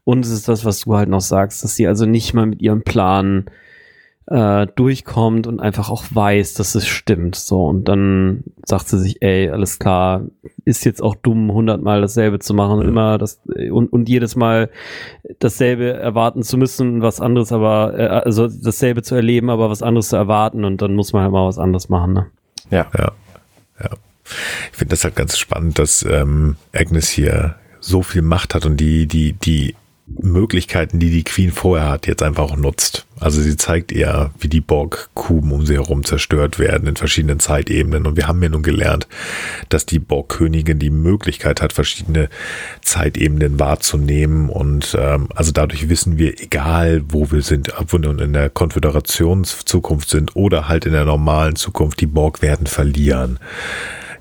Und 0.03 0.25
es 0.25 0.31
ist 0.31 0.47
das, 0.47 0.65
was 0.65 0.81
du 0.81 0.95
halt 0.95 1.09
noch 1.09 1.21
sagst, 1.21 1.63
dass 1.63 1.75
sie 1.75 1.85
also 1.85 2.07
nicht 2.07 2.33
mal 2.33 2.47
mit 2.47 2.59
ihrem 2.63 2.81
Plan 2.81 3.45
äh, 4.29 4.67
durchkommt 4.75 5.47
und 5.47 5.59
einfach 5.59 5.89
auch 5.89 6.05
weiß, 6.11 6.53
dass 6.53 6.75
es 6.75 6.87
stimmt. 6.87 7.35
So, 7.35 7.65
und 7.65 7.85
dann 7.85 8.43
sagt 8.63 8.87
sie 8.87 8.99
sich, 8.99 9.21
ey, 9.21 9.49
alles 9.49 9.79
klar, 9.79 10.21
ist 10.65 10.85
jetzt 10.85 11.01
auch 11.01 11.15
dumm, 11.15 11.51
hundertmal 11.51 12.01
dasselbe 12.01 12.39
zu 12.39 12.53
machen 12.53 12.79
und 12.79 12.87
immer 12.87 13.17
das 13.17 13.41
und, 13.71 13.91
und 13.91 14.07
jedes 14.07 14.35
Mal 14.35 14.69
dasselbe 15.39 15.93
erwarten 15.93 16.43
zu 16.43 16.57
müssen, 16.57 17.01
was 17.01 17.19
anderes, 17.19 17.51
aber 17.51 17.97
äh, 17.97 18.07
also 18.07 18.47
dasselbe 18.47 19.01
zu 19.01 19.15
erleben, 19.15 19.49
aber 19.49 19.69
was 19.69 19.81
anderes 19.81 20.09
zu 20.09 20.15
erwarten 20.15 20.63
und 20.63 20.81
dann 20.81 20.93
muss 20.93 21.11
man 21.11 21.23
halt 21.23 21.31
mal 21.31 21.47
was 21.47 21.57
anderes 21.57 21.89
machen, 21.89 22.13
ne? 22.13 22.27
Ja. 22.69 22.85
Ja. 22.97 23.11
Ja. 23.83 23.89
Ich 24.71 24.77
finde 24.77 24.91
das 24.91 25.03
halt 25.03 25.15
ganz 25.15 25.39
spannend, 25.39 25.79
dass 25.79 26.03
ähm, 26.03 26.55
Agnes 26.71 27.09
hier 27.09 27.55
so 27.79 28.03
viel 28.03 28.21
Macht 28.21 28.53
hat 28.53 28.65
und 28.67 28.77
die, 28.77 29.07
die, 29.07 29.33
die 29.33 29.75
Möglichkeiten, 30.17 30.99
die 30.99 31.09
die 31.09 31.23
Queen 31.23 31.51
vorher 31.51 31.89
hat, 31.89 32.07
jetzt 32.07 32.23
einfach 32.23 32.43
auch 32.43 32.57
nutzt. 32.57 33.05
Also 33.19 33.41
sie 33.41 33.57
zeigt 33.57 33.91
ihr, 33.91 34.31
wie 34.39 34.47
die 34.47 34.61
Borg-Kuben 34.61 35.51
um 35.51 35.65
sie 35.65 35.73
herum 35.75 36.03
zerstört 36.03 36.57
werden 36.57 36.87
in 36.87 36.95
verschiedenen 36.95 37.39
Zeitebenen. 37.39 38.05
Und 38.05 38.17
wir 38.17 38.27
haben 38.27 38.41
ja 38.41 38.49
nun 38.49 38.63
gelernt, 38.63 39.07
dass 39.69 39.85
die 39.85 39.99
Borg-Königin 39.99 40.79
die 40.79 40.89
Möglichkeit 40.89 41.61
hat, 41.61 41.73
verschiedene 41.73 42.29
Zeitebenen 42.81 43.59
wahrzunehmen. 43.59 44.49
Und 44.49 44.95
ähm, 44.99 45.27
also 45.35 45.51
dadurch 45.51 45.89
wissen 45.89 46.17
wir, 46.17 46.39
egal 46.41 47.03
wo 47.09 47.31
wir 47.31 47.41
sind, 47.41 47.77
ob 47.77 47.91
wir 47.91 47.99
nun 47.99 48.19
in 48.19 48.33
der 48.33 48.49
Konföderationszukunft 48.49 50.09
sind 50.09 50.35
oder 50.35 50.69
halt 50.69 50.85
in 50.85 50.93
der 50.93 51.05
normalen 51.05 51.55
Zukunft, 51.55 51.99
die 51.99 52.07
Borg 52.07 52.41
werden 52.41 52.67
verlieren. 52.67 53.39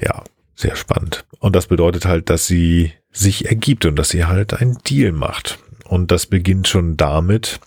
Ja, 0.00 0.24
sehr 0.54 0.74
spannend. 0.74 1.24
Und 1.38 1.54
das 1.54 1.68
bedeutet 1.68 2.04
halt, 2.04 2.30
dass 2.30 2.46
sie 2.46 2.92
sich 3.12 3.46
ergibt 3.46 3.86
und 3.86 3.96
dass 3.96 4.08
sie 4.08 4.24
halt 4.24 4.54
einen 4.54 4.78
Deal 4.78 5.12
macht. 5.12 5.58
Und 5.88 6.10
das 6.10 6.26
beginnt 6.26 6.68
schon 6.68 6.96
damit, 6.96 7.60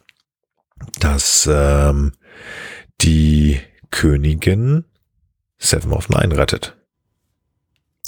dass 0.99 1.49
ähm, 1.51 2.13
die 3.01 3.59
Königin 3.89 4.85
Seven 5.57 5.91
of 5.91 6.09
Nine 6.09 6.37
rettet. 6.37 6.77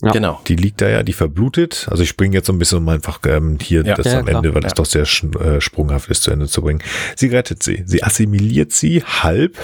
Ja. 0.01 0.11
Genau. 0.11 0.41
Die 0.47 0.55
liegt 0.55 0.81
da 0.81 0.89
ja, 0.89 1.03
die 1.03 1.13
verblutet. 1.13 1.87
Also 1.89 2.03
ich 2.03 2.09
springe 2.09 2.35
jetzt 2.35 2.47
so 2.47 2.53
ein 2.53 2.59
bisschen, 2.59 2.79
um 2.79 2.89
einfach 2.89 3.19
ähm, 3.25 3.57
hier 3.61 3.83
ja. 3.85 3.95
das 3.95 4.07
ja, 4.07 4.19
am 4.19 4.25
klar. 4.25 4.37
Ende, 4.37 4.53
weil 4.53 4.61
das 4.61 4.73
doch 4.73 4.85
sehr 4.85 5.03
äh, 5.03 5.61
sprunghaft 5.61 6.09
ist, 6.09 6.23
zu 6.23 6.31
Ende 6.31 6.47
zu 6.47 6.61
bringen. 6.61 6.81
Sie 7.15 7.27
rettet 7.27 7.63
sie. 7.63 7.83
Sie 7.85 8.03
assimiliert 8.03 8.71
sie 8.71 9.03
halb, 9.03 9.57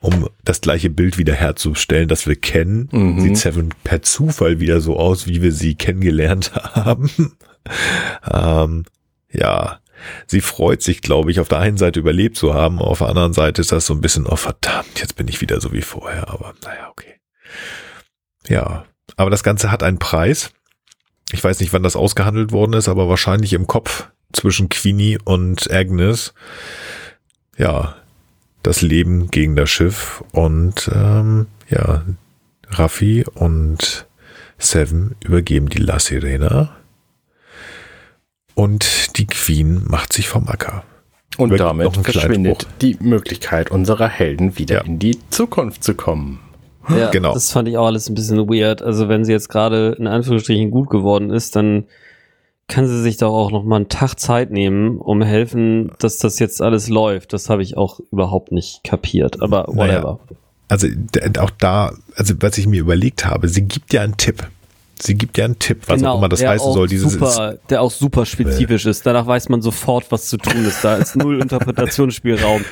um 0.00 0.28
das 0.44 0.60
gleiche 0.60 0.90
Bild 0.90 1.18
wieder 1.18 1.34
herzustellen, 1.34 2.08
das 2.08 2.26
wir 2.26 2.36
kennen. 2.36 2.88
Mhm. 2.92 3.20
Sieht 3.20 3.38
Seven 3.38 3.70
per 3.84 4.02
Zufall 4.02 4.60
wieder 4.60 4.80
so 4.80 4.96
aus, 4.96 5.26
wie 5.26 5.42
wir 5.42 5.52
sie 5.52 5.74
kennengelernt 5.74 6.52
haben 6.74 7.10
ähm, 8.30 8.84
ja, 9.30 9.80
sie 10.26 10.40
freut 10.40 10.82
sich, 10.82 11.00
glaube 11.00 11.30
ich, 11.30 11.40
auf 11.40 11.48
der 11.48 11.58
einen 11.58 11.76
Seite 11.76 12.00
überlebt 12.00 12.36
zu 12.36 12.54
haben, 12.54 12.80
auf 12.80 12.98
der 12.98 13.08
anderen 13.08 13.32
Seite 13.32 13.60
ist 13.60 13.72
das 13.72 13.86
so 13.86 13.94
ein 13.94 14.00
bisschen, 14.00 14.26
oh 14.26 14.36
verdammt, 14.36 15.00
jetzt 15.00 15.16
bin 15.16 15.28
ich 15.28 15.40
wieder 15.40 15.60
so 15.60 15.72
wie 15.72 15.82
vorher, 15.82 16.28
aber 16.28 16.54
naja, 16.64 16.88
okay. 16.90 17.20
Ja, 18.48 18.84
aber 19.16 19.30
das 19.30 19.42
Ganze 19.42 19.70
hat 19.70 19.82
einen 19.82 19.98
Preis. 19.98 20.52
Ich 21.32 21.44
weiß 21.44 21.60
nicht, 21.60 21.72
wann 21.72 21.82
das 21.82 21.96
ausgehandelt 21.96 22.52
worden 22.52 22.72
ist, 22.72 22.88
aber 22.88 23.08
wahrscheinlich 23.08 23.52
im 23.52 23.66
Kopf 23.66 24.08
zwischen 24.32 24.68
Queenie 24.68 25.18
und 25.22 25.70
Agnes. 25.70 26.34
Ja, 27.56 27.96
das 28.62 28.82
Leben 28.82 29.30
gegen 29.30 29.56
das 29.56 29.70
Schiff 29.70 30.22
und 30.32 30.90
ähm, 30.94 31.46
ja, 31.68 32.04
Raffi 32.68 33.24
und 33.34 34.06
Seven 34.58 35.16
übergeben 35.24 35.68
die 35.68 35.78
La 35.78 35.98
Sirena 35.98 36.77
und 38.58 39.16
die 39.18 39.26
Queen 39.26 39.84
macht 39.86 40.12
sich 40.12 40.28
vom 40.28 40.48
Acker. 40.48 40.82
Und 41.36 41.50
Wird 41.50 41.60
damit 41.60 41.96
verschwindet 41.96 42.66
die 42.80 42.96
Möglichkeit 42.98 43.70
unserer 43.70 44.08
Helden 44.08 44.58
wieder 44.58 44.78
ja. 44.78 44.80
in 44.80 44.98
die 44.98 45.16
Zukunft 45.30 45.84
zu 45.84 45.94
kommen. 45.94 46.40
Ja, 46.88 47.10
genau. 47.10 47.34
Das 47.34 47.52
fand 47.52 47.68
ich 47.68 47.76
auch 47.76 47.86
alles 47.86 48.08
ein 48.08 48.16
bisschen 48.16 48.36
weird. 48.48 48.82
Also 48.82 49.08
wenn 49.08 49.24
sie 49.24 49.30
jetzt 49.30 49.48
gerade 49.48 49.94
in 49.96 50.08
Anführungsstrichen 50.08 50.72
gut 50.72 50.90
geworden 50.90 51.30
ist, 51.30 51.54
dann 51.54 51.84
kann 52.66 52.88
sie 52.88 53.00
sich 53.00 53.18
doch 53.18 53.32
auch 53.32 53.52
noch 53.52 53.62
mal 53.62 53.76
einen 53.76 53.88
Tag 53.88 54.18
Zeit 54.18 54.50
nehmen, 54.50 54.98
um 54.98 55.22
helfen, 55.22 55.92
dass 56.00 56.18
das 56.18 56.40
jetzt 56.40 56.60
alles 56.60 56.88
läuft. 56.88 57.32
Das 57.32 57.50
habe 57.50 57.62
ich 57.62 57.76
auch 57.76 58.00
überhaupt 58.10 58.50
nicht 58.50 58.82
kapiert. 58.82 59.40
Aber 59.40 59.68
whatever. 59.68 60.18
Naja. 60.26 60.38
Also 60.66 60.88
auch 61.38 61.50
da, 61.50 61.92
also 62.16 62.34
was 62.40 62.58
ich 62.58 62.66
mir 62.66 62.80
überlegt 62.80 63.24
habe, 63.24 63.46
sie 63.48 63.62
gibt 63.62 63.92
ja 63.92 64.02
einen 64.02 64.16
Tipp. 64.16 64.48
Sie 65.00 65.14
gibt 65.14 65.38
ja 65.38 65.44
einen 65.44 65.58
Tipp, 65.58 65.82
was 65.86 65.98
genau, 65.98 66.14
auch 66.14 66.18
immer 66.18 66.28
das 66.28 66.44
heißen 66.44 66.72
soll. 66.72 66.88
Dieses 66.88 67.12
super, 67.12 67.58
der 67.70 67.82
auch 67.82 67.90
super 67.90 68.26
spezifisch 68.26 68.86
äh. 68.86 68.90
ist. 68.90 69.06
Danach 69.06 69.26
weiß 69.26 69.48
man 69.48 69.62
sofort, 69.62 70.10
was 70.10 70.26
zu 70.26 70.36
tun 70.36 70.64
ist. 70.64 70.84
Da 70.84 70.96
ist 70.96 71.16
null 71.16 71.40
Interpretationsspielraum 71.42 72.64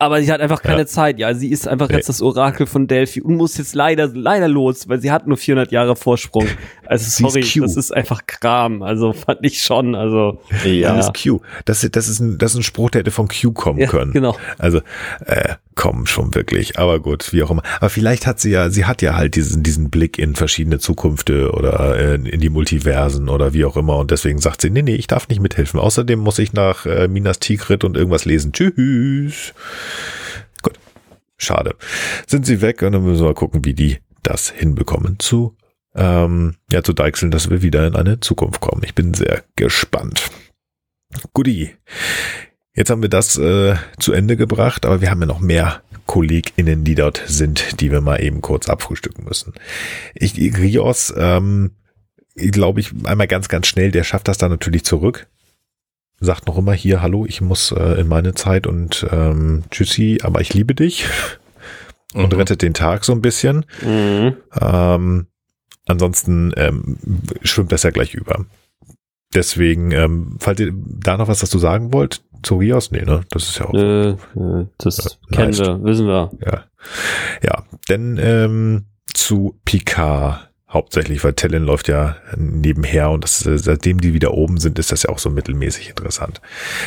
aber 0.00 0.22
sie 0.22 0.32
hat 0.32 0.40
einfach 0.40 0.62
keine 0.62 0.80
ja. 0.80 0.86
Zeit. 0.86 1.18
Ja, 1.18 1.34
sie 1.34 1.50
ist 1.50 1.68
einfach 1.68 1.90
jetzt 1.90 2.08
das 2.08 2.22
Orakel 2.22 2.66
von 2.66 2.86
Delphi 2.86 3.20
und 3.20 3.36
muss 3.36 3.58
jetzt 3.58 3.74
leider, 3.74 4.08
leider 4.08 4.48
los, 4.48 4.88
weil 4.88 4.98
sie 4.98 5.10
hat 5.10 5.26
nur 5.26 5.36
400 5.36 5.70
Jahre 5.72 5.94
Vorsprung. 5.94 6.46
Also 6.86 7.28
sorry, 7.28 7.40
ist 7.40 7.56
das 7.56 7.76
ist 7.76 7.94
einfach 7.94 8.22
Kram. 8.26 8.82
Also 8.82 9.12
fand 9.12 9.40
ich 9.42 9.62
schon. 9.62 9.94
Also 9.94 10.40
ja, 10.64 10.96
das 10.96 11.06
ist 11.06 11.22
Q. 11.22 11.40
Das, 11.66 11.86
das 11.92 12.08
ist 12.08 12.18
ein, 12.18 12.38
das 12.38 12.52
ist 12.52 12.56
ein 12.58 12.62
Spruch, 12.62 12.90
der 12.90 13.00
hätte 13.00 13.10
von 13.10 13.28
Q 13.28 13.52
kommen 13.52 13.78
ja, 13.78 13.86
können. 13.86 14.12
Genau. 14.12 14.36
Also 14.58 14.78
äh, 15.26 15.54
komm 15.76 16.06
schon 16.06 16.34
wirklich. 16.34 16.78
Aber 16.78 16.98
gut, 16.98 17.32
wie 17.32 17.42
auch 17.42 17.50
immer. 17.50 17.62
Aber 17.76 17.90
vielleicht 17.90 18.26
hat 18.26 18.40
sie 18.40 18.50
ja, 18.50 18.70
sie 18.70 18.86
hat 18.86 19.02
ja 19.02 19.14
halt 19.14 19.36
diesen 19.36 19.62
diesen 19.62 19.90
Blick 19.90 20.18
in 20.18 20.34
verschiedene 20.34 20.78
Zukünfte 20.78 21.52
oder 21.52 21.96
äh, 21.96 22.14
in 22.14 22.40
die 22.40 22.50
Multiversen 22.50 23.28
oder 23.28 23.52
wie 23.52 23.64
auch 23.64 23.76
immer 23.76 23.98
und 23.98 24.10
deswegen 24.10 24.40
sagt 24.40 24.62
sie, 24.62 24.70
nee, 24.70 24.82
nee, 24.82 24.96
ich 24.96 25.06
darf 25.06 25.28
nicht 25.28 25.40
mithelfen. 25.40 25.78
Außerdem 25.78 26.18
muss 26.18 26.38
ich 26.38 26.54
nach 26.54 26.86
äh, 26.86 27.06
Minas 27.06 27.38
Tigrit 27.38 27.84
und 27.84 27.96
irgendwas 27.96 28.24
lesen. 28.24 28.52
Tschüss. 28.52 29.52
Gut. 30.62 30.78
Schade. 31.36 31.76
Sind 32.26 32.46
sie 32.46 32.60
weg 32.60 32.82
und 32.82 32.92
dann 32.92 33.04
müssen 33.04 33.24
wir 33.24 33.34
gucken, 33.34 33.64
wie 33.64 33.74
die 33.74 33.98
das 34.22 34.50
hinbekommen 34.50 35.18
zu, 35.18 35.56
ähm, 35.94 36.56
ja, 36.70 36.82
zu 36.82 36.92
deichseln, 36.92 37.30
dass 37.30 37.50
wir 37.50 37.62
wieder 37.62 37.86
in 37.86 37.96
eine 37.96 38.20
Zukunft 38.20 38.60
kommen. 38.60 38.82
Ich 38.84 38.94
bin 38.94 39.14
sehr 39.14 39.42
gespannt. 39.56 40.30
Guti. 41.32 41.74
Jetzt 42.74 42.90
haben 42.90 43.02
wir 43.02 43.08
das 43.08 43.36
äh, 43.36 43.74
zu 43.98 44.12
Ende 44.12 44.36
gebracht, 44.36 44.86
aber 44.86 45.00
wir 45.00 45.10
haben 45.10 45.20
ja 45.20 45.26
noch 45.26 45.40
mehr 45.40 45.82
KollegInnen, 46.06 46.84
die 46.84 46.94
dort 46.94 47.22
sind, 47.26 47.80
die 47.80 47.90
wir 47.90 48.00
mal 48.00 48.22
eben 48.22 48.40
kurz 48.40 48.68
abfrühstücken 48.68 49.24
müssen. 49.24 49.54
Ich, 50.14 50.36
Rios, 50.36 51.12
ähm, 51.16 51.72
glaube 52.34 52.80
ich, 52.80 52.92
einmal 53.04 53.26
ganz, 53.26 53.48
ganz 53.48 53.66
schnell, 53.66 53.90
der 53.90 54.04
schafft 54.04 54.28
das 54.28 54.38
da 54.38 54.48
natürlich 54.48 54.84
zurück. 54.84 55.28
Sagt 56.22 56.46
noch 56.46 56.58
immer 56.58 56.72
hier, 56.74 57.00
hallo, 57.00 57.24
ich 57.26 57.40
muss 57.40 57.72
äh, 57.72 57.98
in 58.00 58.06
meine 58.08 58.34
Zeit 58.34 58.66
und 58.66 59.06
ähm, 59.10 59.64
tschüssi, 59.70 60.18
aber 60.22 60.40
ich 60.40 60.52
liebe 60.54 60.74
dich. 60.74 61.06
Und 62.12 62.32
Mhm. 62.32 62.38
rettet 62.40 62.62
den 62.62 62.74
Tag 62.74 63.04
so 63.04 63.12
ein 63.12 63.20
bisschen. 63.22 63.64
Mhm. 63.82 64.34
Ähm, 64.60 65.26
ansonsten 65.86 66.52
ähm, 66.56 66.98
schwimmt 67.42 67.70
das 67.70 67.84
ja 67.84 67.90
gleich 67.90 68.14
über. 68.14 68.44
Deswegen, 69.32 69.92
ähm, 69.92 70.36
falls 70.40 70.58
ihr 70.58 70.72
da 70.74 71.16
noch 71.16 71.28
was 71.28 71.38
dazu 71.38 71.60
sagen 71.60 71.92
wollt, 71.92 72.24
zu 72.42 72.56
Rios, 72.56 72.90
nee, 72.90 73.04
ne? 73.04 73.20
Das 73.30 73.44
ist 73.44 73.58
ja 73.60 73.66
auch. 73.66 73.74
Äh, 73.74 74.08
äh, 74.10 74.16
das 74.78 74.96
Ja, 75.30 75.36
kennen 75.36 75.50
nice. 75.50 75.60
wir, 75.60 75.84
wissen 75.84 76.06
wir. 76.08 76.30
Ja. 76.44 76.64
Ja, 77.44 77.62
denn 77.88 78.18
ähm, 78.20 78.86
zu 79.14 79.60
Picard 79.64 80.49
hauptsächlich, 80.70 81.22
weil 81.24 81.34
Tellen 81.34 81.64
läuft 81.64 81.88
ja 81.88 82.16
nebenher 82.36 83.10
und 83.10 83.24
das, 83.24 83.44
äh, 83.44 83.58
seitdem 83.58 84.00
die 84.00 84.14
wieder 84.14 84.32
oben 84.32 84.58
sind, 84.58 84.78
ist 84.78 84.92
das 84.92 85.02
ja 85.02 85.10
auch 85.10 85.18
so 85.18 85.28
mittelmäßig 85.28 85.88
interessant. 85.88 86.40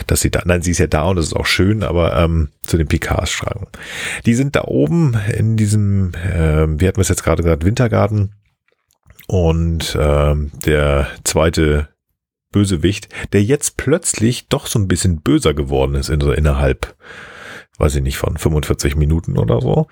Dass 0.08 0.22
sie 0.22 0.32
da, 0.32 0.42
nein, 0.46 0.62
sie 0.62 0.72
ist 0.72 0.78
ja 0.80 0.88
da 0.88 1.04
und 1.04 1.18
das 1.18 1.28
ist 1.28 1.36
auch 1.36 1.46
schön, 1.46 1.84
aber 1.84 2.16
ähm, 2.16 2.50
zu 2.66 2.78
den 2.78 2.88
Picards 2.88 3.32
fragen. 3.32 3.68
Die 4.26 4.36
sind 4.36 4.56
da 4.56 4.64
oben 4.64 5.16
in 5.36 5.58
diesem, 5.58 6.14
ähm, 6.34 6.80
wie 6.80 6.88
hatten 6.88 6.98
wir 6.98 7.02
es 7.02 7.10
jetzt 7.10 7.24
gerade 7.24 7.44
gesagt, 7.44 7.66
Wintergarten 7.66 8.34
und 9.28 9.98
ähm, 10.00 10.52
der 10.66 11.08
zweite 11.24 11.90
Bösewicht, 12.52 13.10
der 13.34 13.44
jetzt 13.44 13.76
plötzlich 13.76 14.48
doch 14.48 14.68
so 14.68 14.80
ein 14.80 14.88
bisschen 14.88 15.22
böser 15.22 15.54
geworden 15.54 15.96
ist 15.96 16.10
in, 16.10 16.22
so 16.22 16.32
innerhalb 16.32 16.96
weiß 17.80 17.96
ich 17.96 18.04
nicht, 18.04 18.18
von 18.18 18.38
45 18.38 18.96
Minuten 18.96 19.38
oder 19.38 19.60
so. 19.60 19.88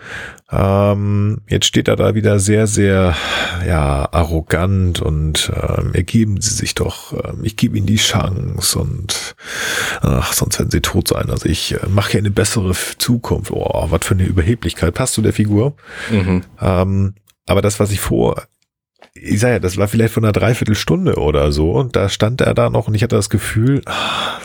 Ähm, 0.51 1.41
jetzt 1.47 1.65
steht 1.65 1.87
er 1.87 1.95
da 1.95 2.13
wieder 2.13 2.39
sehr, 2.39 2.67
sehr, 2.67 3.15
ja, 3.67 4.07
arrogant 4.11 5.01
und 5.01 5.51
ähm, 5.55 5.93
ergeben 5.93 6.39
Sie 6.41 6.53
sich 6.53 6.75
doch, 6.75 7.13
ähm, 7.13 7.39
ich 7.43 7.57
gebe 7.57 7.77
Ihnen 7.77 7.87
die 7.87 7.95
Chance 7.95 8.79
und 8.79 9.35
ach, 10.01 10.33
sonst 10.33 10.59
werden 10.59 10.71
Sie 10.71 10.81
tot 10.81 11.07
sein. 11.07 11.29
Also 11.29 11.49
ich 11.49 11.73
äh, 11.73 11.87
mache 11.89 12.11
hier 12.11 12.19
eine 12.19 12.31
bessere 12.31 12.73
Zukunft. 12.97 13.51
Oh, 13.51 13.87
was 13.89 14.05
für 14.05 14.13
eine 14.13 14.25
Überheblichkeit. 14.25 14.93
Passt 14.93 15.15
zu 15.15 15.21
der 15.21 15.33
Figur? 15.33 15.73
Mhm. 16.11 16.43
Ähm, 16.61 17.15
aber 17.47 17.61
das, 17.61 17.79
was 17.79 17.91
ich 17.91 17.99
vor, 17.99 18.43
ich 19.13 19.39
sag 19.39 19.49
ja, 19.49 19.59
das 19.59 19.77
war 19.77 19.87
vielleicht 19.87 20.13
von 20.13 20.23
einer 20.23 20.31
Dreiviertelstunde 20.31 21.15
oder 21.17 21.51
so 21.51 21.71
und 21.71 21.95
da 21.95 22.09
stand 22.09 22.41
er 22.41 22.53
da 22.53 22.69
noch 22.69 22.87
und 22.87 22.93
ich 22.93 23.03
hatte 23.03 23.15
das 23.15 23.29
Gefühl, 23.29 23.81
ah, 23.85 24.39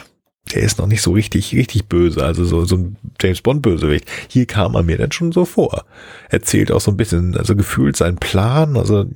der 0.55 0.63
ist 0.63 0.79
noch 0.79 0.87
nicht 0.87 1.03
so 1.03 1.13
richtig, 1.13 1.55
richtig 1.55 1.87
böse, 1.87 2.25
also 2.25 2.45
so, 2.45 2.65
so 2.65 2.77
ein 2.77 2.97
James 3.21 3.43
Bond 3.43 3.63
Bösewicht. 3.63 4.09
Hier 4.29 4.47
kam 4.47 4.75
er 4.75 4.83
mir 4.83 4.97
dann 4.97 5.13
schon 5.13 5.33
so 5.33 5.45
vor. 5.45 5.85
Erzählt 6.29 6.71
auch 6.71 6.81
so 6.81 6.93
ein 6.93 6.97
bisschen, 6.97 7.37
also 7.37 7.57
gefühlt 7.57 7.97
seinen 7.97 8.17
Plan, 8.17 8.77
also 8.77 9.07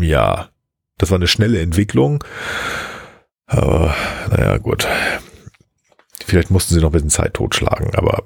ja, 0.00 0.48
das 0.98 1.10
war 1.10 1.16
eine 1.16 1.26
schnelle 1.26 1.60
Entwicklung. 1.60 2.24
Aber 3.46 3.94
naja, 4.30 4.58
gut. 4.58 4.86
Vielleicht 6.24 6.50
mussten 6.50 6.74
sie 6.74 6.80
noch 6.80 6.90
ein 6.90 6.92
bisschen 6.92 7.10
Zeit 7.10 7.34
totschlagen, 7.34 7.94
aber 7.94 8.22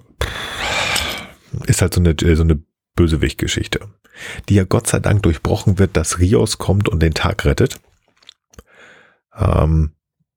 ist 1.66 1.80
halt 1.80 1.94
so 1.94 2.00
eine, 2.00 2.14
so 2.36 2.42
eine 2.42 2.62
Bösewicht-Geschichte, 2.96 3.80
die 4.48 4.54
ja 4.54 4.64
Gott 4.64 4.86
sei 4.86 5.00
Dank 5.00 5.22
durchbrochen 5.22 5.78
wird, 5.78 5.96
dass 5.96 6.18
Rios 6.18 6.58
kommt 6.58 6.88
und 6.88 7.00
den 7.00 7.14
Tag 7.14 7.44
rettet. 7.44 7.80
Ähm, 9.36 9.92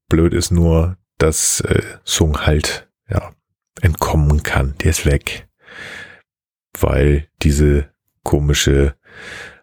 blöd 0.08 0.32
ist 0.32 0.50
nur, 0.50 0.96
dass 1.18 1.60
äh, 1.60 1.82
Sung 2.04 2.46
halt 2.46 2.88
ja 3.10 3.32
entkommen 3.80 4.42
kann. 4.42 4.74
Der 4.82 4.90
ist 4.90 5.06
weg, 5.06 5.48
weil 6.78 7.28
diese 7.42 7.88
komische, 8.22 8.94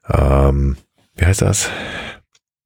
ähm, 0.10 0.78
wie 1.16 1.26
heißt 1.26 1.42
das? 1.42 1.70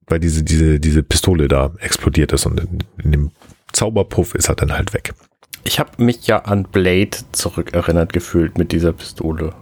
Weil 0.06 0.20
diese 0.20 0.42
diese 0.42 0.80
diese 0.80 1.02
Pistole 1.02 1.48
da 1.48 1.72
explodiert 1.78 2.32
ist 2.32 2.46
und 2.46 2.60
in, 2.60 2.84
in 3.02 3.12
dem 3.12 3.30
Zauberpuff 3.72 4.34
ist 4.34 4.48
er 4.48 4.56
dann 4.56 4.72
halt 4.72 4.92
weg. 4.92 5.14
Ich 5.64 5.78
habe 5.78 6.02
mich 6.02 6.26
ja 6.26 6.38
an 6.38 6.64
Blade 6.64 7.10
zurückerinnert 7.32 8.12
gefühlt 8.12 8.58
mit 8.58 8.72
dieser 8.72 8.92
Pistole. 8.92 9.54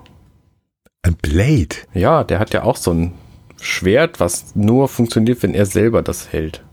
Ein 1.03 1.17
Blade. 1.17 1.77
Ja, 1.93 2.25
der 2.25 2.39
hat 2.39 2.53
ja 2.53 2.63
auch 2.63 2.77
so 2.77 2.93
ein 2.93 3.15
Schwert, 3.61 4.21
was 4.21 4.55
nur 4.55 4.89
funktioniert, 4.89 5.43
wenn 5.43 5.55
er 5.55 5.67
selber 5.67 6.03
das 6.03 6.33
hält. 6.33 6.65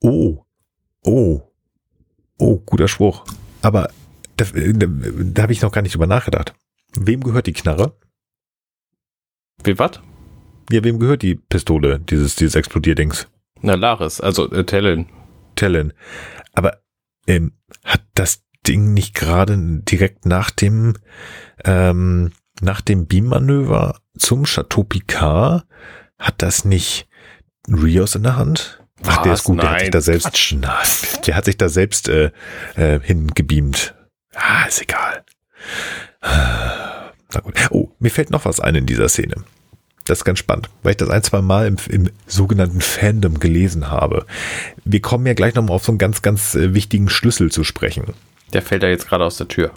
Oh, 0.00 0.44
oh, 1.04 1.42
oh, 2.38 2.58
guter 2.58 2.88
Spruch. 2.88 3.24
Aber 3.62 3.90
da, 4.36 4.44
da, 4.44 4.86
da 4.86 5.42
habe 5.42 5.52
ich 5.52 5.62
noch 5.62 5.72
gar 5.72 5.82
nicht 5.82 5.94
drüber 5.94 6.06
nachgedacht. 6.06 6.54
Wem 6.98 7.22
gehört 7.22 7.46
die 7.46 7.52
Knarre? 7.52 7.96
Wie 9.64 9.78
was? 9.78 10.00
Ja, 10.70 10.82
wem 10.84 10.98
gehört 10.98 11.22
die 11.22 11.36
Pistole, 11.36 12.00
dieses, 12.00 12.36
dieses 12.36 12.54
Explodierdings? 12.54 13.28
Na, 13.62 13.74
Laris, 13.74 14.20
also 14.20 14.50
äh, 14.50 14.64
Talon. 14.64 15.06
Talon. 15.54 15.92
Aber 16.52 16.82
ähm, 17.26 17.52
hat 17.84 18.02
das 18.14 18.44
Ding 18.66 18.94
nicht 18.94 19.14
gerade 19.14 19.56
direkt 19.82 20.26
nach 20.26 20.50
dem 20.50 20.94
ähm, 21.64 22.32
nach 22.60 22.80
dem 22.80 23.06
Beam-Manöver 23.06 24.00
zum 24.16 24.44
Chateau 24.44 24.82
Picard 24.82 25.66
hat 26.18 26.42
das 26.42 26.64
nicht 26.64 27.08
Rios 27.68 28.14
in 28.14 28.22
der 28.22 28.36
Hand? 28.36 28.82
Ach, 29.04 29.22
der 29.22 29.34
ist 29.34 29.44
gut, 29.44 29.62
der 29.62 29.70
hat 29.70 29.80
sich 29.80 29.90
da 29.90 30.00
selbst, 30.00 30.24
Quatsch. 30.24 30.54
Der 31.26 31.36
hat 31.36 31.44
sich 31.44 31.58
da 31.58 31.68
selbst 31.68 32.08
äh, 32.08 32.30
äh, 32.76 33.00
hingebeamt. 33.00 33.94
Ah, 34.34 34.64
ist 34.66 34.82
egal. 34.82 35.24
Na 36.22 37.40
gut. 37.42 37.54
Oh, 37.70 37.90
mir 37.98 38.10
fällt 38.10 38.30
noch 38.30 38.44
was 38.44 38.60
ein 38.60 38.74
in 38.74 38.86
dieser 38.86 39.08
Szene. 39.08 39.36
Das 40.04 40.18
ist 40.18 40.24
ganz 40.24 40.38
spannend, 40.38 40.70
weil 40.82 40.92
ich 40.92 40.96
das 40.98 41.10
ein, 41.10 41.22
zwei 41.22 41.42
Mal 41.42 41.66
im, 41.66 41.76
im 41.88 42.10
sogenannten 42.26 42.80
Fandom 42.80 43.40
gelesen 43.40 43.90
habe. 43.90 44.24
Wir 44.84 45.02
kommen 45.02 45.26
ja 45.26 45.34
gleich 45.34 45.54
nochmal 45.54 45.74
auf 45.74 45.84
so 45.84 45.90
einen 45.92 45.98
ganz, 45.98 46.22
ganz 46.22 46.54
äh, 46.54 46.74
wichtigen 46.74 47.08
Schlüssel 47.08 47.50
zu 47.50 47.64
sprechen. 47.64 48.14
Der 48.52 48.62
fällt 48.62 48.84
da 48.84 48.86
jetzt 48.86 49.08
gerade 49.08 49.24
aus 49.24 49.36
der 49.36 49.48
Tür. 49.48 49.72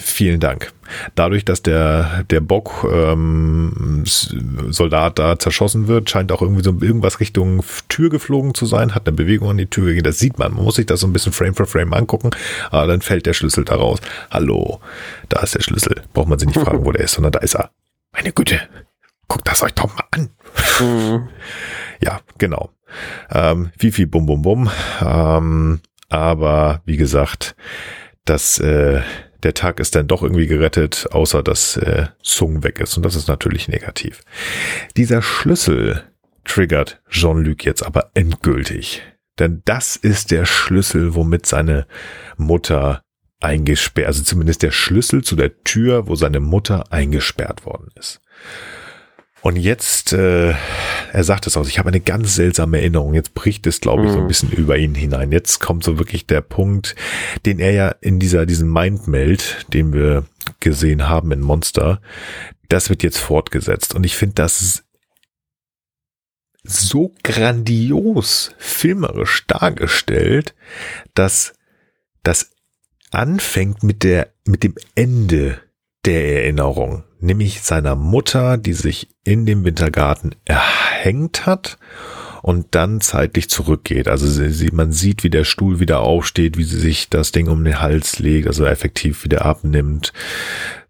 Vielen 0.00 0.38
Dank. 0.38 0.72
Dadurch, 1.16 1.44
dass 1.44 1.60
der, 1.60 2.22
der 2.30 2.40
Bock 2.40 2.86
ähm, 2.90 4.04
Soldat 4.04 5.18
da 5.18 5.36
zerschossen 5.36 5.88
wird, 5.88 6.08
scheint 6.08 6.30
auch 6.30 6.40
irgendwie 6.40 6.62
so 6.62 6.70
irgendwas 6.70 7.18
Richtung 7.18 7.64
Tür 7.88 8.08
geflogen 8.08 8.54
zu 8.54 8.64
sein, 8.64 8.94
hat 8.94 9.08
eine 9.08 9.16
Bewegung 9.16 9.50
an 9.50 9.58
die 9.58 9.66
Tür 9.66 9.86
gegeben. 9.86 10.04
Das 10.04 10.20
sieht 10.20 10.38
man. 10.38 10.54
Man 10.54 10.64
muss 10.64 10.76
sich 10.76 10.86
das 10.86 11.00
so 11.00 11.08
ein 11.08 11.12
bisschen 11.12 11.32
Frame 11.32 11.54
für 11.54 11.66
Frame 11.66 11.92
angucken, 11.94 12.30
aber 12.70 12.86
dann 12.86 13.00
fällt 13.00 13.26
der 13.26 13.32
Schlüssel 13.32 13.64
da 13.64 13.74
raus. 13.74 13.98
Hallo, 14.30 14.80
da 15.28 15.40
ist 15.40 15.56
der 15.56 15.62
Schlüssel. 15.62 16.02
Braucht 16.12 16.28
man 16.28 16.38
sich 16.38 16.46
nicht 16.48 16.60
fragen, 16.60 16.84
wo 16.84 16.92
der 16.92 17.04
ist, 17.04 17.14
sondern 17.14 17.32
da 17.32 17.40
ist 17.40 17.56
er. 17.56 17.70
Meine 18.12 18.32
Güte, 18.32 18.60
guckt 19.26 19.48
das 19.48 19.62
euch 19.64 19.74
doch 19.74 19.92
mal 19.94 20.04
an. 20.12 20.30
Mhm. 20.80 21.28
Ja, 22.00 22.20
genau. 22.38 22.70
Ähm, 23.30 23.70
Fifi, 23.76 24.06
bum, 24.06 24.26
bum, 24.26 24.42
bum. 24.42 24.70
Ähm, 25.04 25.80
aber 26.08 26.82
wie 26.84 26.96
gesagt, 26.96 27.56
das, 28.24 28.60
äh, 28.60 29.02
der 29.42 29.54
Tag 29.54 29.80
ist 29.80 29.94
dann 29.94 30.08
doch 30.08 30.22
irgendwie 30.22 30.46
gerettet, 30.46 31.06
außer 31.10 31.42
dass 31.42 31.76
äh, 31.76 32.06
Sung 32.22 32.64
weg 32.64 32.80
ist. 32.80 32.96
Und 32.96 33.04
das 33.04 33.14
ist 33.14 33.28
natürlich 33.28 33.68
negativ. 33.68 34.22
Dieser 34.96 35.22
Schlüssel 35.22 36.04
triggert 36.44 37.00
Jean-Luc 37.08 37.64
jetzt 37.64 37.82
aber 37.82 38.10
endgültig. 38.14 39.02
Denn 39.38 39.62
das 39.64 39.96
ist 39.96 40.30
der 40.30 40.44
Schlüssel, 40.44 41.14
womit 41.14 41.46
seine 41.46 41.86
Mutter 42.36 43.02
eingesperrt, 43.40 44.08
also 44.08 44.24
zumindest 44.24 44.62
der 44.62 44.72
Schlüssel 44.72 45.22
zu 45.22 45.36
der 45.36 45.62
Tür, 45.62 46.08
wo 46.08 46.16
seine 46.16 46.40
Mutter 46.40 46.92
eingesperrt 46.92 47.64
worden 47.64 47.88
ist. 47.94 48.20
Und 49.40 49.56
jetzt, 49.56 50.12
äh, 50.12 50.50
er 51.12 51.24
sagt 51.24 51.46
es 51.46 51.56
aus, 51.56 51.68
ich 51.68 51.78
habe 51.78 51.88
eine 51.88 52.00
ganz 52.00 52.34
seltsame 52.34 52.78
Erinnerung. 52.78 53.14
Jetzt 53.14 53.34
bricht 53.34 53.66
es, 53.66 53.80
glaube 53.80 54.04
ich, 54.04 54.10
so 54.10 54.18
ein 54.18 54.24
Mhm. 54.24 54.28
bisschen 54.28 54.50
über 54.52 54.76
ihn 54.76 54.94
hinein. 54.94 55.30
Jetzt 55.32 55.60
kommt 55.60 55.84
so 55.84 55.98
wirklich 55.98 56.26
der 56.26 56.40
Punkt, 56.40 56.96
den 57.46 57.58
er 57.60 57.72
ja 57.72 57.88
in 58.00 58.18
dieser, 58.18 58.46
diesem 58.46 58.72
Mindmeld, 58.72 59.66
den 59.72 59.92
wir 59.92 60.26
gesehen 60.60 61.08
haben 61.08 61.30
in 61.32 61.40
Monster, 61.40 62.00
das 62.68 62.90
wird 62.90 63.02
jetzt 63.02 63.18
fortgesetzt. 63.18 63.94
Und 63.94 64.04
ich 64.04 64.16
finde 64.16 64.34
das 64.34 64.84
so 66.64 67.14
grandios 67.22 68.52
filmerisch 68.58 69.46
dargestellt, 69.46 70.54
dass 71.14 71.54
das 72.22 72.50
anfängt 73.10 73.82
mit 73.82 74.02
der, 74.02 74.32
mit 74.44 74.64
dem 74.64 74.74
Ende 74.94 75.60
der 76.08 76.42
Erinnerung, 76.42 77.04
nämlich 77.20 77.60
seiner 77.60 77.94
Mutter, 77.94 78.56
die 78.56 78.72
sich 78.72 79.08
in 79.24 79.44
dem 79.44 79.62
Wintergarten 79.66 80.34
erhängt 80.46 81.44
hat 81.44 81.78
und 82.40 82.68
dann 82.70 83.02
zeitlich 83.02 83.50
zurückgeht. 83.50 84.08
Also 84.08 84.26
sie, 84.26 84.70
man 84.72 84.90
sieht, 84.90 85.22
wie 85.22 85.28
der 85.28 85.44
Stuhl 85.44 85.80
wieder 85.80 86.00
aufsteht, 86.00 86.56
wie 86.56 86.64
sie 86.64 86.78
sich 86.78 87.10
das 87.10 87.30
Ding 87.30 87.48
um 87.48 87.62
den 87.62 87.82
Hals 87.82 88.18
legt, 88.20 88.46
also 88.46 88.64
effektiv 88.64 89.22
wieder 89.24 89.44
abnimmt, 89.44 90.14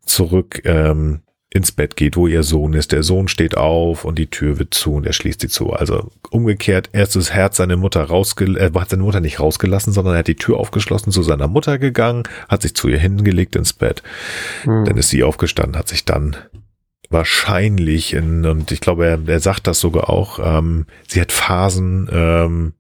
zurück 0.05 0.63
ähm, 0.65 1.23
ins 1.51 1.73
Bett 1.73 1.97
geht, 1.97 2.17
wo 2.17 2.27
ihr 2.27 2.43
Sohn 2.43 2.75
ist. 2.75 2.93
Der 2.93 3.03
Sohn 3.03 3.27
steht 3.29 3.57
auf 3.57 4.05
und 4.05 4.19
die 4.19 4.29
Tür 4.29 4.59
wird 4.59 4.75
zu 4.75 4.95
und 4.95 5.07
er 5.07 5.15
schließt 5.15 5.41
sie 5.41 5.49
zu. 5.49 5.73
Also 5.73 6.11
umgekehrt, 6.31 6.91
erstes 6.93 7.33
Herz 7.33 7.57
seine 7.57 7.77
Mutter 7.77 8.03
rausgelassen, 8.03 8.75
äh, 8.75 8.79
hat 8.79 8.91
seine 8.91 9.03
Mutter 9.03 9.21
nicht 9.21 9.41
rausgelassen, 9.41 9.93
sondern 9.93 10.15
er 10.15 10.19
hat 10.19 10.29
die 10.29 10.37
Tür 10.37 10.59
aufgeschlossen, 10.59 11.11
zu 11.11 11.23
seiner 11.23 11.49
Mutter 11.49 11.79
gegangen, 11.79 12.25
hat 12.49 12.63
sich 12.63 12.75
zu 12.75 12.89
ihr 12.89 12.99
hingelegt 12.99 13.57
ins 13.57 13.73
Bett. 13.73 14.03
Hm. 14.65 14.85
Dann 14.85 14.99
ist 14.99 15.09
sie 15.09 15.25
aufgestanden, 15.25 15.79
hat 15.79 15.89
sich 15.89 16.05
dann 16.05 16.37
wahrscheinlich 17.09 18.13
in, 18.13 18.45
und 18.45 18.71
ich 18.71 18.81
glaube, 18.81 19.07
er, 19.07 19.19
er 19.27 19.41
sagt 19.41 19.67
das 19.67 19.81
sogar 19.81 20.11
auch, 20.11 20.39
ähm, 20.43 20.85
sie 21.07 21.21
hat 21.21 21.33
Phasen, 21.33 22.11
ähm, 22.13 22.73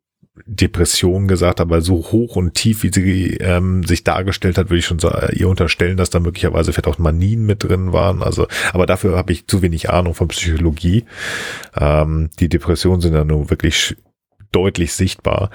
Depression 0.46 1.28
gesagt, 1.28 1.60
aber 1.60 1.80
so 1.80 1.96
hoch 1.96 2.36
und 2.36 2.54
tief, 2.54 2.82
wie 2.82 2.90
sie 2.92 3.36
ähm, 3.40 3.84
sich 3.84 4.04
dargestellt 4.04 4.58
hat, 4.58 4.70
würde 4.70 4.78
ich 4.78 4.86
schon 4.86 4.98
so, 4.98 5.10
äh, 5.10 5.34
ihr 5.36 5.48
unterstellen, 5.48 5.96
dass 5.96 6.10
da 6.10 6.20
möglicherweise 6.20 6.72
vielleicht 6.72 6.88
auch 6.88 6.98
Manien 6.98 7.44
mit 7.44 7.64
drin 7.64 7.92
waren. 7.92 8.22
Also, 8.22 8.46
aber 8.72 8.86
dafür 8.86 9.16
habe 9.16 9.32
ich 9.32 9.46
zu 9.46 9.62
wenig 9.62 9.90
Ahnung 9.90 10.14
von 10.14 10.28
Psychologie. 10.28 11.04
Ähm, 11.76 12.30
die 12.38 12.48
Depressionen 12.48 13.00
sind 13.00 13.14
ja 13.14 13.24
nur 13.24 13.50
wirklich 13.50 13.96
deutlich 14.52 14.94
sichtbar. 14.94 15.50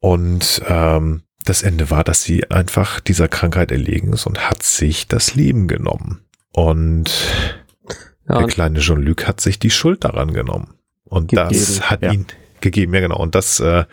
Und 0.00 0.62
ähm, 0.68 1.22
das 1.44 1.62
Ende 1.62 1.90
war, 1.90 2.04
dass 2.04 2.22
sie 2.22 2.50
einfach 2.50 3.00
dieser 3.00 3.28
Krankheit 3.28 3.72
erlegen 3.72 4.12
ist 4.12 4.26
und 4.26 4.48
hat 4.48 4.62
sich 4.62 5.08
das 5.08 5.34
Leben 5.34 5.68
genommen. 5.68 6.24
Und 6.52 7.10
ja, 8.28 8.38
der 8.38 8.46
kleine 8.46 8.80
Jean-Luc 8.80 9.26
hat 9.26 9.40
sich 9.40 9.58
die 9.58 9.70
Schuld 9.70 10.04
daran 10.04 10.32
genommen. 10.32 10.74
Und 11.04 11.36
das 11.36 11.90
hat 11.90 12.02
ja. 12.02 12.12
ihn 12.12 12.26
gegeben, 12.62 12.94
ja 12.94 13.00
genau. 13.00 13.18
Und 13.18 13.34
das 13.34 13.60
äh, 13.60 13.84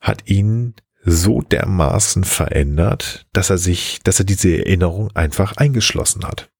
hat 0.00 0.28
ihn 0.28 0.74
so 1.04 1.40
dermaßen 1.40 2.24
verändert, 2.24 3.26
dass 3.32 3.50
er 3.50 3.58
sich, 3.58 4.00
dass 4.04 4.18
er 4.18 4.24
diese 4.24 4.56
Erinnerung 4.56 5.10
einfach 5.14 5.56
eingeschlossen 5.56 6.24
hat 6.24 6.50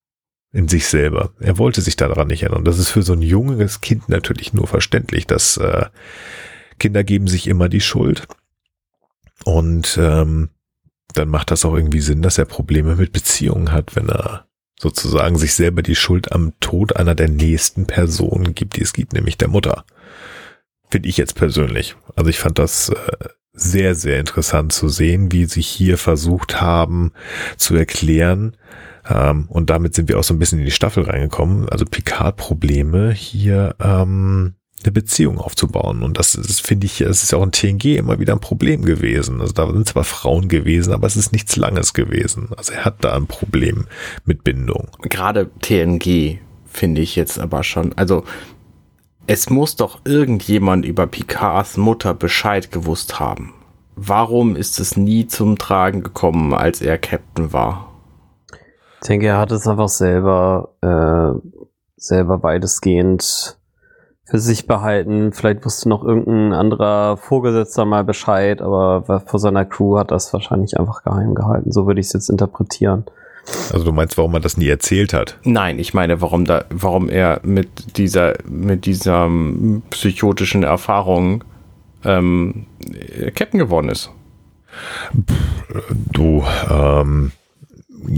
in 0.52 0.69
sich 0.69 0.86
selber. 0.86 1.32
Er 1.40 1.59
wollte 1.59 1.81
sich 1.81 1.97
daran 1.97 2.28
nicht 2.28 2.43
erinnern. 2.43 2.64
Das 2.64 2.78
ist 2.78 2.90
für 2.90 3.02
so 3.02 3.14
ein 3.14 3.23
junges 3.23 3.81
Kind 3.81 4.09
natürlich 4.09 4.52
nur 4.52 4.66
verständlich, 4.66 5.27
dass 5.27 5.56
äh, 5.56 5.86
Kinder 6.78 7.05
geben 7.05 7.27
sich 7.27 7.47
immer 7.47 7.69
die 7.69 7.81
Schuld. 7.81 8.27
Und 9.44 9.98
ähm, 10.01 10.51
dann 11.14 11.28
macht 11.28 11.51
das 11.51 11.64
auch 11.64 11.74
irgendwie 11.74 12.01
Sinn, 12.01 12.23
dass 12.23 12.39
er 12.39 12.44
Probleme 12.44 12.97
mit 12.97 13.12
Beziehungen 13.12 13.73
hat, 13.73 13.97
wenn 13.97 14.09
er 14.09 14.47
sozusagen 14.78 15.39
sich 15.39 15.55
selber 15.55 15.82
die 15.82 15.94
Schuld 15.94 16.32
am 16.32 16.52
Tod 16.60 16.97
einer 16.97 17.14
der 17.14 17.28
nächsten 17.28 17.86
Personen 17.86 18.55
gibt, 18.55 18.77
die 18.77 18.82
es 18.82 18.93
gibt, 18.93 19.12
nämlich 19.12 19.39
der 19.39 19.48
Mutter. 19.48 19.85
Finde 20.93 21.09
ich 21.09 21.16
jetzt 21.16 21.36
persönlich. 21.36 21.97
Also 22.16 22.28
ich 22.28 22.39
fand 22.39 22.59
das 22.59 22.90
äh, 22.90 22.94
sehr, 23.55 23.94
sehr 23.94 24.20
interessant 24.20 24.74
zu 24.74 24.90
sehen, 24.90 25.32
wie 25.32 25.47
sie 25.47 25.62
hier 25.62 25.97
versucht 25.97 26.60
haben 26.60 27.12
zu 27.56 27.74
erklären. 27.74 28.59
Ähm, 29.09 29.47
und 29.48 29.70
damit 29.70 29.94
sind 29.94 30.10
wir 30.10 30.19
auch 30.19 30.23
so 30.23 30.35
ein 30.35 30.39
bisschen 30.39 30.59
in 30.59 30.66
die 30.66 30.70
Staffel 30.70 31.05
reingekommen. 31.05 31.66
Also 31.70 31.86
Picard-Probleme 31.86 33.10
hier 33.10 33.74
ähm, 33.81 34.52
eine 34.82 34.93
Beziehung 34.93 35.39
aufzubauen. 35.39 36.02
Und 36.02 36.19
das, 36.19 36.32
das 36.32 36.60
finde 36.60 36.85
ich, 36.85 37.01
es 37.01 37.23
ist 37.23 37.32
auch 37.32 37.43
in 37.43 37.52
TNG 37.52 37.97
immer 37.97 38.20
wieder 38.20 38.35
ein 38.35 38.40
Problem 38.40 38.85
gewesen. 38.85 39.40
Also 39.40 39.55
da 39.55 39.73
sind 39.73 39.89
zwar 39.89 40.05
Frauen 40.05 40.48
gewesen, 40.48 40.93
aber 40.93 41.06
es 41.06 41.16
ist 41.16 41.32
nichts 41.32 41.56
Langes 41.56 41.94
gewesen. 41.94 42.51
Also 42.55 42.74
er 42.74 42.85
hat 42.85 43.02
da 43.02 43.16
ein 43.16 43.28
Problem 43.28 43.86
mit 44.27 44.44
Bindung. 44.44 44.89
Gerade 45.01 45.48
TNG 45.62 46.39
finde 46.66 47.01
ich 47.01 47.16
jetzt 47.16 47.39
aber 47.39 47.62
schon, 47.62 47.94
also 47.94 48.24
es 49.26 49.50
muss 49.50 49.76
doch 49.76 50.00
irgendjemand 50.04 50.84
über 50.84 51.06
Picards 51.06 51.76
Mutter 51.76 52.14
Bescheid 52.14 52.70
gewusst 52.70 53.20
haben. 53.20 53.54
Warum 53.94 54.56
ist 54.56 54.80
es 54.80 54.96
nie 54.96 55.26
zum 55.26 55.58
Tragen 55.58 56.02
gekommen, 56.02 56.54
als 56.54 56.80
er 56.80 56.98
Captain 56.98 57.52
war? 57.52 57.88
Ich 59.02 59.08
denke, 59.08 59.26
er 59.26 59.38
hat 59.38 59.52
es 59.52 59.66
einfach 59.66 59.88
selber, 59.88 60.74
äh, 60.80 61.48
selber 61.96 62.42
weitestgehend 62.42 63.58
für 64.24 64.38
sich 64.38 64.66
behalten. 64.66 65.32
Vielleicht 65.32 65.64
wusste 65.64 65.88
noch 65.88 66.04
irgendein 66.04 66.52
anderer 66.52 67.16
Vorgesetzter 67.16 67.84
mal 67.84 68.04
Bescheid, 68.04 68.62
aber 68.62 69.22
vor 69.26 69.40
seiner 69.40 69.64
Crew 69.64 69.98
hat 69.98 70.10
das 70.10 70.32
wahrscheinlich 70.32 70.78
einfach 70.78 71.02
geheim 71.02 71.34
gehalten. 71.34 71.70
So 71.70 71.86
würde 71.86 72.00
ich 72.00 72.06
es 72.06 72.12
jetzt 72.12 72.30
interpretieren. 72.30 73.04
Also 73.73 73.85
du 73.85 73.93
meinst, 73.93 74.16
warum 74.19 74.35
er 74.35 74.40
das 74.40 74.56
nie 74.56 74.69
erzählt 74.69 75.12
hat? 75.12 75.39
Nein, 75.44 75.78
ich 75.78 75.94
meine, 75.94 76.20
warum 76.20 76.44
da, 76.44 76.64
warum 76.70 77.09
er 77.09 77.40
mit 77.43 77.97
dieser, 77.97 78.35
mit 78.48 78.86
dieser 78.86 79.28
psychotischen 79.90 80.62
Erfahrung 80.62 81.44
ähm, 82.05 82.66
Captain 83.35 83.59
geworden 83.59 83.89
ist. 83.89 84.10
Du, 86.12 86.44
ähm, 86.70 87.32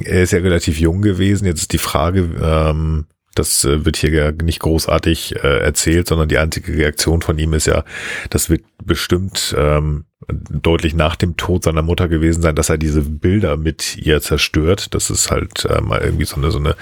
er 0.05 0.23
ist 0.23 0.33
ja 0.33 0.39
relativ 0.39 0.79
jung 0.79 1.03
gewesen. 1.03 1.47
Jetzt 1.47 1.61
ist 1.61 1.73
die 1.73 1.79
Frage, 1.79 2.31
ähm, 2.43 3.07
das 3.35 3.65
äh, 3.65 3.85
wird 3.85 3.97
hier 3.97 4.11
ja 4.11 4.31
nicht 4.31 4.61
großartig 4.61 5.37
äh, 5.37 5.59
erzählt, 5.59 6.09
sondern 6.09 6.29
die 6.29 6.39
einzige 6.39 6.75
Reaktion 6.75 7.23
von 7.23 7.39
ihm 7.39 7.53
ist 7.53 7.67
ja, 7.67 7.85
das 8.31 8.49
wird 8.49 8.65
bestimmt 8.85 9.55
ähm, 9.59 10.05
deutlich 10.29 10.95
nach 10.95 11.17
dem 11.17 11.37
Tod 11.37 11.65
seiner 11.65 11.83
Mutter 11.83 12.09
gewesen 12.09 12.43
sein, 12.43 12.55
dass 12.55 12.71
er 12.71 12.79
diese 12.79 13.03
Bilder 13.03 13.57
mit 13.57 13.97
ihr 13.97 14.21
zerstört. 14.21 14.95
Das 14.95 15.11
ist 15.11 15.31
halt 15.31 15.65
äh, 15.65 15.81
mal 15.81 16.01
irgendwie 16.01 16.25
so 16.25 16.37
eine, 16.37 16.51
so 16.51 16.59
eine 16.59 16.77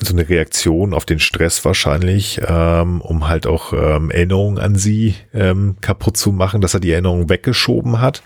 so 0.00 0.14
eine 0.14 0.28
Reaktion 0.28 0.94
auf 0.94 1.04
den 1.04 1.20
Stress 1.20 1.64
wahrscheinlich, 1.64 2.40
ähm, 2.46 3.00
um 3.00 3.28
halt 3.28 3.46
auch 3.46 3.72
ähm, 3.72 4.10
Erinnerungen 4.10 4.58
an 4.58 4.74
sie 4.74 5.14
ähm, 5.34 5.76
kaputt 5.80 6.16
zu 6.16 6.32
machen, 6.32 6.60
dass 6.60 6.74
er 6.74 6.80
die 6.80 6.90
Erinnerungen 6.90 7.28
weggeschoben 7.28 8.00
hat. 8.00 8.22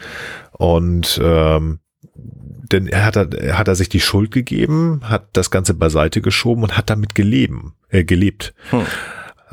Und 0.53 1.21
ähm, 1.23 1.81
denn 2.15 2.87
er 2.87 3.05
hat, 3.05 3.17
er 3.17 3.59
hat 3.59 3.69
er 3.69 3.75
sich 3.75 3.89
die 3.89 4.01
Schuld 4.01 4.31
gegeben, 4.31 5.01
hat 5.05 5.29
das 5.33 5.51
Ganze 5.51 5.75
beiseite 5.75 6.21
geschoben 6.21 6.63
und 6.63 6.77
hat 6.77 6.89
damit 6.89 7.15
geleben, 7.15 7.75
äh, 7.91 8.05
gelebt. 8.05 8.55
Hm. 8.71 8.87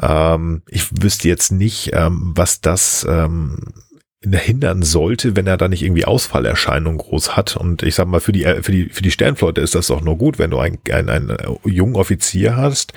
Ähm, 0.02 0.62
ich 0.68 0.90
wüsste 1.04 1.28
jetzt 1.28 1.52
nicht, 1.52 1.91
ähm, 1.94 2.32
was 2.36 2.62
das 2.62 3.06
ähm, 3.10 3.74
hindern 4.22 4.84
sollte, 4.84 5.38
wenn 5.38 5.48
er 5.48 5.56
da 5.56 5.70
nicht 5.70 5.82
irgendwie 5.82 6.04
Ausfallerscheinungen 6.04 6.98
groß 6.98 7.38
hat. 7.38 7.56
Und 7.56 7.84
ich 7.84 7.96
sag 7.96 8.08
mal, 8.08 8.20
für 8.20 8.34
die, 8.34 8.44
äh, 8.44 8.62
für 8.62 8.74
die, 8.74 8.90
für 8.90 9.02
die 9.02 9.12
Sternflotte 9.12 9.62
ist 9.62 9.76
das 9.76 9.88
doch 9.88 10.02
nur 10.02 10.18
gut, 10.18 10.38
wenn 10.38 10.52
du 10.52 10.60
einen, 10.60 10.78
einen, 10.91 11.10
einen 11.10 11.58
jungen 11.64 11.96
Offizier 11.96 12.58
hast, 12.58 12.91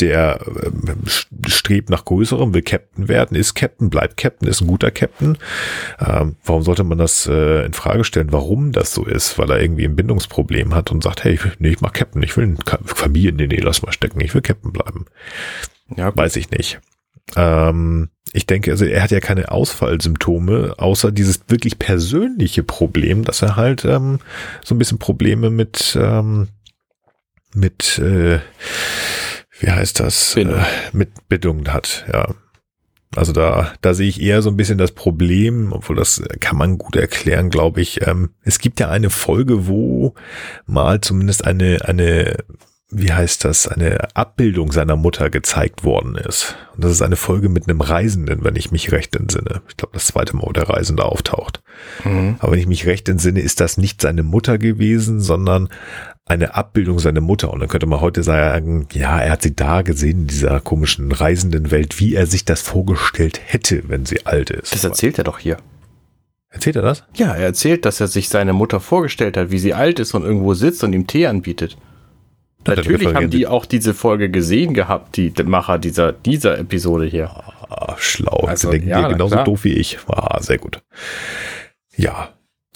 der 0.00 0.38
äh, 0.44 1.48
strebt 1.48 1.88
nach 1.88 2.04
größerem, 2.04 2.52
will 2.52 2.60
Captain 2.60 3.08
werden, 3.08 3.38
ist 3.38 3.54
Captain, 3.54 3.88
bleibt 3.88 4.18
Captain, 4.18 4.48
ist 4.48 4.60
ein 4.60 4.66
guter 4.66 4.90
Captain. 4.90 5.38
Ähm, 5.98 6.36
warum 6.44 6.62
sollte 6.62 6.84
man 6.84 6.98
das 6.98 7.26
äh, 7.26 7.64
in 7.64 7.72
Frage 7.72 8.04
stellen, 8.04 8.32
warum 8.32 8.72
das 8.72 8.92
so 8.92 9.06
ist? 9.06 9.38
Weil 9.38 9.50
er 9.50 9.62
irgendwie 9.62 9.86
ein 9.86 9.96
Bindungsproblem 9.96 10.74
hat 10.74 10.90
und 10.90 11.02
sagt, 11.02 11.24
hey, 11.24 11.38
nee, 11.58 11.70
ich 11.70 11.80
mach 11.80 11.94
Captain, 11.94 12.22
ich 12.22 12.36
will 12.36 12.54
Familie, 12.84 13.32
nee, 13.32 13.46
nee, 13.46 13.60
lass 13.60 13.80
mal 13.80 13.92
stecken, 13.92 14.20
ich 14.20 14.34
will 14.34 14.42
Captain 14.42 14.72
bleiben. 14.72 15.06
Ja, 15.96 16.14
weiß 16.14 16.36
ich 16.36 16.50
nicht. 16.50 16.80
Ähm, 17.34 18.10
ich 18.32 18.46
denke, 18.46 18.70
also 18.70 18.84
er 18.84 19.02
hat 19.02 19.10
ja 19.10 19.20
keine 19.20 19.50
Ausfallsymptome, 19.50 20.74
außer 20.78 21.12
dieses 21.12 21.40
wirklich 21.48 21.78
persönliche 21.78 22.62
Problem, 22.62 23.24
dass 23.24 23.42
er 23.42 23.56
halt 23.56 23.84
ähm, 23.84 24.18
so 24.64 24.74
ein 24.74 24.78
bisschen 24.78 24.98
Probleme 24.98 25.50
mit 25.50 25.96
ähm, 26.00 26.48
mit 27.54 27.98
äh, 27.98 28.40
wie 29.60 29.70
heißt 29.70 30.00
das 30.00 30.34
Bindung. 30.34 30.58
Äh, 30.58 30.64
mit 30.92 31.28
Bindung 31.28 31.68
hat, 31.68 32.04
ja. 32.12 32.34
Also 33.14 33.32
da, 33.32 33.72
da 33.80 33.94
sehe 33.94 34.08
ich 34.08 34.20
eher 34.20 34.42
so 34.42 34.50
ein 34.50 34.58
bisschen 34.58 34.76
das 34.76 34.92
Problem, 34.92 35.72
obwohl 35.72 35.96
das 35.96 36.22
kann 36.40 36.58
man 36.58 36.76
gut 36.76 36.96
erklären, 36.96 37.48
glaube 37.48 37.80
ich. 37.80 38.06
Ähm, 38.06 38.30
es 38.42 38.58
gibt 38.58 38.78
ja 38.78 38.90
eine 38.90 39.08
Folge, 39.08 39.66
wo 39.68 40.14
mal 40.66 41.00
zumindest 41.00 41.46
eine, 41.46 41.78
eine 41.86 42.36
wie 42.90 43.12
heißt 43.12 43.44
das, 43.44 43.66
eine 43.66 44.14
Abbildung 44.14 44.70
seiner 44.70 44.94
Mutter 44.94 45.28
gezeigt 45.28 45.82
worden 45.82 46.14
ist. 46.14 46.54
Und 46.74 46.84
das 46.84 46.92
ist 46.92 47.02
eine 47.02 47.16
Folge 47.16 47.48
mit 47.48 47.68
einem 47.68 47.80
Reisenden, 47.80 48.44
wenn 48.44 48.54
ich 48.54 48.70
mich 48.70 48.92
recht 48.92 49.16
entsinne. 49.16 49.62
Ich 49.68 49.76
glaube, 49.76 49.94
das 49.94 50.06
zweite 50.06 50.36
Mal, 50.36 50.44
wo 50.46 50.52
der 50.52 50.68
Reisende 50.68 51.04
auftaucht. 51.04 51.62
Mhm. 52.04 52.36
Aber 52.38 52.52
wenn 52.52 52.60
ich 52.60 52.68
mich 52.68 52.86
recht 52.86 53.08
entsinne, 53.08 53.40
ist 53.40 53.60
das 53.60 53.76
nicht 53.76 54.00
seine 54.00 54.22
Mutter 54.22 54.58
gewesen, 54.58 55.20
sondern 55.20 55.68
eine 56.26 56.54
Abbildung 56.54 57.00
seiner 57.00 57.20
Mutter. 57.20 57.52
Und 57.52 57.58
dann 57.58 57.68
könnte 57.68 57.86
man 57.86 58.00
heute 58.00 58.22
sagen, 58.22 58.86
ja, 58.92 59.18
er 59.18 59.32
hat 59.32 59.42
sie 59.42 59.56
da 59.56 59.82
gesehen 59.82 60.20
in 60.20 60.26
dieser 60.28 60.60
komischen 60.60 61.10
reisenden 61.10 61.72
Welt, 61.72 61.98
wie 61.98 62.14
er 62.14 62.26
sich 62.26 62.44
das 62.44 62.62
vorgestellt 62.62 63.40
hätte, 63.44 63.88
wenn 63.88 64.06
sie 64.06 64.26
alt 64.26 64.50
ist. 64.50 64.74
Das 64.74 64.84
erzählt 64.84 65.18
er 65.18 65.24
doch 65.24 65.40
hier. 65.40 65.56
Erzählt 66.50 66.76
er 66.76 66.82
das? 66.82 67.04
Ja, 67.14 67.34
er 67.34 67.46
erzählt, 67.46 67.84
dass 67.84 68.00
er 68.00 68.06
sich 68.06 68.28
seine 68.28 68.52
Mutter 68.52 68.78
vorgestellt 68.78 69.36
hat, 69.36 69.50
wie 69.50 69.58
sie 69.58 69.74
alt 69.74 69.98
ist 69.98 70.14
und 70.14 70.22
irgendwo 70.22 70.54
sitzt 70.54 70.84
und 70.84 70.92
ihm 70.92 71.06
Tee 71.06 71.26
anbietet. 71.26 71.76
Natürlich 72.66 73.14
haben 73.14 73.30
die 73.30 73.46
auch 73.46 73.66
diese 73.66 73.94
Folge 73.94 74.30
gesehen 74.30 74.74
gehabt, 74.74 75.16
die 75.16 75.32
Macher 75.44 75.78
dieser, 75.78 76.12
dieser 76.12 76.58
Episode 76.58 77.06
hier. 77.06 77.30
Ah, 77.68 77.94
schlau. 77.98 78.44
Also, 78.46 78.70
Sie 78.70 78.78
denken 78.78 78.90
ja, 78.90 79.08
genauso 79.08 79.34
klar. 79.34 79.44
doof 79.44 79.64
wie 79.64 79.74
ich. 79.74 79.98
Ah, 80.08 80.40
sehr 80.40 80.58
gut. 80.58 80.82
Ja. 81.96 82.30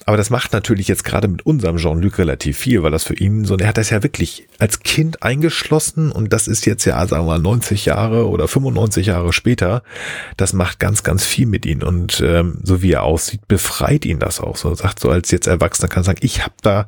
Aber 0.05 0.17
das 0.17 0.31
macht 0.31 0.51
natürlich 0.51 0.87
jetzt 0.87 1.03
gerade 1.03 1.27
mit 1.27 1.45
unserem 1.45 1.77
Jean-Luc 1.77 2.17
relativ 2.17 2.57
viel, 2.57 2.81
weil 2.81 2.89
das 2.89 3.03
für 3.03 3.13
ihn 3.13 3.45
so, 3.45 3.55
er 3.57 3.67
hat 3.67 3.77
das 3.77 3.91
ja 3.91 4.01
wirklich 4.01 4.47
als 4.57 4.79
Kind 4.79 5.21
eingeschlossen 5.21 6.11
und 6.11 6.33
das 6.33 6.47
ist 6.47 6.65
jetzt 6.65 6.85
ja, 6.85 7.05
sagen 7.05 7.23
wir 7.23 7.37
mal, 7.37 7.39
90 7.39 7.85
Jahre 7.85 8.27
oder 8.27 8.47
95 8.47 9.07
Jahre 9.07 9.31
später. 9.31 9.83
Das 10.37 10.53
macht 10.53 10.79
ganz, 10.79 11.03
ganz 11.03 11.23
viel 11.23 11.45
mit 11.45 11.67
ihm 11.67 11.83
und 11.83 12.19
ähm, 12.25 12.57
so 12.63 12.81
wie 12.81 12.93
er 12.93 13.03
aussieht, 13.03 13.47
befreit 13.47 14.05
ihn 14.05 14.17
das 14.17 14.39
auch. 14.39 14.57
So 14.57 14.73
sagt 14.73 14.99
so 14.99 15.11
als 15.11 15.29
jetzt 15.29 15.45
Erwachsener 15.45 15.87
kann 15.87 16.03
sagen, 16.03 16.19
ich 16.23 16.41
habe 16.41 16.55
da 16.63 16.87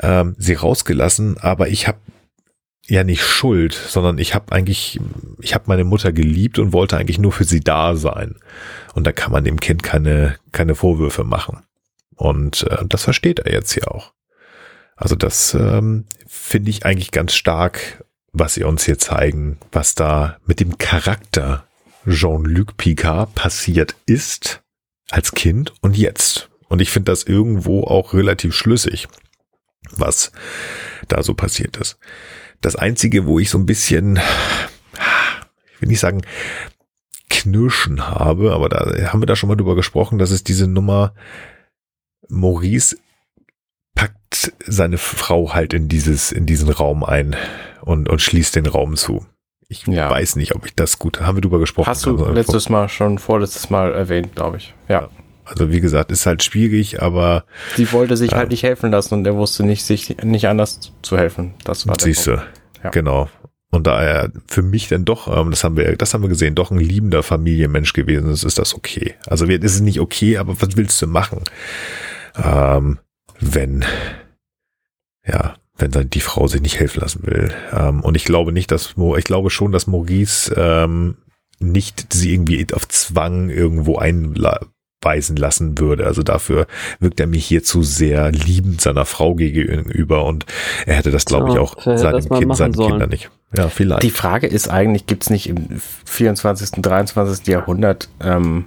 ähm, 0.00 0.34
sie 0.38 0.54
rausgelassen, 0.54 1.36
aber 1.38 1.68
ich 1.68 1.88
habe 1.88 1.98
ja 2.90 3.04
nicht 3.04 3.22
schuld, 3.22 3.72
sondern 3.72 4.18
ich 4.18 4.34
habe 4.34 4.52
eigentlich, 4.52 5.00
ich 5.40 5.54
habe 5.54 5.64
meine 5.66 5.84
Mutter 5.84 6.12
geliebt 6.12 6.58
und 6.58 6.72
wollte 6.72 6.96
eigentlich 6.96 7.18
nur 7.18 7.32
für 7.32 7.44
sie 7.44 7.60
da 7.60 7.96
sein. 7.96 8.36
Und 8.94 9.06
da 9.06 9.12
kann 9.12 9.32
man 9.32 9.44
dem 9.44 9.60
Kind 9.60 9.82
keine, 9.82 10.36
keine 10.52 10.74
Vorwürfe 10.74 11.24
machen. 11.24 11.62
Und 12.16 12.64
äh, 12.64 12.84
das 12.86 13.04
versteht 13.04 13.40
er 13.40 13.52
jetzt 13.52 13.74
ja 13.76 13.86
auch. 13.88 14.12
Also 14.96 15.14
das 15.14 15.54
ähm, 15.54 16.04
finde 16.26 16.70
ich 16.70 16.84
eigentlich 16.84 17.10
ganz 17.10 17.34
stark, 17.34 18.04
was 18.32 18.54
sie 18.54 18.64
uns 18.64 18.84
hier 18.84 18.98
zeigen, 18.98 19.58
was 19.72 19.94
da 19.94 20.36
mit 20.44 20.60
dem 20.60 20.76
Charakter 20.76 21.66
Jean-Luc 22.06 22.76
Picard 22.76 23.34
passiert 23.34 23.94
ist 24.06 24.62
als 25.10 25.32
Kind 25.32 25.72
und 25.80 25.96
jetzt. 25.96 26.50
Und 26.68 26.80
ich 26.80 26.90
finde 26.90 27.10
das 27.10 27.24
irgendwo 27.24 27.84
auch 27.84 28.14
relativ 28.14 28.54
schlüssig, 28.54 29.08
was 29.90 30.32
da 31.08 31.22
so 31.22 31.34
passiert 31.34 31.76
ist. 31.78 31.98
Das 32.60 32.76
Einzige, 32.76 33.26
wo 33.26 33.38
ich 33.38 33.50
so 33.50 33.58
ein 33.58 33.66
bisschen, 33.66 34.20
ich 35.74 35.80
will 35.80 35.88
nicht 35.88 36.00
sagen, 36.00 36.22
Knirschen 37.30 38.08
habe, 38.08 38.52
aber 38.52 38.68
da 38.68 39.12
haben 39.12 39.22
wir 39.22 39.26
da 39.26 39.36
schon 39.36 39.48
mal 39.48 39.56
drüber 39.56 39.76
gesprochen, 39.76 40.18
dass 40.18 40.30
es 40.30 40.44
diese 40.44 40.66
Nummer 40.66 41.14
Maurice 42.28 42.96
packt 43.94 44.52
seine 44.66 44.98
Frau 44.98 45.54
halt 45.54 45.72
in 45.72 45.88
dieses, 45.88 46.32
in 46.32 46.46
diesen 46.46 46.68
Raum 46.68 47.04
ein 47.04 47.36
und, 47.82 48.08
und 48.08 48.20
schließt 48.20 48.56
den 48.56 48.66
Raum 48.66 48.96
zu. 48.96 49.26
Ich 49.68 49.86
ja. 49.86 50.10
weiß 50.10 50.36
nicht, 50.36 50.54
ob 50.54 50.66
ich 50.66 50.74
das 50.74 50.98
gut, 50.98 51.20
haben 51.20 51.36
wir 51.36 51.42
drüber 51.42 51.60
gesprochen. 51.60 51.86
Hast 51.86 52.04
du 52.04 52.10
also, 52.10 52.32
letztes 52.32 52.68
Mal 52.68 52.88
schon 52.88 53.18
vorletztes 53.18 53.70
Mal 53.70 53.92
erwähnt, 53.92 54.34
glaube 54.34 54.56
ich. 54.56 54.74
Ja. 54.88 55.08
Also 55.50 55.70
wie 55.72 55.80
gesagt, 55.80 56.12
ist 56.12 56.26
halt 56.26 56.42
schwierig, 56.42 57.02
aber. 57.02 57.44
Sie 57.76 57.90
wollte 57.92 58.16
sich 58.16 58.32
äh, 58.32 58.36
halt 58.36 58.50
nicht 58.50 58.62
helfen 58.62 58.92
lassen 58.92 59.14
und 59.14 59.26
er 59.26 59.34
wusste 59.34 59.64
nicht, 59.64 59.84
sich 59.84 60.16
nicht 60.22 60.46
anders 60.46 60.92
zu 61.02 61.18
helfen. 61.18 61.54
Das 61.64 61.86
war 61.86 61.96
Siehst 61.98 62.26
du, 62.28 62.40
ja. 62.82 62.90
genau. 62.90 63.28
Und 63.72 63.86
da 63.86 64.02
er 64.02 64.32
für 64.46 64.62
mich 64.62 64.88
dann 64.88 65.04
doch, 65.04 65.28
ähm, 65.28 65.50
das 65.50 65.64
haben 65.64 65.76
wir, 65.76 65.96
das 65.96 66.14
haben 66.14 66.22
wir 66.22 66.28
gesehen, 66.28 66.54
doch 66.54 66.70
ein 66.70 66.78
liebender 66.78 67.22
Familienmensch 67.22 67.92
gewesen 67.92 68.30
ist, 68.30 68.44
ist 68.44 68.58
das 68.58 68.74
okay. 68.74 69.14
Also 69.26 69.46
es 69.46 69.74
ist 69.74 69.80
nicht 69.80 70.00
okay, 70.00 70.38
aber 70.38 70.60
was 70.60 70.76
willst 70.76 71.00
du 71.02 71.06
machen? 71.06 71.42
Ähm, 72.36 72.98
wenn, 73.40 73.84
ja, 75.26 75.54
wenn 75.76 75.90
dann 75.90 76.10
die 76.10 76.20
Frau 76.20 76.46
sich 76.46 76.60
nicht 76.60 76.78
helfen 76.78 77.00
lassen 77.00 77.26
will. 77.26 77.52
Ähm, 77.72 78.00
und 78.02 78.16
ich 78.16 78.24
glaube 78.24 78.52
nicht, 78.52 78.70
dass, 78.70 78.94
ich 79.16 79.24
glaube 79.24 79.50
schon, 79.50 79.72
dass 79.72 79.86
Maurice 79.86 80.52
ähm, 80.56 81.16
nicht 81.60 82.12
sie 82.12 82.32
irgendwie 82.32 82.66
auf 82.72 82.88
Zwang 82.88 83.50
irgendwo 83.50 83.98
einweisen 85.00 85.36
lassen 85.36 85.78
würde. 85.78 86.06
Also 86.06 86.22
dafür 86.22 86.66
wirkt 86.98 87.20
er 87.20 87.26
mich 87.26 87.46
hier 87.46 87.62
zu 87.62 87.82
sehr 87.82 88.30
liebend 88.30 88.80
seiner 88.80 89.04
Frau 89.04 89.34
gegenüber 89.34 90.24
und 90.24 90.46
er 90.86 90.94
hätte 90.94 91.10
das, 91.10 91.24
glaube 91.24 91.50
ich, 91.50 91.58
auch 91.58 91.80
seinem 91.82 92.28
Kind, 92.28 92.56
seinen 92.56 92.74
sollen. 92.74 92.90
Kindern 92.90 93.10
nicht. 93.10 93.30
Ja, 93.56 93.68
vielleicht. 93.68 94.02
Die 94.02 94.10
Frage 94.10 94.46
ist 94.46 94.68
eigentlich, 94.68 95.06
gibt 95.06 95.24
es 95.24 95.30
nicht 95.30 95.48
im 95.48 95.80
24., 96.04 96.82
23. 96.82 97.46
Jahrhundert 97.48 98.08
ähm, 98.22 98.66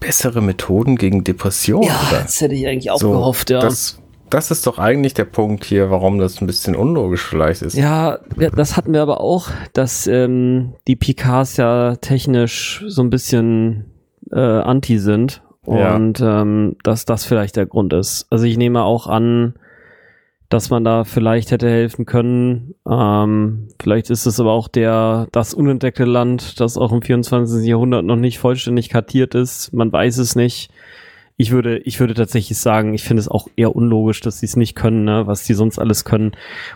bessere 0.00 0.42
Methoden 0.42 0.96
gegen 0.96 1.24
Depressionen? 1.24 1.88
Ja, 1.88 2.00
oder? 2.08 2.22
das 2.22 2.40
hätte 2.40 2.54
ich 2.54 2.66
eigentlich 2.66 2.90
auch 2.90 2.98
so, 2.98 3.12
gehofft, 3.12 3.48
ja. 3.48 3.60
Das, 3.60 3.98
das 4.28 4.50
ist 4.50 4.66
doch 4.66 4.78
eigentlich 4.78 5.14
der 5.14 5.24
Punkt 5.24 5.64
hier, 5.64 5.90
warum 5.90 6.18
das 6.18 6.42
ein 6.42 6.46
bisschen 6.46 6.76
unlogisch 6.76 7.24
vielleicht 7.24 7.62
ist. 7.62 7.74
Ja, 7.74 8.18
das 8.54 8.76
hatten 8.76 8.92
wir 8.92 9.00
aber 9.00 9.20
auch, 9.20 9.48
dass 9.72 10.06
ähm, 10.06 10.74
die 10.86 10.96
Picards 10.96 11.56
ja 11.56 11.96
technisch 11.96 12.84
so 12.86 13.02
ein 13.02 13.08
bisschen 13.08 13.95
äh, 14.32 14.38
anti 14.38 14.98
sind 14.98 15.42
und 15.62 16.20
ja. 16.20 16.42
ähm, 16.42 16.76
dass 16.82 17.04
das 17.04 17.24
vielleicht 17.24 17.56
der 17.56 17.66
Grund 17.66 17.92
ist. 17.92 18.26
Also 18.30 18.44
ich 18.44 18.56
nehme 18.56 18.82
auch 18.82 19.06
an, 19.08 19.54
dass 20.48 20.70
man 20.70 20.84
da 20.84 21.04
vielleicht 21.04 21.50
hätte 21.50 21.68
helfen 21.68 22.06
können. 22.06 22.74
Ähm, 22.88 23.68
vielleicht 23.80 24.10
ist 24.10 24.26
es 24.26 24.38
aber 24.38 24.52
auch 24.52 24.68
der 24.68 25.26
das 25.32 25.54
unentdeckte 25.54 26.04
Land, 26.04 26.60
das 26.60 26.78
auch 26.78 26.92
im 26.92 27.02
24. 27.02 27.66
Jahrhundert 27.66 28.04
noch 28.04 28.16
nicht 28.16 28.38
vollständig 28.38 28.88
kartiert 28.88 29.34
ist. 29.34 29.72
Man 29.72 29.92
weiß 29.92 30.18
es 30.18 30.36
nicht. 30.36 30.70
Ich 31.38 31.50
würde, 31.50 31.78
ich 31.78 32.00
würde 32.00 32.14
tatsächlich 32.14 32.56
sagen, 32.56 32.94
ich 32.94 33.02
finde 33.02 33.20
es 33.20 33.28
auch 33.28 33.48
eher 33.56 33.76
unlogisch, 33.76 34.20
dass 34.20 34.40
sie 34.40 34.46
es 34.46 34.56
nicht 34.56 34.74
können, 34.74 35.04
ne? 35.04 35.26
was 35.26 35.44
die 35.44 35.52
sonst 35.52 35.78
alles 35.78 36.06
können. 36.06 36.32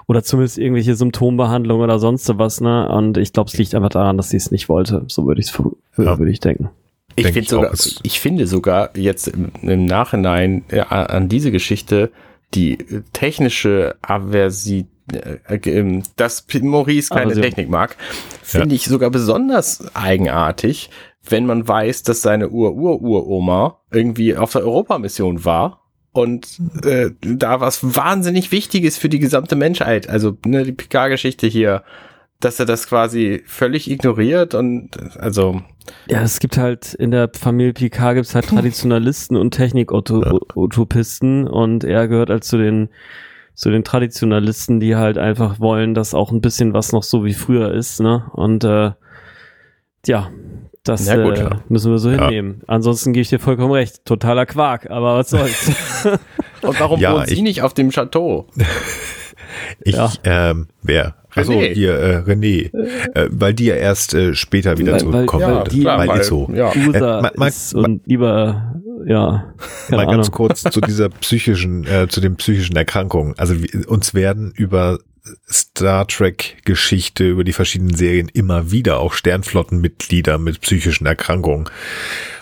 Oder 0.07 0.23
zumindest 0.23 0.59
irgendwelche 0.59 0.97
Symptombehandlungen 0.97 1.85
oder 1.85 1.99
sonst 1.99 2.31
was, 2.37 2.61
ne? 2.61 2.87
Und 2.91 3.17
ich 3.17 3.33
glaube, 3.33 3.49
es 3.49 3.57
liegt 3.57 3.75
einfach 3.75 3.89
daran, 3.89 4.19
dass 4.19 4.29
sie 4.29 4.37
es 4.37 4.51
nicht 4.51 4.69
wollte. 4.69 5.05
So 5.07 5.27
würde 5.27 5.41
ich 5.41 5.47
es 5.47 5.59
ja. 5.97 6.19
würde 6.19 6.31
ich 6.31 6.41
denken. 6.41 6.69
Ich, 7.17 7.37
ich, 7.37 7.49
sogar, 7.49 7.73
ich 8.03 8.21
finde 8.21 8.47
sogar 8.47 8.97
jetzt 8.97 9.29
im, 9.29 9.51
im 9.63 9.85
Nachhinein 9.85 10.65
ja, 10.71 10.85
an 10.85 11.29
diese 11.29 11.51
Geschichte 11.51 12.11
die 12.55 12.79
technische 13.13 13.97
Aversi 14.03 14.87
äh, 15.13 15.57
ähm, 15.71 16.03
dass 16.17 16.47
Maurice 16.61 17.09
keine 17.11 17.31
also, 17.31 17.41
Technik 17.41 17.69
mag, 17.69 17.97
finde 18.43 18.69
ja. 18.69 18.77
ich 18.77 18.85
sogar 18.85 19.11
besonders 19.11 19.95
eigenartig, 19.95 20.91
wenn 21.29 21.47
man 21.47 21.67
weiß, 21.67 22.03
dass 22.03 22.23
seine 22.23 22.51
Ur-Ur-Uroma 22.51 23.81
irgendwie 23.91 24.37
auf 24.37 24.53
der 24.53 24.63
Europamission 24.63 25.45
war 25.45 25.81
und 26.13 26.61
äh, 26.85 27.11
da 27.21 27.61
was 27.61 27.95
wahnsinnig 27.97 28.53
Wichtiges 28.53 28.99
für 28.99 29.09
die 29.09 29.19
gesamte 29.19 29.57
Menschheit, 29.57 30.09
also 30.09 30.37
ne, 30.45 30.65
die 30.65 30.73
Picard-Geschichte 30.73 31.47
hier, 31.47 31.83
dass 32.41 32.59
er 32.59 32.67
das 32.67 32.89
quasi 32.89 33.43
völlig 33.47 33.91
ignoriert 33.91 34.55
und 34.55 34.91
also 35.19 35.63
ja, 36.09 36.23
es 36.23 36.39
gibt 36.41 36.57
halt 36.57 36.95
in 36.95 37.11
der 37.11 37.31
Familie 37.35 37.73
Picard 37.73 38.15
gibt 38.15 38.27
es 38.27 38.35
halt 38.35 38.47
Traditionalisten 38.49 39.37
und 39.37 39.53
Technik-Utopisten 39.53 41.47
und 41.47 41.85
er 41.85 42.09
gehört 42.09 42.31
halt 42.31 42.45
zu 42.45 42.57
den 42.59 42.89
zu 43.55 43.71
den 43.71 43.85
Traditionalisten, 43.85 44.81
die 44.81 44.97
halt 44.97 45.19
einfach 45.19 45.61
wollen, 45.61 45.93
dass 45.93 46.15
auch 46.15 46.33
ein 46.33 46.41
bisschen 46.41 46.73
was 46.73 46.93
noch 46.93 47.03
so 47.03 47.27
wie 47.27 47.35
früher 47.35 47.75
ist, 47.75 48.01
ne? 48.01 48.31
Und 48.33 48.65
äh, 48.65 48.93
ja, 50.07 50.31
das 50.83 51.07
gut, 51.07 51.39
äh, 51.39 51.43
ja. 51.43 51.61
müssen 51.69 51.93
wir 51.93 51.99
so 51.99 52.11
ja. 52.11 52.25
hinnehmen. 52.25 52.63
Ansonsten 52.67 53.13
gebe 53.13 53.21
ich 53.21 53.29
dir 53.29 53.39
vollkommen 53.39 53.73
recht. 53.73 54.05
Totaler 54.07 54.47
Quark, 54.47 54.91
aber 54.91 55.17
was 55.17 55.31
soll's. 55.31 55.71
Und 56.63 56.81
warum 56.81 57.01
ja, 57.01 57.15
wohnt 57.15 57.29
sie 57.29 57.43
nicht 57.43 57.63
auf 57.63 57.75
dem 57.75 57.91
Chateau? 57.91 58.47
ich, 59.83 59.97
ähm, 60.25 60.69
wer? 60.83 61.15
Achso, 61.35 61.53
hier, 61.53 61.95
äh, 61.95 62.19
René. 62.19 62.73
Äh, 63.15 63.29
weil 63.31 63.55
die 63.55 63.67
ja 63.67 63.77
erst 63.77 64.15
äh, 64.15 64.35
später 64.35 64.79
wieder 64.79 64.93
weil, 64.93 65.01
zurückkommen. 65.01 65.45
Weil, 65.45 65.55
ja, 65.55 65.65
die, 65.65 65.85
weil, 65.85 66.25
so. 66.25 66.51
Ja. 66.53 66.73
User 66.75 67.19
äh, 67.19 67.39
mal, 67.39 67.49
ist 67.49 67.75
und 67.75 68.07
lieber, 68.07 68.75
ja. 69.07 69.55
Mal 69.91 70.01
Ahnung. 70.01 70.15
ganz 70.17 70.31
kurz 70.31 70.63
zu 70.63 70.81
dieser 70.81 71.09
psychischen, 71.09 71.87
äh, 71.87 72.09
zu 72.09 72.21
den 72.21 72.37
psychischen 72.37 72.77
Erkrankungen. 72.77 73.35
Also 73.39 73.55
uns 73.87 74.15
werden 74.15 74.53
über 74.57 74.99
Star 75.51 76.07
Trek 76.07 76.57
Geschichte 76.65 77.29
über 77.29 77.45
die 77.45 77.53
verschiedenen 77.53 77.95
Serien 77.95 78.29
immer 78.29 78.71
wieder 78.71 78.99
auch 78.99 79.13
Sternflottenmitglieder 79.13 80.39
mit 80.39 80.61
psychischen 80.61 81.07
Erkrankungen 81.07 81.69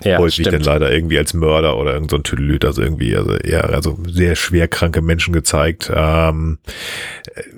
ja, 0.05 0.19
häufig 0.19 0.47
stimmt. 0.47 0.55
dann 0.55 0.63
leider 0.63 0.93
irgendwie 0.93 1.19
als 1.19 1.35
Mörder 1.35 1.77
oder 1.77 1.95
irgend 1.95 2.11
so 2.11 2.17
ein 2.17 2.23
Tüdelüt, 2.23 2.65
also 2.65 2.83
irgendwie, 2.83 3.17
also 3.17 3.35
eher, 3.35 3.71
also 3.71 3.99
sehr 4.07 4.37
schwer 4.37 4.69
kranke 4.69 5.03
Menschen 5.03 5.33
gezeigt. 5.33 5.91
Ähm, 5.95 6.59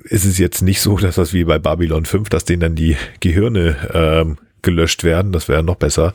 ist 0.05 0.25
es 0.25 0.39
jetzt 0.39 0.63
nicht 0.63 0.81
so, 0.81 0.97
dass 0.99 1.17
das 1.17 1.33
wie 1.33 1.45
bei 1.45 1.59
Babylon 1.59 2.07
5, 2.07 2.29
dass 2.29 2.45
denen 2.45 2.61
dann 2.61 2.75
die 2.75 2.97
Gehirne 3.21 3.77
ähm, 3.93 4.39
gelöscht 4.63 5.05
werden, 5.05 5.33
das 5.33 5.49
wäre 5.49 5.63
noch 5.63 5.77
besser. 5.77 6.13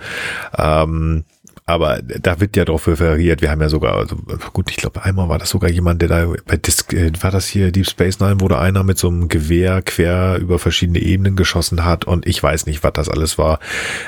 Ähm, 0.57 1.25
aber 1.65 2.01
da 2.01 2.39
wird 2.39 2.55
ja 2.55 2.65
drauf 2.65 2.87
referiert. 2.87 3.41
Wir 3.41 3.49
haben 3.49 3.61
ja 3.61 3.69
sogar, 3.69 3.95
also 3.95 4.15
gut, 4.53 4.69
ich 4.69 4.77
glaube, 4.77 5.03
einmal 5.03 5.29
war 5.29 5.39
das 5.39 5.49
sogar 5.49 5.69
jemand, 5.69 6.01
der 6.01 6.09
da 6.09 6.33
bei 6.45 6.57
Disc, 6.57 6.93
äh, 6.93 7.11
war 7.21 7.31
das 7.31 7.47
hier 7.47 7.71
Deep 7.71 7.89
Space 7.89 8.19
Nine, 8.19 8.39
wo 8.39 8.47
da 8.47 8.59
einer 8.59 8.83
mit 8.83 8.99
so 8.99 9.07
einem 9.07 9.29
Gewehr 9.29 9.81
quer 9.81 10.37
über 10.39 10.59
verschiedene 10.59 10.99
Ebenen 10.99 11.35
geschossen 11.35 11.83
hat 11.83 12.05
und 12.05 12.27
ich 12.27 12.41
weiß 12.41 12.67
nicht, 12.67 12.83
was 12.83 12.93
das 12.93 13.09
alles 13.09 13.37
war. 13.37 13.59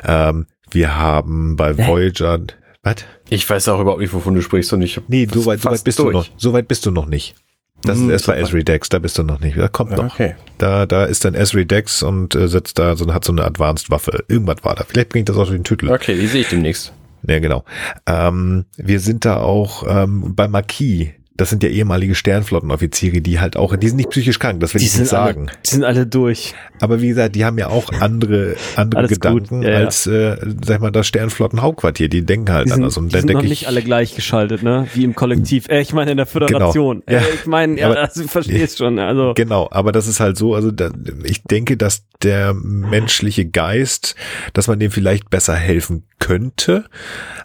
Ähm, 0.05 0.45
wir 0.69 0.97
haben 0.97 1.55
bei 1.55 1.77
Voyager, 1.77 2.39
was? 2.83 2.97
Ich 3.29 3.49
weiß 3.49 3.69
auch 3.69 3.79
überhaupt 3.79 4.01
nicht, 4.01 4.13
wovon 4.13 4.35
du 4.35 4.41
sprichst 4.41 4.71
und 4.73 4.81
ich 4.83 5.01
Nee, 5.07 5.27
so 5.31 5.45
weit, 5.45 5.61
so 5.61 5.71
weit 5.71 5.83
bist 5.83 5.99
durch. 5.99 6.11
du 6.11 6.17
noch. 6.17 6.27
So 6.37 6.53
weit 6.53 6.67
bist 6.67 6.85
du 6.85 6.91
noch 6.91 7.07
nicht. 7.07 7.35
Das 7.83 7.97
hm, 7.97 8.05
ist 8.05 8.11
erst 8.11 8.27
bei 8.27 8.37
Esri 8.37 8.63
Dex, 8.63 8.89
da 8.89 8.99
bist 8.99 9.17
du 9.17 9.23
noch 9.23 9.39
nicht. 9.39 9.57
Da 9.57 9.67
kommt 9.67 9.91
noch. 9.91 10.13
Okay. 10.13 10.35
Da, 10.57 10.85
da 10.85 11.05
ist 11.05 11.25
dann 11.25 11.35
Esri 11.35 11.65
Dex 11.65 12.03
und 12.03 12.35
äh, 12.35 12.47
setzt 12.47 12.79
da 12.79 12.95
so, 12.95 13.11
hat 13.13 13.23
so 13.23 13.31
eine 13.31 13.45
Advanced 13.45 13.89
Waffe. 13.89 14.23
Irgendwas 14.27 14.63
war 14.63 14.75
da. 14.75 14.83
Vielleicht 14.87 15.09
bringt 15.09 15.29
das 15.29 15.37
auch 15.37 15.49
den 15.49 15.63
Titel. 15.63 15.89
Okay, 15.89 16.15
die 16.15 16.27
sehe 16.27 16.41
ich 16.41 16.49
demnächst. 16.49 16.93
Ja, 17.27 17.39
genau. 17.39 17.63
Ähm, 18.05 18.65
wir 18.77 18.99
sind 18.99 19.25
da 19.25 19.41
auch 19.41 19.83
ähm, 19.87 20.33
bei 20.35 20.47
Marquis 20.47 21.09
das 21.37 21.51
sind 21.51 21.63
ja 21.63 21.69
ehemalige 21.69 22.15
Sternflottenoffiziere, 22.15 23.21
die 23.21 23.39
halt 23.39 23.57
auch, 23.57 23.75
die 23.75 23.87
sind 23.87 23.97
nicht 23.97 24.09
psychisch 24.09 24.39
krank, 24.39 24.59
das 24.59 24.73
will 24.73 24.79
die 24.79 24.87
ich 24.87 24.97
nicht 24.97 25.07
sagen. 25.07 25.47
Alle, 25.47 25.57
die 25.63 25.69
sind 25.69 25.83
alle 25.83 26.07
durch. 26.07 26.55
Aber 26.79 27.01
wie 27.01 27.09
gesagt, 27.09 27.35
die 27.35 27.45
haben 27.45 27.57
ja 27.57 27.67
auch 27.67 27.91
andere, 27.99 28.55
andere 28.75 28.99
Alles 28.99 29.11
Gedanken 29.11 29.61
ja, 29.61 29.77
als, 29.77 30.05
ja. 30.05 30.33
Äh, 30.33 30.55
sag 30.65 30.77
ich 30.77 30.81
mal, 30.81 30.91
das 30.91 31.07
Sternflottenhauptquartier. 31.07 32.09
Die 32.09 32.25
denken 32.25 32.51
halt 32.51 32.65
die 32.65 32.69
sind, 32.71 32.79
anders. 32.79 32.97
Und 32.97 33.13
die 33.13 33.19
sind 33.19 33.31
noch 33.31 33.43
nicht 33.43 33.67
alle 33.67 33.83
gleichgeschaltet, 33.83 34.63
ne? 34.63 34.87
Wie 34.93 35.03
im 35.03 35.15
Kollektiv. 35.15 35.67
Äh, 35.69 35.81
ich 35.81 35.93
meine 35.93 36.11
in 36.11 36.17
der 36.17 36.25
Föderation. 36.25 37.03
Genau. 37.05 37.19
Ja. 37.19 37.25
Äh, 37.25 37.33
ich 37.35 37.45
meine, 37.45 37.79
ja, 37.79 37.87
aber, 37.87 38.01
also, 38.01 38.23
du 38.23 38.27
verstehst 38.27 38.79
schon. 38.79 38.97
Also. 38.97 39.33
Genau, 39.35 39.67
aber 39.71 39.91
das 39.91 40.07
ist 40.07 40.19
halt 40.19 40.37
so, 40.37 40.55
also 40.55 40.71
da, 40.71 40.89
ich 41.23 41.43
denke, 41.43 41.77
dass 41.77 42.03
der 42.23 42.53
menschliche 42.53 43.45
Geist, 43.45 44.15
dass 44.53 44.67
man 44.67 44.79
dem 44.79 44.91
vielleicht 44.91 45.29
besser 45.29 45.55
helfen 45.55 46.03
könnte. 46.19 46.85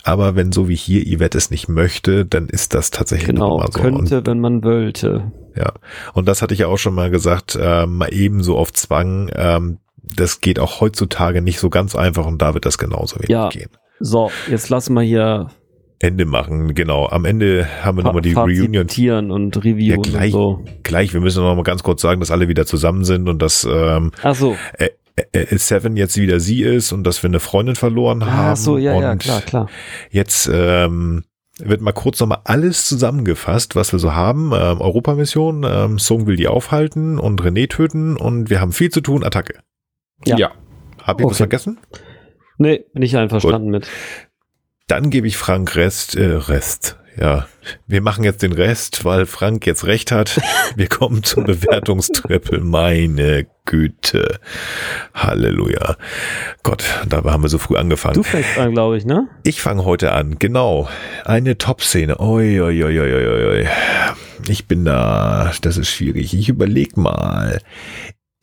Aber 0.02 0.35
wenn 0.35 0.52
so 0.52 0.69
wie 0.69 0.74
hier 0.74 1.05
Yvette 1.05 1.39
es 1.39 1.51
nicht 1.51 1.69
möchte, 1.69 2.24
dann 2.24 2.48
ist 2.48 2.74
das 2.74 2.90
tatsächlich 2.90 3.28
genau, 3.28 3.60
so. 3.60 3.81
Könnte, 3.82 4.18
und, 4.18 4.26
wenn 4.26 4.40
man 4.40 4.64
wollte. 4.64 5.32
ja. 5.56 5.72
Und 6.14 6.28
das 6.28 6.42
hatte 6.42 6.54
ich 6.54 6.60
ja 6.60 6.66
auch 6.68 6.78
schon 6.78 6.94
mal 6.94 7.10
gesagt, 7.10 7.59
äh, 7.60 7.86
mal 7.86 8.12
eben 8.12 8.42
so 8.42 8.56
auf 8.56 8.72
Zwang. 8.72 9.30
Ähm, 9.34 9.78
das 10.02 10.40
geht 10.40 10.59
auch 10.59 10.80
heutzutage 10.80 11.42
nicht 11.42 11.59
so 11.60 11.70
ganz 11.70 11.94
einfach 11.94 12.26
und 12.26 12.42
da 12.42 12.54
wird 12.54 12.66
das 12.66 12.78
genauso 12.78 13.16
wenig 13.16 13.28
Ja. 13.30 13.48
gehen. 13.48 13.70
So, 14.00 14.30
jetzt 14.50 14.68
lassen 14.68 14.94
wir 14.94 15.02
hier 15.02 15.48
Ende 16.00 16.24
machen, 16.24 16.74
genau. 16.74 17.06
Am 17.09 17.24
Ende 17.24 17.68
haben 17.84 17.98
wir 17.98 18.02
nochmal 18.02 18.22
die 18.22 18.32
Reunion. 18.32 18.82
Und 19.30 19.54
Ja, 19.54 19.62
reviewen 19.62 19.98
und 19.98 20.09
gleich, 20.10 20.32
so. 20.32 20.64
gleich, 20.82 21.12
wir 21.12 21.20
müssen 21.20 21.44
noch 21.44 21.54
mal 21.54 21.62
ganz 21.62 21.84
kurz 21.84 22.02
sagen, 22.02 22.18
dass 22.18 22.32
alle 22.32 22.48
wieder 22.48 22.66
zusammen 22.66 23.04
sind 23.04 23.28
und 23.28 23.40
dass 23.40 23.64
ähm, 23.70 24.10
Ach 24.24 24.34
so. 24.34 24.56
äh, 24.78 24.88
äh, 25.30 25.56
Seven 25.56 25.96
jetzt 25.96 26.16
wieder 26.16 26.40
sie 26.40 26.62
ist 26.62 26.90
und 26.90 27.04
dass 27.04 27.22
wir 27.22 27.30
eine 27.30 27.38
Freundin 27.38 27.76
verloren 27.76 28.26
haben. 28.26 28.52
Ach 28.52 28.56
so, 28.56 28.78
ja, 28.78 29.00
ja, 29.00 29.14
klar, 29.14 29.42
klar. 29.42 29.68
Jetzt 30.10 30.50
ähm, 30.52 31.22
wird 31.68 31.80
mal 31.80 31.93
kurz 31.93 32.20
nochmal 32.20 32.40
alles 32.44 32.86
zusammengefasst, 32.86 33.76
was 33.76 33.93
wir 33.93 33.98
so 33.98 34.14
haben. 34.14 34.52
Ähm, 34.55 34.80
Europamission, 34.80 35.64
ähm, 35.64 35.98
Song 35.98 36.26
will 36.26 36.36
die 36.36 36.48
aufhalten 36.48 37.18
und 37.18 37.40
René 37.43 37.68
töten 37.68 38.16
und 38.16 38.51
wir 38.51 38.60
haben 38.60 38.72
viel 38.72 38.90
zu 38.90 39.01
tun, 39.01 39.24
Attacke. 39.24 39.59
Ja. 40.24 40.36
ja. 40.36 40.52
Hab 41.02 41.20
ich 41.20 41.24
was 41.24 41.32
Okay. 41.32 41.39
vergessen? 41.39 41.78
Nee, 42.59 42.84
bin 42.93 43.02
ich 43.02 43.16
einverstanden 43.16 43.70
mit. 43.70 43.89
Dann 44.86 45.10
gebe 45.10 45.26
ich 45.26 45.36
Frank 45.36 45.74
Rest, 45.74 46.16
äh, 46.16 46.26
Rest. 46.26 46.98
Ja, 47.18 47.47
wir 47.86 48.01
machen 48.01 48.24
jetzt 48.24 48.43
den 48.43 48.52
Rest, 48.52 49.05
weil 49.05 49.26
Frank 49.26 49.66
jetzt 49.66 49.84
recht 49.84 50.12
hat. 50.12 50.40
Wir 50.76 50.89
kommen 50.89 51.22
zum 51.22 51.44
Bewertungstrippel. 51.44 52.60
Meine 52.60 53.47
Güte. 53.64 54.40
Halleluja. 55.14 55.97
Gott, 56.62 56.84
dabei 57.09 57.30
haben 57.30 57.43
wir 57.43 57.48
so 57.48 57.59
früh 57.59 57.76
angefangen. 57.76 58.14
Du 58.14 58.22
fängst 58.22 58.59
an, 58.59 58.72
glaube 58.72 58.97
ich, 58.98 59.05
ne? 59.05 59.28
Ich 59.44 59.60
fange 59.60 59.84
heute 59.84 60.12
an, 60.12 60.39
genau. 60.39 60.89
Eine 61.24 61.59
Top-Szene. 61.59 62.18
Oi, 62.18 62.60
oi, 62.60 62.84
oi, 62.84 63.01
oi, 63.01 63.47
oi. 63.47 63.68
Ich 64.48 64.66
bin 64.66 64.84
da. 64.84 65.52
Das 65.62 65.76
ist 65.76 65.90
schwierig. 65.90 66.34
Ich 66.34 66.48
überleg 66.48 66.97
mal. 66.97 67.60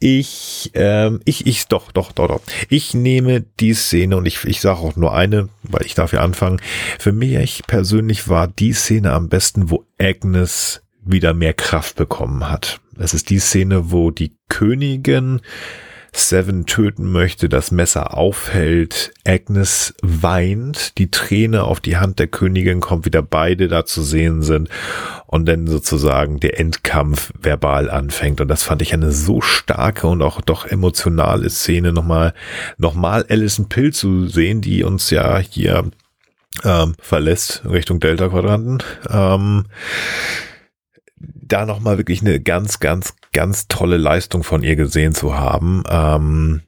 Ich, 0.01 0.71
ähm, 0.75 1.19
ich, 1.25 1.45
ich, 1.45 1.67
doch, 1.67 1.91
doch, 1.91 2.13
doch, 2.13 2.29
doch. 2.29 2.41
Ich 2.69 2.93
nehme 2.93 3.41
die 3.59 3.73
Szene 3.73 4.15
und 4.15 4.25
ich, 4.25 4.45
ich 4.45 4.61
sage 4.61 4.79
auch 4.79 4.95
nur 4.95 5.13
eine, 5.13 5.49
weil 5.63 5.85
ich 5.85 5.93
darf 5.93 6.13
ja 6.13 6.21
anfangen. 6.21 6.61
Für 6.97 7.11
mich 7.11 7.63
persönlich 7.67 8.29
war 8.29 8.47
die 8.47 8.71
Szene 8.71 9.11
am 9.11 9.27
besten, 9.27 9.69
wo 9.69 9.85
Agnes 9.99 10.81
wieder 11.11 11.33
mehr 11.33 11.53
Kraft 11.53 11.95
bekommen 11.95 12.49
hat. 12.49 12.79
Es 12.97 13.13
ist 13.13 13.29
die 13.29 13.39
Szene, 13.39 13.91
wo 13.91 14.11
die 14.11 14.33
Königin 14.49 15.41
Seven 16.11 16.65
töten 16.65 17.11
möchte, 17.11 17.49
das 17.49 17.71
Messer 17.71 18.17
aufhält, 18.17 19.11
Agnes 19.25 19.93
weint, 20.01 20.97
die 20.97 21.11
Träne 21.11 21.63
auf 21.63 21.79
die 21.79 21.97
Hand 21.97 22.19
der 22.19 22.27
Königin 22.27 22.79
kommt, 22.79 23.05
wieder 23.05 23.21
beide 23.21 23.67
da 23.67 23.85
zu 23.85 24.01
sehen 24.01 24.41
sind 24.41 24.69
und 25.27 25.45
dann 25.47 25.67
sozusagen 25.67 26.39
der 26.39 26.59
Endkampf 26.59 27.31
verbal 27.39 27.89
anfängt. 27.89 28.41
Und 28.41 28.47
das 28.47 28.63
fand 28.63 28.81
ich 28.81 28.93
eine 28.93 29.11
so 29.11 29.39
starke 29.41 30.07
und 30.07 30.21
auch 30.21 30.41
doch 30.41 30.65
emotionale 30.65 31.49
Szene, 31.49 31.93
nochmal, 31.93 32.33
nochmal 32.77 33.25
Alison 33.29 33.69
Pill 33.69 33.93
zu 33.93 34.27
sehen, 34.27 34.61
die 34.61 34.83
uns 34.83 35.11
ja 35.11 35.37
hier 35.37 35.91
ähm, 36.63 36.95
verlässt 36.99 37.61
Richtung 37.69 37.99
Delta-Quadranten. 37.99 38.79
Ähm, 39.09 39.65
da 41.19 41.65
nochmal 41.65 41.97
wirklich 41.97 42.21
eine 42.21 42.39
ganz, 42.39 42.79
ganz, 42.79 43.15
ganz 43.33 43.67
tolle 43.67 43.97
Leistung 43.97 44.43
von 44.43 44.63
ihr 44.63 44.75
gesehen 44.75 45.13
zu 45.13 45.37
haben. 45.37 45.83
Ähm, 45.89 46.61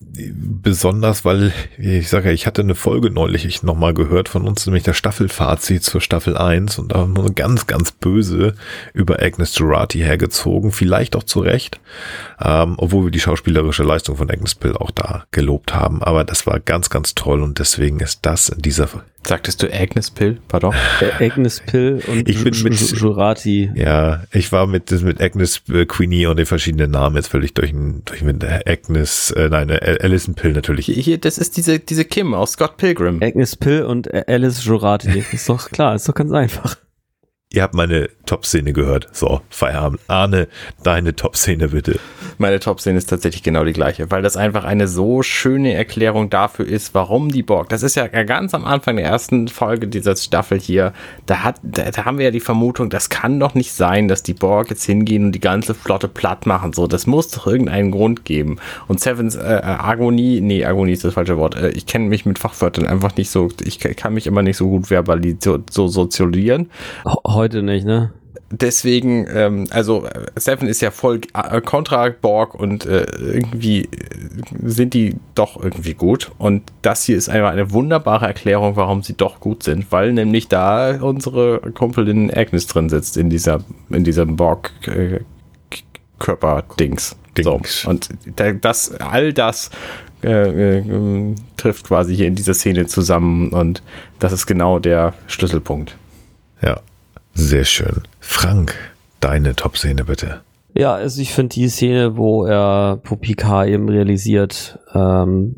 besonders, 0.00 1.24
weil 1.24 1.52
ich 1.78 2.08
sage 2.08 2.28
ja, 2.28 2.34
ich 2.34 2.46
hatte 2.46 2.62
eine 2.62 2.74
Folge 2.74 3.10
neulich 3.10 3.44
ich 3.44 3.62
noch 3.62 3.76
mal 3.76 3.94
gehört 3.94 4.28
von 4.28 4.46
uns, 4.46 4.66
nämlich 4.66 4.82
das 4.82 4.96
Staffelfazit 4.96 5.82
zur 5.82 6.00
Staffel 6.00 6.36
1 6.36 6.78
und 6.78 6.92
da 6.92 6.98
haben 6.98 7.16
wir 7.16 7.30
ganz, 7.32 7.66
ganz 7.66 7.92
böse 7.92 8.54
über 8.92 9.22
Agnes 9.22 9.56
Jurati 9.58 9.98
hergezogen, 9.98 10.72
vielleicht 10.72 11.16
auch 11.16 11.24
zu 11.24 11.40
Recht, 11.40 11.80
ähm, 12.40 12.74
obwohl 12.76 13.04
wir 13.04 13.10
die 13.10 13.20
schauspielerische 13.20 13.82
Leistung 13.82 14.16
von 14.16 14.30
Agnes 14.30 14.54
Pill 14.54 14.76
auch 14.76 14.90
da 14.90 15.24
gelobt 15.30 15.74
haben, 15.74 16.02
aber 16.02 16.24
das 16.24 16.46
war 16.46 16.60
ganz, 16.60 16.90
ganz 16.90 17.14
toll. 17.14 17.42
Und 17.42 17.58
deswegen 17.58 18.00
ist 18.00 18.20
das 18.22 18.48
in 18.48 18.62
dieser 18.62 18.88
Sagtest 19.26 19.62
du 19.62 19.72
Agnes 19.72 20.10
Pill? 20.10 20.38
Pardon? 20.48 20.74
Äh, 21.00 21.24
Agnes 21.24 21.60
Pill 21.60 22.02
und 22.06 22.28
Ich 22.28 22.42
bin 22.44 22.62
mit- 22.62 22.74
Ju- 22.74 22.94
Jurati. 22.96 23.70
Ja, 23.74 24.24
ich 24.32 24.52
war 24.52 24.66
mit, 24.66 24.90
mit 25.02 25.20
Agnes 25.20 25.62
äh, 25.72 25.86
Queenie 25.86 26.26
und 26.26 26.36
den 26.38 26.46
verschiedenen 26.46 26.90
Namen 26.90 27.16
jetzt 27.16 27.28
völlig 27.28 27.54
durch, 27.54 27.72
durch 28.04 28.22
mit 28.22 28.44
Agnes, 28.66 29.30
äh, 29.30 29.48
nein, 29.48 29.70
äh, 29.70 29.98
Alison 30.00 30.34
Pill 30.34 30.52
natürlich. 30.52 30.86
Hier, 30.86 30.96
hier, 30.96 31.18
das 31.18 31.38
ist 31.38 31.56
diese, 31.56 31.78
diese 31.78 32.04
Kim 32.04 32.34
aus 32.34 32.52
Scott 32.52 32.76
Pilgrim. 32.76 33.22
Agnes 33.22 33.56
Pill 33.56 33.82
und 33.84 34.06
äh, 34.12 34.24
Alice 34.26 34.62
Jurati. 34.64 35.24
Ist 35.32 35.48
doch 35.48 35.70
klar, 35.70 35.94
ist 35.94 36.08
doch 36.08 36.14
ganz 36.14 36.30
einfach. 36.32 36.76
Ihr 37.54 37.62
habt 37.62 37.74
meine 37.74 38.08
Top-Szene 38.26 38.72
gehört. 38.72 39.06
So, 39.12 39.40
Feierabend. 39.48 40.00
Arne, 40.08 40.48
deine 40.82 41.14
Top-Szene 41.14 41.68
bitte. 41.68 42.00
Meine 42.38 42.58
Top-Szene 42.58 42.98
ist 42.98 43.08
tatsächlich 43.08 43.44
genau 43.44 43.64
die 43.64 43.72
gleiche, 43.72 44.10
weil 44.10 44.22
das 44.22 44.36
einfach 44.36 44.64
eine 44.64 44.88
so 44.88 45.22
schöne 45.22 45.72
Erklärung 45.74 46.30
dafür 46.30 46.66
ist, 46.66 46.94
warum 46.94 47.30
die 47.30 47.44
Borg, 47.44 47.68
das 47.68 47.84
ist 47.84 47.94
ja 47.94 48.08
ganz 48.08 48.54
am 48.54 48.64
Anfang 48.64 48.96
der 48.96 49.04
ersten 49.04 49.46
Folge 49.46 49.86
dieser 49.86 50.16
Staffel 50.16 50.58
hier, 50.58 50.92
da, 51.26 51.44
hat, 51.44 51.60
da, 51.62 51.90
da 51.92 52.04
haben 52.04 52.18
wir 52.18 52.24
ja 52.24 52.30
die 52.32 52.40
Vermutung, 52.40 52.90
das 52.90 53.08
kann 53.08 53.38
doch 53.38 53.54
nicht 53.54 53.72
sein, 53.72 54.08
dass 54.08 54.24
die 54.24 54.34
Borg 54.34 54.70
jetzt 54.70 54.82
hingehen 54.82 55.26
und 55.26 55.32
die 55.32 55.40
ganze 55.40 55.74
Flotte 55.74 56.08
platt 56.08 56.46
machen. 56.46 56.72
So, 56.72 56.88
das 56.88 57.06
muss 57.06 57.28
doch 57.28 57.46
irgendeinen 57.46 57.92
Grund 57.92 58.24
geben. 58.24 58.56
Und 58.88 58.98
Sevens 58.98 59.36
äh, 59.36 59.60
Agonie, 59.62 60.40
nee, 60.40 60.64
Agonie 60.64 60.92
ist 60.92 61.04
das 61.04 61.14
falsche 61.14 61.36
Wort. 61.38 61.54
Äh, 61.54 61.68
ich 61.70 61.86
kenne 61.86 62.08
mich 62.08 62.26
mit 62.26 62.40
Fachwörtern 62.40 62.86
einfach 62.86 63.16
nicht 63.16 63.30
so, 63.30 63.48
ich 63.62 63.78
kann 63.78 64.12
mich 64.12 64.26
immer 64.26 64.42
nicht 64.42 64.56
so 64.56 64.68
gut 64.68 64.88
verbalisieren, 64.88 65.64
so 65.70 65.86
sozialisieren 65.86 66.70
Ho- 67.04 67.20
Heute 67.44 67.62
nicht, 67.62 67.84
ne? 67.84 68.10
deswegen, 68.50 69.26
ähm, 69.32 69.66
also 69.70 70.06
äh, 70.06 70.26
Seven 70.36 70.68
ist 70.68 70.80
ja 70.80 70.90
voll 70.90 71.20
äh, 71.34 71.60
kontra 71.60 72.08
Borg 72.08 72.54
und 72.54 72.86
äh, 72.86 73.04
irgendwie 73.04 73.82
äh, 73.82 73.88
sind 74.62 74.94
die 74.94 75.16
doch 75.34 75.62
irgendwie 75.62 75.94
gut. 75.94 76.30
Und 76.38 76.62
das 76.82 77.04
hier 77.04 77.16
ist 77.16 77.28
einfach 77.28 77.50
eine 77.50 77.72
wunderbare 77.72 78.26
Erklärung, 78.26 78.76
warum 78.76 79.02
sie 79.02 79.14
doch 79.14 79.40
gut 79.40 79.62
sind, 79.62 79.90
weil 79.92 80.12
nämlich 80.12 80.48
da 80.48 81.02
unsere 81.02 81.60
Kumpelin 81.72 82.32
Agnes 82.32 82.66
drin 82.66 82.88
sitzt 82.88 83.16
in 83.16 83.30
dieser, 83.30 83.60
in 83.90 84.04
diesem 84.04 84.36
Borg 84.36 84.72
äh, 84.86 85.20
Körper-Dings. 86.18 87.16
So. 87.42 87.58
Dings. 87.58 87.84
Und 87.84 88.08
da, 88.36 88.52
das, 88.52 88.94
all 89.00 89.32
das 89.32 89.70
äh, 90.22 90.78
äh, 90.78 91.34
trifft 91.56 91.88
quasi 91.88 92.14
hier 92.14 92.28
in 92.28 92.36
dieser 92.36 92.54
Szene 92.54 92.86
zusammen 92.86 93.50
und 93.50 93.82
das 94.20 94.32
ist 94.32 94.46
genau 94.46 94.78
der 94.78 95.14
Schlüsselpunkt. 95.26 95.96
Ja, 96.62 96.80
sehr 97.34 97.64
schön. 97.64 98.02
Frank, 98.20 98.74
deine 99.20 99.54
Top-Szene 99.54 100.04
bitte. 100.04 100.40
Ja, 100.74 100.94
also 100.94 101.20
ich 101.22 101.32
finde 101.32 101.54
die 101.54 101.68
Szene, 101.68 102.16
wo 102.16 102.44
er, 102.44 103.00
wo 103.04 103.16
Picard 103.16 103.68
eben 103.68 103.88
realisiert, 103.88 104.78
ähm, 104.92 105.56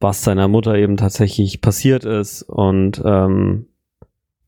was 0.00 0.22
seiner 0.22 0.48
Mutter 0.48 0.74
eben 0.76 0.96
tatsächlich 0.96 1.60
passiert 1.60 2.04
ist 2.04 2.42
und 2.42 3.02
ähm, 3.04 3.66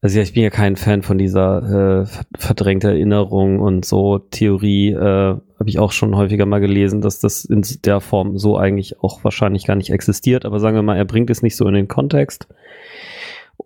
also 0.03 0.17
ja, 0.17 0.23
ich 0.23 0.33
bin 0.33 0.43
ja 0.43 0.49
kein 0.49 0.77
Fan 0.77 1.03
von 1.03 1.19
dieser 1.19 1.59
äh, 2.03 2.07
ver- 2.07 2.25
verdrängte 2.39 2.89
Erinnerung 2.89 3.61
und 3.61 3.85
so 3.85 4.19
Theorie, 4.19 4.93
äh, 4.93 4.97
habe 4.97 5.69
ich 5.69 5.79
auch 5.79 5.93
schon 5.93 6.17
häufiger 6.17 6.47
mal 6.47 6.61
gelesen, 6.61 7.03
dass 7.03 7.21
das 7.21 7.45
in 7.45 7.63
der 7.85 8.01
Form 8.01 8.39
so 8.39 8.57
eigentlich 8.57 9.01
auch 9.01 9.23
wahrscheinlich 9.25 9.67
gar 9.67 9.77
nicht 9.77 9.91
existiert, 9.91 10.47
aber 10.47 10.59
sagen 10.61 10.77
wir 10.77 10.83
mal, 10.83 10.97
er 10.97 11.05
bringt 11.05 11.29
es 11.29 11.43
nicht 11.43 11.57
so 11.57 11.69
in 11.69 11.75
den 11.75 11.89
Kontext 11.89 12.47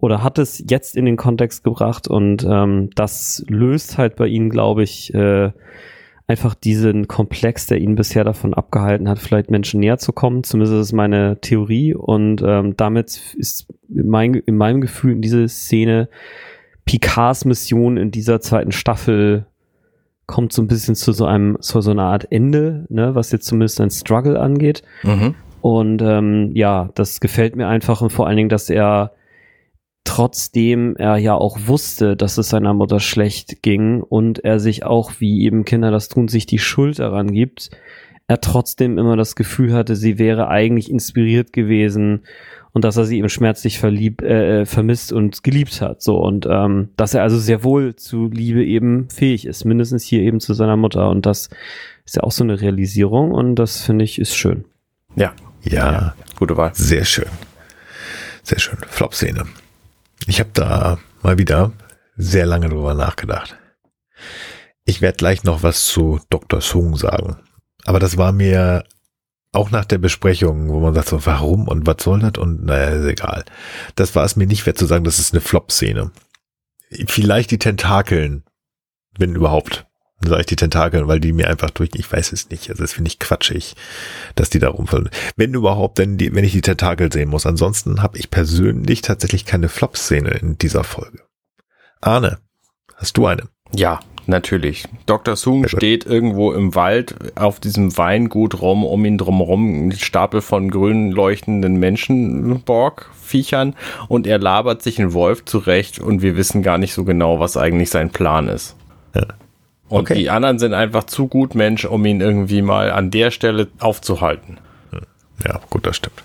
oder 0.01 0.23
hat 0.23 0.39
es 0.39 0.65
jetzt 0.69 0.97
in 0.97 1.05
den 1.05 1.17
Kontext 1.17 1.65
gebracht 1.65 2.09
und 2.09 2.47
ähm, 2.49 2.91
das 2.95 3.45
löst 3.49 3.99
halt 3.99 4.17
bei 4.17 4.27
ihm, 4.27 4.51
glaube 4.51 4.83
ich, 4.83 5.13
äh, 5.15 5.51
einfach 6.27 6.55
diesen 6.55 7.07
Komplex, 7.07 7.67
der 7.67 7.79
ihn 7.79 7.97
bisher 7.97 8.25
davon 8.25 8.55
abgehalten 8.55 9.09
hat, 9.09 9.19
vielleicht 9.19 9.51
Menschen 9.51 9.81
näher 9.81 9.99
zu 9.99 10.13
kommen. 10.13 10.43
Zumindest 10.43 10.73
ist 10.75 10.87
es 10.87 10.93
meine 10.93 11.39
Theorie 11.41 11.95
und 11.95 12.43
ähm, 12.43 12.77
damit 12.77 13.21
ist 13.37 13.67
mein, 13.89 14.35
in 14.35 14.57
meinem 14.57 14.81
Gefühl 14.81 15.13
in 15.13 15.23
diese 15.23 15.49
Szene 15.49 16.09
Picards 16.87 17.45
Mission 17.45 17.97
in 17.97 18.11
dieser 18.11 18.41
zweiten 18.41 18.73
Staffel 18.73 19.47
kommt 20.27 20.53
so 20.53 20.63
ein 20.63 20.69
bisschen 20.69 20.95
zu 20.95 21.13
so 21.13 21.27
einem, 21.27 21.59
zu 21.61 21.81
so 21.83 21.91
einer 21.91 22.05
Art 22.05 22.31
Ende, 22.31 22.87
ne, 22.89 23.15
was 23.15 23.31
jetzt 23.31 23.47
zumindest 23.47 23.81
ein 23.81 23.91
Struggle 23.91 24.41
angeht. 24.41 24.83
Mhm. 25.03 25.35
Und 25.61 26.03
ähm, 26.03 26.51
ja, 26.55 26.91
das 26.95 27.21
gefällt 27.21 27.57
mir 27.57 27.69
einfach 27.69 28.01
und 28.01 28.11
vor 28.11 28.27
allen 28.27 28.37
Dingen, 28.37 28.49
dass 28.49 28.71
er 28.71 29.13
trotzdem 30.05 30.97
er 30.97 31.17
ja 31.17 31.35
auch 31.35 31.59
wusste, 31.67 32.17
dass 32.17 32.39
es 32.39 32.51
seiner 32.51 32.75
Mutter 32.75 33.01
schlecht 33.01 33.63
ging 33.63 34.03
und 34.03 34.45
er 34.45 34.61
sich 34.61 34.85
auch, 34.85 35.13
wie 35.19 35.43
eben 35.45 35.65
Kinder 35.65 35.91
das 35.91 36.09
tun, 36.09 36.29
sich 36.29 36.47
die 36.47 36.59
Schuld 36.59 36.99
daran 36.99 37.33
gibt, 37.33 37.71
er 38.27 38.41
trotzdem 38.41 38.99
immer 38.99 39.17
das 39.17 39.37
Gefühl 39.37 39.73
hatte, 39.73 39.97
sie 39.97 40.19
wäre 40.19 40.49
eigentlich 40.49 40.91
inspiriert 40.91 41.53
gewesen 41.53 42.23
und 42.73 42.85
dass 42.85 42.97
er 42.97 43.05
sie 43.05 43.19
eben 43.19 43.29
schmerzlich 43.29 43.79
verlieb, 43.79 44.23
äh, 44.23 44.67
vermisst 44.67 45.13
und 45.13 45.43
geliebt 45.43 45.81
hat. 45.81 46.03
So 46.03 46.19
und 46.19 46.47
ähm, 46.51 46.91
dass 46.97 47.15
er 47.15 47.23
also 47.23 47.39
sehr 47.39 47.63
wohl 47.65 47.97
zu 47.97 48.29
Liebe 48.29 48.65
eben 48.65 49.09
fähig 49.11 49.47
ist, 49.47 49.65
mindestens 49.65 50.05
hier 50.05 50.21
eben 50.21 50.41
zu 50.41 50.55
seiner 50.55 50.77
Mutter. 50.77 51.09
Und 51.11 51.27
das 51.27 51.51
ist 52.05 52.17
ja 52.17 52.23
auch 52.23 52.33
so 52.33 52.45
eine 52.45 52.61
Realisierung 52.61 53.31
und 53.31 53.57
das 53.57 53.83
finde 53.83 54.05
ich 54.05 54.19
ist 54.19 54.37
schön. 54.37 54.65
Ja, 55.17 55.33
Ja, 55.63 56.15
gute 56.37 56.57
Wahl. 56.57 56.73
sehr 56.75 57.05
schön. 57.05 57.29
Sehr 58.43 58.59
schön. 58.59 58.79
Flop-Szene. 58.89 59.45
Ich 60.27 60.41
habe 60.41 60.51
da 60.55 60.99
mal 61.23 61.39
wieder 61.39 61.73
sehr 62.17 62.47
lange 62.47 62.69
drüber 62.69 62.95
nachgedacht. 62.95 63.59
Ich 64.85 65.01
werde 65.01 65.17
gleich 65.17 65.45
noch 65.45 65.63
was 65.63 65.87
zu 65.87 66.21
Dr. 66.31 66.61
Sung 66.61 66.97
sagen. 66.97 67.39
Aber 67.85 67.99
das 67.99 68.17
war 68.17 68.33
mir 68.33 68.85
auch 69.53 69.71
nach 69.71 69.85
der 69.85 69.99
Besprechung, 69.99 70.69
wo 70.69 70.81
man 70.81 70.95
sagt 70.95 71.09
so, 71.09 71.27
warum 71.27 71.69
und 71.69 71.87
was 71.87 72.03
soll 72.03 72.21
das 72.21 72.39
und 72.39 72.65
naja, 72.65 72.89
ist 72.89 73.07
egal. 73.07 73.45
Das 73.95 74.15
war 74.15 74.25
es 74.25 74.37
mir 74.37 74.47
nicht 74.47 74.67
wert 74.67 74.79
zu 74.79 74.87
sagen, 74.87 75.05
das 75.05 75.19
ist 75.19 75.33
eine 75.33 75.41
Flop-Szene. 75.41 76.11
Vielleicht 77.07 77.51
die 77.51 77.59
Tentakeln, 77.59 78.45
wenn 79.17 79.35
überhaupt. 79.35 79.87
Sag 80.27 80.41
ich 80.41 80.47
die 80.47 80.57
Tentakeln, 80.57 81.09
weil 81.09 81.21
die 81.21 81.33
mir 81.33 81.49
einfach 81.49 81.71
durch, 81.71 81.91
ich 81.95 82.11
weiß 82.11 82.33
es 82.33 82.51
nicht. 82.51 82.71
Also 82.71 82.83
das 82.83 82.93
finde 82.93 83.09
ich 83.09 83.19
quatschig, 83.19 83.75
dass 84.35 84.51
die 84.51 84.59
da 84.59 84.69
rumfallen. 84.69 85.11
Wenn 85.37 85.55
überhaupt, 85.55 85.99
denn 85.99 86.17
die, 86.19 86.35
wenn 86.35 86.45
ich 86.45 86.53
die 86.53 86.63
Tentakel 86.63 87.13
sehen 87.13 87.31
muss. 87.31 87.47
Ansonsten 87.47 88.03
habe 88.03 88.19
ich 88.19 88.31
persönlich 88.31 89.03
tatsächlich 89.03 89.45
keine 89.45 89.69
Flop-Szene 89.69 90.31
in 90.31 90.59
dieser 90.59 90.85
Folge. 90.85 91.21
Arne, 92.01 92.39
hast 92.97 93.17
du 93.17 93.27
eine? 93.27 93.49
Ja, 93.75 94.01
natürlich. 94.27 94.85
Dr. 95.07 95.37
Sung 95.37 95.69
steht 95.69 96.07
irgendwo 96.07 96.53
im 96.53 96.75
Wald 96.75 97.15
auf 97.37 97.61
diesem 97.61 97.97
Weingut 97.97 98.61
rum, 98.61 98.85
um 98.85 99.05
ihn 99.05 99.19
drumherum 99.19 99.89
ein 99.89 99.93
Stapel 99.93 100.41
von 100.41 100.71
grün 100.71 101.11
leuchtenden 101.11 101.77
Menschenborg-Viechern 101.79 103.75
und 104.09 104.27
er 104.27 104.39
labert 104.39 104.83
sich 104.83 104.99
einen 105.01 105.13
Wolf 105.13 105.45
zurecht 105.45 105.99
und 105.99 106.23
wir 106.23 106.37
wissen 106.37 106.63
gar 106.63 106.79
nicht 106.79 106.95
so 106.95 107.05
genau, 107.05 107.41
was 107.41 107.57
eigentlich 107.57 107.91
sein 107.91 108.11
Plan 108.11 108.49
ist. 108.49 108.77
Ja. 109.15 109.27
Und 109.95 110.01
okay. 110.01 110.15
die 110.15 110.29
anderen 110.31 110.59
sind 110.59 110.75
einfach 110.75 111.05
zu 111.05 111.29
gut 111.29 111.55
Mensch, 111.55 111.85
um 111.85 112.05
ihn 112.05 112.21
irgendwie 112.21 112.63
mal 112.63 112.91
an 112.91 113.13
der 113.13 113.31
Stelle 113.31 113.69
aufzuhalten. 113.79 114.59
Ja, 115.47 115.61
gut, 115.71 115.87
das 115.87 115.95
stimmt. 115.95 116.25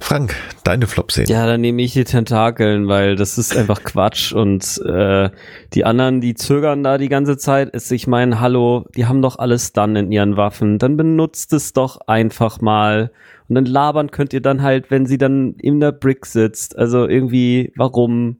Frank, 0.00 0.34
deine 0.64 0.88
Flop-Szene. 0.88 1.28
Ja, 1.28 1.46
dann 1.46 1.60
nehme 1.60 1.80
ich 1.80 1.92
die 1.92 2.02
Tentakeln, 2.02 2.88
weil 2.88 3.14
das 3.14 3.38
ist 3.38 3.56
einfach 3.56 3.84
Quatsch 3.84 4.32
und 4.32 4.82
äh, 4.84 5.30
die 5.74 5.84
anderen, 5.84 6.20
die 6.20 6.34
zögern 6.34 6.82
da 6.82 6.98
die 6.98 7.08
ganze 7.08 7.36
Zeit. 7.36 7.70
Ist, 7.70 7.92
ich 7.92 8.08
meine, 8.08 8.40
hallo, 8.40 8.84
die 8.96 9.06
haben 9.06 9.22
doch 9.22 9.38
alles 9.38 9.72
dann 9.72 9.94
in 9.94 10.10
ihren 10.10 10.36
Waffen. 10.36 10.80
Dann 10.80 10.96
benutzt 10.96 11.52
es 11.52 11.72
doch 11.72 12.00
einfach 12.08 12.60
mal. 12.60 13.12
Und 13.48 13.54
dann 13.54 13.64
labern 13.66 14.10
könnt 14.10 14.32
ihr 14.32 14.42
dann 14.42 14.62
halt, 14.62 14.90
wenn 14.90 15.06
sie 15.06 15.18
dann 15.18 15.54
in 15.54 15.78
der 15.78 15.92
Brick 15.92 16.26
sitzt. 16.26 16.76
Also 16.76 17.06
irgendwie, 17.06 17.72
warum? 17.76 18.38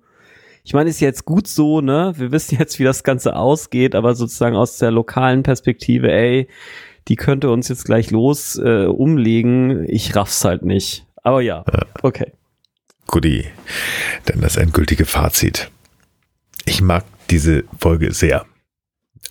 Ich 0.65 0.75
meine, 0.75 0.91
ist 0.91 1.01
jetzt 1.01 1.25
gut 1.25 1.49
so, 1.49 1.81
ne? 1.81 2.13
Wir 2.17 2.31
wissen 2.31 2.59
jetzt, 2.59 2.79
wie 2.79 2.85
das 2.85 3.03
Ganze 3.03 3.35
ausgeht, 3.35 3.95
aber 3.95 4.15
sozusagen 4.15 4.57
aus 4.57 4.79
der 4.79 4.91
lokalen 4.91 5.43
Perspektive, 5.43 6.13
ey, 6.13 6.49
die 7.09 7.17
könnte 7.17 7.51
uns 7.51 7.69
jetzt 7.69 7.85
gleich 7.85 8.11
los 8.11 8.57
äh, 8.59 8.87
umlegen. 8.87 9.85
Ich 9.89 10.15
raff's 10.15 10.45
halt 10.45 10.63
nicht. 10.63 11.07
Aber 11.17 11.41
ja, 11.41 11.65
okay. 12.03 12.33
Guti. 13.09 13.47
Dann 14.27 14.41
das 14.41 14.57
endgültige 14.57 15.05
Fazit. 15.05 15.71
Ich 16.65 16.81
mag 16.81 17.05
diese 17.31 17.65
Folge 17.79 18.13
sehr. 18.13 18.47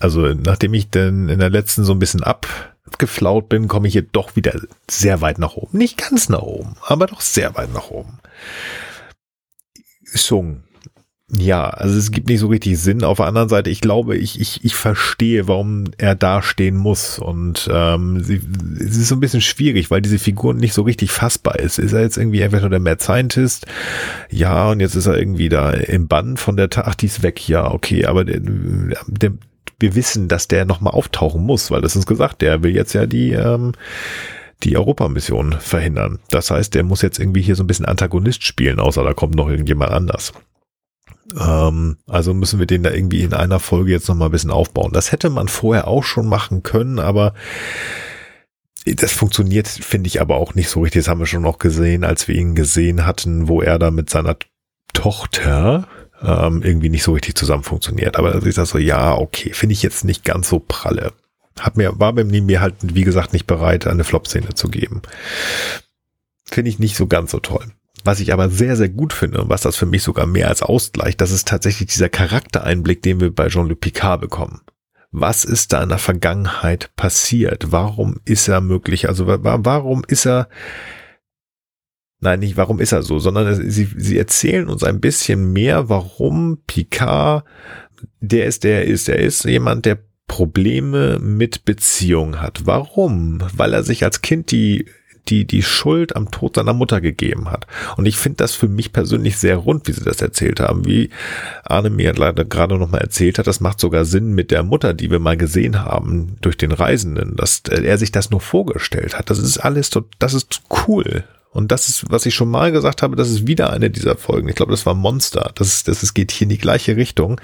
Also, 0.00 0.34
nachdem 0.34 0.74
ich 0.74 0.90
dann 0.90 1.30
in 1.30 1.38
der 1.38 1.50
letzten 1.50 1.84
so 1.84 1.92
ein 1.92 1.98
bisschen 1.98 2.22
abgeflaut 2.22 3.48
bin, 3.48 3.68
komme 3.68 3.88
ich 3.88 3.94
hier 3.94 4.02
doch 4.02 4.36
wieder 4.36 4.60
sehr 4.90 5.22
weit 5.22 5.38
nach 5.38 5.54
oben. 5.54 5.78
Nicht 5.78 5.96
ganz 5.96 6.28
nach 6.28 6.42
oben, 6.42 6.76
aber 6.86 7.06
doch 7.06 7.22
sehr 7.22 7.54
weit 7.56 7.72
nach 7.72 7.90
oben. 7.90 8.18
Sung 10.04 10.64
ja, 11.34 11.70
also 11.70 11.96
es 11.96 12.10
gibt 12.10 12.28
nicht 12.28 12.40
so 12.40 12.48
richtig 12.48 12.78
Sinn. 12.78 13.04
Auf 13.04 13.16
der 13.16 13.26
anderen 13.26 13.48
Seite, 13.48 13.70
ich 13.70 13.80
glaube, 13.80 14.16
ich, 14.18 14.38
ich, 14.38 14.62
ich 14.64 14.74
verstehe, 14.74 15.48
warum 15.48 15.84
er 15.96 16.14
da 16.14 16.42
stehen 16.42 16.76
muss. 16.76 17.18
Und 17.18 17.70
ähm, 17.72 18.22
sie, 18.22 18.42
es 18.78 18.98
ist 18.98 19.08
so 19.08 19.16
ein 19.16 19.20
bisschen 19.20 19.40
schwierig, 19.40 19.90
weil 19.90 20.02
diese 20.02 20.18
Figur 20.18 20.52
nicht 20.52 20.74
so 20.74 20.82
richtig 20.82 21.10
fassbar 21.10 21.58
ist. 21.58 21.78
Ist 21.78 21.94
er 21.94 22.02
jetzt 22.02 22.18
irgendwie 22.18 22.44
einfach 22.44 22.60
nur 22.60 22.68
der 22.68 22.80
Mad 22.80 23.02
Scientist? 23.02 23.66
Ja, 24.30 24.70
und 24.70 24.80
jetzt 24.80 24.94
ist 24.94 25.06
er 25.06 25.16
irgendwie 25.16 25.48
da 25.48 25.70
im 25.70 26.06
Bann 26.06 26.36
von 26.36 26.58
der 26.58 26.68
Ach, 26.76 26.94
die 26.94 27.06
ist 27.06 27.22
weg. 27.22 27.48
Ja, 27.48 27.70
okay, 27.72 28.04
aber 28.04 28.26
der, 28.26 28.40
der, 28.42 29.32
wir 29.80 29.94
wissen, 29.94 30.28
dass 30.28 30.48
der 30.48 30.66
nochmal 30.66 30.92
auftauchen 30.92 31.42
muss, 31.42 31.70
weil 31.70 31.80
das 31.80 31.96
ist 31.96 32.06
gesagt, 32.06 32.42
der 32.42 32.62
will 32.62 32.74
jetzt 32.74 32.92
ja 32.92 33.06
die 33.06 33.32
ähm, 33.32 33.72
die 34.64 34.76
Europamission 34.76 35.54
verhindern. 35.54 36.18
Das 36.28 36.50
heißt, 36.50 36.74
der 36.74 36.84
muss 36.84 37.00
jetzt 37.00 37.18
irgendwie 37.18 37.42
hier 37.42 37.56
so 37.56 37.64
ein 37.64 37.66
bisschen 37.66 37.86
Antagonist 37.86 38.44
spielen, 38.44 38.78
außer 38.80 39.02
da 39.02 39.14
kommt 39.14 39.34
noch 39.34 39.48
irgendjemand 39.48 39.92
anders. 39.92 40.32
Ähm, 41.38 41.98
also 42.06 42.34
müssen 42.34 42.58
wir 42.58 42.66
den 42.66 42.82
da 42.82 42.90
irgendwie 42.90 43.22
in 43.22 43.34
einer 43.34 43.60
Folge 43.60 43.92
jetzt 43.92 44.08
nochmal 44.08 44.28
ein 44.28 44.32
bisschen 44.32 44.50
aufbauen. 44.50 44.92
Das 44.92 45.12
hätte 45.12 45.30
man 45.30 45.48
vorher 45.48 45.88
auch 45.88 46.04
schon 46.04 46.26
machen 46.26 46.62
können, 46.62 46.98
aber 46.98 47.34
das 48.84 49.12
funktioniert, 49.12 49.68
finde 49.68 50.08
ich 50.08 50.20
aber 50.20 50.36
auch 50.36 50.54
nicht 50.54 50.68
so 50.68 50.80
richtig. 50.80 51.04
Das 51.04 51.08
haben 51.08 51.20
wir 51.20 51.26
schon 51.26 51.42
noch 51.42 51.58
gesehen, 51.58 52.04
als 52.04 52.26
wir 52.26 52.34
ihn 52.34 52.54
gesehen 52.54 53.06
hatten, 53.06 53.48
wo 53.48 53.62
er 53.62 53.78
da 53.78 53.90
mit 53.90 54.10
seiner 54.10 54.36
Tochter 54.92 55.86
ähm, 56.20 56.62
irgendwie 56.62 56.88
nicht 56.88 57.04
so 57.04 57.12
richtig 57.12 57.36
zusammen 57.36 57.62
funktioniert. 57.62 58.16
Aber 58.16 58.32
da 58.32 58.38
ist 58.38 58.58
das 58.58 58.70
so, 58.70 58.78
ja, 58.78 59.14
okay, 59.16 59.52
finde 59.52 59.74
ich 59.74 59.82
jetzt 59.82 60.04
nicht 60.04 60.24
ganz 60.24 60.48
so 60.48 60.58
pralle. 60.58 61.12
Hat 61.60 61.76
mir, 61.76 61.98
war 62.00 62.12
bei 62.12 62.24
mir 62.24 62.60
halt, 62.60 62.74
wie 62.80 63.04
gesagt, 63.04 63.32
nicht 63.32 63.46
bereit, 63.46 63.86
eine 63.86 64.04
Flop-Szene 64.04 64.54
zu 64.54 64.68
geben. 64.68 65.02
Finde 66.44 66.70
ich 66.70 66.78
nicht 66.78 66.96
so 66.96 67.06
ganz 67.06 67.30
so 67.30 67.38
toll. 67.38 67.66
Was 68.04 68.20
ich 68.20 68.32
aber 68.32 68.48
sehr, 68.50 68.76
sehr 68.76 68.88
gut 68.88 69.12
finde 69.12 69.42
und 69.42 69.48
was 69.48 69.62
das 69.62 69.76
für 69.76 69.86
mich 69.86 70.02
sogar 70.02 70.26
mehr 70.26 70.48
als 70.48 70.62
ausgleicht, 70.62 71.20
das 71.20 71.30
ist 71.30 71.48
tatsächlich 71.48 71.88
dieser 71.88 72.08
Charaktereinblick, 72.08 73.02
den 73.02 73.20
wir 73.20 73.34
bei 73.34 73.48
Jean-Luc 73.48 73.80
Picard 73.80 74.20
bekommen. 74.20 74.60
Was 75.10 75.44
ist 75.44 75.72
da 75.72 75.82
in 75.82 75.90
der 75.90 75.98
Vergangenheit 75.98 76.90
passiert? 76.96 77.70
Warum 77.70 78.20
ist 78.24 78.48
er 78.48 78.60
möglich? 78.60 79.08
Also 79.08 79.26
warum 79.26 80.04
ist 80.08 80.26
er, 80.26 80.48
nein, 82.20 82.40
nicht 82.40 82.56
warum 82.56 82.80
ist 82.80 82.92
er 82.92 83.02
so, 83.02 83.18
sondern 83.18 83.70
sie, 83.70 83.88
sie 83.96 84.18
erzählen 84.18 84.68
uns 84.68 84.82
ein 84.82 85.00
bisschen 85.00 85.52
mehr, 85.52 85.88
warum 85.88 86.58
Picard 86.66 87.44
der 88.20 88.46
ist, 88.46 88.64
der 88.64 88.84
ist, 88.84 89.08
er 89.08 89.18
ist 89.18 89.44
jemand, 89.44 89.84
der 89.84 89.98
Probleme 90.26 91.18
mit 91.18 91.64
Beziehung 91.64 92.40
hat. 92.40 92.62
Warum? 92.64 93.42
Weil 93.54 93.74
er 93.74 93.82
sich 93.82 94.04
als 94.04 94.22
Kind 94.22 94.50
die 94.50 94.86
die 95.28 95.44
die 95.44 95.62
Schuld 95.62 96.16
am 96.16 96.30
Tod 96.30 96.56
seiner 96.56 96.72
Mutter 96.72 97.00
gegeben 97.00 97.50
hat. 97.50 97.66
Und 97.96 98.06
ich 98.06 98.16
finde 98.16 98.38
das 98.38 98.54
für 98.54 98.68
mich 98.68 98.92
persönlich 98.92 99.38
sehr 99.38 99.56
rund, 99.56 99.86
wie 99.86 99.92
sie 99.92 100.04
das 100.04 100.20
erzählt 100.20 100.60
haben. 100.60 100.84
Wie 100.84 101.10
Arne 101.64 101.90
mir 101.90 102.12
leider 102.14 102.44
gerade 102.44 102.76
noch 102.76 102.90
mal 102.90 102.98
erzählt 102.98 103.38
hat, 103.38 103.46
das 103.46 103.60
macht 103.60 103.80
sogar 103.80 104.04
Sinn 104.04 104.32
mit 104.32 104.50
der 104.50 104.62
Mutter, 104.62 104.94
die 104.94 105.10
wir 105.10 105.18
mal 105.18 105.36
gesehen 105.36 105.84
haben 105.84 106.36
durch 106.40 106.56
den 106.56 106.72
Reisenden, 106.72 107.36
dass 107.36 107.62
er 107.70 107.98
sich 107.98 108.12
das 108.12 108.30
nur 108.30 108.40
vorgestellt 108.40 109.16
hat. 109.16 109.30
Das 109.30 109.38
ist 109.38 109.58
alles, 109.58 109.90
das 110.18 110.34
ist 110.34 110.62
cool. 110.86 111.24
Und 111.52 111.70
das 111.70 111.88
ist, 111.88 112.10
was 112.10 112.24
ich 112.24 112.34
schon 112.34 112.50
mal 112.50 112.72
gesagt 112.72 113.02
habe, 113.02 113.14
das 113.14 113.28
ist 113.28 113.46
wieder 113.46 113.70
eine 113.70 113.90
dieser 113.90 114.16
Folgen. 114.16 114.48
Ich 114.48 114.54
glaube, 114.54 114.72
das 114.72 114.86
war 114.86 114.94
Monster. 114.94 115.52
Das, 115.54 115.68
ist, 115.68 115.88
das 115.88 116.02
ist, 116.02 116.14
geht 116.14 116.32
hier 116.32 116.46
in 116.46 116.48
die 116.48 116.58
gleiche 116.58 116.96
Richtung, 116.96 117.40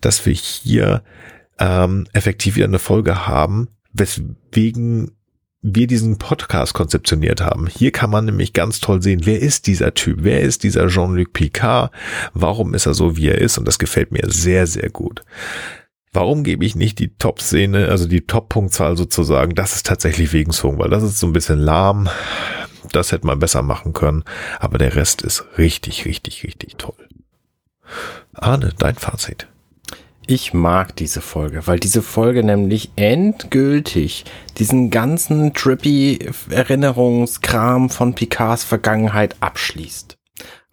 dass 0.00 0.24
wir 0.24 0.32
hier 0.32 1.02
ähm, 1.58 2.06
effektiv 2.12 2.54
wieder 2.54 2.66
eine 2.66 2.78
Folge 2.78 3.26
haben, 3.26 3.68
weswegen 3.92 5.10
wir 5.62 5.86
diesen 5.86 6.18
Podcast 6.18 6.74
konzeptioniert 6.74 7.40
haben. 7.40 7.68
Hier 7.68 7.92
kann 7.92 8.10
man 8.10 8.24
nämlich 8.24 8.52
ganz 8.52 8.80
toll 8.80 9.00
sehen, 9.00 9.22
wer 9.24 9.40
ist 9.40 9.68
dieser 9.68 9.94
Typ, 9.94 10.18
wer 10.22 10.40
ist 10.40 10.64
dieser 10.64 10.88
Jean-Luc 10.88 11.32
Picard, 11.32 11.92
warum 12.34 12.74
ist 12.74 12.86
er 12.86 12.94
so, 12.94 13.16
wie 13.16 13.28
er 13.28 13.38
ist 13.38 13.58
und 13.58 13.66
das 13.66 13.78
gefällt 13.78 14.10
mir 14.10 14.24
sehr, 14.26 14.66
sehr 14.66 14.90
gut. 14.90 15.22
Warum 16.12 16.44
gebe 16.44 16.64
ich 16.66 16.74
nicht 16.74 16.98
die 16.98 17.14
Top-Szene, 17.16 17.88
also 17.88 18.06
die 18.06 18.26
Top-Punktzahl 18.26 18.98
sozusagen? 18.98 19.54
Das 19.54 19.74
ist 19.76 19.86
tatsächlich 19.86 20.32
wegen 20.34 20.52
Song, 20.52 20.78
weil 20.78 20.90
das 20.90 21.02
ist 21.02 21.18
so 21.18 21.26
ein 21.26 21.32
bisschen 21.32 21.58
lahm. 21.58 22.10
Das 22.90 23.12
hätte 23.12 23.26
man 23.26 23.38
besser 23.38 23.62
machen 23.62 23.94
können. 23.94 24.24
Aber 24.58 24.76
der 24.76 24.94
Rest 24.94 25.22
ist 25.22 25.44
richtig, 25.56 26.04
richtig, 26.04 26.44
richtig 26.44 26.76
toll. 26.76 27.08
Arne, 28.34 28.74
dein 28.78 28.96
Fazit. 28.96 29.48
Ich 30.26 30.54
mag 30.54 30.94
diese 30.94 31.20
Folge, 31.20 31.66
weil 31.66 31.80
diese 31.80 32.00
Folge 32.00 32.44
nämlich 32.44 32.92
endgültig 32.94 34.24
diesen 34.58 34.90
ganzen 34.90 35.52
trippy 35.52 36.30
Erinnerungskram 36.48 37.90
von 37.90 38.14
Picards 38.14 38.62
Vergangenheit 38.62 39.34
abschließt. 39.40 40.16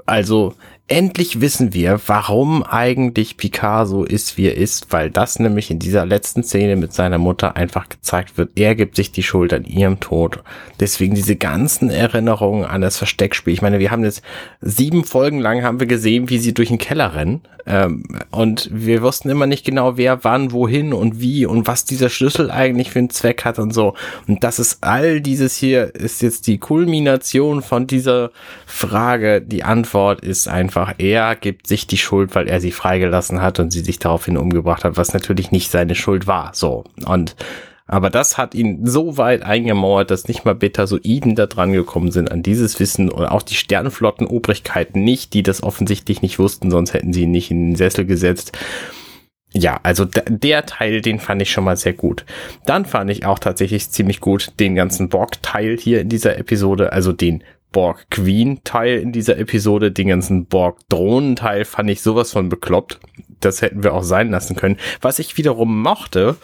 Also 0.06 0.54
endlich 0.90 1.40
wissen 1.40 1.74
wir, 1.74 2.00
warum 2.08 2.64
eigentlich 2.64 3.38
Picard 3.38 3.88
so 3.88 4.04
ist, 4.04 4.38
wie 4.38 4.48
er 4.48 4.58
ist, 4.58 4.92
weil 4.92 5.10
das 5.12 5.40
nämlich 5.40 5.72
in 5.72 5.80
dieser 5.80 6.06
letzten 6.06 6.44
Szene 6.44 6.76
mit 6.76 6.94
seiner 6.94 7.18
Mutter 7.18 7.56
einfach 7.56 7.88
gezeigt 7.90 8.38
wird. 8.38 8.52
Er 8.56 8.76
gibt 8.76 8.96
sich 8.96 9.12
die 9.12 9.24
Schuld 9.24 9.54
an 9.54 9.66
ihrem 9.66 10.00
Tod. 10.00 10.44
Deswegen 10.80 11.16
diese 11.16 11.36
ganzen 11.36 11.90
Erinnerungen 11.90 12.66
an 12.66 12.82
das 12.82 12.98
Versteckspiel. 12.98 13.54
Ich 13.54 13.62
meine, 13.62 13.80
wir 13.80 13.92
haben 13.92 14.04
jetzt 14.04 14.24
sieben 14.62 15.04
Folgen 15.04 15.40
lang 15.40 15.64
haben 15.64 15.80
wir 15.80 15.88
gesehen, 15.88 16.30
wie 16.30 16.40
sie 16.40 16.54
durch 16.54 16.70
den 16.70 16.78
Keller 16.80 17.16
rennen. 17.16 17.42
Ähm, 17.70 18.04
und 18.32 18.70
wir 18.72 19.04
wussten 19.04 19.30
immer 19.30 19.46
nicht 19.46 19.64
genau, 19.64 19.96
wer 19.96 20.24
wann, 20.24 20.52
wohin 20.52 20.92
und 20.92 21.22
wie 21.22 21.46
und 21.46 21.68
was 21.68 21.86
dieser 21.86 22.10
Schlüssel 22.10 22.50
eigentlich 22.50 22.90
für 22.90 23.00
einen 23.00 23.12
Zweck 23.12 23.46
hat 23.46 23.60
und 23.60 23.74
so. 23.74 23.94
Und 24.28 24.44
das 24.44 24.58
ist 24.58 24.80
all 24.82 25.22
dieses 25.22 25.56
hier 25.56 25.94
ist 25.94 26.24
jetzt 26.24 26.48
die 26.48 26.58
Kulmination 26.58 27.62
von 27.62 27.86
dieser 27.86 28.32
Frage. 28.66 29.42
Die 29.42 29.64
Antwort 29.64 30.22
ist 30.22 30.48
einfach 30.48 30.79
einfach, 30.80 30.96
er 30.98 31.36
gibt 31.36 31.68
sich 31.68 31.88
die 31.88 31.98
Schuld, 31.98 32.36
weil 32.36 32.48
er 32.48 32.62
sie 32.62 32.72
freigelassen 32.72 33.42
hat 33.42 33.60
und 33.60 33.72
sie 33.72 33.82
sich 33.82 34.00
daraufhin 34.00 34.38
umgebracht 34.38 34.84
hat, 34.84 34.98
was 34.98 35.14
natürlich 35.14 35.52
nicht 35.52 35.72
seine 35.72 35.96
Schuld 35.96 36.28
war. 36.28 36.52
So. 36.54 36.84
Und 37.06 37.36
aber 37.92 38.12
das 38.12 38.38
hat 38.38 38.54
ihn 38.54 38.86
so 38.86 39.18
weit 39.18 39.42
eingemauert, 39.42 40.12
dass 40.12 40.28
nicht 40.28 40.46
mal 40.46 40.54
Betasoiden 40.54 41.34
da 41.34 41.48
dran 41.48 41.74
gekommen 41.74 42.12
sind 42.12 42.32
an 42.32 42.44
dieses 42.44 42.80
Wissen 42.80 43.10
und 43.10 43.26
auch 43.26 43.42
die 43.42 43.56
Sternflottenobrigkeiten 43.56 45.04
nicht, 45.04 45.34
die 45.34 45.42
das 45.42 45.64
offensichtlich 45.64 46.22
nicht 46.22 46.38
wussten, 46.38 46.70
sonst 46.70 46.94
hätten 46.94 47.14
sie 47.14 47.24
ihn 47.24 47.32
nicht 47.32 47.50
in 47.50 47.72
den 47.72 47.76
Sessel 47.76 48.06
gesetzt. 48.06 48.56
ja, 49.54 49.80
also 49.82 50.06
der 50.06 50.68
Teil, 50.68 51.02
den 51.02 51.20
fand 51.20 51.42
ich 51.42 51.52
schon 51.52 51.64
mal 51.64 51.78
sehr 51.78 51.94
gut. 51.94 52.26
Dann 52.68 52.86
fand 52.86 53.10
ich 53.10 53.26
auch 53.26 53.40
tatsächlich 53.40 53.90
ziemlich 53.90 54.20
gut 54.20 54.52
den 54.60 54.76
ganzen 54.76 55.10
Borg-Teil 55.10 55.76
hier 55.80 56.02
in 56.02 56.10
dieser 56.10 56.38
Episode, 56.38 56.94
also 56.94 57.12
den 57.12 57.44
Borg 57.72 58.10
Queen 58.10 58.64
Teil 58.64 59.00
in 59.00 59.12
dieser 59.12 59.38
Episode, 59.38 59.92
den 59.92 60.08
ganzen 60.08 60.46
Borg 60.46 60.80
Drohnen 60.90 61.36
Teil 61.36 61.66
fand 61.66 61.90
ich 61.90 62.02
sowas 62.02 62.32
von 62.32 62.50
bekloppt. 62.50 63.00
Das 63.40 63.62
hätten 63.62 63.84
wir 63.84 63.94
auch 63.94 64.04
sein 64.04 64.32
lassen 64.32 64.56
können. 64.56 64.78
Was 65.02 65.20
ich 65.20 65.38
wiederum 65.38 65.82
mochte, 65.82 66.36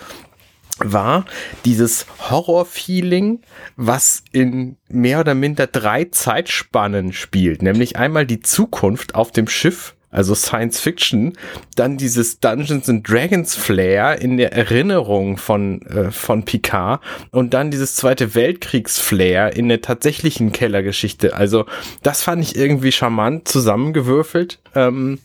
war 0.80 1.26
dieses 1.64 2.06
Horror-Feeling, 2.30 3.42
was 3.76 4.24
in 4.32 4.78
mehr 4.90 5.22
oder 5.22 5.34
minder 5.34 5.68
drei 5.68 6.06
Zeitspannen 6.06 7.14
spielt. 7.14 7.62
Nämlich 7.62 7.98
einmal 7.98 8.26
die 8.26 8.42
Zukunft 8.42 9.16
auf 9.16 9.32
dem 9.32 9.48
Schiff, 9.48 9.96
also 10.16 10.34
Science 10.34 10.80
Fiction, 10.80 11.34
dann 11.76 11.98
dieses 11.98 12.40
Dungeons 12.40 12.90
and 12.90 13.08
Dragons 13.08 13.54
Flair 13.54 14.22
in 14.22 14.38
der 14.38 14.54
Erinnerung 14.54 15.38
von, 15.38 15.82
äh, 15.84 16.12
von 16.12 16.44
Picard 16.46 17.02
und 17.32 17.54
dann 17.54 17.70
dieses 17.70 17.96
Zweite 17.96 18.34
Weltkriegs 18.34 19.00
Flair 19.00 19.56
in 19.56 19.68
der 19.68 19.82
tatsächlichen 19.82 20.52
Kellergeschichte. 20.54 21.36
Also 21.36 21.66
das 22.02 22.24
fand 22.24 22.42
ich 22.42 22.56
irgendwie 22.56 22.94
charmant 22.94 23.48
zusammengewürfelt. 23.48 24.60
Ähm, 24.74 25.20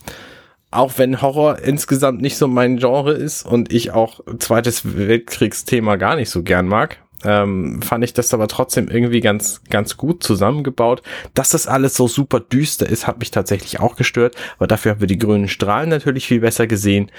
auch 0.72 0.98
wenn 0.98 1.20
Horror 1.20 1.60
insgesamt 1.60 2.20
nicht 2.20 2.36
so 2.36 2.46
mein 2.46 2.78
Genre 2.78 3.12
ist 3.12 3.44
und 3.44 3.72
ich 3.72 3.90
auch 3.90 4.20
Zweites 4.38 4.96
Weltkriegsthema 4.96 5.96
gar 5.96 6.16
nicht 6.16 6.30
so 6.30 6.42
gern 6.42 6.66
mag, 6.66 6.98
ähm, 7.24 7.82
fand 7.82 8.04
ich 8.04 8.14
das 8.14 8.32
aber 8.34 8.48
trotzdem 8.48 8.88
irgendwie 8.88 9.20
ganz, 9.20 9.62
ganz 9.70 9.96
gut 9.96 10.22
zusammengebaut. 10.22 11.02
Dass 11.34 11.50
das 11.50 11.66
alles 11.66 11.94
so 11.94 12.08
super 12.08 12.40
düster 12.40 12.88
ist, 12.88 13.06
hat 13.06 13.18
mich 13.18 13.30
tatsächlich 13.30 13.80
auch 13.80 13.96
gestört, 13.96 14.36
aber 14.56 14.66
dafür 14.66 14.92
haben 14.92 15.00
wir 15.00 15.06
die 15.06 15.18
grünen 15.18 15.48
Strahlen 15.48 15.90
natürlich 15.90 16.26
viel 16.26 16.40
besser 16.40 16.66
gesehen. 16.66 17.10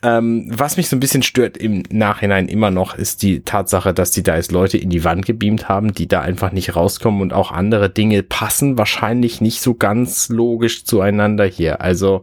Ähm, 0.00 0.46
was 0.48 0.76
mich 0.76 0.88
so 0.88 0.94
ein 0.94 1.00
bisschen 1.00 1.24
stört 1.24 1.56
im 1.56 1.82
Nachhinein 1.90 2.46
immer 2.46 2.70
noch, 2.70 2.94
ist 2.94 3.22
die 3.22 3.40
Tatsache, 3.40 3.92
dass 3.92 4.12
die 4.12 4.22
da 4.22 4.36
jetzt 4.36 4.52
Leute 4.52 4.78
in 4.78 4.90
die 4.90 5.02
Wand 5.02 5.26
gebeamt 5.26 5.68
haben, 5.68 5.92
die 5.92 6.06
da 6.06 6.20
einfach 6.20 6.52
nicht 6.52 6.76
rauskommen 6.76 7.20
und 7.20 7.32
auch 7.32 7.50
andere 7.50 7.90
Dinge 7.90 8.22
passen 8.22 8.78
wahrscheinlich 8.78 9.40
nicht 9.40 9.60
so 9.60 9.74
ganz 9.74 10.28
logisch 10.28 10.84
zueinander 10.84 11.46
hier. 11.46 11.80
Also, 11.80 12.22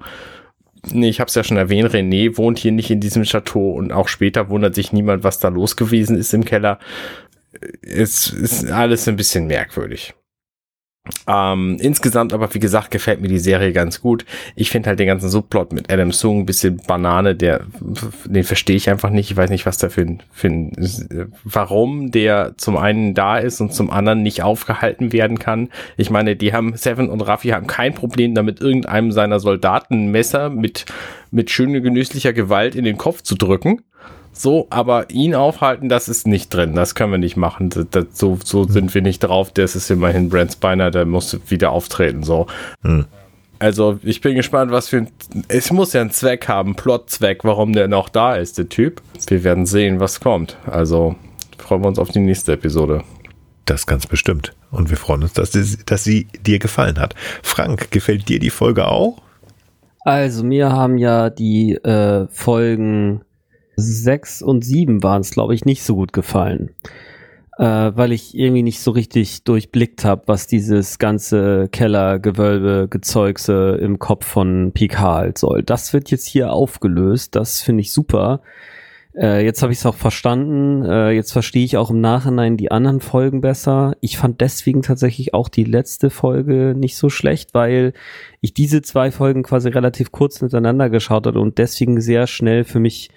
nee, 0.91 1.09
ich 1.09 1.19
habe 1.19 1.29
es 1.29 1.35
ja 1.35 1.43
schon 1.43 1.57
erwähnt, 1.57 1.91
René 1.93 2.37
wohnt 2.37 2.59
hier 2.59 2.71
nicht 2.71 2.91
in 2.91 2.99
diesem 2.99 3.23
Chateau 3.23 3.71
und 3.71 3.91
auch 3.91 4.07
später 4.07 4.49
wundert 4.49 4.75
sich 4.75 4.93
niemand, 4.93 5.23
was 5.23 5.39
da 5.39 5.49
los 5.49 5.75
gewesen 5.75 6.17
ist 6.17 6.33
im 6.33 6.45
Keller. 6.45 6.79
Es 7.81 8.29
ist 8.29 8.69
alles 8.69 9.07
ein 9.07 9.15
bisschen 9.15 9.47
merkwürdig. 9.47 10.13
Ähm, 11.27 11.77
insgesamt 11.79 12.33
aber, 12.33 12.53
wie 12.53 12.59
gesagt, 12.59 12.89
gefällt 12.89 13.21
mir 13.21 13.27
die 13.27 13.39
Serie 13.39 13.73
ganz 13.73 14.01
gut. 14.01 14.25
Ich 14.55 14.71
finde 14.71 14.89
halt 14.89 14.99
den 14.99 15.07
ganzen 15.07 15.29
Subplot 15.29 15.71
mit 15.71 15.91
Adam 15.91 16.11
Sung 16.11 16.39
ein 16.39 16.45
bisschen 16.45 16.81
Banane, 16.87 17.35
der, 17.35 17.61
den 18.25 18.43
verstehe 18.43 18.75
ich 18.75 18.89
einfach 18.89 19.11
nicht. 19.11 19.29
Ich 19.29 19.37
weiß 19.37 19.49
nicht, 19.49 19.65
was 19.65 19.77
da 19.77 19.89
für 19.89 20.01
ein, 20.01 20.23
für 20.31 20.47
ein, 20.47 21.31
warum 21.43 22.11
der 22.11 22.53
zum 22.57 22.77
einen 22.77 23.13
da 23.13 23.37
ist 23.37 23.61
und 23.61 23.73
zum 23.73 23.91
anderen 23.91 24.23
nicht 24.23 24.41
aufgehalten 24.41 25.13
werden 25.13 25.37
kann. 25.37 25.69
Ich 25.95 26.09
meine, 26.09 26.35
die 26.35 26.53
haben, 26.53 26.75
Seven 26.75 27.09
und 27.09 27.21
Raffi 27.21 27.49
haben 27.49 27.67
kein 27.67 27.93
Problem 27.93 28.33
damit, 28.33 28.59
irgendeinem 28.59 29.11
seiner 29.11 29.39
Soldaten 29.39 30.11
Messer 30.11 30.49
mit, 30.49 30.85
mit 31.29 31.51
schöner 31.51 31.81
genüsslicher 31.81 32.33
Gewalt 32.33 32.75
in 32.75 32.83
den 32.83 32.97
Kopf 32.97 33.21
zu 33.21 33.35
drücken. 33.35 33.81
So, 34.37 34.67
aber 34.69 35.09
ihn 35.09 35.33
aufhalten, 35.33 35.87
das 35.87 36.09
ist 36.09 36.27
nicht 36.27 36.53
drin. 36.53 36.75
Das 36.75 36.93
können 36.93 37.11
wir 37.11 37.17
nicht 37.17 37.37
machen. 37.37 37.69
Das, 37.69 37.85
das, 37.89 38.05
so, 38.11 38.37
so 38.43 38.63
hm. 38.63 38.69
sind 38.69 38.93
wir 38.93 39.01
nicht 39.01 39.19
drauf. 39.19 39.51
Das 39.51 39.75
ist 39.75 39.89
immerhin 39.89 40.29
Brent 40.29 40.51
Spiner, 40.51 40.91
der 40.91 41.05
muss 41.05 41.39
wieder 41.47 41.71
auftreten. 41.71 42.21
So. 42.21 42.47
Hm. 42.81 43.05
Also, 43.59 43.97
ich 44.03 44.19
bin 44.19 44.35
gespannt, 44.35 44.71
was 44.71 44.89
für 44.89 44.97
ein. 44.97 45.07
Es 45.47 45.71
muss 45.71 45.93
ja 45.93 46.01
einen 46.01 46.11
Zweck 46.11 46.49
haben, 46.49 46.75
Plotzweck, 46.75 47.45
warum 47.45 47.71
der 47.71 47.87
noch 47.87 48.09
da 48.09 48.35
ist, 48.35 48.57
der 48.57 48.67
Typ. 48.67 49.01
Wir 49.27 49.45
werden 49.45 49.65
sehen, 49.65 50.01
was 50.01 50.19
kommt. 50.19 50.57
Also, 50.65 51.15
freuen 51.57 51.81
wir 51.81 51.87
uns 51.87 51.99
auf 51.99 52.09
die 52.09 52.19
nächste 52.19 52.53
Episode. 52.53 53.03
Das 53.63 53.87
ganz 53.87 54.05
bestimmt. 54.05 54.53
Und 54.71 54.89
wir 54.89 54.97
freuen 54.97 55.23
uns, 55.23 55.33
dass, 55.33 55.53
sie, 55.53 55.77
dass 55.85 56.03
sie 56.03 56.27
dir 56.45 56.59
gefallen 56.59 56.99
hat. 56.99 57.15
Frank, 57.41 57.89
gefällt 57.91 58.27
dir 58.27 58.39
die 58.39 58.49
Folge 58.49 58.87
auch? 58.87 59.21
Also, 60.01 60.43
mir 60.43 60.73
haben 60.73 60.97
ja 60.97 61.29
die 61.29 61.75
äh, 61.75 62.27
Folgen 62.27 63.21
sechs 63.75 64.41
und 64.41 64.63
sieben 64.63 65.03
waren 65.03 65.21
es, 65.21 65.31
glaube 65.31 65.53
ich, 65.53 65.65
nicht 65.65 65.83
so 65.83 65.95
gut 65.95 66.13
gefallen. 66.13 66.71
Äh, 67.57 67.63
weil 67.95 68.11
ich 68.11 68.37
irgendwie 68.37 68.63
nicht 68.63 68.81
so 68.81 68.91
richtig 68.91 69.43
durchblickt 69.43 70.03
habe, 70.03 70.23
was 70.25 70.47
dieses 70.47 70.99
ganze 70.99 71.69
Kellergewölbe 71.71 72.87
Gezeugse 72.89 73.77
im 73.81 73.97
Kopf 73.97 74.25
von 74.25 74.73
Picard 74.73 75.15
halt 75.15 75.37
soll. 75.37 75.63
Das 75.63 75.93
wird 75.93 76.11
jetzt 76.11 76.27
hier 76.27 76.51
aufgelöst, 76.51 77.35
das 77.35 77.61
finde 77.61 77.81
ich 77.81 77.93
super. 77.93 78.41
Äh, 79.17 79.45
jetzt 79.45 79.61
habe 79.61 79.71
ich 79.71 79.79
es 79.79 79.85
auch 79.85 79.95
verstanden. 79.95 80.83
Äh, 80.83 81.11
jetzt 81.11 81.31
verstehe 81.31 81.63
ich 81.63 81.77
auch 81.77 81.89
im 81.89 82.01
Nachhinein 82.01 82.57
die 82.57 82.71
anderen 82.71 82.99
Folgen 82.99 83.39
besser. 83.39 83.95
Ich 84.01 84.17
fand 84.17 84.41
deswegen 84.41 84.81
tatsächlich 84.81 85.33
auch 85.33 85.47
die 85.47 85.63
letzte 85.63 86.09
Folge 86.09 86.73
nicht 86.75 86.97
so 86.97 87.09
schlecht, 87.09 87.53
weil 87.53 87.93
ich 88.41 88.53
diese 88.53 88.81
zwei 88.81 89.11
Folgen 89.11 89.43
quasi 89.43 89.69
relativ 89.69 90.11
kurz 90.11 90.41
miteinander 90.41 90.89
geschaut 90.89 91.27
habe 91.27 91.39
und 91.39 91.57
deswegen 91.57 92.01
sehr 92.01 92.27
schnell 92.27 92.65
für 92.65 92.79
mich 92.79 93.09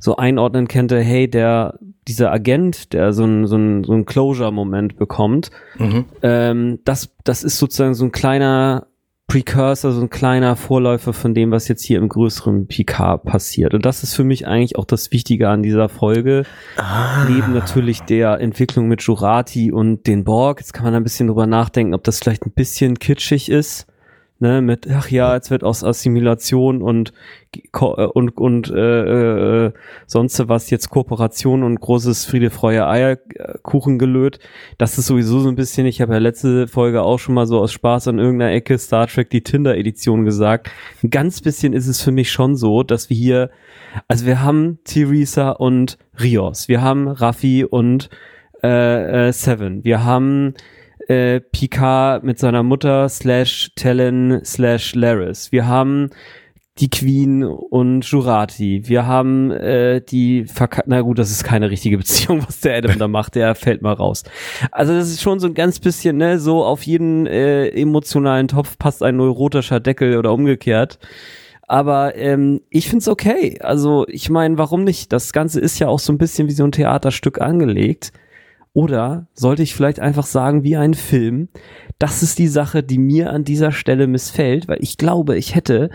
so 0.00 0.16
einordnen 0.16 0.66
könnte, 0.66 0.98
hey, 1.00 1.28
der, 1.28 1.78
dieser 2.08 2.32
Agent, 2.32 2.92
der 2.92 3.12
so 3.12 3.24
ein, 3.24 3.46
so 3.46 3.56
ein, 3.56 3.84
so 3.84 3.92
ein 3.92 4.06
Closure-Moment 4.06 4.96
bekommt, 4.96 5.50
mhm. 5.78 6.06
ähm, 6.22 6.78
das, 6.84 7.14
das 7.22 7.44
ist 7.44 7.58
sozusagen 7.58 7.94
so 7.94 8.06
ein 8.06 8.10
kleiner 8.10 8.86
Precursor, 9.28 9.92
so 9.92 10.00
ein 10.00 10.10
kleiner 10.10 10.56
Vorläufer 10.56 11.12
von 11.12 11.34
dem, 11.34 11.52
was 11.52 11.68
jetzt 11.68 11.84
hier 11.84 11.98
im 11.98 12.08
größeren 12.08 12.66
Picard 12.66 13.24
passiert. 13.24 13.74
Und 13.74 13.86
das 13.86 14.02
ist 14.02 14.14
für 14.14 14.24
mich 14.24 14.48
eigentlich 14.48 14.76
auch 14.76 14.86
das 14.86 15.12
Wichtige 15.12 15.48
an 15.48 15.62
dieser 15.62 15.88
Folge. 15.88 16.44
Ah. 16.76 17.26
Neben 17.28 17.52
natürlich 17.52 18.00
der 18.00 18.40
Entwicklung 18.40 18.88
mit 18.88 19.02
Jurati 19.02 19.70
und 19.70 20.08
den 20.08 20.24
Borg. 20.24 20.58
Jetzt 20.58 20.72
kann 20.72 20.84
man 20.84 20.96
ein 20.96 21.04
bisschen 21.04 21.28
drüber 21.28 21.46
nachdenken, 21.46 21.94
ob 21.94 22.02
das 22.02 22.18
vielleicht 22.18 22.44
ein 22.44 22.52
bisschen 22.52 22.98
kitschig 22.98 23.48
ist 23.48 23.86
ne, 24.40 24.62
mit, 24.62 24.88
ach 24.90 25.08
ja, 25.08 25.34
jetzt 25.34 25.50
wird 25.50 25.62
aus 25.62 25.84
Assimilation 25.84 26.82
und 26.82 27.12
äh, 27.54 27.78
und 27.78 28.36
und 28.36 28.70
äh, 28.70 29.66
äh, 29.66 29.72
sonst 30.06 30.48
was 30.48 30.70
jetzt 30.70 30.90
Kooperation 30.90 31.62
und 31.62 31.80
großes 31.80 32.24
Friede, 32.24 32.50
Freude, 32.50 32.86
Eierkuchen 32.88 33.98
gelöt. 33.98 34.38
Das 34.78 34.98
ist 34.98 35.06
sowieso 35.06 35.40
so 35.40 35.48
ein 35.48 35.56
bisschen, 35.56 35.86
ich 35.86 36.00
habe 36.00 36.14
ja 36.14 36.18
letzte 36.18 36.68
Folge 36.68 37.02
auch 37.02 37.18
schon 37.18 37.34
mal 37.34 37.46
so 37.46 37.58
aus 37.58 37.72
Spaß 37.72 38.08
an 38.08 38.18
irgendeiner 38.18 38.52
Ecke 38.52 38.78
Star 38.78 39.06
Trek 39.06 39.30
die 39.30 39.42
Tinder-Edition 39.42 40.24
gesagt. 40.24 40.70
Ein 41.02 41.10
ganz 41.10 41.40
bisschen 41.40 41.72
ist 41.72 41.86
es 41.86 42.02
für 42.02 42.12
mich 42.12 42.32
schon 42.32 42.56
so, 42.56 42.82
dass 42.82 43.10
wir 43.10 43.16
hier, 43.16 43.50
also 44.08 44.26
wir 44.26 44.42
haben 44.42 44.78
Theresa 44.84 45.50
und 45.50 45.98
Rios, 46.20 46.68
wir 46.68 46.80
haben 46.80 47.08
Raffi 47.08 47.64
und 47.64 48.08
äh, 48.62 49.28
äh, 49.28 49.32
Seven, 49.32 49.84
wir 49.84 50.04
haben 50.04 50.54
äh, 51.10 51.40
Picard 51.40 52.22
mit 52.22 52.38
seiner 52.38 52.62
Mutter 52.62 53.08
slash 53.08 53.72
Talon 53.74 54.42
slash 54.44 54.94
Laris. 54.94 55.50
Wir 55.50 55.66
haben 55.66 56.10
die 56.78 56.88
Queen 56.88 57.42
und 57.42 58.04
Jurati. 58.04 58.82
Wir 58.86 59.06
haben 59.06 59.50
äh, 59.50 60.00
die 60.00 60.44
Verka 60.44 60.84
na 60.86 61.00
gut, 61.00 61.18
das 61.18 61.32
ist 61.32 61.42
keine 61.42 61.68
richtige 61.68 61.98
Beziehung, 61.98 62.46
was 62.46 62.60
der 62.60 62.76
Adam 62.76 62.96
da 62.96 63.08
macht, 63.08 63.34
der 63.34 63.56
fällt 63.56 63.82
mal 63.82 63.92
raus. 63.92 64.22
Also 64.70 64.94
das 64.94 65.08
ist 65.08 65.20
schon 65.20 65.40
so 65.40 65.48
ein 65.48 65.54
ganz 65.54 65.80
bisschen, 65.80 66.16
ne, 66.16 66.38
so 66.38 66.64
auf 66.64 66.84
jeden 66.84 67.26
äh, 67.26 67.68
emotionalen 67.70 68.46
Topf 68.46 68.78
passt 68.78 69.02
ein 69.02 69.16
neurotischer 69.16 69.80
Deckel 69.80 70.16
oder 70.16 70.32
umgekehrt. 70.32 71.00
Aber 71.66 72.14
ähm, 72.16 72.60
ich 72.70 72.88
find's 72.88 73.08
okay. 73.08 73.58
Also 73.60 74.06
ich 74.08 74.30
meine, 74.30 74.58
warum 74.58 74.84
nicht? 74.84 75.12
Das 75.12 75.32
Ganze 75.32 75.60
ist 75.60 75.80
ja 75.80 75.88
auch 75.88 75.98
so 76.00 76.12
ein 76.12 76.18
bisschen 76.18 76.46
wie 76.46 76.52
so 76.52 76.64
ein 76.64 76.72
Theaterstück 76.72 77.40
angelegt. 77.40 78.12
Oder 78.72 79.26
sollte 79.34 79.62
ich 79.62 79.74
vielleicht 79.74 79.98
einfach 79.98 80.26
sagen, 80.26 80.62
wie 80.62 80.76
ein 80.76 80.94
Film? 80.94 81.48
Das 81.98 82.22
ist 82.22 82.38
die 82.38 82.46
Sache, 82.46 82.82
die 82.82 82.98
mir 82.98 83.30
an 83.30 83.44
dieser 83.44 83.72
Stelle 83.72 84.06
missfällt, 84.06 84.68
weil 84.68 84.78
ich 84.80 84.96
glaube, 84.96 85.36
ich 85.36 85.54
hätte, 85.54 85.90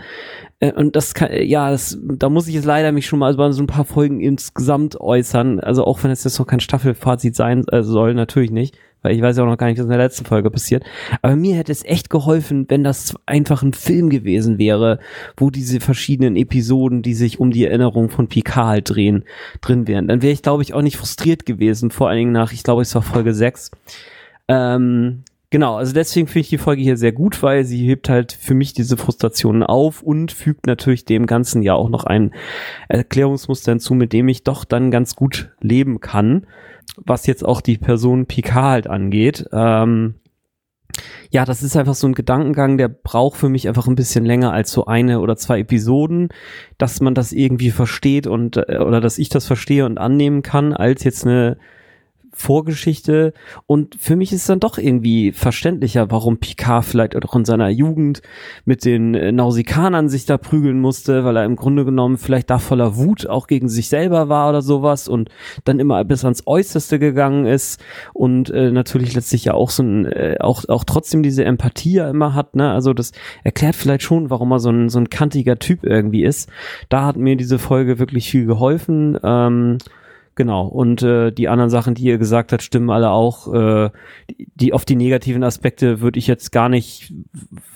äh, 0.60 0.72
und 0.72 0.94
das 0.94 1.14
kann, 1.14 1.30
ja, 1.32 1.70
das, 1.70 1.98
da 2.02 2.28
muss 2.28 2.48
ich 2.48 2.54
jetzt 2.54 2.66
leider 2.66 2.92
mich 2.92 3.06
schon 3.06 3.18
mal 3.18 3.32
über 3.32 3.52
so 3.52 3.62
ein 3.62 3.66
paar 3.66 3.86
Folgen 3.86 4.20
insgesamt 4.20 5.00
äußern. 5.00 5.60
Also 5.60 5.84
auch 5.84 6.04
wenn 6.04 6.10
es 6.10 6.24
jetzt 6.24 6.38
noch 6.38 6.46
kein 6.46 6.60
Staffelfazit 6.60 7.34
sein 7.34 7.64
äh, 7.68 7.82
soll, 7.82 8.14
natürlich 8.14 8.50
nicht 8.50 8.76
weil 9.06 9.14
ich 9.14 9.22
weiß 9.22 9.36
ja 9.36 9.44
auch 9.44 9.48
noch 9.48 9.56
gar 9.56 9.68
nicht, 9.68 9.78
was 9.78 9.84
in 9.84 9.90
der 9.90 9.98
letzten 9.98 10.24
Folge 10.24 10.50
passiert. 10.50 10.84
Aber 11.22 11.36
mir 11.36 11.54
hätte 11.54 11.70
es 11.70 11.84
echt 11.84 12.10
geholfen, 12.10 12.66
wenn 12.68 12.82
das 12.82 13.14
einfach 13.24 13.62
ein 13.62 13.72
Film 13.72 14.10
gewesen 14.10 14.58
wäre, 14.58 14.98
wo 15.36 15.50
diese 15.50 15.78
verschiedenen 15.78 16.34
Episoden, 16.34 17.02
die 17.02 17.14
sich 17.14 17.38
um 17.38 17.52
die 17.52 17.64
Erinnerung 17.64 18.10
von 18.10 18.26
Picard 18.26 18.66
halt 18.66 18.90
drehen, 18.90 19.24
drin 19.60 19.86
wären. 19.86 20.08
Dann 20.08 20.22
wäre 20.22 20.32
ich, 20.32 20.42
glaube 20.42 20.64
ich, 20.64 20.74
auch 20.74 20.82
nicht 20.82 20.96
frustriert 20.96 21.46
gewesen, 21.46 21.92
vor 21.92 22.08
allen 22.08 22.18
Dingen 22.18 22.32
nach, 22.32 22.50
ich 22.50 22.64
glaube, 22.64 22.82
es 22.82 22.94
war 22.96 23.02
Folge 23.02 23.32
6. 23.32 23.70
Ähm, 24.48 25.22
Genau, 25.50 25.76
also 25.76 25.92
deswegen 25.92 26.26
finde 26.26 26.40
ich 26.40 26.48
die 26.48 26.58
Folge 26.58 26.82
hier 26.82 26.96
sehr 26.96 27.12
gut, 27.12 27.40
weil 27.40 27.64
sie 27.64 27.86
hebt 27.86 28.08
halt 28.08 28.32
für 28.32 28.54
mich 28.54 28.72
diese 28.72 28.96
Frustrationen 28.96 29.62
auf 29.62 30.02
und 30.02 30.32
fügt 30.32 30.66
natürlich 30.66 31.04
dem 31.04 31.26
Ganzen 31.26 31.62
ja 31.62 31.74
auch 31.74 31.88
noch 31.88 32.02
ein 32.02 32.32
Erklärungsmuster 32.88 33.70
hinzu, 33.70 33.94
mit 33.94 34.12
dem 34.12 34.26
ich 34.26 34.42
doch 34.42 34.64
dann 34.64 34.90
ganz 34.90 35.14
gut 35.14 35.52
leben 35.60 36.00
kann 36.00 36.48
was 36.96 37.26
jetzt 37.26 37.44
auch 37.44 37.60
die 37.60 37.78
Person 37.78 38.26
Picard 38.26 38.56
halt 38.56 38.86
angeht. 38.86 39.48
Ähm, 39.52 40.14
ja, 41.30 41.44
das 41.44 41.62
ist 41.62 41.76
einfach 41.76 41.94
so 41.94 42.06
ein 42.06 42.14
Gedankengang, 42.14 42.78
der 42.78 42.88
braucht 42.88 43.36
für 43.36 43.48
mich 43.48 43.68
einfach 43.68 43.86
ein 43.86 43.96
bisschen 43.96 44.24
länger 44.24 44.52
als 44.52 44.72
so 44.72 44.86
eine 44.86 45.20
oder 45.20 45.36
zwei 45.36 45.60
Episoden, 45.60 46.28
dass 46.78 47.00
man 47.00 47.14
das 47.14 47.32
irgendwie 47.32 47.70
versteht 47.70 48.26
und 48.26 48.56
äh, 48.56 48.78
oder 48.78 49.00
dass 49.00 49.18
ich 49.18 49.28
das 49.28 49.46
verstehe 49.46 49.84
und 49.84 49.98
annehmen 49.98 50.42
kann, 50.42 50.72
als 50.72 51.04
jetzt 51.04 51.26
eine 51.26 51.58
Vorgeschichte 52.36 53.32
und 53.64 53.96
für 53.98 54.14
mich 54.14 54.30
ist 54.32 54.48
dann 54.48 54.60
doch 54.60 54.76
irgendwie 54.76 55.32
verständlicher, 55.32 56.10
warum 56.10 56.36
Picard 56.36 56.84
vielleicht 56.84 57.16
auch 57.16 57.34
in 57.34 57.46
seiner 57.46 57.70
Jugend 57.70 58.20
mit 58.66 58.84
den 58.84 59.14
äh, 59.14 59.32
Nausikanern 59.32 60.10
sich 60.10 60.26
da 60.26 60.36
prügeln 60.36 60.78
musste, 60.78 61.24
weil 61.24 61.36
er 61.36 61.46
im 61.46 61.56
Grunde 61.56 61.86
genommen 61.86 62.18
vielleicht 62.18 62.50
da 62.50 62.58
voller 62.58 62.96
Wut 62.96 63.26
auch 63.26 63.46
gegen 63.46 63.70
sich 63.70 63.88
selber 63.88 64.28
war 64.28 64.50
oder 64.50 64.60
sowas 64.60 65.08
und 65.08 65.30
dann 65.64 65.80
immer 65.80 66.04
bis 66.04 66.24
ans 66.24 66.42
Äußerste 66.46 66.98
gegangen 66.98 67.46
ist 67.46 67.82
und 68.12 68.50
äh, 68.50 68.70
natürlich 68.70 69.14
letztlich 69.14 69.46
ja 69.46 69.54
auch 69.54 69.70
so 69.70 69.82
ein, 69.82 70.04
äh, 70.04 70.36
auch, 70.40 70.68
auch 70.68 70.84
trotzdem 70.84 71.22
diese 71.22 71.44
Empathie 71.44 71.94
ja 71.94 72.10
immer 72.10 72.34
hat, 72.34 72.54
ne, 72.54 72.70
also 72.70 72.92
das 72.92 73.12
erklärt 73.44 73.76
vielleicht 73.76 74.02
schon, 74.02 74.28
warum 74.28 74.52
er 74.52 74.58
so 74.58 74.68
ein, 74.68 74.90
so 74.90 74.98
ein 74.98 75.08
kantiger 75.08 75.58
Typ 75.58 75.84
irgendwie 75.84 76.22
ist. 76.22 76.50
Da 76.90 77.06
hat 77.06 77.16
mir 77.16 77.36
diese 77.36 77.58
Folge 77.58 77.98
wirklich 77.98 78.30
viel 78.30 78.44
geholfen, 78.44 79.18
ähm, 79.22 79.78
Genau. 80.36 80.66
Und 80.66 81.02
äh, 81.02 81.32
die 81.32 81.48
anderen 81.48 81.70
Sachen, 81.70 81.94
die 81.94 82.04
ihr 82.04 82.18
gesagt 82.18 82.52
habt, 82.52 82.62
stimmen 82.62 82.90
alle 82.90 83.10
auch. 83.10 83.52
Äh, 83.54 83.90
die, 84.54 84.74
auf 84.74 84.84
die 84.84 84.94
negativen 84.94 85.42
Aspekte 85.42 86.02
würde 86.02 86.18
ich 86.18 86.26
jetzt 86.26 86.52
gar 86.52 86.68
nicht 86.68 87.10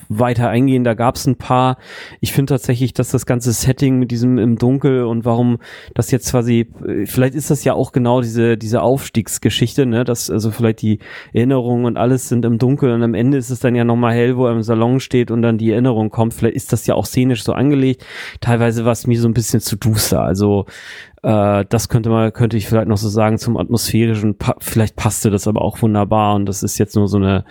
weiter 0.09 0.49
eingehen. 0.49 0.83
Da 0.83 0.93
gab 0.93 1.15
es 1.15 1.25
ein 1.25 1.37
paar. 1.37 1.77
Ich 2.19 2.33
finde 2.33 2.53
tatsächlich, 2.53 2.93
dass 2.93 3.09
das 3.09 3.25
ganze 3.25 3.51
Setting 3.51 3.97
mit 3.97 4.11
diesem 4.11 4.37
im 4.37 4.59
Dunkel 4.59 5.05
und 5.05 5.25
warum 5.25 5.57
das 5.95 6.11
jetzt 6.11 6.29
quasi, 6.29 6.67
vielleicht 7.05 7.33
ist 7.33 7.49
das 7.49 7.63
ja 7.63 7.73
auch 7.73 7.93
genau 7.93 8.21
diese, 8.21 8.57
diese 8.57 8.83
Aufstiegsgeschichte, 8.83 9.87
ne? 9.87 10.03
Dass 10.03 10.29
also 10.29 10.51
vielleicht 10.51 10.83
die 10.83 10.99
Erinnerungen 11.33 11.85
und 11.85 11.97
alles 11.97 12.29
sind 12.29 12.45
im 12.45 12.59
Dunkel 12.59 12.91
und 12.91 13.01
am 13.01 13.15
Ende 13.15 13.39
ist 13.39 13.49
es 13.49 13.59
dann 13.59 13.73
ja 13.73 13.85
nochmal 13.85 14.13
hell, 14.13 14.37
wo 14.37 14.45
er 14.45 14.53
im 14.53 14.61
Salon 14.61 14.99
steht 14.99 15.31
und 15.31 15.41
dann 15.41 15.57
die 15.57 15.71
Erinnerung 15.71 16.11
kommt. 16.11 16.35
Vielleicht 16.35 16.57
ist 16.57 16.73
das 16.73 16.85
ja 16.85 16.93
auch 16.93 17.07
szenisch 17.07 17.43
so 17.43 17.53
angelegt. 17.53 18.05
Teilweise 18.39 18.85
war 18.85 18.91
es 18.91 19.07
mir 19.07 19.19
so 19.19 19.27
ein 19.27 19.33
bisschen 19.33 19.61
zu 19.61 19.77
duster. 19.77 20.21
Also 20.21 20.65
äh, 21.23 21.65
das 21.69 21.89
könnte 21.89 22.09
man, 22.09 22.33
könnte 22.33 22.57
ich 22.57 22.67
vielleicht 22.67 22.87
noch 22.87 22.97
so 22.97 23.09
sagen 23.09 23.37
zum 23.37 23.57
atmosphärischen. 23.57 24.37
Pa 24.37 24.55
vielleicht 24.59 24.95
passte 24.95 25.29
das 25.29 25.47
aber 25.47 25.61
auch 25.61 25.81
wunderbar 25.81 26.35
und 26.35 26.45
das 26.45 26.63
ist 26.63 26.77
jetzt 26.77 26.95
nur 26.95 27.07
so 27.07 27.17
eine 27.17 27.45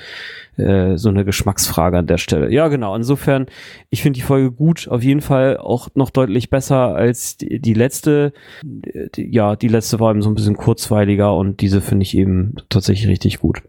äh, 0.57 0.97
so 0.97 1.09
eine 1.09 1.25
Geschmacksfrage 1.25 1.99
an 1.99 2.07
der 2.07 2.19
Stelle. 2.19 2.53
Ja, 2.53 2.69
genau. 2.69 2.95
Insofern, 2.97 3.47
ich 3.89 4.03
finde 4.03 4.19
die 4.19 4.25
Folge 4.25 4.51
gut, 4.51 4.89
auf 4.89 5.03
jeden 5.03 5.21
Fall 5.21 5.57
auch 5.57 5.89
noch 5.95 6.11
deutlich 6.11 6.51
besser 6.51 6.95
als 6.95 7.37
die, 7.37 7.61
die 7.61 7.75
letzte. 7.75 8.33
Die, 8.63 9.33
ja, 9.33 9.57
die 9.57 9.69
letzte 9.69 10.01
war 10.01 10.11
eben 10.11 10.23
so 10.23 10.31
ein 10.31 10.35
bisschen 10.35 10.57
kurzweiliger 10.57 11.35
und 11.37 11.61
diese 11.61 11.81
finde 11.81 12.03
ich 12.03 12.17
eben 12.17 12.57
tatsächlich 12.69 13.09
richtig 13.09 13.39
gut. 13.39 13.63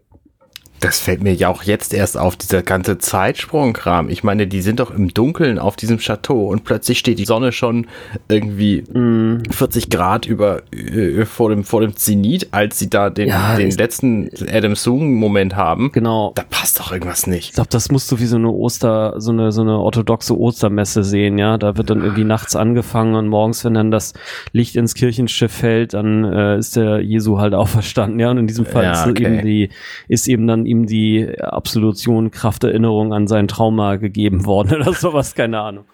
Das 0.82 0.98
fällt 0.98 1.22
mir 1.22 1.32
ja 1.32 1.48
auch 1.48 1.62
jetzt 1.62 1.94
erst 1.94 2.18
auf, 2.18 2.34
dieser 2.34 2.62
ganze 2.62 2.98
Zeitsprungkram. 2.98 4.08
Ich 4.08 4.24
meine, 4.24 4.48
die 4.48 4.60
sind 4.60 4.80
doch 4.80 4.90
im 4.90 5.14
Dunkeln 5.14 5.60
auf 5.60 5.76
diesem 5.76 5.98
Chateau 5.98 6.48
und 6.48 6.64
plötzlich 6.64 6.98
steht 6.98 7.20
die 7.20 7.24
Sonne 7.24 7.52
schon 7.52 7.86
irgendwie 8.28 8.82
mm. 8.92 9.44
40 9.48 9.90
Grad 9.90 10.26
über 10.26 10.62
äh, 10.72 11.24
vor 11.24 11.50
dem 11.50 11.62
vor 11.62 11.82
dem 11.82 11.94
Zenit, 11.94 12.48
als 12.50 12.80
sie 12.80 12.90
da 12.90 13.10
den, 13.10 13.28
ja, 13.28 13.54
den 13.54 13.70
letzten 13.70 14.28
Adam 14.50 14.74
Zoom 14.74 15.14
Moment 15.14 15.54
haben. 15.54 15.92
Genau. 15.92 16.32
Da 16.34 16.42
passt 16.50 16.80
doch 16.80 16.90
irgendwas 16.90 17.28
nicht. 17.28 17.50
Ich 17.50 17.54
glaube, 17.54 17.70
das 17.70 17.92
musst 17.92 18.10
du 18.10 18.18
wie 18.18 18.26
so 18.26 18.36
eine 18.36 18.50
Oster 18.50 19.14
so 19.20 19.30
eine 19.30 19.52
so 19.52 19.62
eine 19.62 19.78
orthodoxe 19.78 20.36
Ostermesse 20.36 21.04
sehen, 21.04 21.38
ja? 21.38 21.58
Da 21.58 21.76
wird 21.76 21.90
dann 21.90 22.02
irgendwie 22.02 22.24
nachts 22.24 22.56
angefangen 22.56 23.14
und 23.14 23.28
morgens, 23.28 23.64
wenn 23.64 23.74
dann 23.74 23.92
das 23.92 24.14
Licht 24.50 24.74
ins 24.74 24.94
Kirchenschiff 24.94 25.52
fällt, 25.52 25.94
dann 25.94 26.24
äh, 26.24 26.58
ist 26.58 26.74
der 26.74 27.02
Jesu 27.02 27.38
halt 27.38 27.54
auferstanden, 27.54 28.18
ja? 28.18 28.32
Und 28.32 28.38
in 28.38 28.46
diesem 28.48 28.66
Fall 28.66 28.82
ja, 28.82 29.06
okay. 29.06 29.10
ist 29.12 29.20
eben 29.20 29.44
die 29.44 29.68
ist 30.08 30.26
eben 30.26 30.48
dann 30.48 30.66
ihm 30.72 30.86
die 30.86 31.38
Absolution 31.40 32.30
Kraft 32.30 32.64
Erinnerung 32.64 33.12
an 33.12 33.28
sein 33.28 33.48
Trauma 33.48 33.96
gegeben 33.96 34.44
worden 34.46 34.74
oder 34.82 34.92
sowas, 34.92 35.34
keine 35.34 35.60
Ahnung. 35.60 35.84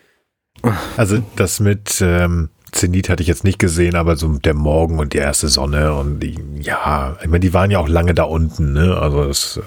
Also 0.96 1.18
das 1.36 1.60
mit 1.60 2.00
ähm, 2.00 2.50
Zenit 2.72 3.08
hatte 3.08 3.22
ich 3.22 3.28
jetzt 3.28 3.44
nicht 3.44 3.58
gesehen, 3.58 3.94
aber 3.94 4.16
so 4.16 4.28
der 4.38 4.54
Morgen 4.54 4.98
und 4.98 5.12
die 5.12 5.18
erste 5.18 5.48
Sonne 5.48 5.94
und 5.94 6.20
die, 6.20 6.36
ja, 6.60 7.16
ich 7.20 7.28
meine, 7.28 7.40
die 7.40 7.54
waren 7.54 7.70
ja 7.70 7.78
auch 7.78 7.88
lange 7.88 8.14
da 8.14 8.24
unten, 8.24 8.72
ne? 8.72 8.96
Also 8.96 9.22
es, 9.24 9.60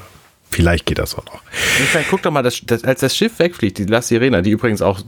vielleicht 0.50 0.86
geht 0.86 1.00
das 1.00 1.16
auch 1.16 1.26
noch. 1.26 1.42
Meine, 1.94 2.06
guck 2.10 2.22
doch 2.22 2.32
mal, 2.32 2.44
das, 2.44 2.62
das, 2.66 2.84
als 2.84 3.00
das 3.00 3.16
Schiff 3.16 3.40
wegfliegt, 3.40 3.78
die 3.78 3.86
La 3.86 4.02
Sirena, 4.02 4.42
die 4.42 4.52
übrigens 4.52 4.82
auch 4.82 5.02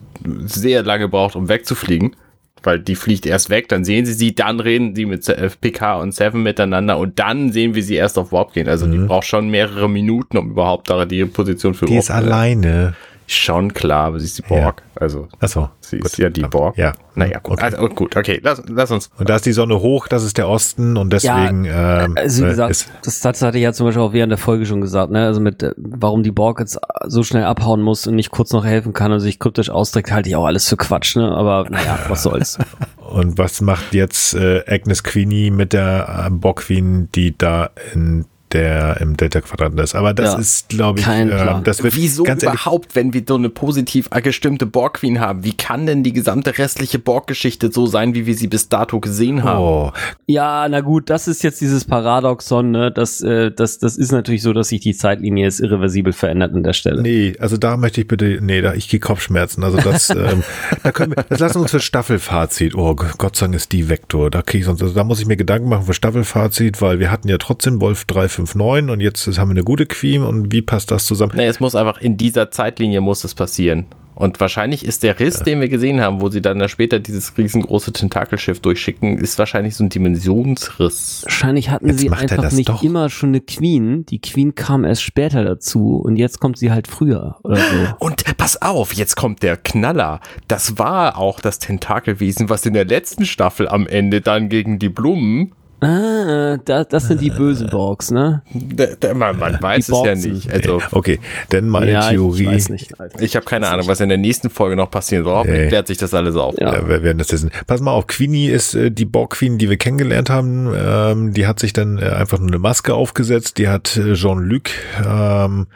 sehr 0.45 0.83
lange 0.83 1.07
braucht, 1.09 1.35
um 1.35 1.49
wegzufliegen, 1.49 2.15
weil 2.63 2.79
die 2.79 2.95
fliegt 2.95 3.25
erst 3.25 3.49
weg, 3.49 3.69
dann 3.69 3.83
sehen 3.83 4.05
sie 4.05 4.13
sie, 4.13 4.33
dann 4.35 4.59
reden 4.59 4.95
sie 4.95 5.05
mit 5.05 5.25
PK 5.61 6.01
und 6.01 6.13
Seven 6.13 6.43
miteinander 6.43 6.97
und 6.97 7.19
dann 7.19 7.51
sehen 7.51 7.75
wir 7.75 7.83
sie 7.83 7.95
erst 7.95 8.17
auf 8.17 8.31
Warp 8.31 8.53
gehen. 8.53 8.67
Also 8.67 8.85
mhm. 8.85 8.91
die 8.91 8.97
braucht 8.99 9.27
schon 9.27 9.49
mehrere 9.49 9.89
Minuten, 9.89 10.37
um 10.37 10.51
überhaupt 10.51 10.89
da 10.89 11.05
die 11.05 11.25
Position 11.25 11.73
für 11.73 11.85
Die 11.85 11.93
Warp 11.93 11.99
ist 11.99 12.11
alleine. 12.11 12.95
Schon 13.27 13.73
klar, 13.73 14.07
aber 14.07 14.19
sie 14.19 14.25
ist 14.25 14.37
die 14.37 14.41
Borg. 14.41 14.81
Ja. 14.81 15.01
Also, 15.01 15.27
Achso, 15.39 15.69
sie 15.79 15.97
gut. 15.97 16.07
ist 16.07 16.17
ja 16.17 16.29
die 16.29 16.41
Borg. 16.41 16.77
Ja. 16.77 16.93
Naja, 17.15 17.39
gut. 17.39 17.53
Okay. 17.53 17.63
Also, 17.63 17.89
gut, 17.89 18.15
okay, 18.15 18.39
lass, 18.43 18.61
lass 18.67 18.91
uns. 18.91 19.09
Und 19.17 19.29
da 19.29 19.35
ist 19.35 19.45
die 19.45 19.53
Sonne 19.53 19.79
hoch, 19.79 20.07
das 20.07 20.23
ist 20.23 20.37
der 20.37 20.47
Osten 20.49 20.97
und 20.97 21.13
deswegen. 21.13 21.65
Ja, 21.65 22.03
ähm, 22.03 22.15
also 22.17 22.43
wie 22.43 22.49
gesagt, 22.49 22.71
ist, 22.71 22.89
das, 23.03 23.21
das 23.21 23.41
hatte 23.41 23.57
ich 23.57 23.63
ja 23.63 23.73
zum 23.73 23.87
Beispiel 23.87 24.01
auch 24.01 24.13
während 24.13 24.31
der 24.31 24.37
Folge 24.37 24.65
schon 24.65 24.81
gesagt, 24.81 25.11
ne? 25.11 25.25
Also 25.25 25.39
mit, 25.39 25.63
äh, 25.63 25.73
warum 25.77 26.23
die 26.23 26.31
Borg 26.31 26.59
jetzt 26.59 26.79
so 27.05 27.23
schnell 27.23 27.43
abhauen 27.43 27.81
muss 27.81 28.07
und 28.07 28.15
nicht 28.15 28.31
kurz 28.31 28.51
noch 28.51 28.65
helfen 28.65 28.93
kann 28.93 29.11
und 29.11 29.19
sich 29.19 29.39
kryptisch 29.39 29.69
ausdrückt, 29.69 30.11
halte 30.11 30.29
ich 30.29 30.35
auch 30.35 30.45
alles 30.45 30.67
für 30.67 30.77
Quatsch, 30.77 31.15
ne? 31.15 31.31
Aber 31.31 31.67
naja, 31.69 31.99
was 32.07 32.23
soll's. 32.23 32.57
und 32.97 33.37
was 33.37 33.61
macht 33.61 33.93
jetzt 33.93 34.33
äh, 34.33 34.63
Agnes 34.67 35.03
Queenie 35.03 35.51
mit 35.51 35.73
der 35.73 36.25
äh, 36.27 36.29
Borg 36.29 36.61
Queen, 36.61 37.09
die 37.13 37.37
da 37.37 37.69
in 37.93 38.25
der 38.53 39.01
im 39.01 39.17
Delta-Quadrant 39.17 39.79
ist. 39.79 39.95
Aber 39.95 40.13
das 40.13 40.33
ja, 40.33 40.39
ist, 40.39 40.69
glaube 40.69 40.99
ich, 40.99 41.07
äh, 41.07 41.27
das 41.63 41.83
wird 41.83 41.95
Wieso 41.95 42.23
ganz 42.23 42.43
überhaupt, 42.43 42.95
wenn 42.95 43.13
wir 43.13 43.23
so 43.27 43.35
eine 43.35 43.49
positiv 43.49 44.09
gestimmte 44.09 44.65
Borg 44.65 44.95
Queen 44.95 45.19
haben? 45.19 45.43
Wie 45.43 45.53
kann 45.53 45.85
denn 45.85 46.03
die 46.03 46.13
gesamte 46.13 46.57
restliche 46.57 46.99
Borg-Geschichte 46.99 47.71
so 47.71 47.85
sein, 47.87 48.13
wie 48.13 48.25
wir 48.25 48.35
sie 48.35 48.47
bis 48.47 48.69
dato 48.69 48.99
gesehen 48.99 49.43
haben? 49.43 49.59
Oh. 49.59 49.91
Ja, 50.27 50.67
na 50.69 50.81
gut, 50.81 51.09
das 51.09 51.27
ist 51.27 51.43
jetzt 51.43 51.61
dieses 51.61 51.85
Paradoxon, 51.85 52.71
ne? 52.71 52.91
Das, 52.91 53.21
äh, 53.21 53.51
das, 53.51 53.79
das 53.79 53.97
ist 53.97 54.11
natürlich 54.11 54.41
so, 54.41 54.53
dass 54.53 54.69
sich 54.69 54.81
die 54.81 54.93
Zeitlinie 54.93 55.45
jetzt 55.45 55.59
irreversibel 55.59 56.13
verändert 56.13 56.53
an 56.53 56.63
der 56.63 56.73
Stelle. 56.73 57.01
Nee, 57.01 57.35
also 57.39 57.57
da 57.57 57.77
möchte 57.77 58.01
ich 58.01 58.07
bitte, 58.07 58.39
nee, 58.41 58.61
da 58.61 58.73
ich 58.73 58.89
gehe 58.89 58.99
Kopfschmerzen. 58.99 59.63
Also 59.63 59.77
das, 59.77 60.09
ähm, 60.11 60.43
da 60.83 60.91
können 60.91 61.15
wir, 61.15 61.23
das 61.23 61.39
lassen 61.39 61.55
wir 61.55 61.61
uns 61.61 61.71
für 61.71 61.79
Staffelfazit. 61.79 62.75
Oh 62.75 62.95
Gott 62.95 63.35
sei 63.35 63.45
Dank 63.45 63.55
ist 63.55 63.71
die 63.71 63.89
Vektor. 63.89 64.29
Da 64.29 64.41
kriege 64.41 64.59
ich 64.59 64.65
sonst, 64.65 64.81
also 64.81 64.93
da 64.93 65.03
muss 65.03 65.19
ich 65.19 65.25
mir 65.25 65.37
Gedanken 65.37 65.69
machen 65.69 65.85
für 65.85 65.93
Staffelfazit, 65.93 66.81
weil 66.81 66.99
wir 66.99 67.11
hatten 67.11 67.27
ja 67.29 67.37
trotzdem 67.37 67.81
Wolf 67.81 68.05
3, 68.05 68.27
5,9 68.45 68.91
und 68.91 68.99
jetzt 68.99 69.25
haben 69.37 69.49
wir 69.49 69.53
eine 69.53 69.63
gute 69.63 69.85
Queen 69.85 70.23
und 70.23 70.51
wie 70.51 70.61
passt 70.61 70.91
das 70.91 71.05
zusammen? 71.05 71.33
Nee, 71.35 71.47
es 71.47 71.59
muss 71.59 71.75
einfach 71.75 71.99
in 71.99 72.17
dieser 72.17 72.51
Zeitlinie 72.51 73.01
muss 73.01 73.23
es 73.23 73.35
passieren. 73.35 73.85
Und 74.15 74.39
wahrscheinlich 74.39 74.85
ist 74.85 75.03
der 75.03 75.19
Riss, 75.19 75.39
ja. 75.39 75.43
den 75.43 75.61
wir 75.61 75.69
gesehen 75.69 76.01
haben, 76.01 76.21
wo 76.21 76.29
sie 76.29 76.41
dann 76.41 76.67
später 76.69 76.99
dieses 76.99 77.35
riesengroße 77.37 77.93
Tentakelschiff 77.93 78.59
durchschicken, 78.59 79.17
ist 79.17 79.39
wahrscheinlich 79.39 79.75
so 79.75 79.83
ein 79.83 79.89
Dimensionsriss. 79.89 81.21
Wahrscheinlich 81.23 81.69
hatten 81.69 81.87
jetzt 81.87 81.99
sie 81.99 82.11
einfach 82.11 82.51
nicht 82.51 82.69
doch. 82.69 82.83
immer 82.83 83.09
schon 83.09 83.29
eine 83.29 83.41
Queen. 83.41 84.05
Die 84.05 84.19
Queen 84.19 84.55
kam 84.55 84.85
erst 84.85 85.03
später 85.03 85.43
dazu 85.43 85.97
und 85.97 86.17
jetzt 86.17 86.39
kommt 86.39 86.57
sie 86.57 86.71
halt 86.71 86.87
früher 86.87 87.37
oder 87.43 87.57
so. 87.57 87.95
Und 87.99 88.23
pass 88.37 88.61
auf, 88.61 88.93
jetzt 88.93 89.15
kommt 89.15 89.41
der 89.41 89.57
Knaller. 89.57 90.19
Das 90.47 90.77
war 90.77 91.17
auch 91.17 91.39
das 91.39 91.59
Tentakelwesen, 91.59 92.49
was 92.49 92.65
in 92.65 92.73
der 92.73 92.85
letzten 92.85 93.25
Staffel 93.25 93.67
am 93.67 93.87
Ende 93.87 94.21
dann 94.21 94.49
gegen 94.49 94.77
die 94.77 94.89
Blumen 94.89 95.53
Ah, 95.83 96.57
das, 96.63 96.87
das 96.87 97.07
sind 97.07 97.21
die 97.21 97.29
bösen 97.29 97.69
Borgs, 97.69 98.11
ne? 98.11 98.41
Da, 98.53 98.85
da, 98.99 99.13
man, 99.13 99.37
man 99.37 99.61
weiß 99.61 99.89
es 99.89 100.03
ja 100.03 100.15
nicht. 100.15 100.51
Also, 100.51 100.81
okay, 100.91 101.19
denn 101.51 101.67
meine 101.67 101.91
ja, 101.91 102.09
Theorie. 102.09 102.43
Ich, 102.43 102.47
weiß 102.47 102.69
nicht, 102.69 102.93
ich 103.19 103.35
habe 103.35 103.45
keine 103.45 103.67
Ahnung, 103.67 103.87
was 103.87 103.99
in 103.99 104.09
der 104.09 104.17
nächsten 104.17 104.49
Folge 104.49 104.75
noch 104.75 104.89
passieren 104.89 105.23
soll. 105.23 105.35
Hoffentlich 105.35 105.67
klärt 105.69 105.87
sich 105.87 105.97
das 105.97 106.13
alles 106.13 106.35
auf. 106.35 106.55
Ja. 106.59 106.73
ja, 106.73 106.87
wir 106.87 107.03
werden 107.03 107.17
das 107.17 107.31
wissen. 107.31 107.51
Pass 107.67 107.81
mal 107.81 107.91
auf, 107.91 108.07
Queenie 108.07 108.47
ist 108.47 108.75
äh, 108.75 108.91
die 108.91 109.05
Borg-Queen, 109.05 109.57
die 109.57 109.69
wir 109.69 109.77
kennengelernt 109.77 110.29
haben. 110.29 110.73
Ähm, 110.75 111.33
die 111.33 111.47
hat 111.47 111.59
sich 111.59 111.73
dann 111.73 111.97
äh, 111.97 112.05
einfach 112.05 112.39
nur 112.39 112.47
eine 112.47 112.59
Maske 112.59 112.93
aufgesetzt. 112.93 113.57
Die 113.57 113.67
hat 113.67 113.97
äh, 113.97 114.13
Jean-Luc 114.13 114.69
ähm, 115.05 115.67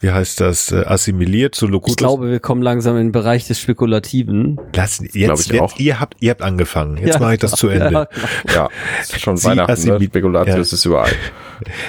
wie 0.00 0.10
heißt 0.10 0.40
das, 0.40 0.72
äh, 0.72 0.84
assimiliert 0.86 1.54
zu 1.54 1.66
Locutus. 1.66 1.92
Ich 1.92 1.96
glaube, 1.98 2.30
wir 2.30 2.40
kommen 2.40 2.62
langsam 2.62 2.96
in 2.96 3.08
den 3.08 3.12
Bereich 3.12 3.46
des 3.46 3.60
Spekulativen. 3.60 4.58
Lassen, 4.74 5.08
jetzt, 5.12 5.52
jetzt 5.52 5.78
ihr 5.78 6.00
habt, 6.00 6.16
ihr 6.20 6.30
habt 6.30 6.42
angefangen. 6.42 6.96
Jetzt 6.96 7.14
ja, 7.14 7.20
mache 7.20 7.34
ich 7.34 7.40
das 7.40 7.52
zu 7.52 7.68
Ende. 7.68 8.08
Ja, 8.48 8.54
ja 8.54 8.68
ist 9.00 9.20
schon 9.20 9.36
Sie 9.36 9.48
Weihnachten, 9.48 9.88
ne? 9.88 10.00
Spekulatius 10.02 10.70
ja. 10.70 10.74
ist 10.74 10.84
überall. 10.86 11.12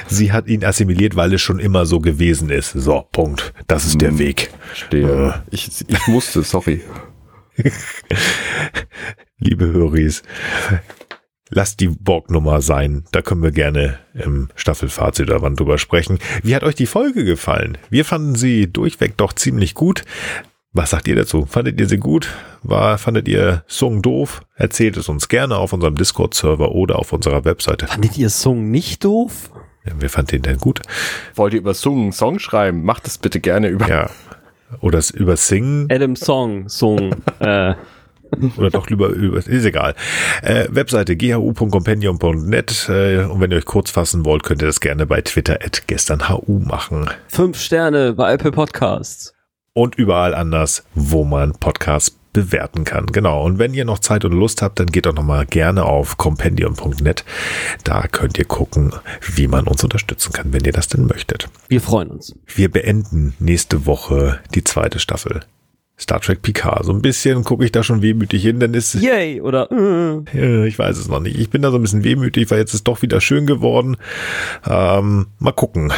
Sie 0.07 0.33
hat 0.33 0.47
ihn 0.47 0.65
assimiliert, 0.65 1.15
weil 1.15 1.33
es 1.33 1.41
schon 1.41 1.59
immer 1.59 1.85
so 1.85 2.01
gewesen 2.01 2.49
ist. 2.49 2.73
So, 2.73 3.07
Punkt. 3.13 3.53
Das 3.67 3.85
ist 3.85 3.93
hm, 3.93 3.99
der 3.99 4.19
Weg. 4.19 4.51
Stehe. 4.73 5.43
Äh. 5.49 5.55
Ich, 5.55 5.69
ich 5.87 6.07
musste, 6.07 6.43
sorry. 6.43 6.81
Liebe 9.39 9.65
Höris, 9.65 10.21
lasst 11.51 11.79
die 11.79 11.89
Borg-Nummer 11.89 12.61
sein. 12.61 13.03
Da 13.11 13.21
können 13.21 13.43
wir 13.43 13.51
gerne 13.51 13.99
im 14.13 14.49
Staffelfazit 14.55 15.29
oder 15.29 15.41
wann 15.41 15.55
drüber 15.55 15.77
sprechen. 15.77 16.17
Wie 16.41 16.55
hat 16.55 16.63
euch 16.63 16.75
die 16.75 16.87
Folge 16.87 17.23
gefallen? 17.23 17.77
Wir 17.89 18.05
fanden 18.05 18.35
sie 18.35 18.71
durchweg 18.71 19.17
doch 19.17 19.33
ziemlich 19.33 19.75
gut. 19.75 20.03
Was 20.73 20.91
sagt 20.91 21.09
ihr 21.09 21.17
dazu? 21.17 21.45
Fandet 21.45 21.79
ihr 21.81 21.87
sie 21.87 21.97
gut? 21.97 22.29
War, 22.63 22.97
fandet 22.97 23.27
ihr 23.27 23.63
Song 23.67 24.01
doof? 24.01 24.41
Erzählt 24.55 24.95
es 24.95 25.09
uns 25.09 25.27
gerne 25.27 25.57
auf 25.57 25.73
unserem 25.73 25.95
Discord-Server 25.95 26.71
oder 26.71 26.97
auf 26.97 27.11
unserer 27.11 27.43
Webseite. 27.43 27.87
Fandet 27.87 28.17
ihr 28.17 28.29
Song 28.29 28.71
nicht 28.71 29.03
doof? 29.03 29.51
Wer 29.83 30.09
fand 30.09 30.31
den 30.31 30.43
denn 30.43 30.57
gut? 30.57 30.81
Wollt 31.35 31.53
ihr 31.53 31.59
über 31.59 31.73
Song 31.73 32.01
einen 32.01 32.11
Song 32.13 32.39
schreiben? 32.39 32.83
Macht 32.83 33.05
das 33.05 33.17
bitte 33.17 33.41
gerne 33.41 33.67
über. 33.67 33.89
Ja. 33.89 34.09
Oder 34.79 34.99
es 34.99 35.09
über 35.09 35.35
Singen. 35.35 35.87
Adam 35.91 36.15
Song, 36.15 36.69
Song. 36.69 37.15
äh, 37.39 37.73
Oder 38.57 38.69
doch 38.69 38.89
lieber 38.89 39.09
über, 39.09 39.37
ist 39.37 39.65
egal. 39.65 39.95
Äh, 40.41 40.67
Webseite 40.69 41.15
ghu.compendium.net 41.15 42.89
äh, 42.89 43.23
und 43.25 43.41
wenn 43.41 43.51
ihr 43.51 43.57
euch 43.57 43.65
kurz 43.65 43.91
fassen 43.91 44.25
wollt, 44.25 44.43
könnt 44.43 44.61
ihr 44.61 44.67
das 44.67 44.79
gerne 44.79 45.05
bei 45.05 45.21
Twitter 45.21 45.59
at 45.63 45.87
gesternhu 45.87 46.59
machen. 46.59 47.09
fünf 47.27 47.59
Sterne 47.59 48.13
bei 48.13 48.33
Apple 48.33 48.51
Podcasts. 48.51 49.33
Und 49.73 49.95
überall 49.95 50.33
anders, 50.33 50.83
wo 50.95 51.23
man 51.23 51.53
Podcasts 51.53 52.17
bewerten 52.33 52.83
kann. 52.83 53.07
Genau. 53.07 53.43
Und 53.43 53.59
wenn 53.59 53.73
ihr 53.73 53.85
noch 53.85 53.99
Zeit 53.99 54.25
und 54.25 54.33
Lust 54.33 54.61
habt, 54.61 54.79
dann 54.79 54.87
geht 54.87 55.05
doch 55.05 55.13
nochmal 55.13 55.45
gerne 55.45 55.85
auf 55.85 56.17
compendium.net. 56.17 57.25
Da 57.83 58.07
könnt 58.07 58.37
ihr 58.37 58.45
gucken, 58.45 58.93
wie 59.35 59.47
man 59.47 59.67
uns 59.67 59.83
unterstützen 59.83 60.33
kann, 60.33 60.53
wenn 60.53 60.63
ihr 60.63 60.71
das 60.71 60.87
denn 60.87 61.05
möchtet. 61.05 61.49
Wir 61.67 61.81
freuen 61.81 62.09
uns. 62.09 62.35
Wir 62.47 62.71
beenden 62.71 63.35
nächste 63.39 63.85
Woche 63.85 64.39
die 64.53 64.63
zweite 64.63 64.99
Staffel. 64.99 65.41
Star 66.01 66.19
Trek 66.19 66.41
Picard. 66.41 66.83
So 66.85 66.91
ein 66.91 67.01
bisschen 67.01 67.43
gucke 67.43 67.63
ich 67.63 67.71
da 67.71 67.83
schon 67.83 68.01
wehmütig 68.01 68.41
hin, 68.41 68.59
denn 68.59 68.73
ist, 68.73 68.95
Yay! 68.95 69.39
Oder 69.39 69.69
äh, 69.71 70.67
ich 70.67 70.79
weiß 70.79 70.97
es 70.97 71.07
noch 71.07 71.19
nicht. 71.19 71.37
Ich 71.37 71.51
bin 71.51 71.61
da 71.61 71.69
so 71.69 71.77
ein 71.77 71.81
bisschen 71.81 72.03
wehmütig, 72.03 72.49
weil 72.49 72.57
jetzt 72.59 72.73
ist 72.73 72.87
doch 72.87 73.01
wieder 73.03 73.21
schön 73.21 73.45
geworden. 73.45 73.97
Ähm, 74.67 75.27
mal 75.37 75.51
gucken. 75.51 75.93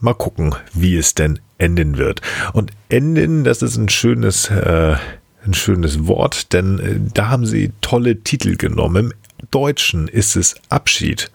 Mal 0.00 0.14
gucken, 0.14 0.54
wie 0.72 0.96
es 0.96 1.14
denn 1.14 1.38
enden 1.58 1.96
wird. 1.98 2.20
Und 2.52 2.72
enden, 2.88 3.44
das 3.44 3.62
ist 3.62 3.76
ein 3.76 3.88
schönes, 3.88 4.50
äh, 4.50 4.96
ein 5.46 5.54
schönes 5.54 6.08
Wort, 6.08 6.52
denn 6.52 6.78
äh, 6.80 7.00
da 7.14 7.28
haben 7.28 7.46
sie 7.46 7.72
tolle 7.80 8.22
Titel 8.22 8.56
genommen. 8.56 9.14
Im 9.40 9.48
Deutschen 9.50 10.08
ist 10.08 10.36
es 10.36 10.56
Abschied 10.68 11.30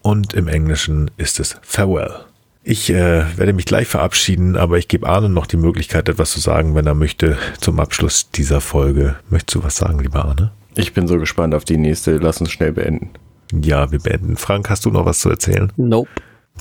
und 0.00 0.32
im 0.32 0.48
Englischen 0.48 1.10
ist 1.18 1.38
es 1.38 1.56
Farewell. 1.62 2.24
Ich 2.64 2.90
äh, 2.90 3.24
werde 3.36 3.52
mich 3.52 3.64
gleich 3.64 3.88
verabschieden, 3.88 4.56
aber 4.56 4.78
ich 4.78 4.86
gebe 4.86 5.08
Arne 5.08 5.28
noch 5.28 5.46
die 5.46 5.56
Möglichkeit, 5.56 6.08
etwas 6.08 6.30
zu 6.30 6.38
sagen, 6.38 6.76
wenn 6.76 6.86
er 6.86 6.94
möchte, 6.94 7.36
zum 7.60 7.80
Abschluss 7.80 8.30
dieser 8.30 8.60
Folge. 8.60 9.16
Möchtest 9.30 9.56
du 9.56 9.64
was 9.64 9.76
sagen, 9.76 9.98
lieber 9.98 10.24
Arne? 10.24 10.52
Ich 10.76 10.92
bin 10.92 11.08
so 11.08 11.18
gespannt 11.18 11.54
auf 11.54 11.64
die 11.64 11.76
nächste. 11.76 12.18
Lass 12.18 12.40
uns 12.40 12.52
schnell 12.52 12.72
beenden. 12.72 13.10
Ja, 13.52 13.90
wir 13.90 13.98
beenden. 13.98 14.36
Frank, 14.36 14.70
hast 14.70 14.84
du 14.84 14.90
noch 14.90 15.04
was 15.04 15.20
zu 15.20 15.28
erzählen? 15.28 15.72
nope. 15.76 16.08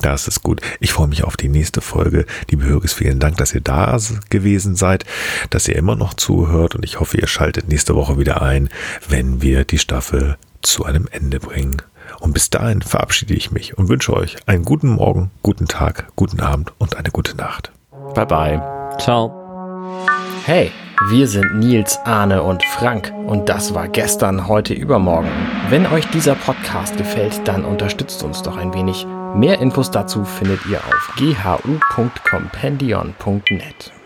Das 0.02 0.28
ist 0.28 0.42
gut. 0.42 0.62
Ich 0.80 0.94
freue 0.94 1.10
mich 1.10 1.26
auf 1.26 1.36
die 1.36 1.50
nächste 1.50 1.82
Folge. 1.82 2.26
Liebe 2.50 2.64
Höris, 2.64 2.94
vielen 2.94 3.20
Dank, 3.20 3.38
dass 3.38 3.54
ihr 3.54 3.62
da 3.62 3.98
gewesen 4.30 4.76
seid, 4.76 5.04
dass 5.50 5.68
ihr 5.68 5.76
immer 5.76 5.98
noch 5.98 6.14
zuhört 6.14 6.76
und 6.76 6.86
ich 6.86 7.02
hoffe, 7.02 7.18
ihr 7.18 7.28
schaltet 7.28 7.68
nächste 7.68 7.94
Woche 7.94 8.18
wieder 8.18 8.42
ein, 8.42 8.70
wenn 9.10 9.42
wir 9.42 9.66
die 9.66 9.80
Staffel 9.80 10.38
zu 10.62 10.86
einem 10.86 11.10
Ende 11.12 11.42
bringen. 11.42 11.82
Und 12.22 12.34
bis 12.34 12.50
dahin 12.52 12.82
verabschiede 12.82 13.34
ich 13.34 13.52
mich 13.52 13.78
und 13.78 13.90
wünsche 13.90 14.14
euch 14.14 14.38
einen 14.46 14.64
guten 14.64 14.88
Morgen, 14.90 15.32
guten 15.42 15.68
Tag, 15.68 16.08
guten 16.16 16.40
Abend 16.40 16.72
und 16.78 16.96
eine 16.96 17.10
gute 17.10 17.36
Nacht. 17.36 17.72
Bye 18.14 18.28
bye. 18.28 18.62
Ciao. 19.00 19.34
Hey, 20.46 20.72
wir 21.10 21.28
sind 21.28 21.56
Nils, 21.56 21.98
Arne 22.06 22.44
und 22.44 22.64
Frank 22.64 23.12
und 23.26 23.50
das 23.50 23.74
war 23.74 23.88
gestern, 23.88 24.48
heute, 24.48 24.76
übermorgen. 24.76 25.32
Wenn 25.70 25.88
euch 25.88 26.06
dieser 26.12 26.36
Podcast 26.36 26.96
gefällt, 26.98 27.42
dann 27.46 27.66
unterstützt 27.66 28.22
uns 28.24 28.44
doch 28.44 28.56
ein 28.56 28.72
wenig. 28.74 29.08
Mehr 29.36 29.60
Infos 29.60 29.90
dazu 29.90 30.24
findet 30.24 30.64
ihr 30.68 30.78
auf 30.78 31.16
ghu.compendion.net. 31.18 34.01